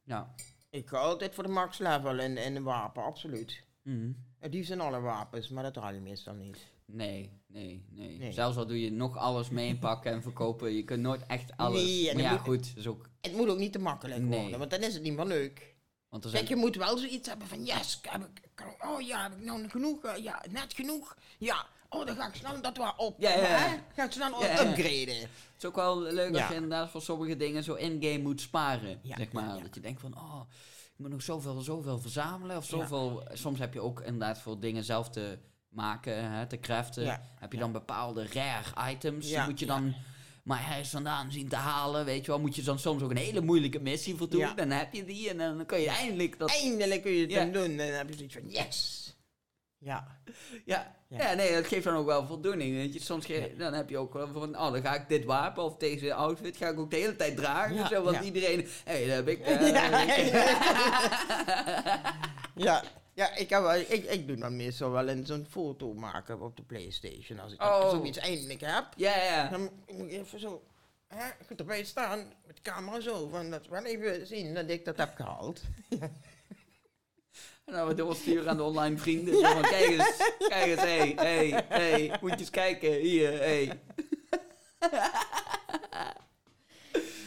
Ja. 0.03 0.34
Ik 0.70 0.88
ga 0.88 0.97
altijd 0.97 1.34
voor 1.36 1.43
de 1.43 1.49
max 1.49 1.78
level 1.78 2.20
in, 2.20 2.38
in 2.38 2.55
een 2.55 2.64
wapen, 2.64 3.03
absoluut. 3.03 3.64
Mhm. 3.84 4.12
Het 4.39 4.53
liefst 4.53 4.72
in 4.72 4.82
alle 4.82 4.99
wapens, 4.99 5.49
maar 5.49 5.64
dat 5.64 5.76
haal 5.76 5.93
je 5.93 5.99
meestal 5.99 6.34
niet. 6.34 6.57
Nee, 6.86 7.32
nee, 7.47 7.86
nee, 7.89 8.18
Nee. 8.18 8.32
Zelfs 8.32 8.57
al 8.57 8.66
doe 8.68 8.82
je 8.82 8.91
nog 8.91 9.18
alles 9.18 9.49
mee 9.49 9.68
inpakken 9.68 10.12
en 10.12 10.22
verkopen, 10.22 10.72
je 10.74 10.84
kunt 10.84 11.01
nooit 11.01 11.26
echt 11.28 11.57
alles. 11.57 11.84
Nee, 11.84 12.09
en 12.09 12.16
maar 12.16 12.24
ja, 12.24 12.32
moet- 12.32 12.39
goed, 12.39 12.74
is 12.76 12.88
ook. 12.88 13.09
Het 13.22 13.34
moet 13.36 13.47
ook 13.49 13.57
niet 13.57 13.72
te 13.72 13.80
makkelijk 13.80 14.22
Nee. 14.22 14.39
worden, 14.41 14.59
want 14.59 14.72
dan 14.72 14.80
is 14.82 14.93
het 14.93 15.03
niet 15.03 15.16
meer 15.16 15.26
leuk. 15.26 15.76
Want 16.09 16.24
zijn. 16.24 16.36
Kijk, 16.36 16.47
je 16.47 16.55
moet 16.55 16.76
wel 16.76 16.97
zoiets 16.97 17.28
hebben 17.28 17.47
van, 17.47 17.66
yes, 17.66 17.99
heb 18.01 18.22
ik, 18.22 18.49
kan- 18.55 18.89
oh 18.91 19.01
ja, 19.01 19.24
heb 19.24 19.32
ik 19.38 19.43
nou 19.43 19.70
genoeg? 19.70 20.18
Ja, 20.18 20.43
net 20.49 20.74
genoeg? 20.74 21.18
Ja, 21.38 21.66
oh, 21.99 22.05
dan 22.05 22.15
ga 22.15 22.27
ik 22.27 22.35
snel 22.35 22.61
dat 22.61 22.77
wel 22.77 22.93
op. 22.97 23.15
Ja, 23.19 23.29
ja, 23.29 23.37
ja. 23.37 23.47
hè? 23.47 23.77
Ga 23.95 24.03
ik 24.03 24.11
snel 24.11 24.41
Ja, 24.41 24.47
ja. 24.47 24.61
upgraden. 24.61 25.19
Het 25.19 25.29
is 25.57 25.65
ook 25.65 25.75
wel 25.75 26.01
leuk 26.01 26.35
als 26.35 26.47
je 26.47 26.53
inderdaad 26.53 26.89
voor 26.89 27.01
sommige 27.01 27.37
dingen 27.37 27.63
zo 27.63 27.73
in-game 27.73 28.17
moet 28.21 28.41
sparen. 28.41 28.99
Ja, 29.03 29.17
zeg 29.17 29.31
maar. 29.31 29.61
Dat 29.61 29.75
je 29.75 29.81
denkt 29.81 30.01
van, 30.01 30.17
oh, 30.17 30.41
ik 30.93 30.97
moet 30.97 31.09
nog 31.09 31.21
zoveel, 31.21 31.61
zoveel 31.61 31.99
verzamelen. 31.99 32.57
Of 32.57 32.65
zoveel. 32.65 33.23
Soms 33.33 33.59
heb 33.59 33.73
je 33.73 33.81
ook 33.81 33.99
inderdaad 34.01 34.39
voor 34.39 34.59
dingen 34.59 34.83
zelf 34.83 35.09
te 35.09 35.37
maken, 35.69 36.31
hè, 36.31 36.47
te 36.47 36.59
craften. 36.59 37.21
Heb 37.39 37.51
je 37.53 37.59
dan 37.59 37.71
bepaalde 37.71 38.27
rare 38.33 38.91
items. 38.91 39.27
Die 39.27 39.41
moet 39.41 39.59
je 39.59 39.65
dan 39.65 39.95
maar 40.43 40.67
hij 40.67 40.79
is 40.79 40.89
vandaan 40.89 41.31
zien 41.31 41.47
te 41.47 41.55
halen. 41.55 42.05
Weet 42.05 42.25
je 42.25 42.31
wel, 42.31 42.39
moet 42.39 42.55
je 42.55 42.61
dan 42.61 42.79
soms 42.79 43.03
ook 43.03 43.11
een 43.11 43.17
hele 43.17 43.41
moeilijke 43.41 43.79
missie 43.79 44.15
voor 44.15 44.29
doen. 44.29 44.39
Ja. 44.39 44.53
Dan 44.53 44.69
heb 44.69 44.93
je 44.93 45.05
die 45.05 45.29
en 45.29 45.37
dan 45.37 45.65
kan 45.65 45.81
je 45.81 45.89
eindelijk 45.89 46.39
dat. 46.39 46.49
Eindelijk 46.49 47.01
kun 47.01 47.11
je 47.11 47.21
het 47.21 47.31
Ja. 47.31 47.39
dan 47.39 47.51
doen 47.51 47.69
en 47.69 47.77
dan 47.77 47.87
heb 47.87 48.09
je 48.09 48.15
zoiets 48.15 48.33
van, 48.33 48.49
yes. 48.49 49.01
Ja, 49.84 50.07
Ja, 50.65 50.95
Ja. 51.07 51.17
ja. 51.29 51.34
nee, 51.34 51.53
dat 51.53 51.67
geeft 51.67 51.84
dan 51.84 51.95
ook 51.95 52.05
wel 52.05 52.25
voldoening. 52.25 52.75
Weet 52.75 52.93
je. 52.93 53.01
Soms 53.01 53.25
ge- 53.25 53.53
dan 53.57 53.73
heb 53.73 53.89
je 53.89 53.97
ook 53.97 54.13
wel 54.13 54.27
van, 54.27 54.57
oh, 54.59 54.71
dan 54.71 54.82
ga 54.82 54.95
ik 54.95 55.07
dit 55.07 55.25
wapen 55.25 55.63
of 55.63 55.77
deze 55.77 56.13
outfit 56.13 56.57
ga 56.57 56.67
ik 56.67 56.79
ook 56.79 56.91
de 56.91 56.97
hele 56.97 57.15
tijd 57.15 57.36
dragen. 57.38 57.75
Ja, 57.75 57.88
zo, 57.88 58.03
want 58.03 58.23
iedereen, 58.23 58.59
hé, 58.84 58.93
hey, 59.05 59.05
dat 59.07 59.15
heb 59.15 59.27
ik. 59.27 59.39
eh, 59.39 59.61
Ja, 62.55 62.84
ja. 63.13 63.36
Ik, 63.36 63.49
heb 63.49 63.61
wel, 63.61 63.75
ik, 63.75 63.88
ik 64.05 64.27
doe 64.27 64.36
dan 64.38 64.55
meestal 64.55 64.91
wel 64.91 65.09
een 65.09 65.25
zo'n 65.25 65.45
foto 65.49 65.93
maken 65.93 66.41
op 66.41 66.55
de 66.57 66.63
Playstation. 66.63 67.39
Als 67.39 67.53
ik 67.53 67.61
Oh. 67.61 67.89
zoiets 67.89 68.17
eindelijk 68.17 68.61
heb, 68.61 68.86
ja, 68.95 69.23
ja. 69.23 69.47
dan 69.49 69.61
moet 69.61 69.71
ik 69.88 70.11
even 70.11 70.39
zo 70.39 70.63
hè, 71.07 71.25
goed 71.47 71.59
erbij 71.59 71.84
staan 71.84 72.17
met 72.45 72.55
de 72.55 72.61
camera 72.61 72.99
zo. 72.99 73.27
Van 73.27 73.49
dat 73.49 73.63
we 73.67 73.69
wel 73.69 73.86
even 73.86 74.27
zien 74.27 74.53
dat 74.53 74.69
ik 74.69 74.86
dat 74.86 74.97
heb 74.97 75.15
gehaald. 75.15 75.61
En 77.72 77.78
dan 77.78 77.88
we 77.88 77.93
doorsturen 77.93 78.49
aan 78.49 78.57
de 78.57 78.63
online 78.63 78.97
vrienden. 78.97 79.34
Zo 79.34 79.41
van, 79.41 79.61
kijk 79.61 79.86
eens, 79.86 80.17
kijk 80.38 80.65
eens, 80.65 80.82
hé, 80.82 81.13
hey, 81.13 81.65
hé, 81.67 82.07
hey, 82.07 82.17
moet 82.22 82.32
je 82.32 82.38
eens 82.38 82.49
kijken, 82.49 82.93
hier, 82.93 83.32
hé. 83.32 83.38
Hey. 83.38 83.80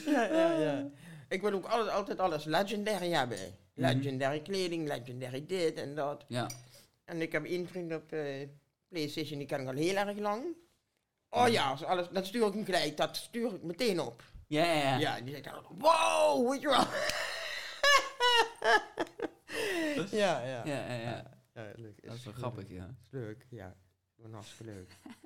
Ja, 0.07 0.25
ja, 0.25 0.59
ja. 0.59 0.91
Ik 1.29 1.41
wil 1.43 1.53
ook 1.53 1.65
alles, 1.67 1.89
altijd 1.89 2.19
alles 2.19 2.45
legendary 2.45 3.11
hebben. 3.11 3.39
Legendary 3.75 4.41
kleding, 4.41 4.89
legendary 4.89 5.47
dit 5.47 5.75
en 5.79 5.95
dat. 5.95 6.25
Ja, 6.29 6.51
En 7.05 7.23
ik 7.23 7.33
heb 7.33 7.45
één 7.45 7.69
vriend 7.69 7.95
op 7.95 8.13
eh, 8.13 8.49
PlayStation, 8.89 9.39
die 9.39 9.47
ken 9.47 9.61
ik 9.61 9.69
al 9.69 9.75
heel 9.75 9.97
erg 9.97 10.19
lang. 10.19 10.45
Oh 11.31 11.49
ja, 11.49 11.71
als 11.71 11.85
alles, 11.85 12.09
dat 12.13 12.27
stuur 12.27 12.47
ik 12.47 12.53
hem 12.53 12.65
gelijk, 12.65 12.97
dat 12.97 13.17
stuur 13.17 13.55
ik 13.55 13.63
meteen 13.63 14.01
op. 14.01 14.23
ja, 14.47 14.65
ja. 14.65 14.83
ja. 14.83 14.99
Ja, 14.99 15.21
die 15.21 15.35
zegt 15.35 15.45
dan, 15.45 15.65
wow, 15.79 16.51
weet 16.51 16.61
je 16.61 16.69
wel. 16.69 16.85
ja, 20.11 20.47
ja. 20.47 20.65
Ja, 20.65 20.65
ja, 20.65 20.95
ja. 21.01 21.39
Ja, 21.55 21.73
leuk. 21.77 22.03
Dat 22.07 22.15
is 22.15 22.25
wel 22.25 22.33
grappig, 22.35 22.69
ja. 22.69 22.97
Is 23.03 23.11
leuk, 23.11 23.47
ja. 23.51 23.77
Gewoon 24.17 24.33
hartstikke 24.33 24.73
leuk. 24.73 24.89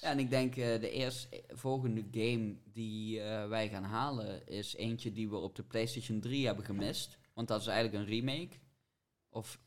Ja, 0.00 0.10
en 0.10 0.18
ik 0.18 0.30
denk 0.30 0.56
eh, 0.56 0.80
de 0.80 0.90
eerste 0.90 1.44
volgende 1.48 2.04
game 2.10 2.56
die 2.64 3.20
eh, 3.20 3.48
wij 3.48 3.68
gaan 3.68 3.82
halen 3.84 4.46
is 4.46 4.74
eentje 4.74 5.12
die 5.12 5.28
we 5.28 5.36
op 5.36 5.56
de 5.56 5.62
PlayStation 5.62 6.20
3 6.20 6.46
hebben 6.46 6.64
gemist. 6.64 7.18
Want 7.34 7.48
dat 7.48 7.60
is 7.60 7.66
eigenlijk 7.66 8.04
een 8.04 8.10
remake. 8.14 8.56
Of 9.28 9.60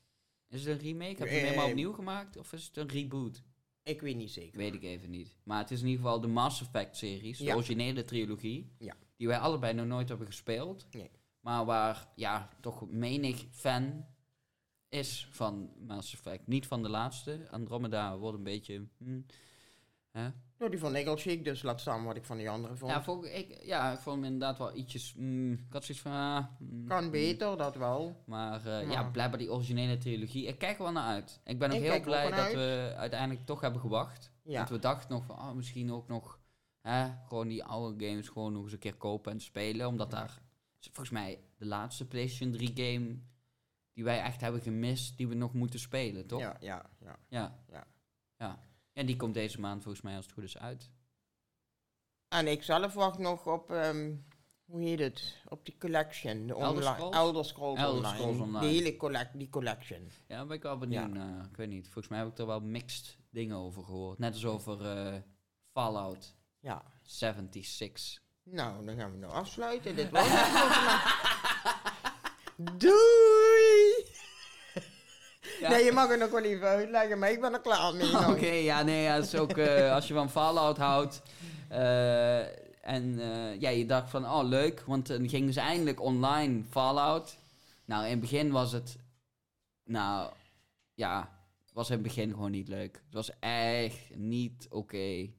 is 0.49 0.65
het 0.65 0.69
een 0.81 0.85
remake? 0.87 1.15
Heb 1.17 1.27
je 1.27 1.33
hem 1.33 1.43
helemaal 1.43 1.63
Eh, 1.65 1.69
opnieuw 1.69 1.93
gemaakt? 1.93 2.37
Of 2.37 2.53
is 2.53 2.65
het 2.65 2.77
een 2.77 2.87
reboot? 2.89 3.43
Ik 3.83 4.01
weet 4.01 4.15
niet 4.15 4.31
zeker. 4.31 4.57
Weet 4.57 4.73
ik 4.73 4.83
even 4.83 5.09
niet. 5.09 5.35
Maar 5.43 5.57
het 5.59 5.71
is 5.71 5.81
in 5.81 5.87
ieder 5.87 6.01
geval 6.03 6.21
de 6.21 6.27
Mass 6.27 6.61
Effect 6.61 6.97
series, 6.97 7.37
de 7.37 7.43
Ja. 7.43 7.55
originele 7.55 8.03
trilogie. 8.05 8.71
Ja. 8.77 8.95
Die 9.17 9.27
wij 9.27 9.37
allebei 9.37 9.73
nog 9.73 9.85
nooit 9.85 10.09
hebben 10.09 10.27
gespeeld. 10.27 10.87
Nee. 10.91 11.09
Maar 11.41 11.65
waar 11.65 12.07
ja, 12.15 12.49
toch 12.59 12.89
menig 12.89 13.45
fan 13.51 14.05
is 14.89 15.27
van 15.31 15.71
Mass 15.87 16.13
Effect. 16.13 16.47
Niet 16.47 16.67
van 16.67 16.81
de 16.83 16.89
laatste. 16.89 17.47
Andromeda 17.51 18.17
wordt 18.17 18.37
een 18.37 18.43
beetje... 18.43 18.87
hm, 18.97 19.21
hè? 20.11 20.29
Nou, 20.57 20.71
die 20.71 20.79
van 20.79 20.95
Eagle 20.95 21.41
dus 21.41 21.61
laat 21.61 21.79
staan 21.81 22.03
wat 22.05 22.15
ik 22.15 22.25
van 22.25 22.37
die 22.37 22.49
andere 22.49 22.75
vond. 22.75 22.91
Ja, 22.91 23.03
vond 23.03 23.25
ik, 23.25 23.61
ja, 23.63 23.91
ik 23.91 23.99
vond 23.99 24.15
hem 24.15 24.25
inderdaad 24.25 24.57
wel 24.57 24.75
ietsjes... 24.75 25.13
mm, 25.17 25.51
ik 25.53 25.73
had 25.73 25.85
zoiets 25.85 26.03
van... 26.03 26.11
ah, 26.11 26.45
mm, 26.59 26.87
kan 26.87 27.11
beter, 27.11 27.57
dat 27.57 27.75
wel. 27.75 28.23
Maar 28.25 28.65
eh, 28.65 28.81
ja, 28.81 28.91
Ja. 28.91 29.03
blijkbaar 29.03 29.39
die 29.39 29.51
originele 29.51 29.97
trilogie. 29.97 30.45
Ik 30.45 30.57
kijk 30.57 30.77
er 30.77 30.83
wel 30.83 30.91
naar 30.91 31.07
uit. 31.07 31.39
Ik 31.43 31.59
ben 31.59 31.69
ook 31.69 31.75
Ik 31.75 31.81
heel 31.81 31.93
ook 31.93 32.03
blij 32.03 32.29
dat 32.29 32.39
uit. 32.39 32.53
we 32.53 32.93
uiteindelijk 32.97 33.45
toch 33.45 33.61
hebben 33.61 33.81
gewacht. 33.81 34.31
Ja. 34.43 34.57
Want 34.57 34.69
we 34.69 34.79
dachten 34.79 35.11
nog 35.11 35.25
van, 35.25 35.35
oh, 35.35 35.51
misschien 35.51 35.91
ook 35.91 36.07
nog... 36.07 36.39
Hè, 36.81 37.07
gewoon 37.27 37.47
die 37.47 37.63
oude 37.63 38.05
games 38.07 38.27
gewoon 38.29 38.53
nog 38.53 38.63
eens 38.63 38.71
een 38.73 38.79
keer 38.79 38.95
kopen 38.95 39.31
en 39.31 39.39
spelen. 39.41 39.87
Omdat 39.87 40.11
daar... 40.11 40.41
Volgens 40.81 41.09
mij 41.09 41.39
de 41.57 41.65
laatste 41.65 42.07
PlayStation 42.07 42.51
3 42.51 42.71
game... 42.75 43.19
Die 43.93 44.03
wij 44.03 44.21
echt 44.21 44.41
hebben 44.41 44.61
gemist, 44.61 45.17
die 45.17 45.27
we 45.27 45.35
nog 45.35 45.53
moeten 45.53 45.79
spelen, 45.79 46.27
toch? 46.27 46.39
Ja, 46.39 46.57
ja, 46.59 46.89
ja. 46.99 47.19
Ja. 47.29 47.63
Ja. 47.71 47.87
ja. 48.37 48.59
En 48.93 49.05
die 49.05 49.15
komt 49.15 49.33
deze 49.33 49.59
maand 49.59 49.83
volgens 49.83 50.03
mij 50.03 50.15
als 50.15 50.25
het 50.25 50.33
goed 50.33 50.43
is 50.43 50.57
uit. 50.57 50.91
En 52.27 52.47
ik 52.47 52.63
zelf 52.63 52.93
wacht 52.93 53.17
nog 53.17 53.47
op, 53.47 53.71
ehm, 53.71 54.15
hoe 54.65 54.81
heet 54.81 54.99
het? 54.99 55.41
Op 55.49 55.65
die 55.65 55.77
collection. 55.77 56.47
De 56.47 56.55
Elder 56.55 56.83
Scrolls? 56.83 57.15
Elder 57.15 57.45
Scrolls 57.45 57.79
Elder 57.79 57.95
Online. 57.97 58.15
Scrolls 58.15 58.39
Online. 58.39 58.67
Die 58.67 58.77
hele 58.77 58.97
collect, 58.97 59.39
die 59.39 59.49
collection. 59.49 60.11
Ja, 60.27 60.37
daar 60.37 60.47
ben 60.47 60.55
ik 60.55 60.63
wel 60.63 60.77
benieuwd 60.77 61.09
naar. 61.09 61.45
Ik 61.45 61.57
weet 61.57 61.69
niet. 61.69 61.83
Volgens 61.85 62.07
mij 62.07 62.19
heb 62.19 62.27
ik 62.27 62.37
er 62.37 62.45
wel 62.45 62.61
mixed 62.61 63.17
dingen 63.29 63.57
over 63.57 63.83
gehoord. 63.83 64.19
Net 64.19 64.33
als 64.33 64.45
over 64.45 64.85
eh, 64.85 65.21
Fallout 65.71 66.35
Ja. 66.59 66.83
76. 67.01 68.21
Nou, 68.43 68.85
dan 68.85 68.95
gaan 68.97 69.11
we 69.11 69.17
nou 69.17 69.33
afsluiten. 69.33 69.95
Dit 69.95 70.09
was 70.09 70.27
het 70.29 70.39
voor 70.39 70.71
vandaag. 70.73 71.29
Doei! 72.77 74.05
Ja. 75.59 75.69
Nee, 75.69 75.83
je 75.83 75.91
mag 75.91 76.09
het 76.09 76.19
nog 76.19 76.29
wel 76.29 76.43
even 76.43 76.67
uitleggen, 76.67 77.19
maar 77.19 77.31
ik 77.31 77.41
ben 77.41 77.53
er 77.53 77.61
klaar 77.61 77.93
mee. 77.95 78.11
nou. 78.11 78.33
Oké, 78.35 78.45
ja, 78.51 78.81
nee, 78.83 79.01
ja, 79.03 79.13
het 79.13 79.25
is 79.25 79.35
ook 79.35 79.57
eh, 79.57 79.93
als 79.93 80.07
je 80.07 80.13
van 80.13 80.29
Fallout 80.29 80.77
houdt. 80.77 81.21
eh, 81.69 82.39
en 82.81 83.19
eh, 83.19 83.59
ja, 83.59 83.69
je 83.69 83.85
dacht 83.85 84.09
van, 84.09 84.25
oh 84.25 84.43
leuk, 84.43 84.83
want 84.85 85.07
dan 85.07 85.29
gingen 85.29 85.53
ze 85.53 85.59
eindelijk 85.59 86.01
online 86.01 86.63
Fallout. 86.69 87.37
Nou, 87.85 88.03
in 88.03 88.09
het 88.11 88.19
begin 88.19 88.51
was 88.51 88.71
het, 88.71 88.97
nou, 89.83 90.31
ja, 90.93 91.39
was 91.73 91.87
in 91.89 91.93
het 91.93 92.03
begin 92.03 92.29
gewoon 92.31 92.51
niet 92.51 92.67
leuk. 92.67 93.01
Het 93.05 93.13
was 93.13 93.31
echt 93.39 94.15
niet 94.15 94.67
oké. 94.69 95.29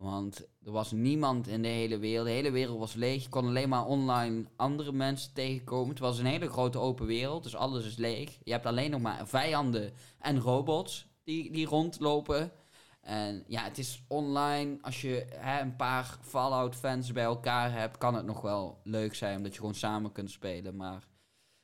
Want 0.00 0.46
er 0.64 0.72
was 0.72 0.92
niemand 0.92 1.46
in 1.48 1.62
de 1.62 1.68
hele 1.68 1.98
wereld. 1.98 2.26
De 2.26 2.32
hele 2.32 2.50
wereld 2.50 2.78
was 2.78 2.94
leeg. 2.94 3.22
Je 3.22 3.28
kon 3.28 3.46
alleen 3.46 3.68
maar 3.68 3.86
online 3.86 4.44
andere 4.56 4.92
mensen 4.92 5.32
tegenkomen. 5.32 5.88
Het 5.88 5.98
was 5.98 6.18
een 6.18 6.26
hele 6.26 6.48
grote 6.48 6.78
open 6.78 7.06
wereld, 7.06 7.42
dus 7.42 7.56
alles 7.56 7.84
is 7.84 7.96
leeg. 7.96 8.38
Je 8.42 8.52
hebt 8.52 8.66
alleen 8.66 8.90
nog 8.90 9.00
maar 9.00 9.28
vijanden 9.28 9.92
en 10.18 10.40
robots 10.40 11.06
die, 11.24 11.52
die 11.52 11.66
rondlopen. 11.66 12.52
En 13.00 13.44
ja, 13.46 13.62
het 13.62 13.78
is 13.78 14.04
online. 14.08 14.78
Als 14.80 15.00
je 15.00 15.26
hè, 15.30 15.60
een 15.60 15.76
paar 15.76 16.18
Fallout-fans 16.20 17.12
bij 17.12 17.24
elkaar 17.24 17.72
hebt, 17.72 17.98
kan 17.98 18.14
het 18.14 18.26
nog 18.26 18.40
wel 18.40 18.80
leuk 18.84 19.14
zijn, 19.14 19.36
omdat 19.36 19.52
je 19.52 19.58
gewoon 19.58 19.74
samen 19.74 20.12
kunt 20.12 20.30
spelen. 20.30 20.76
Maar 20.76 21.06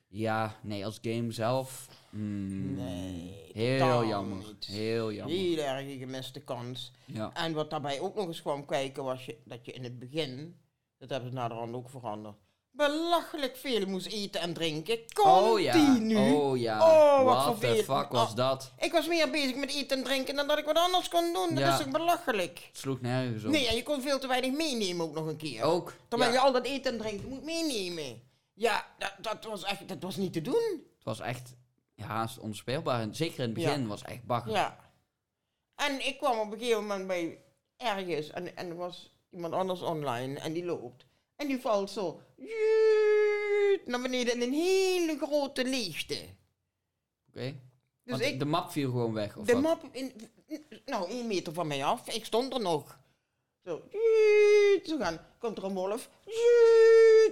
ja, 0.09 0.57
nee, 0.63 0.85
als 0.85 0.99
game 1.03 1.33
zelf. 1.33 1.89
Mm, 2.17 2.75
Nee, 2.75 3.51
heel 3.53 4.05
jammer. 4.07 4.37
niet. 4.47 4.65
Heel 4.67 5.13
jammer. 5.13 5.37
Heel 5.37 5.59
erg 5.59 5.99
gemiste 5.99 6.41
kans. 6.41 6.93
Ja. 7.05 7.31
En 7.35 7.53
wat 7.53 7.71
daarbij 7.71 8.01
ook 8.01 8.15
nog 8.15 8.27
eens 8.27 8.41
kwam 8.43 8.67
kijken, 8.67 9.05
was 9.05 9.25
je, 9.27 9.37
dat 9.45 9.65
je 9.67 9.73
in 9.73 9.85
het 9.85 9.99
begin, 9.99 10.57
dat 10.99 11.11
hebben 11.11 11.29
ze 11.29 11.35
naderhand 11.35 11.75
ook 11.75 11.91
veranderd, 11.91 12.35
belachelijk 12.71 13.57
veel 13.57 13.87
moest 13.87 14.07
eten 14.07 14.41
en 14.41 14.53
drinken. 14.53 14.99
Oh 15.23 15.61
ja. 15.61 15.73
Continu. 15.73 16.17
Oh 16.17 16.59
ja. 16.59 16.79
Oh, 16.81 17.25
wat 17.25 17.45
What 17.45 17.61
the 17.61 17.83
fuck 17.85 18.09
was 18.11 18.31
Oh. 18.31 18.37
dat? 18.37 18.73
Ik 18.79 18.93
was 18.93 19.07
meer 19.09 19.31
bezig 19.31 19.57
met 19.57 19.71
eten 19.75 19.99
en 19.99 20.05
drinken 20.05 20.35
dan 20.37 20.47
dat 20.47 20.59
ik 20.59 20.65
wat 20.65 20.77
anders 20.79 21.09
kon 21.09 21.33
doen. 21.33 21.49
Dat 21.49 21.59
Ja. 21.59 21.73
is 21.73 21.79
toch 21.85 21.91
belachelijk? 21.93 22.59
Het 22.69 22.79
sloeg 22.79 23.01
nergens 23.01 23.45
op. 23.45 23.51
Nee, 23.51 23.67
en 23.69 23.77
je 23.77 23.83
kon 23.83 24.03
veel 24.03 24.19
te 24.19 24.27
weinig 24.27 24.53
meenemen 24.53 25.07
ook 25.07 25.15
nog 25.15 25.27
een 25.27 25.37
keer. 25.37 25.63
Ook. 25.63 25.95
Terwijl 26.09 26.31
ja. 26.33 26.37
je 26.37 26.43
al 26.45 26.53
dat 26.53 26.65
eten 26.65 26.93
en 26.93 26.99
drinken 26.99 27.29
moet 27.29 27.45
meenemen. 27.45 28.23
Ja, 28.55 28.87
dat, 28.99 29.13
dat 29.21 29.45
was 29.45 29.65
echt, 29.65 29.89
dat 29.89 30.03
was 30.03 30.17
niet 30.17 30.33
te 30.33 30.43
doen. 30.43 30.83
Het 30.97 31.05
was 31.05 31.21
echt 31.21 31.55
ja, 31.97 32.29
onspeelbaar. 32.41 33.01
En 33.01 33.15
Zeker 33.15 33.39
in 33.39 33.45
het 33.45 33.55
begin 33.55 33.81
Ja. 33.81 33.87
was 33.87 34.01
het 34.01 34.11
echt 34.11 34.25
bagger. 34.25 34.53
Ja. 34.53 34.93
En 35.75 36.07
ik 36.07 36.19
kwam 36.19 36.39
op 36.39 36.53
een 36.53 36.59
gegeven 36.59 36.83
moment 36.83 37.07
bij 37.07 37.39
ergens 37.77 38.31
en, 38.31 38.57
en 38.57 38.69
er 38.69 38.77
was 38.77 39.15
iemand 39.31 39.55
anders 39.55 39.83
online 39.83 40.39
en 40.39 40.53
die 40.53 40.65
loopt. 40.65 41.07
En 41.37 41.47
die 41.47 41.61
valt 41.61 41.91
zo 41.91 42.21
naar 43.85 44.03
beneden 44.03 44.35
in 44.35 44.43
een 44.43 44.53
hele 44.53 45.17
grote 45.23 45.65
leegte. 45.65 46.25
Oké. 47.29 47.55
Dus 48.05 48.21
ik, 48.21 48.39
De 48.39 48.45
map 48.45 48.71
viel 48.71 48.91
gewoon 48.91 49.13
weg. 49.13 49.37
Of 49.37 49.47
de 49.47 49.53
wat? 49.53 49.63
map, 49.63 49.95
in, 49.95 50.13
nou 50.85 51.11
één 51.11 51.27
meter 51.27 51.53
van 51.53 51.67
mij 51.67 51.85
af, 51.85 52.09
ik 52.09 52.25
stond 52.25 52.55
er 52.55 52.61
nog. 52.61 52.99
Zo, 53.67 53.83
zo 54.85 54.97
gaan. 54.99 55.19
Komt 55.39 55.59
er 55.59 55.65
een 55.65 55.75
wolf, 55.75 56.09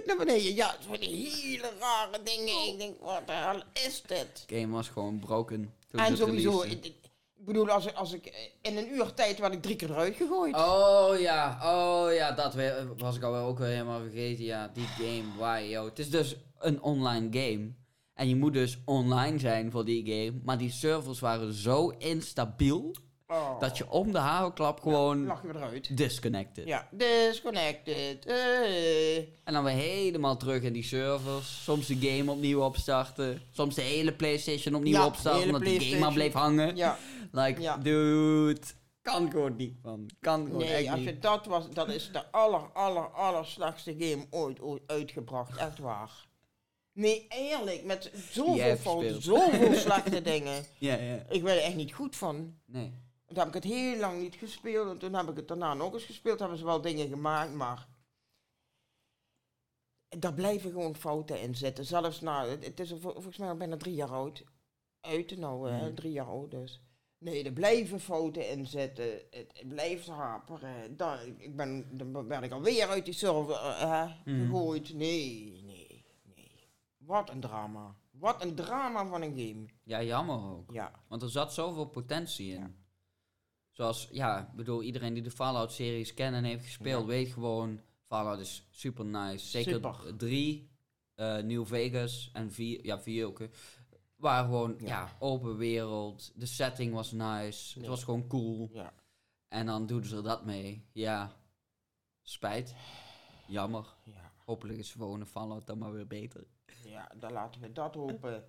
naar 0.05 0.17
beneden. 0.17 0.55
Ja, 0.55 0.75
van 0.87 0.97
die 0.99 1.29
hele 1.29 1.71
rare 1.79 2.23
dingen. 2.23 2.67
Ik 2.67 2.77
denk, 2.77 2.99
wat 3.01 3.27
de 3.27 3.33
hel 3.33 3.61
is 3.87 4.01
dit? 4.07 4.43
game 4.47 4.67
was 4.73 4.87
gewoon 4.87 5.19
broken. 5.19 5.73
En 5.91 5.99
het 6.03 6.17
sowieso, 6.17 6.61
ik- 6.61 6.93
bedoel, 7.35 7.69
als 7.69 7.85
ik, 7.85 7.93
als 7.95 8.13
ik 8.13 8.51
in 8.61 8.77
een 8.77 8.93
uur 8.93 9.13
tijd 9.13 9.39
werd 9.39 9.53
ik 9.53 9.61
drie 9.61 9.75
keer 9.75 9.89
eruit 9.89 10.15
gegooid. 10.15 10.55
Oh 10.55 11.19
ja, 11.19 11.59
oh 11.63 12.13
ja, 12.13 12.31
dat 12.31 12.55
was 12.97 13.15
ik 13.15 13.23
alweer 13.23 13.41
ook 13.41 13.57
weer 13.57 13.67
helemaal 13.67 13.99
vergeten. 14.01 14.43
Ja, 14.45 14.71
die 14.73 14.87
game, 14.87 15.23
why, 15.37 15.67
yo. 15.69 15.85
Het 15.85 15.99
is 15.99 16.09
dus 16.09 16.35
een 16.59 16.81
online 16.81 17.27
game. 17.39 17.73
En 18.13 18.29
je 18.29 18.35
moet 18.35 18.53
dus 18.53 18.77
online 18.85 19.39
zijn 19.39 19.71
voor 19.71 19.85
die 19.85 20.05
game. 20.05 20.41
Maar 20.43 20.57
die 20.57 20.71
servers 20.71 21.19
waren 21.19 21.53
zo 21.53 21.89
instabiel 21.89 22.95
Oh. 23.27 23.59
dat 23.59 23.77
je 23.77 23.89
om 23.89 24.11
de 24.11 24.17
hagelklap 24.17 24.79
gewoon 24.81 25.25
weer 25.43 25.55
eruit. 25.55 25.97
disconnected. 25.97 26.67
Ja, 26.67 26.87
disconnected. 26.91 28.25
eh. 28.25 29.17
En 29.17 29.53
dan 29.53 29.63
weer 29.63 29.73
helemaal 29.73 30.37
terug 30.37 30.61
in 30.61 30.73
die 30.73 30.83
servers. 30.83 31.63
Soms 31.63 31.87
de 31.87 31.95
game 31.95 32.31
opnieuw 32.31 32.61
opstarten. 32.61 33.41
Soms 33.51 33.75
de 33.75 33.81
hele 33.81 34.13
PlayStation 34.13 34.75
opnieuw 34.75 34.93
Ja, 34.93 35.05
opstarten. 35.05 35.43
Omdat 35.45 35.61
die 35.61 35.79
game 35.81 35.99
maar 35.99 36.13
bleef 36.13 36.33
hangen. 36.33 36.75
Ja, 36.75 36.97
Like, 37.31 37.61
Ja. 37.61 37.77
dude. 37.77 38.61
Kan 39.01 39.31
gewoon 39.31 39.55
niet, 39.55 39.83
man. 39.83 40.09
Kan 40.19 40.45
gewoon 40.45 40.59
nee, 40.61 40.73
echt 40.73 40.87
als 40.89 40.99
niet. 40.99 41.07
je 41.09 41.19
dat 41.19 41.45
was, 41.45 41.69
dat 41.69 41.89
is 41.89 42.09
de 42.11 42.31
aller, 42.31 42.61
aller, 42.73 43.07
aller 43.09 43.45
slechtste 43.45 43.95
game 43.99 44.25
ooit, 44.29 44.61
ooit 44.61 44.81
uitgebracht. 44.87 45.57
Echt 45.57 45.79
waar. 45.79 46.11
Nee, 46.93 47.25
eerlijk, 47.29 47.83
met 47.83 48.11
zoveel 48.31 48.75
fouten, 48.75 49.21
zoveel 49.21 49.73
slechte 49.85 50.21
dingen. 50.21 50.65
Ja, 50.77 50.95
ja. 50.95 51.25
Ik 51.29 51.41
werd 51.43 51.57
er 51.57 51.63
echt 51.63 51.75
niet 51.75 51.93
goed 51.93 52.15
van. 52.15 52.55
Nee. 52.65 52.93
Toen 53.25 53.37
heb 53.37 53.47
ik 53.47 53.53
het 53.53 53.63
heel 53.63 53.99
lang 53.99 54.21
niet 54.21 54.35
gespeeld. 54.35 54.89
En 54.89 54.97
toen 54.97 55.13
heb 55.13 55.29
ik 55.29 55.35
het 55.35 55.47
daarna 55.47 55.73
nog 55.73 55.93
eens 55.93 56.03
gespeeld. 56.03 56.39
Hebben 56.39 56.57
ze 56.57 56.65
wel 56.65 56.81
dingen 56.81 57.07
gemaakt, 57.07 57.53
maar... 57.53 57.87
Daar 60.19 60.33
blijven 60.33 60.71
gewoon 60.71 60.95
fouten 60.95 61.41
in 61.41 61.55
zitten. 61.55 61.85
Zelfs 61.85 62.21
na... 62.21 62.45
Het, 62.47 62.79
is 62.79 62.89
vol- 62.89 63.13
volgens 63.13 63.37
mij 63.37 63.49
al 63.49 63.57
bijna 63.57 63.77
drie 63.77 63.93
jaar 63.95 64.11
oud. 64.11 64.43
Uit, 65.01 65.37
nou, 65.37 65.69
hè, 65.71 65.85
Mhm. 65.85 65.95
drie 65.95 66.11
jaar 66.11 66.25
oud 66.25 66.51
dus. 66.51 66.81
Nee, 67.17 67.43
er 67.43 67.51
blijven 67.53 67.99
fouten 67.99 68.49
in 68.49 68.65
zitten. 68.67 69.05
Het, 69.29 69.49
het 69.53 69.67
blijft 69.67 70.07
haperen. 70.07 70.97
Dan, 70.97 71.19
ik 71.37 71.55
ben, 71.55 71.97
dan 71.97 72.27
ben 72.27 72.43
ik 72.43 72.51
alweer 72.51 72.87
uit 72.87 73.05
die 73.05 73.13
server 73.13 73.55
eh, 73.55 73.79
hè, 73.79 74.31
Mhm. 74.31 74.45
gegooid. 74.45 74.93
Nee, 74.93 75.61
nee, 75.63 76.05
nee. 76.35 76.69
Wat 76.97 77.29
een 77.29 77.39
drama. 77.39 77.95
Wat 78.11 78.43
een 78.43 78.55
drama 78.55 79.05
van 79.05 79.21
een 79.21 79.37
game. 79.37 79.65
Ja, 79.83 80.03
jammer 80.03 80.51
ook. 80.51 80.71
Ja. 80.71 81.03
Want 81.07 81.21
er 81.21 81.29
zat 81.29 81.53
zoveel 81.53 81.85
potentie 81.85 82.53
in. 82.53 82.59
Ja. 82.61 82.71
Zoals, 83.75 84.07
ja, 84.11 84.51
bedoel, 84.55 84.81
iedereen 84.81 85.13
die 85.13 85.23
de 85.23 85.31
Fallout-series 85.31 86.13
kent 86.13 86.35
en 86.35 86.43
heeft 86.43 86.65
gespeeld, 86.65 87.01
Ja. 87.01 87.07
weet 87.07 87.27
gewoon, 87.33 87.81
Fallout 88.07 88.39
is 88.39 88.67
super 88.71 89.05
nice. 89.05 89.45
Zeker 89.47 90.15
drie, 90.17 90.69
eh, 91.15 91.37
New 91.37 91.65
Vegas 91.65 92.29
en 92.33 92.51
vier, 92.51 92.85
ja, 92.85 92.99
vier 93.01 93.25
ook. 93.25 93.39
hè, 93.39 93.47
Waren 94.15 94.45
gewoon, 94.45 94.75
ja. 94.79 94.85
Ja. 94.87 95.15
open 95.19 95.57
wereld. 95.57 96.31
De 96.35 96.45
setting 96.45 96.93
was 96.93 97.11
nice. 97.11 97.79
Het 97.79 97.87
was 97.87 98.03
gewoon 98.03 98.27
cool. 98.27 98.69
Ja. 98.73 98.93
En 99.47 99.65
dan 99.65 99.85
doen 99.85 100.03
ze 100.03 100.15
er 100.15 100.23
dat 100.23 100.45
mee. 100.45 100.85
Ja, 100.91 101.35
spijt. 102.21 102.75
Jammer. 103.47 103.93
Ja. 104.03 104.31
Hopelijk 104.45 104.79
is 104.79 104.91
gewoon 104.91 105.25
Fallout 105.25 105.67
dan 105.67 105.77
maar 105.77 105.91
weer 105.93 106.07
beter. 106.07 106.43
Ja, 106.83 107.11
dan 107.17 107.31
laten 107.31 107.61
we 107.61 107.71
dat 107.71 107.95
hopen. 107.95 108.43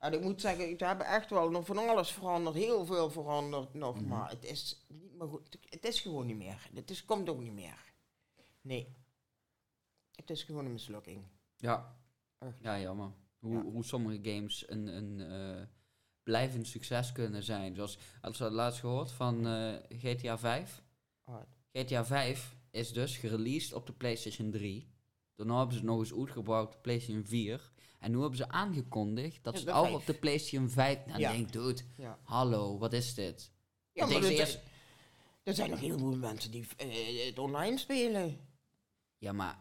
En 0.00 0.12
ik 0.12 0.20
moet 0.20 0.40
zeggen, 0.40 0.68
ik 0.70 0.80
heb 0.80 1.00
echt 1.00 1.30
wel 1.30 1.50
nog 1.50 1.66
van 1.66 1.78
alles 1.78 2.10
veranderd, 2.12 2.56
heel 2.56 2.84
veel 2.86 3.10
veranderd 3.10 3.74
nog, 3.74 3.94
Mhm. 4.00 4.08
maar 4.08 4.30
het 4.30 4.44
is 4.44 4.84
niet 4.88 5.12
meer 5.18 5.28
goed. 5.28 5.56
Het 5.70 5.84
is 5.84 6.00
gewoon 6.00 6.26
niet 6.26 6.36
meer. 6.36 6.68
Het 6.74 6.90
is, 6.90 7.04
komt 7.04 7.28
ook 7.28 7.40
niet 7.40 7.52
meer. 7.52 7.92
Nee. 8.60 8.96
Het 10.14 10.30
is 10.30 10.42
gewoon 10.42 10.64
een 10.64 10.72
mislukking. 10.72 11.24
Ja, 11.56 11.96
Echt. 12.38 12.58
ja 12.60 12.80
jammer. 12.80 13.10
Hoe, 13.38 13.52
Ja. 13.54 13.62
hoe 13.62 13.84
sommige 13.84 14.30
games 14.30 14.68
een, 14.70 14.86
een 14.86 15.20
eh, 15.20 15.66
blijvend 16.22 16.66
succes 16.66 17.12
kunnen 17.12 17.42
zijn. 17.42 17.74
Zoals, 17.74 17.98
hadden 18.20 18.42
we 18.48 18.50
laatst 18.54 18.80
gehoord 18.80 19.12
van 19.12 19.44
GTA 19.88 20.38
5. 20.38 20.82
Ah, 21.24 21.42
GTA 21.72 22.04
5 22.04 22.56
is 22.70 22.92
dus 22.92 23.16
gereleased 23.16 23.72
op 23.72 23.86
de 23.86 23.92
PlayStation 23.92 24.50
3. 24.50 24.94
Daarna 25.36 25.56
hebben 25.56 25.72
ze 25.74 25.80
het 25.80 25.88
nog 25.90 25.98
eens 25.98 26.14
uitgebracht 26.14 26.66
op 26.66 26.72
de 26.72 26.78
PlayStation 26.80 27.24
4. 27.24 27.70
En 27.98 28.10
nu 28.10 28.18
hebben 28.20 28.36
ze 28.36 28.48
aangekondigd 28.48 29.44
dat 29.44 29.54
Ja, 29.54 29.60
ze 29.60 29.66
vijf. 29.66 29.94
op 29.94 30.06
de 30.06 30.14
PlayStation 30.14 30.68
5... 30.70 31.06
Nou, 31.06 31.18
Ja. 31.20 31.32
denk 31.32 31.52
dude, 31.52 31.82
ja. 31.96 32.18
hallo, 32.22 32.78
wat 32.78 32.92
is 32.92 33.14
dit? 33.14 33.50
Ja, 33.92 34.04
Ik 34.06 34.12
maar 34.12 34.22
er, 34.22 34.30
eerst- 34.30 34.60
er 35.42 35.54
zijn 35.54 35.70
nog 35.70 35.80
heel 35.80 35.98
veel 35.98 36.16
mensen 36.16 36.50
die 36.50 36.66
eh, 36.76 37.26
het 37.26 37.38
online 37.38 37.78
spelen. 37.78 38.38
Ja, 39.18 39.32
maar 39.32 39.58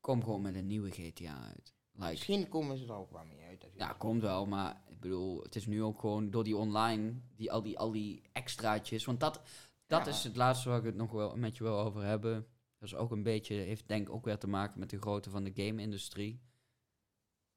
kom 0.00 0.22
gewoon 0.22 0.42
met 0.42 0.54
een 0.54 0.66
nieuwe 0.66 0.90
GTA 0.90 1.42
uit. 1.46 1.74
Like, 1.94 2.10
Misschien 2.10 2.48
komen 2.48 2.76
ze 2.78 2.84
er 2.84 2.92
ook 2.94 3.12
wel 3.12 3.24
mee 3.24 3.42
uit. 3.48 3.66
Ja, 3.76 3.92
komt 3.92 4.22
wel, 4.22 4.46
maar 4.46 4.82
ik 4.88 5.00
bedoel, 5.00 5.42
het 5.42 5.56
is 5.56 5.66
nu 5.66 5.82
ook 5.82 6.00
gewoon 6.00 6.30
door 6.30 6.44
die 6.44 6.56
online, 6.56 7.14
die, 7.36 7.52
al, 7.52 7.62
die, 7.62 7.78
al 7.78 7.90
die 7.92 8.22
extraatjes. 8.32 9.04
Want 9.04 9.20
dat, 9.20 9.40
dat 9.86 10.04
Ja. 10.04 10.10
is 10.10 10.24
het 10.24 10.36
laatste 10.36 10.68
waar 10.68 10.78
ik 10.78 10.84
het 10.84 10.94
nog 10.96 11.10
wel 11.10 11.36
met 11.36 11.56
je 11.56 11.62
wil 11.64 11.78
over 11.78 12.02
hebben. 12.04 12.46
Dat 12.82 12.90
is 12.92 12.96
ook 12.96 13.10
een 13.10 13.22
beetje, 13.22 13.54
heeft 13.54 13.88
denk 13.88 14.08
ik 14.08 14.14
ook 14.14 14.24
weer 14.24 14.38
te 14.38 14.48
maken 14.48 14.78
met 14.80 14.90
de 14.90 14.98
grootte 15.00 15.30
van 15.30 15.44
de 15.44 15.52
game-industrie. 15.54 16.40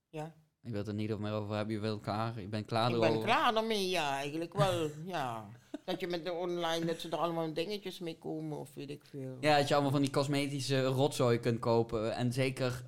Ja. 0.09 0.36
Ik 0.61 0.69
wil 0.71 0.80
het 0.80 0.88
er 0.88 0.93
niet 0.93 1.19
meer 1.19 1.32
over 1.32 1.55
hebben, 1.55 1.76
je 1.76 1.82
bent 1.82 2.01
klaar, 2.01 2.41
je 2.41 2.47
bent 2.47 2.65
klaar 2.65 2.89
Ik 2.91 2.99
ben 2.99 3.09
erover. 3.09 3.26
klaar 3.28 3.53
daarmee, 3.53 3.89
ja, 3.89 4.17
eigenlijk 4.17 4.53
wel. 4.53 4.89
ja. 5.05 5.47
Dat 5.86 5.99
je 5.99 6.07
met 6.07 6.26
de 6.26 6.32
online, 6.34 6.86
dat 6.86 6.99
ze 6.99 7.09
er 7.09 7.17
allemaal 7.17 7.53
dingetjes 7.53 7.99
mee 7.99 8.17
komen, 8.17 8.57
of 8.57 8.73
weet 8.73 8.89
ik 8.89 9.05
veel. 9.05 9.38
Ja, 9.39 9.57
dat 9.57 9.67
je 9.67 9.73
allemaal 9.73 9.91
van 9.91 10.01
die 10.01 10.09
cosmetische 10.09 10.84
rotzooi 10.86 11.39
kunt 11.39 11.59
kopen. 11.59 12.15
En 12.15 12.34
zeker, 12.34 12.86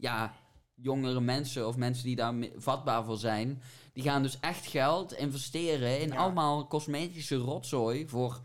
ja, 0.00 0.34
jongere 0.74 1.20
mensen 1.20 1.66
of 1.66 1.76
mensen 1.76 2.04
die 2.04 2.16
daar 2.16 2.34
vatbaar 2.56 3.04
voor 3.04 3.16
zijn, 3.18 3.62
die 3.92 4.02
gaan 4.02 4.22
dus 4.22 4.40
echt 4.40 4.66
geld 4.66 5.12
investeren 5.12 6.00
in 6.00 6.08
Ja. 6.08 6.16
allemaal 6.16 6.66
cosmetische 6.66 7.36
rotzooi 7.36 8.08
voor 8.08 8.40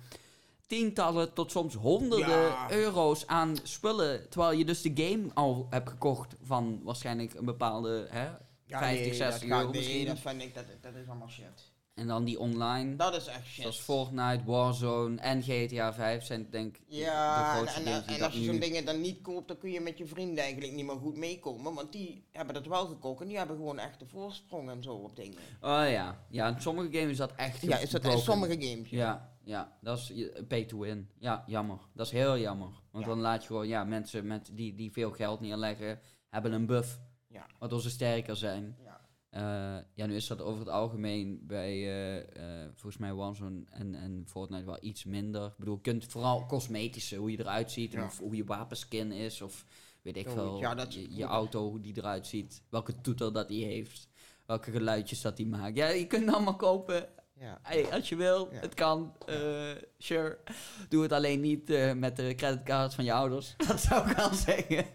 tientallen 0.75 1.33
tot 1.33 1.51
soms 1.51 1.73
honderden 1.73 2.27
Ja. 2.29 2.71
euro's 2.71 3.27
aan 3.27 3.55
spullen. 3.63 4.29
Terwijl 4.29 4.57
je 4.57 4.65
dus 4.65 4.81
de 4.81 4.91
game 4.95 5.23
al 5.33 5.67
hebt 5.69 5.89
gekocht 5.89 6.35
van 6.43 6.79
waarschijnlijk 6.83 7.33
een 7.33 7.45
bepaalde 7.45 8.07
hè, 8.09 8.27
50, 8.67 8.79
nee, 9.05 9.13
60 9.13 9.19
dat 9.19 9.49
gaat- 9.49 9.59
euro 9.59 9.71
Nee, 9.71 9.79
misschien. 9.81 10.05
dat 10.05 10.19
vind 10.19 10.41
ik, 10.41 10.55
dat, 10.55 10.65
dat 10.81 10.95
is 10.95 11.07
allemaal 11.07 11.29
shit. 11.29 11.69
En 11.95 12.07
dan 12.07 12.23
die 12.23 12.39
online, 12.39 12.95
Dat 12.95 13.15
is 13.15 13.25
echt 13.25 13.45
shit. 13.45 13.61
zoals 13.61 13.79
Fortnite, 13.79 14.43
Warzone 14.45 15.19
en 15.21 15.43
GTA 15.43 15.93
5 15.93 16.23
zijn 16.25 16.47
denk 16.49 16.77
ik 16.77 16.83
Ja, 16.87 17.49
en, 17.51 17.55
grootste 17.57 17.79
en, 17.79 17.85
games 17.85 18.05
die 18.05 18.13
en 18.13 18.19
dat 18.19 18.29
als 18.29 18.39
je 18.39 18.45
zo'n 18.45 18.59
dingen 18.59 18.85
dan 18.85 19.01
niet 19.01 19.21
koopt, 19.21 19.47
dan 19.47 19.57
kun 19.57 19.71
je 19.71 19.79
met 19.79 19.97
je 19.97 20.05
vrienden 20.05 20.43
eigenlijk 20.43 20.73
niet 20.73 20.85
meer 20.85 20.95
goed 20.95 21.17
meekomen. 21.17 21.73
Want 21.73 21.91
die 21.91 22.25
hebben 22.31 22.53
dat 22.53 22.65
wel 22.65 22.85
gekocht 22.85 23.21
en 23.21 23.27
die 23.27 23.37
hebben 23.37 23.55
gewoon 23.55 23.79
echt 23.79 23.99
de 23.99 24.05
voorsprong 24.07 24.69
en 24.69 24.83
zo 24.83 24.93
op 24.93 25.15
dingen. 25.15 25.37
Oh 25.61 25.83
ja, 25.89 26.25
ja, 26.29 26.47
in 26.47 26.61
sommige 26.61 26.87
games 26.91 27.11
is 27.11 27.17
dat 27.17 27.31
echt 27.35 27.61
Ja, 27.61 27.77
is 27.77 27.89
dat 27.89 28.03
in 28.03 28.17
sommige 28.17 28.61
games? 28.67 28.89
Ja, 28.89 28.97
ja, 28.97 29.30
dat 29.81 29.97
is 29.97 30.29
pay 30.47 30.65
to 30.65 30.79
win. 30.79 31.09
Ja, 31.19 31.43
jammer. 31.47 31.77
Dat 31.93 32.05
is 32.05 32.11
heel 32.11 32.37
jammer. 32.37 32.69
Want 32.91 33.03
Ja. 33.05 33.09
dan 33.09 33.19
laat 33.19 33.41
je 33.41 33.47
gewoon, 33.47 33.67
ja, 33.67 33.83
mensen 33.83 34.27
met 34.27 34.49
die, 34.53 34.75
die 34.75 34.91
veel 34.91 35.11
geld 35.11 35.39
neerleggen, 35.39 35.99
hebben 36.29 36.51
een 36.51 36.65
buff. 36.65 36.99
Ja. 37.27 37.45
Waardoor 37.59 37.81
ze 37.81 37.89
sterker 37.89 38.35
zijn. 38.35 38.77
Ja. 38.83 38.99
Eh, 39.29 39.83
ja, 39.95 40.05
nu 40.05 40.15
is 40.15 40.27
dat 40.27 40.41
over 40.41 40.59
het 40.59 40.69
algemeen 40.69 41.39
bij, 41.47 41.71
eh, 41.71 42.17
eh, 42.63 42.69
volgens 42.73 42.97
mij 42.97 43.13
Warzone 43.13 43.63
en, 43.69 43.95
en 43.95 44.23
Fortnite 44.27 44.65
wel 44.65 44.77
iets 44.81 45.03
minder. 45.05 45.45
Ik 45.45 45.57
bedoel, 45.57 45.75
je 45.75 45.81
kunt 45.81 46.05
vooral 46.05 46.45
cosmetische, 46.45 47.15
hoe 47.15 47.31
je 47.31 47.39
eruit 47.39 47.71
ziet, 47.71 47.91
Ja. 47.91 48.05
of 48.05 48.19
hoe 48.19 48.35
je 48.35 48.43
wapenskin 48.45 49.11
is, 49.11 49.41
of 49.41 49.65
weet 50.01 50.17
ik 50.17 50.27
Oh, 50.27 50.33
veel, 50.33 50.59
ja, 50.59 50.75
dat 50.75 50.93
je, 50.93 51.15
je 51.15 51.23
auto, 51.23 51.69
hoe 51.69 51.79
die 51.81 51.97
eruit 51.97 52.27
ziet, 52.27 52.63
welke 52.69 53.01
toeter 53.01 53.33
dat 53.33 53.47
die 53.47 53.65
heeft, 53.65 54.09
welke 54.45 54.71
geluidjes 54.71 55.21
dat 55.21 55.37
die 55.37 55.47
maakt. 55.47 55.77
Ja, 55.77 55.87
je 55.87 56.07
kunt 56.07 56.25
het 56.25 56.35
allemaal 56.35 56.55
kopen. 56.55 57.07
Ja. 57.41 57.59
Hey, 57.61 57.91
als 57.91 58.09
je 58.09 58.15
wil, 58.15 58.49
Ja. 58.51 58.59
het 58.59 58.73
kan. 58.73 59.13
eh, 59.25 59.35
sure. 59.97 60.37
Doe 60.89 61.03
het 61.03 61.11
alleen 61.11 61.39
niet 61.41 61.69
eh, 61.69 61.93
met 61.93 62.15
de 62.15 62.35
creditcards 62.35 62.95
van 62.95 63.03
je 63.03 63.13
ouders. 63.13 63.53
Dat 63.67 63.79
zou 63.81 64.09
ik 64.09 64.15
wel 64.17 64.33
zeggen. 64.33 64.85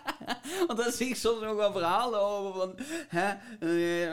Want 0.66 0.78
dan 0.78 0.92
zie 0.92 1.08
ik 1.08 1.16
soms 1.16 1.40
nog 1.42 1.54
wel 1.54 1.72
verhalen 1.72 2.20
over 2.20 2.60
van... 2.60 2.78
Hè, 3.08 3.28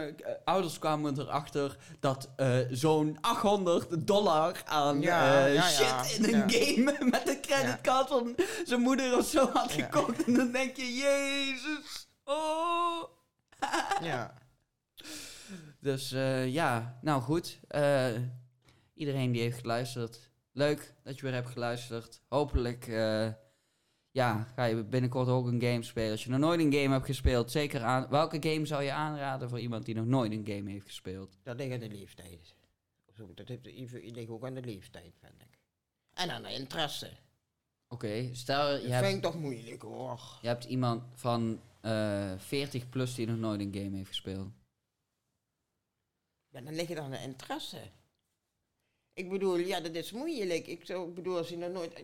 eh, 0.07 0.13
ouders 0.45 0.79
kwamen 0.79 1.19
erachter 1.19 1.77
dat 1.99 2.29
zo'n 2.71 3.17
800 3.21 4.07
dollar 4.07 4.61
aan 4.65 5.01
Ja, 5.01 5.61
shit 5.61 6.17
in 6.17 6.33
een 6.33 6.49
game 6.51 6.97
met 7.09 7.25
de 7.25 7.39
creditcard 7.41 8.07
van 8.07 8.35
zijn 8.65 8.81
moeder 8.81 9.17
of 9.17 9.25
zo 9.25 9.49
had 9.53 9.71
gekocht. 9.71 10.23
En 10.23 10.33
dan 10.33 10.51
denk 10.51 10.75
je, 10.75 10.93
jezus. 10.95 12.07
Oh. 12.23 13.03
ja. 14.01 14.33
Dus 15.87 16.11
eh, 16.11 16.53
ja, 16.53 16.97
nou 17.01 17.21
goed. 17.21 17.59
Eh, 17.67 18.15
iedereen 18.93 19.31
die 19.31 19.41
heeft 19.41 19.59
geluisterd. 19.59 20.29
Leuk 20.51 20.93
dat 21.03 21.15
je 21.15 21.21
weer 21.21 21.33
hebt 21.33 21.49
geluisterd. 21.49 22.21
Hopelijk 22.29 22.87
eh, 22.87 23.29
ja, 24.11 24.47
ga 24.55 24.63
je 24.63 24.83
binnenkort 24.83 25.27
ook 25.27 25.47
een 25.47 25.61
game 25.61 25.83
spelen. 25.83 26.11
Als 26.11 26.23
je 26.23 26.29
nog 26.29 26.39
nooit 26.39 26.59
een 26.59 26.73
game 26.73 26.93
hebt 26.93 27.05
gespeeld, 27.05 27.51
zeker 27.51 27.83
aan. 27.83 28.07
Welke 28.09 28.49
game 28.49 28.65
zou 28.65 28.83
je 28.83 28.91
aanraden 28.91 29.49
voor 29.49 29.59
iemand 29.59 29.85
die 29.85 29.95
nog 29.95 30.05
nooit 30.05 30.31
een 30.31 30.45
game 30.47 30.71
heeft 30.71 30.85
gespeeld? 30.85 31.37
Dat 31.43 31.57
ligt 31.57 31.73
aan 31.73 31.79
de 31.79 31.89
leeftijd. 31.89 32.55
Dat 33.05 33.49
ligt 34.01 34.29
ook 34.29 34.45
aan 34.45 34.53
de 34.53 34.61
leeftijd, 34.61 35.13
vind 35.19 35.41
ik. 35.41 35.59
En 36.13 36.31
aan 36.31 36.43
de 36.43 36.53
interesse. 36.53 37.09
Oké, 37.87 38.29
stel 38.33 38.75
je 38.75 38.81
Dat 38.81 38.91
hebt, 38.91 39.05
vind 39.05 39.17
ik 39.17 39.23
toch 39.31 39.39
moeilijk 39.39 39.81
hoor. 39.81 40.39
je 40.41 40.47
hebt 40.47 40.63
iemand 40.63 41.03
van 41.13 41.61
eh 41.81 42.31
40 42.37 42.89
plus 42.89 43.15
die 43.15 43.27
nog 43.27 43.37
nooit 43.37 43.61
een 43.61 43.73
game 43.73 43.95
heeft 43.95 44.09
gespeeld. 44.09 44.56
Ja, 46.51 46.61
dan 46.61 46.75
ligt 46.75 46.89
het 46.89 46.97
aan 46.97 47.11
de 47.11 47.21
interesse. 47.21 47.81
Ik 49.13 49.29
bedoel, 49.29 49.55
ja, 49.57 49.79
dat 49.79 49.95
is 49.95 50.11
moeilijk. 50.11 50.67
Ik, 50.67 50.85
zou, 50.85 51.07
ik 51.09 51.13
bedoel, 51.13 51.37
als 51.37 51.49
je 51.49 51.57
nog 51.57 51.71
nooit... 51.71 52.03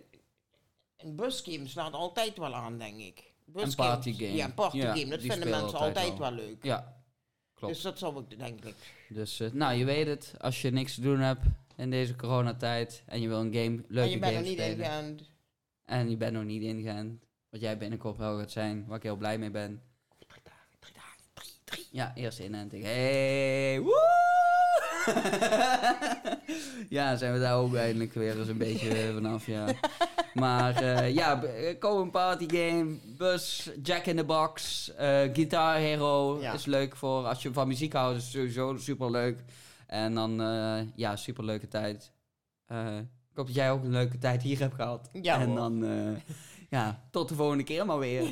Een 0.98 1.16
busgame 1.16 1.68
slaat 1.68 1.94
altijd 1.94 2.38
wel 2.38 2.56
aan, 2.56 2.78
denk 2.78 3.00
ik. 3.00 3.32
Busgames- 3.46 3.76
partygame. 3.76 4.34
Ja, 4.36 4.46
een 4.46 4.54
partygame. 4.54 5.00
Ja, 5.00 5.06
dat 5.10 5.20
vinden 5.20 5.38
spelen 5.38 5.62
mensen 5.62 5.80
altijd 5.80 6.18
wel. 6.18 6.32
leuk. 6.32 6.64
Ja, 6.64 7.04
klopt. 7.54 7.74
Dus 7.74 7.84
dat 7.84 7.98
zal 8.00 8.20
ik, 8.20 8.40
denk 8.40 8.66
ik. 8.66 8.76
Dus, 9.10 9.40
eh, 9.40 9.52
nou, 9.52 9.74
je 9.74 9.86
weet 9.86 10.08
het. 10.08 10.34
Als 10.40 10.62
je 10.62 10.70
niks 10.72 10.96
te 10.96 11.02
doen 11.02 11.20
hebt 11.20 11.46
in 11.76 11.90
deze 11.90 12.16
coronatijd 12.16 13.04
en 13.06 13.22
je 13.22 13.28
wil 13.28 13.40
een 13.40 13.54
game, 13.54 13.84
leuke 13.88 14.02
en 14.02 14.10
je 14.10 14.20
bent 14.20 14.34
game 14.34 14.36
er 14.36 14.42
niet 14.50 14.60
spelen. 14.60 14.78
ingeënt. 14.78 15.30
En 15.86 16.10
je 16.10 16.18
bent 16.18 16.34
nog 16.34 16.44
niet 16.44 16.62
ingeënt. 16.62 17.24
Wat 17.50 17.62
jij 17.62 17.78
binnenkort 17.78 18.18
wel 18.18 18.38
gaat 18.38 18.52
zijn, 18.52 18.86
waar 18.88 18.98
ik 18.98 19.04
heel 19.04 19.16
blij 19.16 19.38
mee 19.38 19.52
ben. 19.52 19.82
Drie 20.28 20.42
dagen, 20.44 20.68
drie 20.80 20.94
dagen, 20.94 21.22
drie, 21.34 21.52
drie. 21.64 21.88
Ja, 21.92 22.16
eerste 22.16 22.44
inenting. 22.44 22.84
Hey, 22.84 23.80
woe! 23.82 24.23
ja, 26.90 27.16
zijn 27.16 27.34
we 27.34 27.40
daar 27.40 27.56
ook 27.58 27.76
eindelijk 27.76 28.14
weer 28.14 28.40
eens 28.40 28.48
een 28.48 28.58
beetje 28.58 29.12
vanaf, 29.14 29.46
ja. 29.46 29.66
Maar 30.34 30.76
eh, 30.76 31.14
ja, 31.14 31.44
eh, 31.44 31.80
kom 31.80 32.02
een 32.02 32.12
party 32.12 32.46
game, 32.58 32.98
bus, 33.18 33.70
Jack 33.84 34.06
in 34.06 34.16
the 34.16 34.24
Box, 34.24 34.90
eh 34.96 35.08
Guitar 35.34 35.76
Hero 35.76 36.38
Ja. 36.42 36.54
is 36.54 36.66
leuk 36.66 36.96
voor 36.96 37.26
als 37.26 37.42
je 37.42 37.54
van 37.54 37.68
muziek 37.68 37.94
houdt, 37.94 38.18
is 38.18 38.32
sowieso 38.32 38.78
super 38.78 39.12
leuk. 39.12 39.40
En 39.88 40.14
dan, 40.14 40.42
eh, 40.42 40.80
ja, 40.96 41.16
super 41.16 41.44
leuke 41.44 41.68
tijd. 41.68 42.12
Ik 42.68 43.40
hoop 43.40 43.46
dat 43.48 43.56
jij 43.56 43.72
ook 43.72 43.84
een 43.84 43.92
leuke 43.92 44.18
tijd 44.18 44.42
hier 44.42 44.60
hebt 44.60 44.76
gehad. 44.76 45.10
Ja, 45.22 45.40
en 45.40 45.48
hoor. 45.48 45.56
dan, 45.58 45.86
ja, 46.70 47.04
tot 47.12 47.30
de 47.30 47.36
volgende 47.36 47.64
keer 47.64 47.86
maar 47.86 48.00
weer. 48.00 48.28